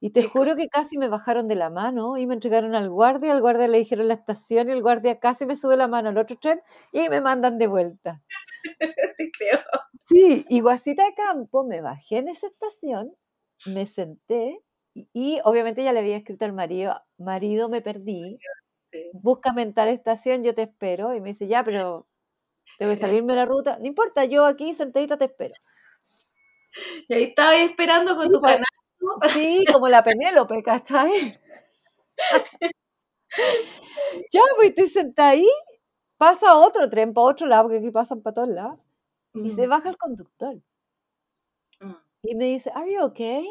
y 0.00 0.10
te 0.10 0.22
juro 0.24 0.56
que 0.56 0.68
casi 0.68 0.96
me 0.98 1.08
bajaron 1.08 1.46
de 1.48 1.56
la 1.56 1.68
mano 1.70 2.16
y 2.16 2.26
me 2.26 2.34
entregaron 2.34 2.74
al 2.74 2.88
guardia, 2.90 3.32
al 3.32 3.40
guardia 3.42 3.68
le 3.68 3.78
dijeron 3.78 4.08
la 4.08 4.14
estación 4.14 4.68
y 4.68 4.72
el 4.72 4.82
guardia 4.82 5.18
casi 5.20 5.44
me 5.46 5.56
sube 5.56 5.76
la 5.76 5.88
mano 5.88 6.08
al 6.08 6.16
otro 6.18 6.36
tren 6.38 6.60
y 6.92 7.08
me 7.10 7.20
mandan 7.20 7.58
de 7.58 7.66
vuelta. 7.66 8.22
te 9.18 9.30
creo. 9.32 9.60
Sí, 10.02 10.44
y 10.48 10.60
Guasita 10.60 11.04
de 11.06 11.14
Campo, 11.14 11.64
me 11.64 11.82
bajé 11.82 12.18
en 12.18 12.28
esa 12.28 12.48
estación, 12.48 13.14
me 13.66 13.86
senté 13.86 14.60
y, 14.94 15.08
y 15.14 15.40
obviamente 15.44 15.84
ya 15.84 15.92
le 15.92 16.00
había 16.00 16.16
escrito 16.18 16.44
al 16.46 16.52
marido, 16.54 16.96
marido 17.18 17.68
me 17.68 17.82
perdí, 17.82 18.42
Sí. 18.82 19.10
búscame 19.12 19.62
en 19.62 19.74
tal 19.74 19.88
estación, 19.88 20.44
yo 20.44 20.54
te 20.54 20.62
espero. 20.64 21.14
Y 21.14 21.20
me 21.22 21.30
dice, 21.30 21.48
ya, 21.48 21.64
pero 21.64 22.08
tengo 22.78 22.90
que 22.92 22.96
salirme 22.96 23.32
de 23.34 23.38
la 23.40 23.46
ruta. 23.46 23.78
No 23.78 23.86
importa, 23.86 24.24
yo 24.24 24.44
aquí 24.46 24.74
sentadita 24.74 25.16
te 25.18 25.26
espero. 25.26 25.54
Y 27.08 27.14
ahí 27.14 27.22
estabas 27.24 27.58
esperando 27.60 28.14
con 28.16 28.24
Sí, 28.26 28.30
tu 28.30 28.40
pues, 28.40 28.52
canal. 28.52 28.64
Sí, 29.32 29.68
como 29.72 29.88
la 29.88 30.02
Penélope, 30.04 30.62
¿cachai? 30.62 31.38
Ya, 34.32 34.40
pues 34.56 34.70
estoy 34.70 34.88
sentada 34.88 35.30
ahí, 35.30 35.46
pasa 36.18 36.56
otro 36.56 36.90
tren 36.90 37.14
para 37.14 37.28
otro 37.28 37.46
lado, 37.48 37.64
porque 37.64 37.78
aquí 37.78 37.90
pasan 37.92 38.22
para 38.22 38.34
todos 38.34 38.48
lados, 38.50 38.80
y 39.42 39.50
se 39.50 39.66
Mm, 39.66 39.68
baja 39.68 39.90
el 39.90 39.98
conductor. 39.98 40.56
mm. 41.82 41.94
Y 42.22 42.34
me 42.34 42.46
dice, 42.46 42.70
¿Are 42.74 42.90
you 42.90 43.02
okay? 43.02 43.46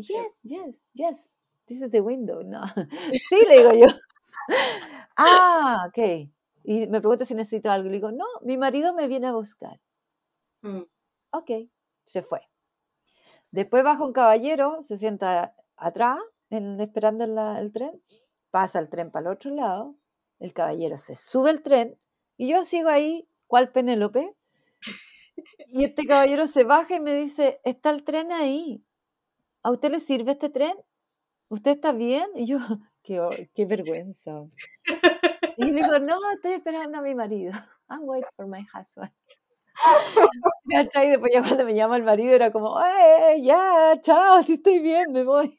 Sí. 0.00 0.14
Yes, 0.14 0.38
yes, 0.44 0.80
yes. 0.94 1.38
This 1.66 1.82
is 1.82 1.90
the 1.90 2.00
window. 2.00 2.42
No. 2.42 2.62
Sí, 3.28 3.36
le 3.48 3.58
digo 3.58 3.72
yo. 3.72 3.86
Ah, 5.16 5.84
ok. 5.88 5.98
Y 6.64 6.86
me 6.86 7.00
pregunta 7.00 7.24
si 7.24 7.34
necesito 7.34 7.70
algo. 7.70 7.88
Le 7.88 7.94
digo, 7.96 8.12
no, 8.12 8.24
mi 8.42 8.56
marido 8.56 8.94
me 8.94 9.08
viene 9.08 9.28
a 9.28 9.32
buscar. 9.32 9.80
Mm. 10.62 10.82
Ok, 11.32 11.50
se 12.04 12.22
fue. 12.22 12.40
Después 13.50 13.84
baja 13.84 14.04
un 14.04 14.12
caballero, 14.12 14.82
se 14.82 14.96
sienta 14.96 15.54
atrás, 15.76 16.18
en- 16.50 16.80
esperando 16.80 17.26
la- 17.26 17.60
el 17.60 17.72
tren, 17.72 18.02
pasa 18.50 18.78
el 18.78 18.88
tren 18.88 19.10
para 19.10 19.28
el 19.28 19.32
otro 19.36 19.50
lado, 19.54 19.96
el 20.38 20.52
caballero 20.52 20.98
se 20.98 21.14
sube 21.14 21.50
al 21.50 21.62
tren 21.62 21.98
y 22.36 22.48
yo 22.48 22.64
sigo 22.64 22.88
ahí, 22.88 23.28
cual 23.46 23.70
Penélope, 23.72 24.34
y 25.68 25.84
este 25.84 26.06
caballero 26.06 26.46
se 26.46 26.64
baja 26.64 26.96
y 26.96 27.00
me 27.00 27.14
dice, 27.14 27.60
está 27.64 27.90
el 27.90 28.04
tren 28.04 28.32
ahí, 28.32 28.84
¿a 29.62 29.70
usted 29.70 29.90
le 29.90 30.00
sirve 30.00 30.32
este 30.32 30.50
tren? 30.50 30.76
¿Usted 31.48 31.72
está 31.72 31.92
bien? 31.92 32.26
Y 32.34 32.46
yo, 32.46 32.58
qué 33.54 33.66
vergüenza. 33.66 34.44
Y 35.62 35.66
yo 35.66 35.72
le 35.72 35.82
digo, 35.82 35.98
no, 36.00 36.18
estoy 36.32 36.52
esperando 36.54 36.98
a 36.98 37.02
mi 37.02 37.14
marido. 37.14 37.52
I'm 37.88 38.02
waiting 38.04 38.28
for 38.36 38.46
my 38.46 38.66
husband. 38.72 39.12
¿Cachai? 40.70 41.10
Después 41.10 41.32
ya 41.32 41.42
cuando 41.42 41.64
me 41.64 41.74
llama 41.74 41.96
el 41.96 42.02
marido 42.02 42.34
era 42.34 42.52
como, 42.52 42.80
¡eh, 42.80 43.40
ya, 43.42 43.98
chao, 44.02 44.42
si 44.42 44.54
estoy 44.54 44.78
bien, 44.80 45.12
me 45.12 45.24
voy! 45.24 45.58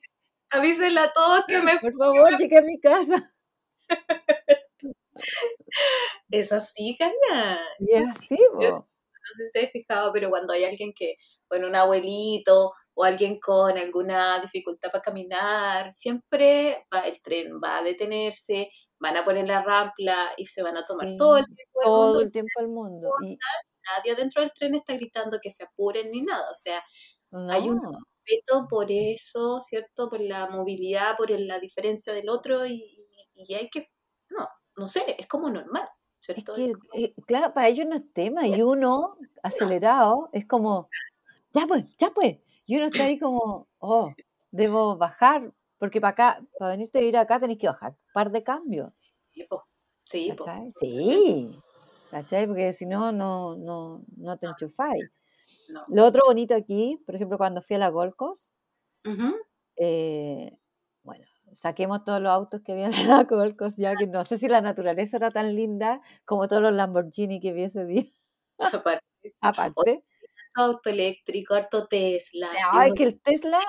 Avísenle 0.51 0.99
a 0.99 1.11
todos 1.11 1.45
que 1.47 1.59
me... 1.61 1.79
Por 1.79 1.93
favor, 1.95 2.37
llegué 2.37 2.59
a 2.59 2.61
mi 2.61 2.79
casa. 2.79 3.33
Es 6.29 6.51
así, 6.51 6.97
caña. 6.97 7.59
Y 7.79 7.93
Es 7.93 8.09
así. 8.09 8.37
no 8.59 8.85
sé 9.35 9.45
si 9.45 9.51
te 9.53 9.65
has 9.65 9.71
fijado, 9.71 10.11
pero 10.13 10.29
cuando 10.29 10.53
hay 10.53 10.63
alguien 10.65 10.93
que, 10.93 11.15
bueno, 11.49 11.67
un 11.67 11.75
abuelito 11.75 12.73
o 12.93 13.03
alguien 13.03 13.39
con 13.39 13.77
alguna 13.77 14.39
dificultad 14.39 14.91
para 14.91 15.01
caminar, 15.01 15.91
siempre 15.91 16.85
va, 16.93 17.01
el 17.07 17.21
tren 17.21 17.59
va 17.63 17.79
a 17.79 17.83
detenerse, 17.83 18.69
van 19.03 19.17
a 19.17 19.25
poner 19.25 19.47
la 19.47 19.61
rampla 19.63 20.33
y 20.37 20.45
se 20.47 20.63
van 20.63 20.77
a 20.77 20.85
tomar 20.85 21.07
Sí, 21.07 21.17
todo 21.17 21.37
el 21.37 21.45
tiempo 21.45 21.79
del 21.81 21.91
todo 21.91 22.05
mundo. 22.07 22.21
el 22.21 22.31
tiempo 22.31 22.59
al 22.59 22.67
mundo. 22.69 23.09
Y 23.21 23.37
Nadie 23.97 24.15
dentro 24.15 24.41
del 24.41 24.51
tren 24.53 24.75
está 24.75 24.93
gritando 24.95 25.39
que 25.41 25.51
se 25.51 25.63
apuren 25.65 26.09
ni 26.11 26.21
nada. 26.23 26.49
O 26.49 26.53
sea, 26.53 26.81
hay 27.49 27.69
un 27.69 27.81
respeto 27.81 28.67
por 28.69 28.91
eso, 28.91 29.59
¿cierto? 29.61 30.09
Por 30.09 30.21
la 30.21 30.47
movilidad, 30.49 31.17
por 31.17 31.29
la 31.31 31.59
diferencia 31.59 32.13
del 32.13 32.29
otro 32.29 32.65
y, 32.65 33.05
y 33.35 33.53
hay 33.55 33.69
que, 33.69 33.89
no, 34.29 34.47
no 34.77 34.87
sé, 34.87 35.15
es 35.19 35.27
como 35.27 35.49
normal, 35.49 35.87
es 36.35 36.45
¿cierto? 36.45 36.53
que, 36.53 36.73
eh, 36.93 37.13
claro, 37.27 37.53
para 37.53 37.67
ellos 37.69 37.87
no 37.87 37.95
es 37.95 38.13
tema. 38.13 38.47
Y 38.47 38.61
uno, 38.61 39.17
acelerado, 39.43 40.29
es 40.33 40.45
como, 40.47 40.89
ya 41.53 41.67
pues, 41.67 41.95
ya 41.97 42.11
pues. 42.11 42.37
Y 42.65 42.77
uno 42.77 42.87
está 42.87 43.05
ahí 43.05 43.19
como, 43.19 43.67
oh, 43.79 44.13
debo 44.51 44.97
bajar, 44.97 45.53
porque 45.83 45.99
para 45.99 46.11
acá, 46.11 46.41
para 46.57 46.71
venirte 46.71 46.99
a 46.99 47.01
ir 47.01 47.17
acá 47.17 47.41
tenés 47.41 47.57
que 47.57 47.67
bajar 47.67 47.91
un 47.91 48.13
par 48.13 48.31
de 48.31 48.41
cambios. 48.41 48.93
Sí. 50.05 50.29
¿Cachai? 50.29 50.71
Sí, 50.71 51.59
¿cachai? 52.09 52.47
Porque 52.47 52.71
si 52.71 52.85
no, 52.85 53.11
no, 53.11 53.57
no, 53.57 54.01
no 54.15 54.37
te 54.37 54.47
enchufáis. 54.47 55.11
No. 55.67 55.83
Lo 55.89 56.05
otro 56.05 56.21
bonito 56.25 56.55
aquí, 56.55 57.03
por 57.05 57.15
ejemplo, 57.15 57.37
cuando 57.37 57.61
fui 57.61 57.75
a 57.75 57.79
la 57.79 57.89
Gold 57.89 58.15
Coast, 58.15 58.55
Ujú. 59.03 59.35
eh, 59.75 60.57
bueno, 61.03 61.25
saquemos 61.51 62.05
todos 62.05 62.21
los 62.21 62.31
autos 62.31 62.61
que 62.61 62.71
había 62.71 62.85
en 62.85 63.09
la 63.09 63.23
Gold 63.29 63.57
Coast, 63.57 63.77
ya 63.77 63.93
que 63.97 64.07
no 64.07 64.23
sé 64.23 64.37
si 64.37 64.47
la 64.47 64.61
naturaleza 64.61 65.17
era 65.17 65.31
tan 65.31 65.53
linda 65.53 65.99
como 66.23 66.47
todos 66.47 66.61
los 66.61 66.71
Lamborghini 66.71 67.41
que 67.41 67.51
vi 67.51 67.63
ese 67.63 67.85
día, 67.85 68.05
Aparte, 68.57 69.03
aparte. 69.41 70.05
auto 70.53 70.89
eléctrico, 70.89 71.55
harto 71.55 71.87
Tesla. 71.87 72.51
Ay, 72.71 72.91
Yo, 72.91 72.95
que 72.95 73.03
el 73.03 73.19
Tesla, 73.19 73.59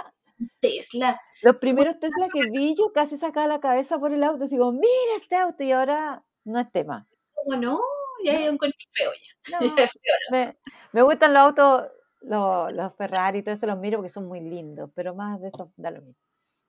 Tesla. 0.61 1.21
los 1.43 1.57
primeros 1.57 1.99
Tesla 1.99 2.29
que 2.33 2.51
vi, 2.51 2.75
yo 2.75 2.93
casi 2.93 3.17
sacaba 3.17 3.47
la 3.47 3.61
cabeza 3.61 3.99
por 3.99 4.13
el 4.13 4.23
auto, 4.25 4.45
digo, 4.47 4.73
mira 4.73 5.17
este 5.17 5.37
auto, 5.37 5.65
y 5.65 5.73
ahora 5.73 6.25
no 6.45 6.59
es 6.59 6.71
tema. 6.73 7.07
¿Cómo 7.33 7.57
no? 7.57 7.81
Ya 8.25 8.33
feo 8.33 8.57
ya. 8.57 9.35
No, 9.61 9.77
Ya 9.77 9.85
es 9.85 9.93
feo, 9.93 10.15
¿no? 10.31 10.37
me, 10.39 10.57
me 10.93 11.03
gustan 11.03 11.35
los 11.35 11.43
autos, 11.43 11.91
los, 12.23 12.73
los 12.73 12.95
Ferrari 12.97 13.39
y 13.39 13.43
todo 13.43 13.55
eso 13.55 13.67
los 13.67 13.79
miro 13.79 13.99
porque 13.99 14.09
son 14.09 14.27
muy 14.27 14.41
lindos, 14.41 14.91
pero 14.95 15.15
más 15.15 15.41
de 15.41 15.49
eso 15.49 15.73
da 15.77 15.91
lo 15.91 16.01
mismo. 16.03 16.21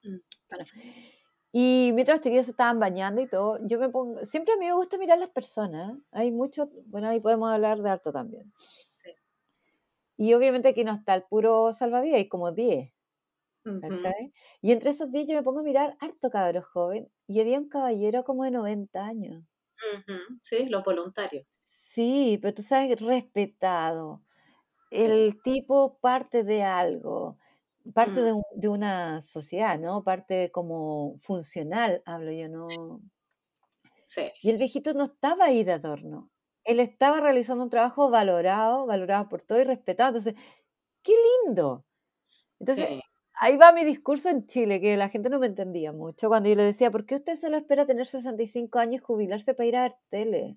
Mm. 0.02 0.16
Bueno, 0.50 0.64
Y 1.52 1.92
mientras 1.94 2.18
los 2.18 2.24
chiquillos 2.24 2.44
se 2.46 2.50
estaban 2.52 2.78
bañando 2.78 3.22
y 3.22 3.28
todo, 3.28 3.58
yo 3.66 3.78
me 3.78 3.88
pongo, 3.88 4.24
siempre 4.24 4.54
a 4.54 4.56
mí 4.56 4.66
me 4.66 4.74
gusta 4.74 4.98
mirar 4.98 5.18
las 5.18 5.30
personas. 5.30 5.96
Hay 6.12 6.30
mucho, 6.30 6.68
bueno, 6.86 7.08
ahí 7.08 7.20
podemos 7.20 7.50
hablar 7.50 7.80
de 7.80 7.90
harto 7.90 8.12
también. 8.12 8.52
Sí. 8.90 9.10
Y 10.18 10.34
obviamente 10.34 10.68
aquí 10.68 10.84
no 10.84 10.92
está 10.92 11.14
el 11.14 11.22
puro 11.24 11.72
salvavidas, 11.72 12.16
hay 12.18 12.28
como 12.28 12.52
10, 12.52 12.92
¿cachai? 13.80 14.32
Y 14.62 14.72
entre 14.72 14.90
esos 14.90 15.10
10 15.12 15.26
yo 15.28 15.34
me 15.34 15.42
pongo 15.42 15.60
a 15.60 15.62
mirar 15.62 15.96
harto 16.00 16.30
cabros 16.30 16.64
joven 16.66 17.10
y 17.26 17.40
había 17.40 17.58
un 17.58 17.68
caballero 17.68 18.24
como 18.24 18.44
de 18.44 18.50
90 18.52 19.04
años. 19.06 19.44
Sí, 20.40 20.66
los 20.66 20.84
voluntarios. 20.84 21.46
Sí, 21.50 22.38
pero 22.40 22.54
tú 22.54 22.62
sabes, 22.62 23.00
respetado. 23.00 24.22
Sí. 24.90 24.96
El 25.04 25.42
tipo 25.42 25.98
parte 26.00 26.44
de 26.44 26.62
algo, 26.64 27.38
parte 27.94 28.20
Mm. 28.20 28.24
de, 28.24 28.32
un- 28.34 28.42
de 28.56 28.68
una 28.68 29.20
sociedad, 29.22 29.78
¿no? 29.78 30.04
Parte 30.04 30.50
como 30.52 31.18
funcional, 31.22 32.02
hablo 32.06 32.32
yo, 32.32 32.48
¿no? 32.48 33.00
Sí. 34.04 34.30
Y 34.42 34.50
el 34.50 34.56
viejito 34.58 34.94
no 34.94 35.04
estaba 35.04 35.46
ahí 35.46 35.64
de 35.64 35.72
adorno. 35.72 36.30
Él 36.64 36.80
estaba 36.80 37.20
realizando 37.20 37.64
un 37.64 37.70
trabajo 37.70 38.10
valorado, 38.10 38.86
valorado 38.86 39.28
por 39.28 39.42
todo 39.42 39.60
y 39.60 39.64
respetado. 39.64 40.08
Entonces, 40.10 40.34
¡qué 41.02 41.14
lindo! 41.46 41.86
Entonces, 42.60 42.88
Sí. 42.88 43.00
Ahí 43.36 43.56
va 43.56 43.72
mi 43.72 43.84
discurso 43.84 44.28
en 44.30 44.46
Chile, 44.46 44.80
que 44.80 44.96
la 44.96 45.08
gente 45.08 45.28
no 45.30 45.38
me 45.38 45.46
entendía 45.46 45.92
mucho 45.92 46.28
cuando 46.28 46.48
yo 46.48 46.54
le 46.56 46.64
decía, 46.64 46.90
¿por 46.90 47.06
qué 47.06 47.16
usted 47.16 47.34
solo 47.36 47.56
espera 47.56 47.86
tener 47.86 48.06
65 48.06 48.78
años 48.78 49.02
y 49.02 49.04
jubilarse 49.04 49.54
para 49.54 49.66
ir 49.66 49.76
a 49.76 49.82
ver 49.82 49.96
tele? 50.10 50.56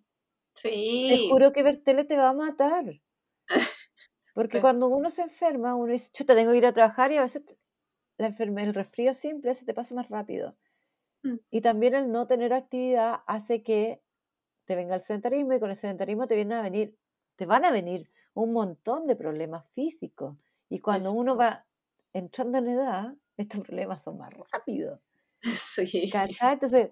Te 0.61 0.69
Sí. 0.69 1.27
juro 1.29 1.51
que 1.53 1.63
ver 1.63 1.83
tele 1.83 2.03
te 2.05 2.17
va 2.17 2.29
a 2.29 2.33
matar. 2.33 2.85
Porque 4.33 4.57
Sí. 4.57 4.61
cuando 4.61 4.87
uno 4.87 5.09
se 5.09 5.23
enferma, 5.23 5.75
uno 5.75 5.91
dice, 5.93 6.11
chuta, 6.13 6.35
tengo 6.35 6.51
que 6.51 6.57
ir 6.57 6.65
a 6.65 6.73
trabajar 6.73 7.11
y 7.11 7.17
a 7.17 7.21
veces 7.21 7.45
te- 7.45 7.57
la 8.17 8.27
enferme- 8.27 8.63
el 8.63 8.73
resfrío 8.73 9.13
simple 9.13 9.55
se 9.55 9.65
te 9.65 9.73
pasa 9.73 9.95
más 9.95 10.09
rápido. 10.09 10.55
Mm. 11.23 11.35
Y 11.51 11.61
también 11.61 11.95
el 11.95 12.11
no 12.11 12.27
tener 12.27 12.53
actividad 12.53 13.21
hace 13.27 13.63
que 13.63 14.01
te 14.65 14.75
venga 14.75 14.95
el 14.95 15.01
sedentarismo 15.01 15.53
y 15.53 15.59
con 15.59 15.69
el 15.71 15.75
sedentarismo 15.75 16.27
te 16.27 16.35
vienen 16.35 16.57
a 16.59 16.61
venir, 16.61 16.97
te 17.35 17.45
van 17.45 17.65
a 17.65 17.71
venir 17.71 18.09
un 18.33 18.53
montón 18.53 19.07
de 19.07 19.15
problemas 19.15 19.65
físicos. 19.71 20.37
Y 20.69 20.79
cuando 20.79 21.11
uno 21.11 21.35
va 21.35 21.65
entrando 22.13 22.57
en 22.57 22.67
edad, 22.67 23.13
estos 23.37 23.61
problemas 23.61 24.03
son 24.03 24.17
más 24.17 24.31
rápidos. 24.51 24.99
Sí. 25.41 26.09
¿cachai? 26.11 26.53
Entonces, 26.53 26.91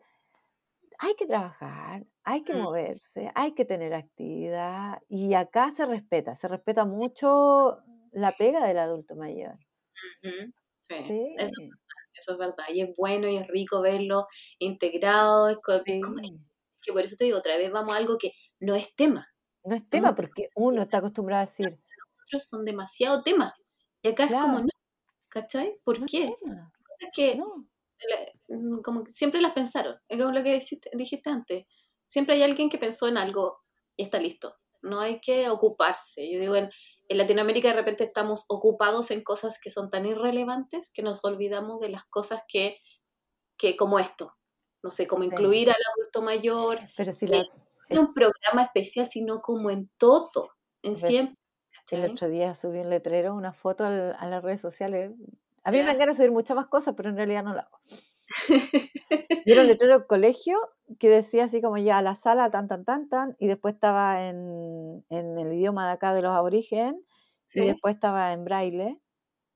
hay 0.99 1.15
que 1.15 1.27
trabajar, 1.27 2.05
hay 2.23 2.43
que 2.43 2.53
Mm. 2.53 2.61
moverse, 2.61 3.31
hay 3.35 3.53
que 3.53 3.65
tener 3.65 3.93
actividad 3.93 5.01
y 5.09 5.33
acá 5.33 5.71
se 5.71 5.85
respeta, 5.85 6.33
se 6.33 6.47
respeta 6.47 6.85
mucho 6.85 7.79
la 8.11 8.35
pega 8.37 8.65
del 8.65 8.79
adulto 8.79 9.15
mayor. 9.15 9.57
Sí. 10.79 10.95
Sí, 10.95 11.35
Eso, 11.37 11.51
eso 12.13 12.31
es 12.31 12.37
verdad. 12.37 12.63
Y 12.73 12.81
es 12.81 12.95
bueno 12.95 13.27
y 13.27 13.37
es 13.37 13.47
rico 13.47 13.81
verlo 13.81 14.27
integrado. 14.59 15.49
Es, 15.49 15.57
como- 15.57 16.21
que 16.81 16.93
por 16.93 17.01
eso 17.03 17.15
te 17.17 17.25
digo, 17.25 17.37
otra 17.39 17.57
vez 17.57 17.69
vamos 17.71 17.93
a 17.93 17.97
algo 17.97 18.17
que 18.17 18.31
no 18.61 18.73
es 18.75 18.95
tema. 18.95 19.27
No 19.65 19.75
es 19.75 19.87
tema 19.89 20.13
porque 20.13 20.49
uno 20.55 20.83
está 20.83 20.99
acostumbrado 20.99 21.41
a 21.43 21.45
decir, 21.45 21.77
Otros 22.25 22.47
son 22.47 22.63
demasiado 22.63 23.23
temas. 23.23 23.53
Y 24.01 24.09
acá 24.09 24.23
es 24.25 24.33
como, 24.33 24.59
no, 24.61 24.67
¿cachai? 25.41 25.79
¿Por 25.83 25.99
no 25.99 26.05
qué? 26.05 26.35
Cosas 26.39 27.11
que 27.13 27.35
no, 27.35 27.67
la- 28.09 28.55
mm, 28.57 28.81
como 28.81 29.03
siempre 29.11 29.41
las 29.41 29.53
pensaron. 29.53 29.95
Es 30.07 30.17
como 30.19 30.31
lo 30.31 30.43
que 30.43 30.53
dijiste, 30.55 30.89
dijiste 30.93 31.29
antes. 31.29 31.65
Siempre 32.05 32.35
hay 32.35 32.43
alguien 32.43 32.69
que 32.69 32.77
pensó 32.77 33.07
en 33.07 33.17
algo 33.17 33.59
y 33.95 34.03
está 34.03 34.19
listo. 34.19 34.55
No 34.81 34.99
hay 34.99 35.19
que 35.19 35.49
ocuparse. 35.49 36.29
Yo 36.31 36.39
digo, 36.39 36.55
en, 36.55 36.69
en 37.09 37.17
Latinoamérica 37.17 37.69
de 37.69 37.75
repente 37.75 38.03
estamos 38.05 38.45
ocupados 38.49 39.11
en 39.11 39.23
cosas 39.23 39.59
que 39.59 39.69
son 39.71 39.89
tan 39.89 40.05
irrelevantes 40.05 40.91
que 40.93 41.03
nos 41.03 41.23
olvidamos 41.25 41.79
de 41.81 41.89
las 41.89 42.05
cosas 42.05 42.43
que, 42.47 42.79
que 43.57 43.75
como 43.75 43.99
esto. 43.99 44.33
No 44.83 44.91
sé, 44.91 45.07
como 45.07 45.23
Sí. 45.23 45.29
incluir 45.29 45.69
al 45.69 45.77
adulto 45.95 46.21
mayor, 46.21 46.79
pero 46.95 47.11
si 47.13 47.27
la, 47.27 47.39
no 47.39 47.45
en 47.89 47.97
un 47.99 48.13
programa 48.13 48.63
especial, 48.63 49.09
sino 49.09 49.41
como 49.41 49.69
en 49.71 49.89
todo, 49.97 50.51
en 50.83 50.95
siempre. 50.95 51.35
El 51.91 52.05
otro 52.05 52.27
día 52.29 52.53
subí 52.55 52.79
un 52.79 52.89
letrero, 52.89 53.33
una 53.35 53.53
foto 53.53 53.85
al- 53.85 54.15
a 54.19 54.25
las 54.27 54.43
redes 54.43 54.61
sociales. 54.61 55.11
A 55.63 55.71
mí 55.71 55.81
me 55.83 55.95
de 55.95 56.13
subir 56.13 56.31
muchas 56.31 56.55
más 56.55 56.67
cosas, 56.67 56.93
pero 56.95 57.09
en 57.09 57.17
realidad 57.17 57.43
no 57.43 57.53
lo 57.53 57.59
hago. 57.61 57.79
Y 59.43 59.51
era 59.53 59.61
un 59.61 59.67
letrero 59.67 59.93
del 59.97 60.07
colegio 60.07 60.57
que 60.99 61.09
decía 61.09 61.45
así 61.45 61.61
como 61.61 61.77
ya 61.77 62.01
la 62.01 62.15
sala 62.15 62.51
tan 62.51 62.67
tan 62.67 62.83
tan 62.85 63.07
tan 63.09 63.35
y 63.39 63.47
después 63.47 63.75
estaba 63.75 64.27
en, 64.27 65.05
en 65.09 65.37
el 65.37 65.53
idioma 65.53 65.87
de 65.87 65.93
acá 65.93 66.13
de 66.13 66.21
los 66.21 66.33
aborígenes 66.33 66.95
y 67.53 67.65
después 67.65 67.95
estaba 67.95 68.33
en 68.33 68.43
braille 68.43 68.99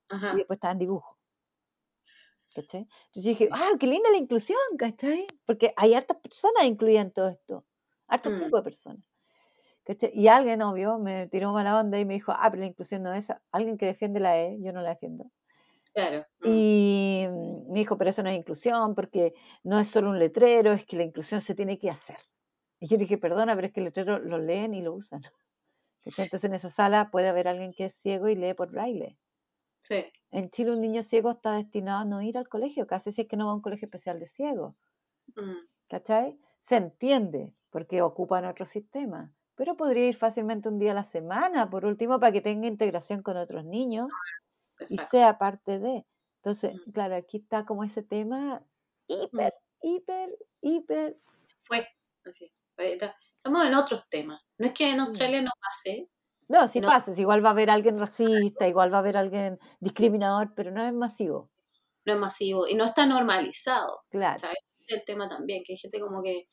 Ajá. 0.08 0.32
y 0.34 0.36
después 0.38 0.56
estaba 0.56 0.72
en 0.72 0.78
dibujo. 0.78 1.18
¿Cachai? 2.54 2.80
Entonces 2.82 3.24
yo 3.24 3.28
dije, 3.30 3.48
ah, 3.52 3.72
qué 3.80 3.86
linda 3.86 4.10
la 4.10 4.18
inclusión, 4.18 4.58
¿cachai? 4.78 5.26
Porque 5.46 5.72
hay 5.76 5.94
hartas 5.94 6.18
personas 6.18 6.64
incluidas 6.64 7.06
en 7.06 7.12
todo 7.12 7.28
esto, 7.28 7.64
hartos 8.08 8.32
Mm. 8.32 8.38
tipos 8.38 8.60
de 8.60 8.64
personas. 8.64 9.04
Y 10.14 10.28
alguien, 10.28 10.62
obvio, 10.62 10.98
me 10.98 11.26
tiró 11.26 11.52
mala 11.52 11.78
onda 11.78 11.98
y 11.98 12.04
me 12.04 12.14
dijo, 12.14 12.32
ah, 12.32 12.48
pero 12.50 12.60
la 12.60 12.66
inclusión 12.66 13.02
no 13.02 13.12
es 13.12 13.32
alguien 13.50 13.76
que 13.76 13.86
defiende 13.86 14.20
la 14.20 14.38
E, 14.38 14.58
yo 14.60 14.72
no 14.72 14.80
la 14.80 14.90
defiendo. 14.90 15.30
Claro. 15.92 16.24
Mm. 16.40 16.48
Y 16.48 17.26
me 17.68 17.80
dijo, 17.80 17.98
pero 17.98 18.10
eso 18.10 18.22
no 18.22 18.30
es 18.30 18.38
inclusión, 18.38 18.94
porque 18.94 19.34
no 19.64 19.78
es 19.78 19.88
solo 19.88 20.10
un 20.10 20.18
letrero, 20.18 20.72
es 20.72 20.86
que 20.86 20.96
la 20.96 21.02
inclusión 21.02 21.40
se 21.40 21.54
tiene 21.54 21.78
que 21.78 21.90
hacer. 21.90 22.18
Y 22.80 22.88
yo 22.88 22.96
dije, 22.96 23.18
perdona, 23.18 23.54
pero 23.54 23.66
es 23.66 23.72
que 23.72 23.80
el 23.80 23.84
letrero 23.86 24.18
lo 24.18 24.38
leen 24.38 24.74
y 24.74 24.82
lo 24.82 24.94
usan. 24.94 25.22
Entonces 26.04 26.44
en 26.44 26.54
esa 26.54 26.70
sala 26.70 27.10
puede 27.10 27.28
haber 27.28 27.48
alguien 27.48 27.72
que 27.72 27.84
es 27.86 27.94
ciego 27.94 28.28
y 28.28 28.34
lee 28.34 28.54
por 28.54 28.70
braille. 28.70 29.18
Sí. 29.80 30.04
En 30.30 30.50
Chile 30.50 30.72
un 30.72 30.80
niño 30.80 31.02
ciego 31.02 31.32
está 31.32 31.52
destinado 31.52 32.00
a 32.00 32.04
no 32.04 32.22
ir 32.22 32.38
al 32.38 32.48
colegio, 32.48 32.86
casi 32.86 33.12
si 33.12 33.22
es 33.22 33.28
que 33.28 33.36
no 33.36 33.46
va 33.46 33.52
a 33.52 33.56
un 33.56 33.62
colegio 33.62 33.86
especial 33.86 34.18
de 34.18 34.26
ciegos. 34.26 34.74
Mm. 35.36 35.66
¿Cachai? 35.88 36.38
Se 36.58 36.76
entiende, 36.76 37.52
porque 37.70 38.00
ocupan 38.02 38.46
otro 38.46 38.64
sistema. 38.64 39.32
Pero 39.58 39.76
podría 39.76 40.08
ir 40.08 40.14
fácilmente 40.16 40.68
un 40.68 40.78
día 40.78 40.92
a 40.92 40.94
la 40.94 41.04
semana, 41.04 41.68
por 41.70 41.84
último, 41.84 42.18
para 42.18 42.32
que 42.32 42.40
tenga 42.40 42.66
integración 42.66 43.22
con 43.22 43.36
otros 43.36 43.64
niños 43.64 44.08
y 44.88 44.98
sea 44.98 45.38
parte 45.38 45.78
de. 45.78 46.06
Entonces, 46.42 46.74
Mm. 46.86 46.92
claro, 46.92 47.16
aquí 47.16 47.38
está 47.38 47.64
como 47.66 47.84
ese 47.84 48.02
tema 48.02 48.64
hiper, 49.08 49.54
hiper, 49.82 50.30
hiper. 50.62 51.18
Fue. 51.64 51.86
Así. 52.24 52.52
Estamos 53.36 53.64
en 53.66 53.74
otros 53.74 54.08
temas. 54.08 54.40
No 54.58 54.66
es 54.68 54.74
que 54.74 54.90
en. 54.90 55.00
Australia 55.00 55.42
no 55.42 55.50
pase, 55.60 56.08
No, 56.48 56.68
si 56.68 56.80
No. 56.80 56.88
pasa, 56.88 57.12
si 57.14 57.20
igual 57.22 57.44
va 57.44 57.48
a 57.50 57.52
haber 57.52 57.70
alguien 57.70 57.98
racista, 57.98 58.68
igual 58.68 58.92
va 58.92 58.96
a 58.98 59.00
haber 59.00 59.16
alguien 59.16 59.58
discriminador, 59.80 60.52
pero 60.54 60.70
no 60.70 60.82
es 60.86 60.92
masivo. 60.92 61.50
no 62.04 62.14
es 62.14 62.18
masivo 62.18 62.66
y 62.68 62.74
no 62.74 62.84
está 62.84 63.06
normalizado. 63.06 64.00
Claro. 64.12 64.38
¿sabes? 64.40 64.58
El 64.88 65.04
tema 65.04 65.28
también, 65.28 65.62
que 65.64 65.72
hay 65.74 65.76
gente 65.78 66.00
como 66.00 66.22
que, 66.22 66.48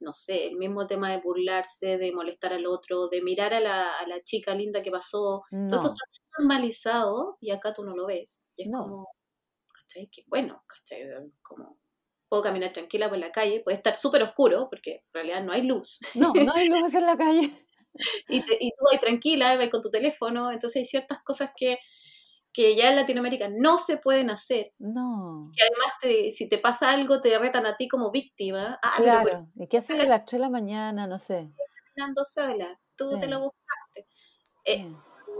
no 0.00 0.12
sé, 0.14 0.46
el 0.48 0.56
mismo 0.56 0.86
tema 0.86 1.10
de 1.12 1.18
burlarse, 1.20 1.98
de 1.98 2.12
molestar 2.12 2.52
al 2.52 2.66
otro, 2.66 3.08
de 3.08 3.22
mirar 3.22 3.54
a 3.54 3.60
la, 3.60 3.98
a 3.98 4.06
la 4.06 4.22
chica 4.22 4.54
linda 4.54 4.82
que 4.82 4.90
pasó. 4.90 5.42
Todo 5.68 5.76
eso 5.76 5.88
está 5.88 6.04
normalizado 6.38 7.36
y 7.40 7.50
acá 7.50 7.74
tú 7.74 7.84
no 7.84 7.96
lo 7.96 8.06
ves. 8.06 8.48
Y 8.56 8.62
es 8.64 8.68
No. 8.70 8.82
como, 8.82 9.08
¿cachai? 9.72 10.08
Que 10.10 10.22
bueno, 10.26 10.64
¿cachai? 10.66 11.02
Como, 11.42 11.78
puedo 12.28 12.42
caminar 12.42 12.72
tranquila 12.72 13.08
por 13.08 13.18
la 13.18 13.32
calle, 13.32 13.60
puede 13.64 13.76
estar 13.76 13.96
súper 13.96 14.22
oscuro, 14.22 14.68
porque 14.70 14.92
en 15.06 15.14
realidad 15.14 15.42
no 15.44 15.52
hay 15.52 15.62
luz. 15.62 16.00
no, 16.14 16.32
no 16.34 16.52
hay 16.54 16.68
luces 16.68 16.94
en 16.94 17.06
la 17.06 17.16
calle. 17.16 17.66
y, 18.28 18.42
te- 18.44 18.58
y 18.60 18.70
tú 18.70 18.84
vas 18.90 19.00
tranquila, 19.00 19.56
vas 19.56 19.70
con 19.70 19.82
tu 19.82 19.90
teléfono, 19.90 20.52
entonces 20.52 20.80
hay 20.80 20.86
ciertas 20.86 21.18
cosas 21.24 21.50
que, 21.56 21.78
que 22.52 22.74
ya 22.76 22.90
en 22.90 22.96
Latinoamérica 22.96 23.48
no 23.48 23.78
se 23.78 23.98
pueden 23.98 24.30
hacer. 24.30 24.72
No. 24.78 25.50
Que 25.56 25.62
además, 25.62 25.92
te- 26.00 26.32
si 26.32 26.48
te 26.48 26.58
pasa 26.58 26.90
algo, 26.92 27.20
te 27.20 27.38
retan 27.38 27.66
a 27.66 27.76
ti 27.76 27.88
como 27.88 28.10
víctima. 28.10 28.78
Ah, 28.82 28.92
Claro. 28.96 29.48
¿Y 29.56 29.68
qué 29.68 29.78
haces 29.78 30.00
a 30.02 30.06
las 30.08 30.24
3 30.24 30.38
de 30.38 30.44
la 30.46 30.50
mañana? 30.50 31.06
No 31.06 31.18
sé. 31.18 31.50
andando 31.96 32.22
sola, 32.24 32.80
tú 32.96 33.18
te 33.18 33.26
lo 33.26 33.40
buscaste. 33.40 34.06
Eh, 34.64 34.76
Sí. 34.86 34.96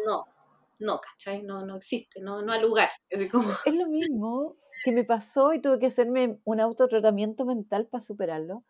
no, 0.06 0.24
no, 0.80 1.00
¿cachai? 1.00 1.42
No, 1.44 1.64
no 1.64 1.76
existe, 1.76 2.20
no, 2.20 2.42
no 2.42 2.52
hay 2.52 2.60
lugar. 2.60 2.88
Como, 3.32 3.52
Es 3.64 3.74
lo 3.74 3.86
mismo 3.86 4.56
que 4.84 4.90
me 4.92 5.04
pasó 5.04 5.52
y 5.52 5.60
tuve 5.60 5.78
que 5.78 5.86
hacerme 5.86 6.40
un 6.44 6.60
autotratamiento 6.60 7.44
mental 7.44 7.86
para 7.86 8.00
superarlo. 8.00 8.64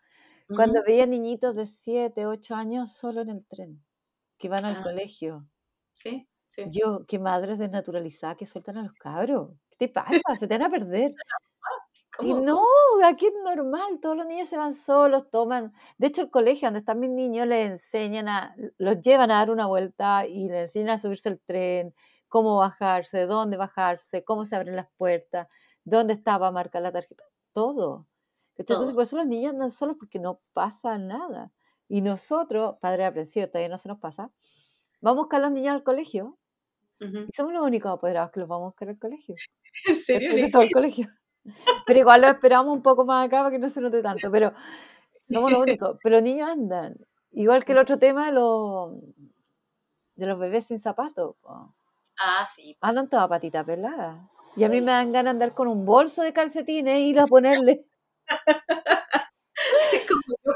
Cuando 0.54 0.82
veía 0.82 1.04
niñitos 1.06 1.56
de 1.56 1.64
7, 1.66 2.24
8 2.26 2.54
años 2.54 2.92
solo 2.92 3.20
en 3.22 3.28
el 3.30 3.46
tren, 3.46 3.82
que 4.38 4.48
van 4.48 4.64
al 4.64 4.76
Ah. 4.76 4.82
colegio. 4.82 5.46
sí, 5.94 6.28
sí. 6.64 6.70
Yo, 6.70 7.04
qué 7.06 7.18
madres 7.18 7.58
desnaturalizadas 7.58 8.36
que 8.36 8.46
sueltan 8.46 8.78
a 8.78 8.82
los 8.82 8.92
cabros. 8.94 9.50
¿Qué 9.70 9.86
te 9.86 9.88
pasa? 9.88 10.10
Se 10.38 10.46
te 10.48 10.58
van 10.58 10.66
a 10.66 10.70
perder. 10.70 11.14
Y 12.20 12.34
no, 12.34 12.64
aquí 13.04 13.26
es 13.26 13.32
normal, 13.44 14.00
todos 14.02 14.16
los 14.16 14.26
niños 14.26 14.48
se 14.48 14.56
van 14.56 14.74
solos, 14.74 15.30
toman. 15.30 15.72
De 15.98 16.08
hecho, 16.08 16.22
el 16.22 16.30
colegio 16.30 16.66
donde 16.66 16.80
están 16.80 16.98
mis 16.98 17.10
niños 17.10 17.46
les 17.46 17.70
enseñan 17.70 18.28
a, 18.28 18.56
los 18.76 19.00
llevan 19.00 19.30
a 19.30 19.34
dar 19.34 19.50
una 19.50 19.66
vuelta 19.66 20.26
y 20.26 20.48
les 20.48 20.62
enseñan 20.62 20.90
a 20.90 20.98
subirse 20.98 21.28
al 21.28 21.38
tren, 21.38 21.94
cómo 22.26 22.58
bajarse, 22.58 23.26
dónde 23.26 23.56
bajarse, 23.56 24.24
cómo 24.24 24.44
se 24.44 24.56
abren 24.56 24.74
las 24.74 24.88
puertas, 24.96 25.46
dónde 25.84 26.14
está 26.14 26.38
para 26.40 26.50
marcar 26.50 26.82
la 26.82 26.90
tarjeta, 26.90 27.22
todo. 27.52 28.08
Entonces, 28.56 28.92
por 28.92 29.04
eso 29.04 29.16
los 29.16 29.26
niños 29.26 29.52
andan 29.52 29.70
solos 29.70 29.96
porque 29.96 30.18
no 30.18 30.40
pasa 30.52 30.98
nada. 30.98 31.52
Y 31.86 32.02
nosotros, 32.02 32.76
padres 32.80 33.06
aprensivos, 33.06 33.50
todavía 33.50 33.68
no 33.68 33.78
se 33.78 33.88
nos 33.88 34.00
pasa, 34.00 34.32
vamos 35.00 35.20
a 35.20 35.22
buscar 35.22 35.40
a 35.40 35.44
los 35.44 35.52
niños 35.52 35.74
al 35.74 35.84
colegio 35.84 36.36
Y 37.00 37.32
somos 37.34 37.52
los 37.52 37.62
únicos 37.62 37.92
apoderados 37.92 38.30
que 38.32 38.40
los 38.40 38.48
vamos 38.48 38.64
a 38.64 38.68
buscar 38.70 38.88
al 38.88 38.98
colegio. 38.98 39.34
¿En 39.88 39.96
serio? 39.96 40.50
todo 40.50 40.62
el 40.62 40.70
colegio. 40.70 41.06
Pero 41.86 41.98
igual 41.98 42.20
lo 42.20 42.28
esperamos 42.28 42.74
un 42.74 42.82
poco 42.82 43.04
más 43.04 43.26
acá 43.26 43.38
para 43.38 43.50
que 43.50 43.58
no 43.58 43.70
se 43.70 43.80
note 43.80 44.02
tanto, 44.02 44.30
pero 44.30 44.52
somos 45.26 45.50
los 45.50 45.62
únicos. 45.62 45.98
Pero 46.02 46.16
los 46.16 46.22
niños 46.22 46.48
andan. 46.48 46.96
Igual 47.32 47.64
que 47.64 47.72
el 47.72 47.78
otro 47.78 47.98
tema 47.98 48.26
de 48.26 48.32
los, 48.32 48.92
de 50.16 50.26
los 50.26 50.38
bebés 50.38 50.66
sin 50.66 50.78
zapatos. 50.78 51.36
Ah, 52.18 52.46
sí. 52.46 52.76
Andan 52.80 53.08
toda 53.08 53.28
patita 53.28 53.64
pelada. 53.64 54.28
Y 54.56 54.64
a 54.64 54.68
mí 54.68 54.80
me 54.80 54.92
dan 54.92 55.12
ganas 55.12 55.24
de 55.24 55.30
andar 55.30 55.54
con 55.54 55.68
un 55.68 55.84
bolso 55.84 56.22
de 56.22 56.32
calcetines 56.32 56.94
e 56.94 57.00
ir 57.00 57.20
a 57.20 57.26
ponerle. 57.26 57.86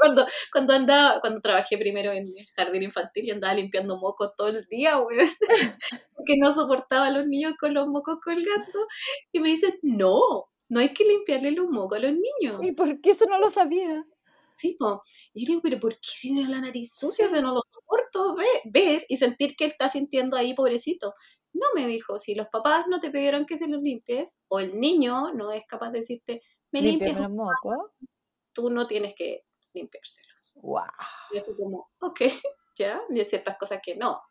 Cuando, 0.03 0.27
cuando 0.51 0.73
andaba, 0.73 1.21
cuando 1.21 1.39
trabajé 1.39 1.77
primero 1.77 2.11
en 2.11 2.27
el 2.27 2.47
jardín 2.55 2.83
infantil 2.83 3.25
y 3.25 3.31
andaba 3.31 3.53
limpiando 3.53 3.97
mocos 3.97 4.31
todo 4.35 4.49
el 4.49 4.65
día, 4.67 4.97
weón. 4.99 5.29
Porque 6.15 6.37
no 6.37 6.51
soportaba 6.51 7.07
a 7.07 7.11
los 7.11 7.25
niños 7.27 7.53
con 7.59 7.73
los 7.73 7.87
mocos 7.87 8.17
colgando. 8.21 8.87
Y 9.31 9.39
me 9.39 9.49
dicen, 9.49 9.79
no, 9.81 10.49
no 10.69 10.79
hay 10.79 10.93
que 10.93 11.05
limpiarle 11.05 11.51
los 11.51 11.69
mocos 11.69 11.97
a 11.97 12.01
los 12.01 12.11
niños. 12.11 12.61
¿Y 12.63 12.73
por 12.73 12.99
qué 12.99 13.11
eso 13.11 13.25
no 13.25 13.39
lo 13.39 13.49
sabía? 13.49 14.03
Sí, 14.55 14.75
po. 14.79 15.01
Y 15.33 15.45
yo 15.45 15.47
le 15.47 15.51
digo, 15.51 15.61
pero 15.63 15.79
¿por 15.79 15.93
qué 15.95 16.11
tiene 16.21 16.47
la 16.47 16.61
nariz 16.61 16.93
sucia? 16.93 17.25
O 17.25 17.29
sea, 17.29 17.41
no 17.41 17.53
lo 17.53 17.61
soporto 17.63 18.35
ver, 18.35 18.47
ver 18.65 19.05
y 19.07 19.17
sentir 19.17 19.55
que 19.55 19.65
él 19.65 19.71
está 19.71 19.89
sintiendo 19.89 20.37
ahí, 20.37 20.53
pobrecito. 20.53 21.13
No 21.53 21.67
me 21.75 21.87
dijo, 21.87 22.17
si 22.17 22.35
los 22.35 22.47
papás 22.47 22.85
no 22.87 22.99
te 22.99 23.11
pidieron 23.11 23.45
que 23.45 23.57
se 23.57 23.67
los 23.67 23.81
limpies, 23.81 24.37
o 24.47 24.59
el 24.59 24.79
niño 24.79 25.33
no 25.33 25.51
es 25.51 25.65
capaz 25.65 25.91
de 25.91 25.99
decirte, 25.99 26.41
me 26.71 26.81
limpias, 26.81 27.17
tú 28.53 28.69
no 28.69 28.87
tienes 28.87 29.13
que 29.15 29.43
limpiárselos. 29.73 30.51
Guau. 30.55 30.85
Y 31.33 31.37
así 31.37 31.55
como, 31.55 31.89
ok, 32.01 32.21
ya, 32.77 33.01
y 33.09 33.19
hay 33.19 33.25
ciertas 33.25 33.57
cosas 33.57 33.79
que 33.83 33.95
no. 33.95 34.21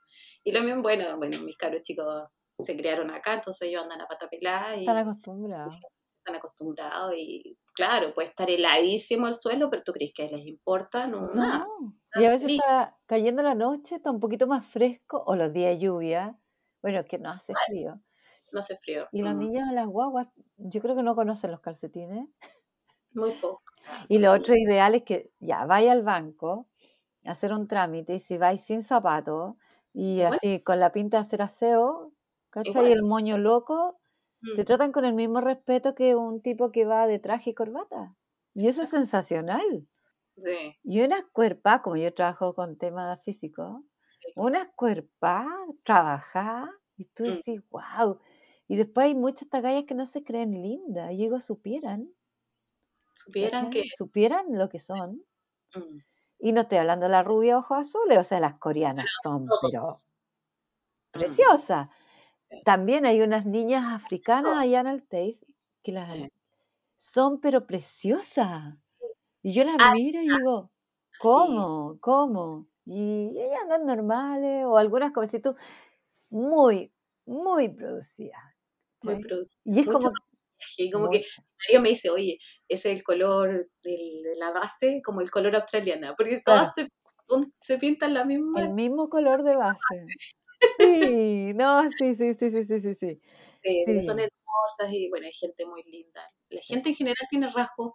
Y 0.45 0.53
lo 0.53 0.62
mismo, 0.62 0.82
bueno, 0.82 1.16
bueno, 1.18 1.38
mis 1.43 1.57
caros 1.57 1.82
chicos 1.82 2.28
se 2.59 2.76
criaron 2.76 3.11
acá, 3.11 3.34
entonces 3.34 3.68
ellos 3.68 3.82
andan 3.82 4.01
a 4.03 4.07
pata 4.07 4.28
pelada 4.28 4.76
y 4.76 4.80
Están 4.80 4.97
acostumbrados. 4.99 5.74
están 6.18 6.36
acostumbrados 6.36 7.14
y 7.16 7.59
claro, 7.74 8.12
puede 8.14 8.28
estar 8.28 8.49
heladísimo 8.51 9.26
el 9.26 9.34
suelo, 9.34 9.68
pero 9.70 9.82
tú 9.84 9.93
crees 9.93 10.12
que 10.14 10.28
les 10.28 10.47
importa, 10.47 11.07
no, 11.07 11.28
nada. 11.34 11.66
No. 11.66 11.95
Y 12.14 12.24
a 12.26 12.30
veces 12.30 12.45
frío. 12.45 12.59
está 12.61 12.97
cayendo 13.07 13.43
la 13.43 13.55
noche, 13.55 13.97
está 13.97 14.11
un 14.11 14.20
poquito 14.20 14.47
más 14.47 14.66
fresco, 14.66 15.22
o 15.26 15.34
los 15.34 15.53
días 15.53 15.70
de 15.70 15.78
lluvia. 15.78 16.38
Bueno, 16.82 17.05
que 17.05 17.18
no 17.18 17.30
hace 17.30 17.55
frío. 17.66 18.01
No 18.53 18.61
hace 18.61 18.76
frío. 18.76 19.09
Y 19.12 19.22
los 19.22 19.34
Mm, 19.34 19.38
niños 19.38 19.68
de 19.68 19.74
las 19.74 19.86
guaguas, 19.86 20.28
yo 20.59 20.80
creo 20.82 20.95
que 20.95 21.03
no 21.03 21.14
conocen 21.14 21.51
los 21.53 21.61
calcetines. 21.61 22.28
Muy 23.14 23.32
poco. 23.40 23.62
Y 24.08 24.18
lo 24.18 24.32
otro 24.32 24.54
ideal 24.56 24.94
es 24.94 25.02
que 25.04 25.32
ya 25.40 25.66
vaya 25.66 25.92
al 25.92 26.02
banco 26.02 26.68
a 27.24 27.32
hacer 27.32 27.52
un 27.52 27.68
trámite 27.68 28.14
y 28.14 28.18
si 28.20 28.38
vais 28.38 28.60
sin 28.62 28.82
zapatos 28.82 29.56
y 29.94 30.22
así 30.22 30.62
con 30.62 30.80
la 30.80 30.92
pinta 30.92 31.18
de 31.18 31.22
hacer 31.22 31.42
aseo, 31.42 32.14
¿cachai? 32.50 32.86
Igual. 32.86 32.90
Y 32.90 32.92
el 32.92 33.02
moño 33.04 33.38
loco, 33.38 34.00
te 34.54 34.64
Mm, 34.64 34.66
tratan 34.66 34.92
con 34.92 35.04
el 35.06 35.14
mismo 35.14 35.40
respeto 35.42 35.94
que 35.96 36.16
un 36.16 36.42
tipo 36.42 36.72
que 36.72 36.84
va 36.86 37.06
de 37.08 37.18
traje 37.20 37.50
y 37.52 37.54
corbata. 37.54 38.16
Y 38.54 38.68
eso 38.68 38.82
es 38.84 38.90
sensacional. 38.90 39.88
sí. 40.36 40.78
Y 40.82 41.02
unas 41.02 41.24
cuerpas, 41.32 41.80
como 41.82 41.96
yo 41.96 42.12
trabajo 42.14 42.54
con 42.54 42.76
temas 42.78 43.20
físicos, 43.22 43.82
Sí. 44.20 44.32
unas 44.34 44.68
cuerpas 44.76 45.46
trabajadas 45.84 46.70
y 46.96 47.06
tú 47.06 47.24
Mm. 47.26 47.42
decís, 47.44 47.60
wow. 47.70 48.20
Y 48.68 48.76
después 48.76 49.06
hay 49.06 49.14
muchas 49.14 49.48
tagallas 49.48 49.84
que 49.84 49.94
no 49.94 50.06
se 50.06 50.24
creen 50.24 50.52
lindas. 50.62 51.12
Y 51.12 51.16
digo, 51.18 51.40
supieran, 51.40 52.10
Supieran 53.16 53.68
¿cachai? 53.68 53.70
que... 53.70 53.84
supieran 53.90 54.46
lo 54.58 54.68
que 54.68 54.78
son. 54.78 55.22
mm, 55.74 56.02
Y 56.40 56.52
no 56.52 56.62
estoy 56.62 56.78
hablando 56.78 57.06
de 57.06 57.12
la 57.12 57.22
rubia 57.22 57.58
ojos 57.58 57.78
azules, 57.78 58.18
o 58.18 58.24
sea, 58.24 58.40
las 58.40 58.58
coreanas 58.58 59.10
son, 59.22 59.54
pero 59.60 60.00
Mm, 61.16 61.36
preciosas. 61.36 61.88
Sí. 62.50 62.62
También 62.64 63.06
hay 63.06 63.22
unas 63.22 63.46
niñas 63.46 63.84
africanas 63.94 64.58
allá 64.58 64.80
en 64.80 64.86
el 64.88 65.02
TAFE 65.08 65.40
que 65.82 65.92
las 65.92 66.08
Sí. 66.10 66.28
son, 66.96 67.40
pero 67.40 67.66
preciosas. 67.66 68.76
Y 69.42 69.52
yo 69.54 69.64
las 69.64 69.78
Ah, 69.78 69.92
miro 69.92 70.22
y 70.22 70.28
digo, 70.30 70.72
sí. 71.12 71.68
¿cómo? 71.76 71.98
¿Cómo? 72.00 72.68
Y 72.86 73.30
ellas 73.38 73.62
andan 73.64 73.86
normales, 73.86 74.66
o 74.66 74.76
algunas 74.78 75.12
como 75.12 75.26
si 75.26 75.40
tú, 75.40 75.56
muy, 76.30 76.94
muy 77.26 77.70
producidas. 77.70 78.42
Muy 79.02 79.16
producido. 79.16 79.60
Y 79.64 79.80
es 79.80 79.86
Mucho 79.86 79.88
como, 79.88 80.22
y 80.78 80.90
como 80.90 81.10
que. 81.10 81.24
Mario 81.68 81.80
me 81.82 81.88
dice, 81.90 82.10
oye, 82.10 82.38
ese 82.68 82.90
es 82.92 82.98
el 82.98 83.02
color 83.04 83.68
del- 83.82 84.22
de 84.22 84.34
la 84.36 84.50
base, 84.50 85.00
como 85.04 85.20
el 85.20 85.30
color 85.30 85.54
australiana, 85.56 86.14
porque 86.16 86.40
Claro. 86.42 86.60
todas 86.62 86.74
se, 86.74 86.88
pon- 87.26 87.52
se 87.60 87.78
pintan 87.78 88.14
la 88.14 88.24
misma. 88.24 88.60
el 88.60 88.70
mismo 88.74 89.08
color 89.08 89.42
de 89.44 89.56
base. 89.56 90.06
Sí, 90.78 91.52
no, 91.54 91.82
sí, 91.98 92.14
sí, 92.14 92.34
sí, 92.34 92.50
sí, 92.50 92.62
sí, 92.62 92.78
sí, 92.80 92.94
sí. 92.94 93.20
eh, 93.64 94.02
son 94.02 94.18
hermosas 94.18 94.90
y 94.92 95.08
bueno, 95.08 95.26
hay 95.26 95.32
gente 95.32 95.66
muy 95.66 95.82
linda. 95.84 96.22
La 96.50 96.60
gente 96.62 96.90
en 96.90 96.94
general 96.94 97.26
tiene 97.30 97.48
rasgos, 97.48 97.94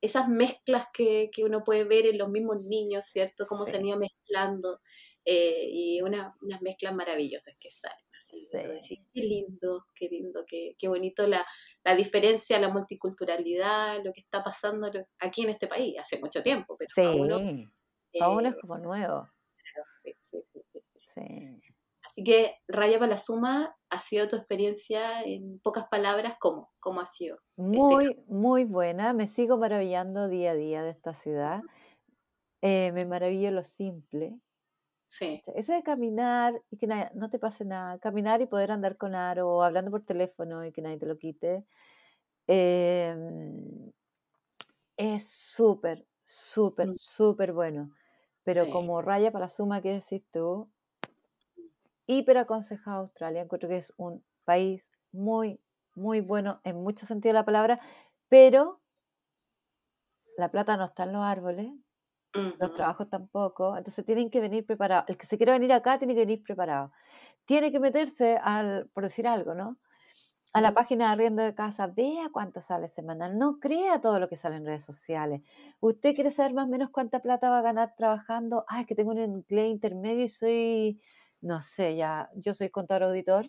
esas 0.00 0.28
mezclas 0.28 0.86
que, 0.92 1.30
que 1.32 1.44
uno 1.44 1.62
puede 1.64 1.84
ver 1.84 2.06
en 2.06 2.18
los 2.18 2.28
mismos 2.28 2.62
niños, 2.64 3.06
¿cierto? 3.06 3.46
Cómo 3.48 3.66
se 3.66 3.76
han 3.76 3.86
ido 3.86 3.98
mezclando 3.98 4.80
eh, 5.24 5.68
y 5.70 6.00
una- 6.02 6.34
unas 6.40 6.60
mezclas 6.62 6.94
maravillosas 6.94 7.54
que 7.60 7.70
salen. 7.70 7.98
Así, 8.22 8.48
Sí. 8.82 9.06
qué 9.12 9.20
lindo, 9.22 9.84
qué 9.94 10.08
lindo, 10.08 10.44
qué, 10.46 10.74
qué 10.78 10.88
bonito 10.88 11.26
la, 11.26 11.44
la 11.84 11.96
diferencia, 11.96 12.60
la 12.60 12.68
multiculturalidad, 12.68 14.02
lo 14.04 14.12
que 14.12 14.20
está 14.20 14.44
pasando 14.44 14.90
aquí 15.18 15.42
en 15.42 15.50
este 15.50 15.66
país, 15.66 15.98
hace 15.98 16.20
mucho 16.20 16.42
tiempo, 16.42 16.76
pero 16.78 16.90
Sí, 16.94 17.20
uno, 17.20 17.38
para 18.18 18.30
uno 18.30 18.48
eh, 18.48 18.50
es 18.50 18.56
como 18.60 18.78
nuevo. 18.78 19.28
sí, 19.90 20.14
sí, 20.30 20.40
sí, 20.44 20.60
sí, 20.62 20.80
sí. 20.86 20.98
Sí. 21.14 21.60
Así 22.04 22.24
que, 22.24 22.56
Raya 22.68 22.98
para 22.98 23.12
la 23.12 23.18
Suma, 23.18 23.76
ha 23.90 24.00
sido 24.00 24.28
tu 24.28 24.36
experiencia 24.36 25.22
en 25.22 25.60
pocas 25.60 25.86
palabras, 25.88 26.36
¿cómo? 26.38 26.70
¿Cómo 26.78 27.00
ha 27.00 27.06
sido? 27.06 27.38
Muy, 27.56 28.22
muy 28.26 28.64
buena. 28.64 29.12
Me 29.14 29.28
sigo 29.28 29.56
maravillando 29.56 30.28
día 30.28 30.50
a 30.50 30.54
día 30.54 30.82
de 30.82 30.90
esta 30.90 31.14
ciudad. 31.14 31.62
Eh, 32.60 32.92
me 32.92 33.06
maravillo 33.06 33.50
lo 33.50 33.64
simple. 33.64 34.34
Sí. 35.12 35.42
Eso 35.54 35.74
de 35.74 35.82
caminar 35.82 36.62
y 36.70 36.78
que 36.78 36.86
na- 36.86 37.10
no 37.14 37.28
te 37.28 37.38
pase 37.38 37.66
nada. 37.66 37.98
Caminar 37.98 38.40
y 38.40 38.46
poder 38.46 38.70
andar 38.72 38.96
con 38.96 39.14
aro 39.14 39.62
hablando 39.62 39.90
por 39.90 40.02
teléfono 40.06 40.64
y 40.64 40.72
que 40.72 40.80
nadie 40.80 40.96
te 40.98 41.04
lo 41.06 41.18
quite. 41.18 41.64
em, 42.48 43.92
es 44.96 45.28
súper, 45.30 46.06
súper, 46.24 46.88
Mm. 46.88 46.94
súper 46.96 47.52
bueno. 47.52 47.90
Pero 48.42 48.64
Sí. 48.64 48.70
como 48.70 49.00
raya 49.02 49.30
para 49.30 49.44
la 49.44 49.48
suma 49.48 49.80
que 49.82 49.92
decís 49.92 50.22
tú, 50.32 50.68
hiper 52.06 52.38
aconsejado 52.38 53.00
Australia. 53.00 53.42
Encuentro 53.42 53.68
que 53.68 53.76
es 53.76 53.92
un 53.98 54.24
país 54.44 54.90
muy, 55.12 55.60
muy 55.94 56.20
bueno 56.20 56.60
en 56.64 56.82
muchos 56.82 57.06
sentidos 57.08 57.34
de 57.34 57.40
la 57.40 57.44
palabra, 57.44 57.80
pero 58.28 58.80
la 60.36 60.50
plata 60.50 60.76
no 60.76 60.84
está 60.86 61.04
en 61.04 61.12
los 61.12 61.22
árboles, 61.22 61.70
los 62.58 62.72
trabajos 62.72 63.08
tampoco, 63.10 63.76
entonces 63.76 64.04
tienen 64.04 64.30
que 64.30 64.40
venir 64.40 64.66
preparados. 64.66 65.06
El 65.08 65.16
que 65.16 65.26
se 65.26 65.36
quiera 65.36 65.52
venir 65.54 65.72
acá 65.72 65.98
tiene 65.98 66.14
que 66.14 66.20
venir 66.20 66.42
preparado. 66.42 66.92
Tiene 67.46 67.72
que 67.72 67.80
meterse 67.80 68.38
al, 68.42 68.90
por 68.94 69.04
decir 69.04 69.26
algo, 69.28 69.54
¿no? 69.54 69.78
A 70.54 70.60
la 70.60 70.74
página 70.74 71.06
de 71.06 71.12
arriendo 71.12 71.42
de 71.42 71.54
casa, 71.54 71.86
vea 71.88 72.30
cuánto 72.32 72.60
sale 72.60 72.88
semanal, 72.88 73.38
no 73.38 73.58
crea 73.60 74.00
todo 74.00 74.20
lo 74.20 74.28
que 74.28 74.36
sale 74.36 74.56
en 74.56 74.66
redes 74.66 74.84
sociales. 74.84 75.42
¿Usted 75.80 76.14
quiere 76.14 76.30
saber 76.30 76.54
más 76.54 76.66
o 76.66 76.68
menos 76.68 76.90
cuánta 76.90 77.20
plata 77.20 77.50
va 77.50 77.58
a 77.60 77.62
ganar 77.62 77.94
trabajando? 77.96 78.64
Ah, 78.68 78.82
es 78.82 78.86
que 78.86 78.94
tengo 78.94 79.12
un 79.12 79.18
inglés 79.18 79.70
intermedio 79.70 80.24
y 80.24 80.28
soy, 80.28 81.02
no 81.40 81.60
sé, 81.62 81.96
ya, 81.96 82.30
yo 82.36 82.54
soy 82.54 82.70
contador 82.70 83.04
auditor, 83.04 83.46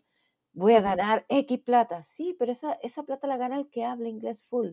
voy 0.54 0.74
a 0.76 0.82
ganar 0.82 1.26
X 1.30 1.60
plata. 1.62 2.04
Sí, 2.04 2.36
pero 2.40 2.52
esa, 2.54 2.74
esa 2.82 3.04
plata 3.04 3.28
la 3.28 3.38
gana 3.38 3.58
el 3.58 3.70
que 3.70 3.86
habla 3.86 4.10
inglés 4.10 4.46
full, 4.46 4.72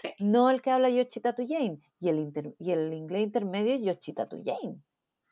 Sí, 0.00 0.10
no 0.20 0.48
el 0.50 0.62
que 0.62 0.70
habla 0.70 0.90
Yochita 0.90 1.34
Jane. 1.36 1.80
Y 2.00 2.08
el, 2.08 2.20
inter- 2.20 2.54
y 2.58 2.70
el 2.70 2.92
inglés 2.94 3.22
intermedio 3.22 3.74
es 3.74 3.82
Yochita 3.82 4.28
Jane, 4.30 4.80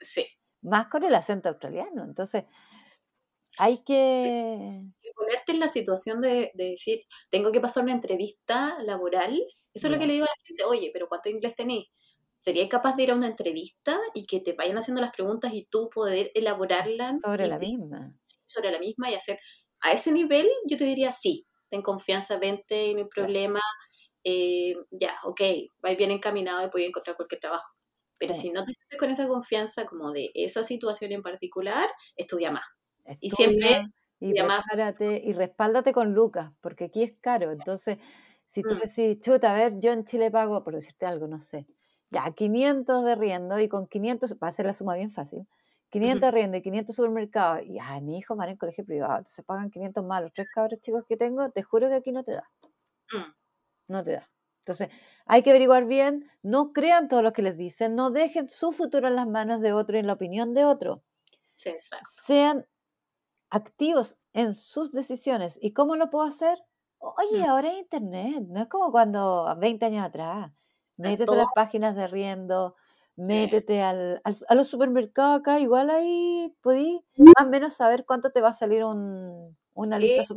sí. 0.00 0.26
más 0.62 0.88
con 0.88 1.04
el 1.04 1.14
acento 1.14 1.48
australiano. 1.48 2.02
Entonces, 2.04 2.44
hay 3.58 3.84
que... 3.84 4.82
Y 5.02 5.12
ponerte 5.14 5.52
en 5.52 5.60
la 5.60 5.68
situación 5.68 6.20
de, 6.20 6.50
de 6.54 6.70
decir, 6.70 7.02
tengo 7.30 7.52
que 7.52 7.60
pasar 7.60 7.84
una 7.84 7.94
entrevista 7.94 8.76
laboral, 8.82 9.40
eso 9.72 9.86
es 9.86 9.92
lo 9.92 9.98
que 9.98 10.06
le 10.06 10.14
digo 10.14 10.24
a 10.24 10.28
la 10.28 10.44
gente, 10.44 10.64
oye, 10.64 10.90
pero 10.92 11.08
¿cuánto 11.08 11.28
inglés 11.28 11.54
tenéis? 11.54 11.86
¿Sería 12.38 12.68
capaz 12.68 12.96
de 12.96 13.04
ir 13.04 13.10
a 13.12 13.14
una 13.14 13.28
entrevista 13.28 13.98
y 14.12 14.26
que 14.26 14.40
te 14.40 14.52
vayan 14.52 14.76
haciendo 14.76 15.00
las 15.00 15.12
preguntas 15.12 15.52
y 15.54 15.66
tú 15.70 15.88
poder 15.88 16.30
elaborarlas 16.34 17.22
sobre 17.22 17.46
la 17.46 17.58
misma. 17.58 18.14
sobre 18.44 18.70
la 18.72 18.78
misma 18.78 19.10
y 19.10 19.14
hacer 19.14 19.38
a 19.80 19.92
ese 19.92 20.12
nivel? 20.12 20.46
Yo 20.66 20.76
te 20.76 20.84
diría 20.84 21.12
sí, 21.12 21.46
ten 21.70 21.80
confianza, 21.82 22.38
vente, 22.38 22.92
no 22.92 22.98
hay 23.00 23.08
problema, 23.08 23.60
eh, 24.26 24.76
ya, 24.92 25.18
ok, 25.24 25.40
vais 25.80 25.96
bien 25.98 26.10
encaminado 26.12 26.66
y 26.66 26.70
puedes 26.70 26.88
encontrar 26.88 27.16
cualquier 27.16 27.40
trabajo. 27.40 27.72
Pero 28.18 28.34
Sí. 28.34 28.34
si 28.34 28.50
no 28.52 28.64
te 28.64 28.72
sientes 28.74 28.98
con 28.98 29.10
esa 29.10 29.28
confianza 29.28 29.86
como 29.86 30.12
de 30.12 30.30
esa 30.34 30.64
situación 30.64 31.12
en 31.12 31.22
particular, 31.22 31.88
estudia 32.16 32.50
más. 32.52 32.66
Y 33.20 33.30
siempre 33.30 33.80
y 34.20 34.34
estudia 34.34 34.44
más. 34.44 34.64
y 35.22 35.32
respáldate 35.32 35.92
con 35.92 36.14
Lucas, 36.14 36.52
porque 36.60 36.84
aquí 36.84 37.02
es 37.02 37.14
caro. 37.20 37.52
Entonces, 37.52 37.98
si 38.46 38.64
tú 38.64 38.74
Mm. 38.74 38.80
decís, 38.80 39.20
chuta, 39.20 39.54
a 39.54 39.58
ver, 39.58 39.74
yo 39.80 39.92
en 39.92 40.04
Chile 40.04 40.30
pago, 40.30 40.64
por 40.64 40.74
decirte 40.74 41.06
algo, 41.06 41.26
no 41.28 41.40
sé, 41.40 41.66
ya 42.10 42.32
500 42.34 43.04
de 43.04 43.14
riendo 43.16 43.58
y 43.60 43.68
con 43.68 43.86
500, 43.88 44.34
para 44.34 44.50
hacer 44.50 44.66
la 44.66 44.72
suma 44.72 44.94
bien 44.96 45.10
fácil, 45.10 45.46
500 45.90 46.28
de 46.28 46.32
riendo 46.32 46.56
y 46.58 46.62
500 46.62 46.96
supermercados, 46.96 47.64
y 47.66 47.78
ay, 47.80 48.02
mi 48.02 48.18
hijo 48.18 48.36
va 48.36 48.48
en 48.48 48.56
colegio 48.56 48.84
privado, 48.84 49.18
entonces 49.18 49.44
pagan 49.44 49.70
500 49.70 50.04
más 50.04 50.22
los 50.22 50.32
tres 50.32 50.48
cabros 50.52 50.80
chicos 50.80 51.04
que 51.08 51.16
tengo, 51.16 51.50
te 51.50 51.62
juro 51.62 51.88
que 51.88 51.94
aquí 51.96 52.12
no 52.12 52.24
te 52.24 52.32
da. 52.32 52.50
Mm, 53.12 53.32
no 53.88 54.02
te 54.04 54.12
da. 54.12 54.30
Entonces, 54.60 54.88
hay 55.26 55.42
que 55.42 55.50
averiguar 55.50 55.86
bien, 55.86 56.30
no 56.42 56.72
crean 56.72 57.08
todo 57.08 57.22
lo 57.22 57.32
que 57.32 57.42
les 57.42 57.56
dicen, 57.56 57.94
no 57.94 58.10
dejen 58.10 58.48
su 58.48 58.72
futuro 58.72 59.08
en 59.08 59.16
las 59.16 59.28
manos 59.28 59.60
de 59.60 59.72
otro 59.72 59.96
y 59.96 60.00
en 60.00 60.06
la 60.08 60.14
opinión 60.14 60.54
de 60.54 60.64
otro. 60.64 61.04
Sí, 61.54 61.70
exacto. 61.70 62.22
Sean 62.26 62.66
activos 63.50 64.18
en 64.32 64.54
sus 64.54 64.92
decisiones. 64.92 65.58
¿Y 65.62 65.72
cómo 65.72 65.96
lo 65.96 66.10
puedo 66.10 66.26
hacer? 66.26 66.58
Oye, 66.98 67.44
Mm. 67.44 67.44
ahora 67.44 67.70
hay 67.70 67.78
internet, 67.78 68.44
no 68.48 68.60
es 68.62 68.68
como 68.68 68.90
cuando 68.92 69.54
20 69.58 69.86
años 69.86 70.06
atrás. 70.06 70.52
Métete 70.96 71.34
a 71.34 71.38
las 71.38 71.52
páginas 71.52 71.94
de 71.96 72.06
riendo, 72.08 72.76
métete 73.16 73.82
al, 73.82 74.20
al- 74.24 74.36
a 74.48 74.54
los 74.54 74.68
supermercados 74.68 75.40
acá, 75.40 75.60
igual 75.60 75.90
ahí 75.90 76.54
podí 76.62 77.04
más 77.36 77.46
o 77.46 77.50
menos 77.50 77.74
saber 77.74 78.04
cuánto 78.06 78.32
te 78.32 78.40
va 78.40 78.48
a 78.50 78.52
salir 78.54 78.84
un, 78.84 79.56
una 79.74 79.98
lista 79.98 80.22
de 80.22 80.26
Sí. 80.26 80.34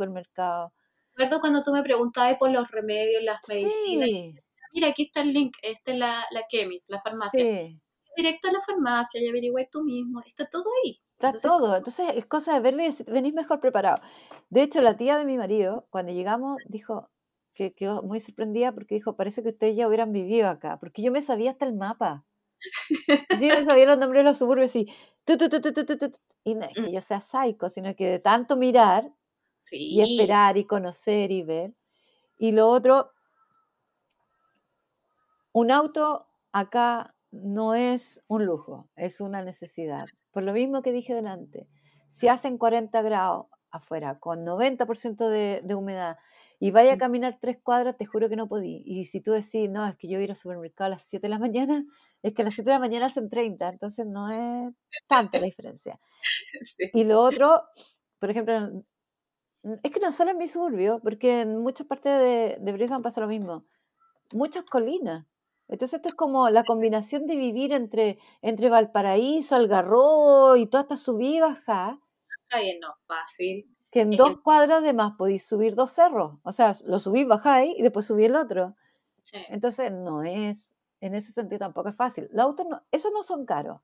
Recuerdo 1.20 1.42
cuando 1.42 1.64
tú 1.64 1.74
me 1.74 1.84
preguntabas 1.84 2.38
por 2.38 2.50
los 2.50 2.72
remedios, 2.72 3.22
las 3.24 3.42
medicinas. 3.50 4.08
Sí, 4.10 4.34
Mira, 4.72 4.88
aquí 4.88 5.04
está 5.04 5.20
el 5.20 5.34
link. 5.34 5.58
Esta 5.62 5.92
es 5.92 5.98
la, 5.98 6.24
la 6.32 6.48
Chemis, 6.48 6.86
la 6.88 7.02
farmacia. 7.02 7.44
sí, 7.44 7.78
Directo 8.16 8.48
a 8.48 8.54
la 8.54 8.62
farmacia 8.62 9.22
y 9.22 9.28
averigüe 9.28 9.68
tú 9.70 9.84
mismo. 9.84 10.22
Está 10.26 10.46
todo 10.50 10.64
ahí. 10.86 11.02
está 11.16 11.28
Entonces, 11.28 11.42
todo. 11.52 11.76
Entonces 11.76 12.08
es 12.16 12.26
cosa 12.26 12.58
de 12.62 12.72
decir, 12.72 13.06
venís 13.08 13.34
mejor 13.34 13.60
preparado. 13.60 14.02
De 14.50 14.62
hecho, 14.62 14.82
la 14.82 14.96
tía 14.96 15.18
de 15.18 15.26
mi 15.26 15.38
marido, 15.38 15.88
cuando 15.90 16.14
llegamos, 16.14 16.58
dijo 16.70 17.10
que 17.54 17.74
quedó 17.74 18.02
muy 18.02 18.22
sorprendida 18.22 18.72
porque 18.72 18.96
dijo, 18.96 19.18
parece 19.18 19.44
que 19.44 19.50
ustedes 19.50 19.76
ya 19.76 19.90
hubieran 19.90 20.14
vivido 20.14 20.48
acá, 20.48 20.78
porque 20.80 21.02
yo 21.02 21.12
me 21.12 21.22
sabía 21.22 21.52
hasta 21.52 21.66
el 21.66 21.74
mapa. 21.74 22.26
Yo 23.42 23.48
me 23.58 23.64
sabía 23.64 23.86
los 23.86 23.98
nombres 23.98 24.22
de 24.22 24.24
los 24.24 24.38
suburbios 24.38 24.76
y 24.76 24.88
tu, 25.26 25.38
tu, 25.38 25.50
tu, 25.50 25.62
tu, 25.62 25.74
tu, 25.74 25.86
tu, 25.86 25.98
tu, 25.98 26.10
tu. 26.12 26.18
Y 26.44 26.56
no 26.56 26.66
es 26.66 26.74
que 26.74 26.82
Mm. 26.82 26.94
yo 26.94 27.02
sea 27.02 27.22
psycho, 27.22 27.68
sino 27.70 27.94
que 27.96 28.06
de 28.08 28.20
tanto 28.20 28.56
mirar 28.56 29.12
y 29.72 30.02
esperar 30.02 30.58
y 30.58 30.66
conocer 30.66 31.32
y 31.32 31.44
ver. 31.44 31.74
Y 32.38 32.52
lo 32.52 32.68
otro, 32.68 33.12
un 35.52 35.72
auto 35.72 36.28
acá 36.52 37.16
no 37.32 37.76
es 37.76 38.24
un 38.28 38.46
lujo, 38.46 38.90
es 38.96 39.22
una 39.22 39.44
necesidad. 39.44 40.06
Por 40.32 40.44
lo 40.44 40.54
mismo 40.54 40.82
que 40.82 40.92
dije 40.92 41.14
delante, 41.14 41.68
si 42.08 42.28
hacen 42.28 42.58
40 42.58 43.02
grados 43.02 43.48
afuera 43.72 44.20
con 44.20 44.44
90% 44.46 45.30
de, 45.30 45.62
de 45.64 45.76
humedad 45.76 46.18
y 46.60 46.72
vaya 46.72 46.94
a 46.94 46.96
Mm. 46.96 47.00
caminar 47.00 47.38
tres 47.40 47.58
cuadras, 47.62 47.98
te 47.98 48.06
juro 48.06 48.30
que 48.30 48.36
no 48.36 48.48
podí. 48.48 48.82
Y 48.86 49.06
si 49.06 49.22
tú 49.22 49.32
decís, 49.32 49.70
no, 49.70 49.86
es 49.88 49.96
que 49.96 50.08
yo 50.08 50.16
voy 50.18 50.22
a 50.22 50.24
ir 50.26 50.30
al 50.32 50.36
supermercado 50.36 50.88
a 50.88 50.90
las 50.90 51.04
7 51.04 51.28
de 51.28 51.30
la 51.30 51.40
mañana, 51.40 51.86
es 52.24 52.34
que 52.34 52.42
a 52.42 52.46
las 52.46 52.54
7 52.56 52.70
de 52.72 52.76
la 52.76 52.80
mañana 52.80 53.06
hacen 53.08 53.30
30, 53.30 53.70
entonces 53.70 54.06
no 54.08 54.30
es 54.32 54.74
tanta 55.08 55.40
la 55.40 55.46
diferencia. 55.52 56.00
Sí. 56.66 56.90
Y 56.94 57.04
lo 57.04 57.22
otro, 57.22 57.64
por 58.20 58.30
ejemplo, 58.30 58.56
en- 58.56 58.86
es 59.84 59.92
que 59.92 60.00
no 60.00 60.12
solo 60.12 60.32
en 60.32 60.38
mi 60.38 60.48
suburbio, 60.48 61.00
porque 61.04 61.42
en 61.42 61.60
muchas 61.60 61.88
partes 61.88 62.18
de, 62.20 62.58
de 62.60 62.72
Brisbane 62.74 63.04
pasa 63.04 63.22
lo 63.22 63.28
mismo. 63.28 63.66
Muchas 64.32 64.64
colinas. 64.66 65.26
Entonces 65.68 65.96
esto 65.98 66.10
es 66.10 66.16
como 66.16 66.50
la 66.50 66.64
combinación 66.64 67.28
de 67.28 67.36
vivir 67.36 67.74
entre, 67.74 68.18
entre 68.42 68.70
Valparaíso, 68.70 69.56
Algarrobo 69.56 70.56
y 70.56 70.66
toda 70.68 70.84
esta 70.84 70.96
subida 70.98 71.38
y 71.38 71.40
bajada, 71.42 72.00
Ay, 72.50 72.80
no 72.80 72.90
es 72.90 72.96
fácil. 73.08 73.76
que 73.92 74.02
en 74.02 74.14
Es 74.14 74.18
dos 74.18 74.42
cuadras 74.42 74.84
de 74.84 74.94
más 74.94 75.14
podéis 75.18 75.46
subir 75.46 75.76
dos 75.76 75.92
cerros. 75.92 76.40
O 76.44 76.52
sea, 76.52 76.74
lo 76.86 77.00
subís, 77.00 77.28
bajáis 77.28 77.78
y 77.78 77.82
después 77.84 78.06
subís 78.08 78.28
el 78.28 78.36
otro. 78.36 78.76
Sí. 79.24 79.38
Entonces 79.50 79.92
no 79.92 80.24
es, 80.24 80.76
en 81.02 81.16
ese 81.16 81.32
sentido 81.32 81.60
tampoco 81.60 81.90
es 81.90 81.96
fácil. 81.96 82.30
Los 82.32 82.46
autos 82.46 82.68
no, 82.70 82.84
esos 82.92 83.12
no 83.14 83.24
son 83.24 83.46
caros. 83.46 83.82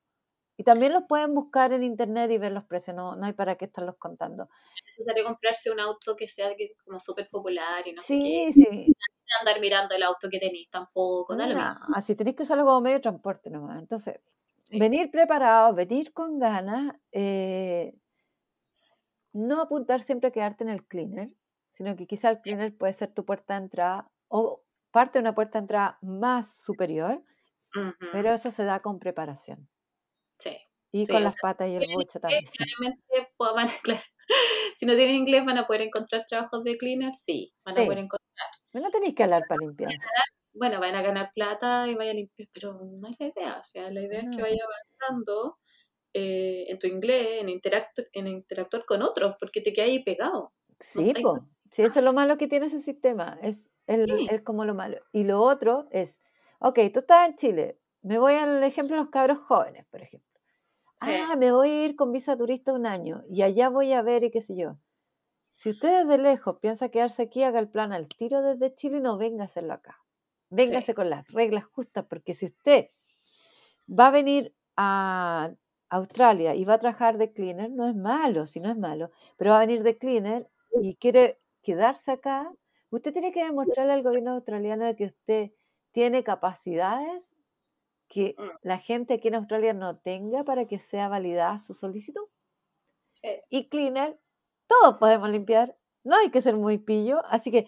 Y 0.58 0.64
también 0.64 0.94
los 0.94 1.04
pueden 1.04 1.34
buscar 1.34 1.74
en 1.74 1.84
internet 1.84 2.32
y 2.32 2.38
ver 2.38 2.52
los 2.54 2.64
precios, 2.64 2.96
no, 2.96 3.16
no 3.16 3.26
hay 3.26 3.34
para 3.34 3.56
qué 3.56 3.66
estarlos 3.66 3.96
contando. 3.98 4.48
Es 4.78 4.98
necesario 4.98 5.26
comprarse 5.26 5.70
un 5.72 5.80
auto 5.82 6.16
que 6.16 6.28
sea 6.28 6.56
que- 6.56 6.76
como 6.86 7.00
súper 7.00 7.30
popular 7.30 7.86
y 7.86 7.94
no 7.94 8.02
sé 8.02 8.20
qué. 8.20 8.52
Sí, 8.54 8.64
sí. 8.64 8.96
Andar 9.42 9.60
mirando 9.60 9.96
el 9.96 10.04
auto 10.04 10.30
que 10.30 10.40
tenéis 10.40 10.70
tampoco. 10.70 11.36
Mismo. 11.36 11.54
Nah, 11.56 12.00
si 12.00 12.16
tenéis 12.16 12.38
que 12.38 12.44
usarlo 12.44 12.64
como 12.64 12.80
medio 12.82 12.98
de 12.98 13.02
transporte 13.02 13.50
nomás. 13.50 13.80
Entonces, 13.80 14.20
Sí. 14.64 14.80
venir 14.80 15.12
preparado, 15.12 15.74
venir 15.76 16.14
con 16.14 16.40
ganas, 16.40 16.96
eh, 17.12 17.94
no 19.34 19.62
apuntar 19.62 20.02
siempre 20.02 20.30
a 20.30 20.32
quedarte 20.32 20.64
en 20.64 20.70
el 20.70 20.86
cleaner, 20.88 21.30
sino 21.70 21.96
que 21.96 22.08
quizá 22.08 22.30
el 22.30 22.42
cleaner 22.42 22.76
puede 22.78 22.94
ser 22.94 23.14
tu 23.14 23.26
puerta 23.26 23.56
de 23.56 23.66
entrada 23.66 24.10
o 24.30 24.64
parte 24.92 25.20
de 25.20 25.24
una 25.24 25.36
puerta 25.36 25.60
de 25.60 25.64
entrada 25.64 25.98
más 26.02 26.56
superior, 26.62 27.22
pero 28.14 28.34
eso 28.34 28.50
se 28.50 28.64
da 28.64 28.80
con 28.80 29.00
preparación. 29.00 29.68
Sí. 30.40 30.58
Y 30.92 31.06
Sí, 31.06 31.12
con 31.12 31.24
las 31.24 31.34
sea, 31.34 31.42
patas 31.42 31.68
y 31.70 31.76
el 31.76 31.94
buche 31.94 32.20
también. 32.20 32.46
Claramente, 32.46 33.34
pues, 33.38 33.52
van 33.54 33.68
a- 33.68 33.74
claro, 33.84 34.02
si 34.74 34.86
no 34.86 34.96
tienen 34.96 35.16
inglés, 35.16 35.46
van 35.46 35.58
a 35.58 35.68
poder 35.68 35.82
encontrar 35.82 36.26
trabajos 36.28 36.64
de 36.64 36.78
cleaner. 36.78 37.14
Sí, 37.16 37.54
van 37.66 37.78
a 37.80 37.84
poder 37.86 37.98
encontrar. 38.00 38.50
No 38.74 38.90
tenéis 38.92 39.16
que 39.16 39.24
hablar 39.24 39.44
para 39.48 39.60
limpiar. 39.60 39.92
Bueno, 40.54 40.80
van 40.80 40.96
a 40.96 41.02
ganar 41.02 41.32
plata 41.36 41.88
y 41.88 41.96
vayan 41.96 42.16
a 42.16 42.20
limpiar, 42.20 42.48
pero 42.54 42.74
no 42.74 43.08
es 43.10 43.16
la 43.20 43.28
idea. 43.28 43.58
O 43.60 43.64
sea, 43.64 43.90
la 43.90 44.02
idea 44.02 44.20
es 44.20 44.26
que 44.32 44.38
No. 44.38 44.44
vaya 44.44 44.64
avanzando 45.00 45.58
eh, 46.18 46.68
en 46.70 46.80
tu 46.80 46.88
inglés, 46.88 47.42
en, 47.42 47.48
interactu- 47.50 48.08
en 48.14 48.28
interactuar 48.28 48.86
con 48.86 49.02
otros, 49.02 49.36
porque 49.38 49.60
te 49.60 49.74
quedas 49.74 49.90
ahí 49.90 50.02
pegado. 50.02 50.54
Sí, 50.80 51.12
po. 51.22 51.46
Sí, 51.72 51.82
eso 51.84 52.00
es 52.00 52.06
lo 52.06 52.14
malo 52.14 52.38
que 52.38 52.48
tiene 52.48 52.68
ese 52.68 52.80
sistema. 52.80 53.38
Es, 53.42 53.70
el, 53.86 54.06
Sí. 54.10 54.28
es 54.32 54.42
como 54.42 54.64
lo 54.64 54.74
malo. 54.74 55.02
Y 55.12 55.26
lo 55.26 55.42
otro 55.42 55.90
es, 55.92 56.22
ok, 56.60 56.80
tú 56.94 57.00
estás 57.02 57.28
en 57.28 57.36
Chile. 57.36 57.80
Me 58.06 58.20
voy 58.20 58.36
al 58.36 58.64
ejemplo 58.64 58.96
de 58.96 59.02
los 59.02 59.10
cabros 59.10 59.40
jóvenes, 59.40 59.84
por 59.90 60.00
ejemplo. 60.00 60.30
Sí. 61.02 61.10
Ah, 61.28 61.36
me 61.36 61.52
voy 61.52 61.72
a 61.72 61.86
ir 61.86 61.96
con 61.96 62.12
visa 62.12 62.38
turista 62.38 62.72
un 62.72 62.86
año 62.86 63.24
y 63.28 63.42
allá 63.42 63.70
voy 63.70 63.94
a 63.94 64.04
ver 64.04 64.24
y 64.24 64.30
qué 64.30 64.42
sé 64.42 64.56
yo. 64.56 64.78
Si 65.50 65.72
usted 65.72 66.04
desde 66.04 66.22
lejos 66.22 66.60
piensa 66.60 66.90
quedarse 66.90 67.24
aquí, 67.24 67.42
haga 67.42 67.58
el 67.58 67.68
plan 67.68 67.94
al 67.94 68.08
tiro 68.08 68.44
desde 68.44 68.76
Chile 68.76 68.98
y 68.98 69.02
no 69.02 69.18
venga 69.18 69.42
a 69.42 69.46
hacerlo 69.46 69.74
acá. 69.74 69.98
Véngase 70.52 70.94
con 70.94 71.10
las 71.10 71.28
reglas 71.30 71.66
justas, 71.66 72.06
porque 72.08 72.36
si 72.36 72.46
usted 72.46 72.90
va 73.90 74.10
a 74.10 74.12
venir 74.12 74.54
a 74.78 75.52
Australia 75.90 76.54
y 76.54 76.64
va 76.64 76.76
a 76.76 76.80
trabajar 76.80 77.18
de 77.18 77.34
cleaner, 77.34 77.72
no 77.72 77.88
es 77.88 77.96
malo, 77.96 78.46
si 78.46 78.60
no 78.60 78.70
es 78.70 78.78
malo, 78.78 79.10
pero 79.36 79.50
va 79.50 79.58
a 79.58 79.62
venir 79.62 79.82
de 79.82 79.98
cleaner 79.98 80.48
y 80.80 80.96
quiere 80.98 81.40
quedarse 81.64 82.12
acá, 82.12 82.54
usted 82.92 83.14
tiene 83.14 83.32
que 83.32 83.44
demostrarle 83.44 83.94
al 83.94 84.04
gobierno 84.04 84.34
australiano 84.34 84.86
de 84.86 84.96
que 84.96 85.06
usted 85.06 85.52
tiene 85.92 86.24
capacidades 86.24 87.36
que 88.08 88.36
Mm. 88.38 88.50
la 88.64 88.78
gente 88.78 89.16
aquí 89.16 89.28
en 89.28 89.36
Australia 89.36 89.74
no 89.74 89.98
tenga 89.98 90.44
para 90.44 90.66
que 90.68 90.80
sea 90.80 91.08
validada 91.10 91.58
su 91.58 91.74
solicitud. 91.74 92.28
Sí. 93.12 93.30
Y 93.50 93.70
cleaner, 93.70 94.20
todos 94.68 94.98
podemos 94.98 95.30
limpiar, 95.30 95.78
no 96.04 96.16
hay 96.18 96.30
que 96.30 96.42
ser 96.42 96.56
muy 96.56 96.78
pillo, 96.78 97.22
así 97.26 97.52
que 97.52 97.68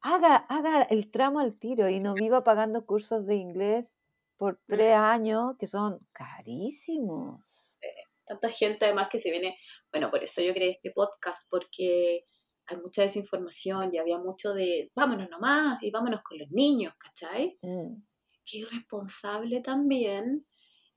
haga, 0.00 0.36
haga 0.36 0.82
el 0.82 1.10
tramo 1.10 1.40
al 1.40 1.58
tiro 1.58 1.88
y 1.88 2.00
no 2.00 2.14
viva 2.14 2.44
pagando 2.44 2.86
cursos 2.86 3.26
de 3.26 3.36
inglés 3.36 3.96
por 4.36 4.60
tres 4.66 4.94
años 4.96 5.56
que 5.58 5.66
son 5.66 5.98
carísimos. 6.12 7.78
Tanta 8.24 8.50
gente 8.50 8.84
además 8.84 9.08
que 9.10 9.18
se 9.18 9.30
viene, 9.30 9.58
bueno, 9.90 10.10
por 10.10 10.22
eso 10.22 10.42
yo 10.42 10.52
creé 10.52 10.70
este 10.72 10.90
podcast, 10.90 11.48
porque 11.50 12.24
hay 12.66 12.76
mucha 12.76 13.02
desinformación 13.02 13.94
y 13.94 13.98
había 13.98 14.18
mucho 14.18 14.52
de 14.52 14.92
vámonos 14.94 15.30
nomás 15.30 15.82
y 15.82 15.90
vámonos 15.90 16.20
con 16.22 16.38
los 16.38 16.50
niños, 16.50 16.92
¿cachai? 16.98 17.58
Mm, 17.62 18.02
Qué 18.50 18.58
irresponsable 18.58 19.60
también 19.62 20.46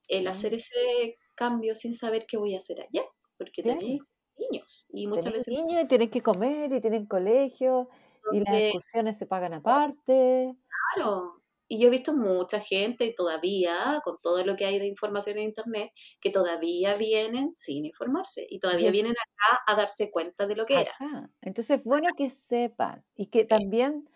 el 0.10 0.28
hacer 0.28 0.56
ese 0.56 1.18
cambio 1.36 1.76
sin 1.76 1.95
saber 1.95 2.26
qué 2.28 2.38
voy 2.38 2.56
a 2.56 2.60
hacer 2.60 2.82
allá, 2.82 3.06
porque 3.38 3.64
Claro. 3.64 3.80
tenéis 3.80 4.02
niños 4.38 4.88
y 4.94 5.07
muchas 5.07 5.34
Tienen 5.34 5.34
veces 5.34 5.48
niños 5.48 5.82
y 5.84 5.88
tienen 5.88 6.10
que 6.10 6.22
comer 6.22 6.72
y 6.72 6.80
tienen 6.80 7.06
colegio 7.06 7.90
y 8.30 8.40
las 8.40 8.56
excursiones 8.60 9.18
se 9.18 9.26
pagan 9.26 9.53
aparte. 9.53 10.56
Claro. 10.95 11.41
Y 11.68 11.80
yo 11.80 11.88
he 11.88 11.90
visto 11.91 12.14
mucha 12.14 12.60
gente 12.60 13.14
todavía, 13.15 14.02
con 14.03 14.18
todo 14.22 14.44
lo 14.44 14.56
que 14.57 14.65
hay 14.65 14.78
de 14.80 14.88
información 14.88 15.38
en 15.38 15.45
Internet, 15.45 15.91
que 16.19 16.30
todavía 16.30 16.95
vienen 16.95 17.52
sin 17.56 17.86
informarse 17.86 18.45
y 18.49 18.60
todavía 18.60 18.91
vienen 18.91 19.14
acá 19.14 19.61
a 19.65 19.76
darse 19.76 20.11
cuenta 20.11 20.48
de 20.48 20.56
lo 20.57 20.65
que 20.65 20.82
era. 20.82 20.94
Entonces 21.41 21.80
es 21.80 21.84
bueno 21.84 22.14
que 22.15 22.30
sepan 22.30 23.03
y 23.15 23.28
que 23.28 23.45
Sí. 23.45 23.45
también, 23.45 24.10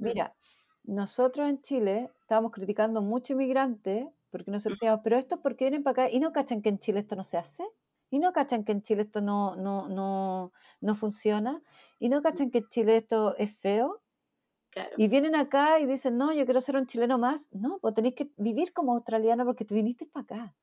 Mm. 0.00 0.24
Nosotros 0.84 1.48
en 1.48 1.62
Chile 1.62 2.10
estábamos 2.20 2.52
criticando 2.52 3.02
mucho 3.02 3.32
inmigrantes 3.34 4.06
porque 4.30 4.50
nosotros 4.50 4.78
decíamos, 4.80 5.00
pero 5.04 5.16
estos 5.16 5.38
por 5.40 5.56
qué 5.56 5.66
vienen 5.66 5.82
para 5.82 6.04
acá 6.04 6.10
y 6.14 6.20
no 6.20 6.32
cachan 6.32 6.62
que 6.62 6.68
en 6.68 6.78
Chile 6.78 7.00
esto 7.00 7.16
no 7.16 7.24
se 7.24 7.38
hace 7.38 7.64
y 8.10 8.18
no 8.18 8.32
cachan 8.32 8.64
que 8.64 8.72
en 8.72 8.82
Chile 8.82 9.02
esto 9.02 9.20
no, 9.20 9.56
no, 9.56 9.88
no, 9.88 10.52
no 10.80 10.94
funciona 10.94 11.62
y 11.98 12.08
no 12.08 12.22
cachan 12.22 12.50
que 12.50 12.58
en 12.58 12.68
Chile 12.68 12.96
esto 12.98 13.36
es 13.36 13.56
feo 13.56 14.00
Claro. 14.70 14.90
y 14.96 15.06
vienen 15.06 15.36
acá 15.36 15.78
y 15.78 15.86
dicen, 15.86 16.18
no, 16.18 16.32
yo 16.32 16.44
quiero 16.44 16.60
ser 16.60 16.76
un 16.76 16.86
chileno 16.86 17.16
más. 17.16 17.48
No, 17.52 17.78
pues 17.80 17.94
tenéis 17.94 18.16
que 18.16 18.30
vivir 18.36 18.72
como 18.72 18.92
australiano 18.94 19.44
porque 19.44 19.64
te 19.64 19.74
viniste 19.74 20.06
para 20.06 20.24
acá. 20.24 20.56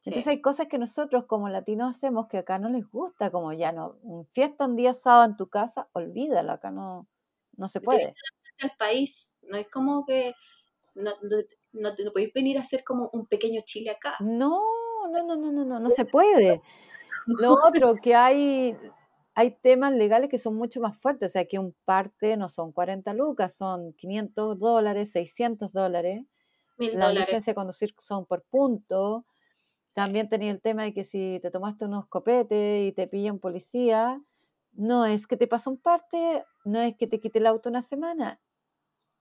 Sí. 0.00 0.10
Entonces 0.10 0.26
hay 0.26 0.40
cosas 0.40 0.66
que 0.66 0.78
nosotros 0.78 1.26
como 1.26 1.48
latinos 1.48 1.96
hacemos 1.96 2.26
que 2.26 2.38
acá 2.38 2.58
no 2.58 2.68
les 2.68 2.90
gusta, 2.90 3.30
como 3.30 3.52
ya 3.52 3.70
no, 3.70 3.98
un 4.02 4.26
fiesta 4.26 4.66
un 4.66 4.74
día 4.74 4.94
sábado 4.94 5.30
en 5.30 5.36
tu 5.36 5.48
casa, 5.48 5.88
olvídalo, 5.92 6.52
acá 6.52 6.72
no, 6.72 7.06
no 7.56 7.68
se 7.68 7.80
puede. 7.80 8.14
el 8.58 8.70
país, 8.76 9.31
no 9.52 9.58
es 9.58 9.68
como 9.68 10.04
que 10.06 10.34
no, 10.94 11.12
no, 11.22 11.36
no 11.72 11.94
te- 11.94 12.04
no 12.04 12.12
podéis 12.12 12.32
venir 12.32 12.58
a 12.58 12.64
ser 12.64 12.82
como 12.84 13.10
un 13.12 13.26
pequeño 13.26 13.60
Chile 13.64 13.90
acá. 13.90 14.16
No, 14.20 14.60
no, 15.10 15.26
no, 15.26 15.36
no, 15.36 15.52
no, 15.52 15.64
no, 15.64 15.78
no 15.80 15.90
se 15.90 16.04
puede. 16.10 16.60
Lo 17.26 17.52
otro 17.64 17.94
que 17.96 18.14
hay, 18.14 18.76
hay 19.34 19.50
temas 19.62 19.92
legales 19.92 20.30
que 20.30 20.38
son 20.38 20.56
mucho 20.56 20.80
más 20.80 20.96
fuertes, 20.98 21.30
o 21.30 21.32
sea, 21.32 21.44
que 21.46 21.58
un 21.58 21.74
parte 21.84 22.36
no 22.36 22.48
son 22.48 22.72
40 22.72 23.14
lucas, 23.14 23.54
son 23.54 23.92
500 23.94 24.58
dólares, 24.58 25.12
600 25.12 25.72
dólares. 25.72 26.24
Mil 26.78 26.92
La 26.94 27.08
dólares. 27.08 27.20
licencia 27.20 27.52
de 27.52 27.54
conducir 27.54 27.94
son 27.98 28.26
por 28.26 28.42
punto. 28.44 29.24
También 29.94 30.28
tenía 30.28 30.50
el 30.50 30.60
tema 30.60 30.84
de 30.84 30.94
que 30.94 31.04
si 31.04 31.38
te 31.42 31.50
tomaste 31.50 31.84
unos 31.84 32.06
copetes 32.08 32.88
y 32.88 32.92
te 32.92 33.06
pilla 33.08 33.32
un 33.32 33.38
policía, 33.40 34.20
no 34.72 35.04
es 35.06 35.26
que 35.26 35.36
te 35.36 35.46
pasa 35.46 35.70
un 35.70 35.78
parte, 35.78 36.44
no 36.64 36.80
es 36.80 36.96
que 36.96 37.06
te 37.06 37.20
quite 37.20 37.38
el 37.40 37.46
auto 37.46 37.68
una 37.68 37.82
semana, 37.82 38.40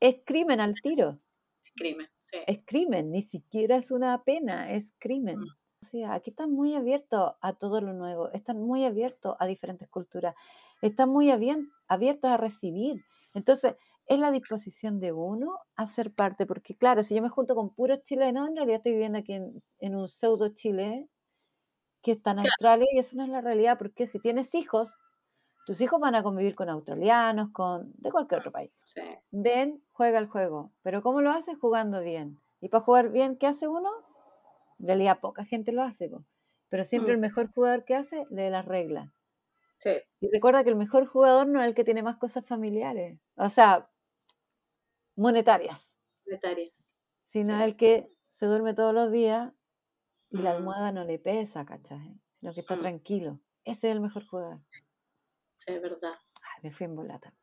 es 0.02 0.18
crimen 0.26 0.60
al 0.60 0.82
tiro, 0.82 1.22
Crimen, 1.76 2.08
sí. 2.22 2.38
es 2.46 2.60
crimen, 2.66 3.12
ni 3.12 3.22
siquiera 3.22 3.78
es 3.78 3.92
una 3.92 4.24
pena, 4.24 4.72
es 4.72 4.94
crimen. 5.00 5.40
Mm. 5.40 5.48
O 5.84 5.86
sea, 5.86 6.14
aquí 6.14 6.30
están 6.32 6.52
muy 6.52 6.76
abiertos 6.76 7.34
a 7.42 7.54
todo 7.54 7.82
lo 7.82 7.94
nuevo, 7.94 8.32
están 8.34 8.60
muy 8.62 8.86
abiertos 8.86 9.36
a 9.40 9.48
diferentes 9.48 9.90
culturas, 9.90 10.36
están 10.82 11.10
muy 11.10 11.32
abiertos 11.32 12.30
a 12.32 12.38
recibir. 12.38 13.04
Entonces, 13.34 13.76
es 14.06 14.20
la 14.20 14.32
disposición 14.32 15.00
de 15.00 15.14
uno 15.14 15.60
a 15.76 15.88
ser 15.88 16.14
parte, 16.14 16.46
porque 16.46 16.76
claro, 16.78 17.04
si 17.04 17.16
yo 17.16 17.22
me 17.22 17.30
junto 17.30 17.56
con 17.56 17.74
puros 17.74 18.00
chilenos, 18.02 18.50
en 18.50 18.56
realidad 18.58 18.78
estoy 18.78 18.94
viviendo 18.94 19.20
aquí 19.20 19.34
en, 19.34 19.64
en 19.80 19.96
un 19.96 20.10
pseudo 20.10 20.50
Chile 20.54 21.10
que 22.04 22.12
está 22.14 22.32
en 22.32 22.40
Claro. 22.42 22.42
Australia 22.42 22.88
y 22.92 23.00
eso 23.00 23.18
no 23.18 23.24
es 23.24 23.30
la 23.30 23.42
realidad, 23.42 23.78
porque 23.78 24.06
si 24.08 24.20
tienes 24.20 24.54
hijos, 24.56 24.98
tus 25.66 25.82
hijos 25.82 26.00
van 26.00 26.16
a 26.16 26.24
convivir 26.24 26.56
con 26.56 26.70
australianos, 26.70 27.52
con 27.52 27.92
de 27.98 28.12
cualquier 28.12 28.40
otro 28.42 28.52
país. 28.52 28.72
sí. 28.86 29.02
Ven, 29.32 29.84
juega 29.92 30.20
el 30.20 30.28
juego, 30.28 30.72
pero 30.84 31.02
¿cómo 31.02 31.22
lo 31.22 31.32
haces? 31.32 31.58
Jugando 31.60 32.02
bien. 32.02 32.40
Y 32.62 32.70
para 32.70 32.84
jugar 32.84 33.12
bien, 33.12 33.38
¿qué 33.38 33.48
hace 33.48 33.68
uno? 33.68 33.90
En 34.80 34.88
realidad 34.88 35.20
poca 35.22 35.46
gente 35.46 35.72
lo 35.72 35.84
hace, 35.84 36.10
po. 36.10 36.26
pero 36.70 36.84
siempre 36.84 37.14
Mm. 37.14 37.16
el 37.16 37.22
mejor 37.22 37.52
jugador 37.54 37.86
que 37.86 37.96
hace 37.96 38.26
lee 38.32 38.50
las 38.50 38.66
reglas. 38.66 39.10
Sí, 39.80 39.92
Y 40.22 40.30
recuerda 40.32 40.64
que 40.64 40.70
el 40.70 40.76
mejor 40.78 41.06
jugador 41.08 41.48
no 41.48 41.62
es 41.62 41.68
el 41.68 41.76
que 41.76 41.84
tiene 41.84 42.04
más 42.04 42.18
cosas 42.18 42.46
familiares, 42.46 43.20
o 43.36 43.50
sea, 43.50 43.90
monetarias, 45.16 45.98
monetarias. 46.26 46.98
sino 47.26 47.58
Sí. 47.58 47.64
el 47.64 47.76
que 47.78 48.12
se 48.30 48.46
duerme 48.46 48.74
todos 48.74 48.94
los 48.94 49.12
días 49.12 49.54
y 50.32 50.38
la 50.40 50.54
Mm. 50.54 50.58
almohada 50.58 50.92
no 50.92 51.04
le 51.04 51.20
pesa, 51.20 51.66
¿cachai? 51.66 52.20
Sino 52.40 52.54
que 52.54 52.62
está 52.62 52.76
Mm. 52.76 52.82
tranquilo. 52.82 53.40
Ese 53.66 53.90
es 53.90 53.96
el 53.96 54.02
mejor 54.02 54.26
jugador. 54.26 54.60
Es 55.66 55.82
verdad. 55.82 56.14
Ay, 56.42 56.60
me 56.64 56.72
fui 56.72 56.86
en 56.86 56.96
volata. 56.96 57.34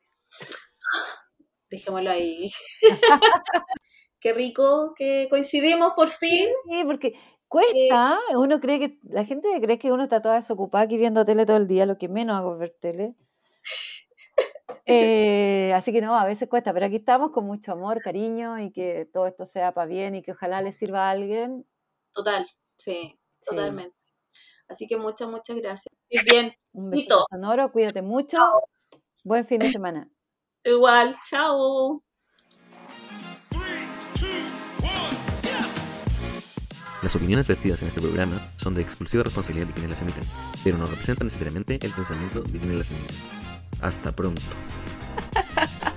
Dejémoslo 1.71 2.11
ahí. 2.11 2.49
Qué 4.21 4.33
rico 4.33 4.95
que 4.97 5.29
coincidimos 5.31 5.93
por 5.95 6.09
fin. 6.09 6.49
Sí, 6.69 6.83
porque 6.85 7.15
cuesta, 7.47 8.19
uno 8.35 8.61
cree 8.61 8.81
que, 8.81 8.99
la 9.05 9.25
gente 9.25 9.49
cree 9.61 9.79
que 9.79 9.93
uno 9.93 10.03
está 10.03 10.21
toda 10.21 10.35
desocupada 10.35 10.85
aquí 10.85 10.99
viendo 10.99 11.25
tele 11.25 11.47
todo 11.47 11.57
el 11.57 11.69
día, 11.69 11.87
lo 11.87 11.99
que 11.99 12.09
menos 12.09 12.37
hago 12.37 12.55
es 12.55 12.59
ver 12.59 12.77
tele. 12.81 13.15
Eh, 14.91 15.71
así 15.75 15.93
que 15.93 16.01
no, 16.01 16.19
a 16.19 16.25
veces 16.25 16.49
cuesta, 16.49 16.73
pero 16.73 16.87
aquí 16.87 16.97
estamos 16.97 17.31
con 17.31 17.45
mucho 17.45 17.73
amor, 17.73 18.01
cariño 18.01 18.59
y 18.59 18.71
que 18.73 19.07
todo 19.13 19.27
esto 19.27 19.45
sea 19.45 19.75
para 19.75 19.87
bien 19.87 20.15
y 20.15 20.23
que 20.23 20.33
ojalá 20.33 20.63
le 20.63 20.73
sirva 20.73 21.09
a 21.09 21.11
alguien. 21.11 21.67
Total, 22.15 22.47
sí, 22.79 23.19
Sí. 23.41 23.51
totalmente. 23.51 23.95
Así 24.67 24.87
que 24.87 24.97
muchas, 24.97 25.29
muchas 25.29 25.57
gracias. 25.57 25.88
Y 26.11 26.25
bien, 26.25 26.55
Un 26.73 26.91
Besito. 26.91 27.17
besito 27.17 27.27
sonoro, 27.31 27.71
cuídate 27.73 28.03
mucho. 28.03 28.39
Buen 29.25 29.45
fin 29.45 29.59
de 29.61 29.71
semana. 29.73 30.09
igual, 30.65 31.17
chao. 31.29 32.03
Las 37.03 37.15
opiniones 37.15 37.47
vertidas 37.47 37.81
en 37.83 37.89
este 37.89 38.01
programa 38.01 38.49
son 38.57 38.75
de 38.75 38.83
exclusiva 38.83 39.23
responsabilidad 39.23 39.67
de 39.69 39.73
quienes 39.73 39.91
las 39.93 40.03
emiten, 40.03 40.25
pero 40.65 40.79
no 40.79 40.87
representan 40.87 41.27
necesariamente 41.29 41.79
el 41.81 41.93
pensamiento 41.93 42.43
de 42.43 42.59
quienes 42.59 42.77
las 42.79 42.93
emiten. 42.93 43.17
Hasta 43.81 44.13
pronto. 44.15 44.43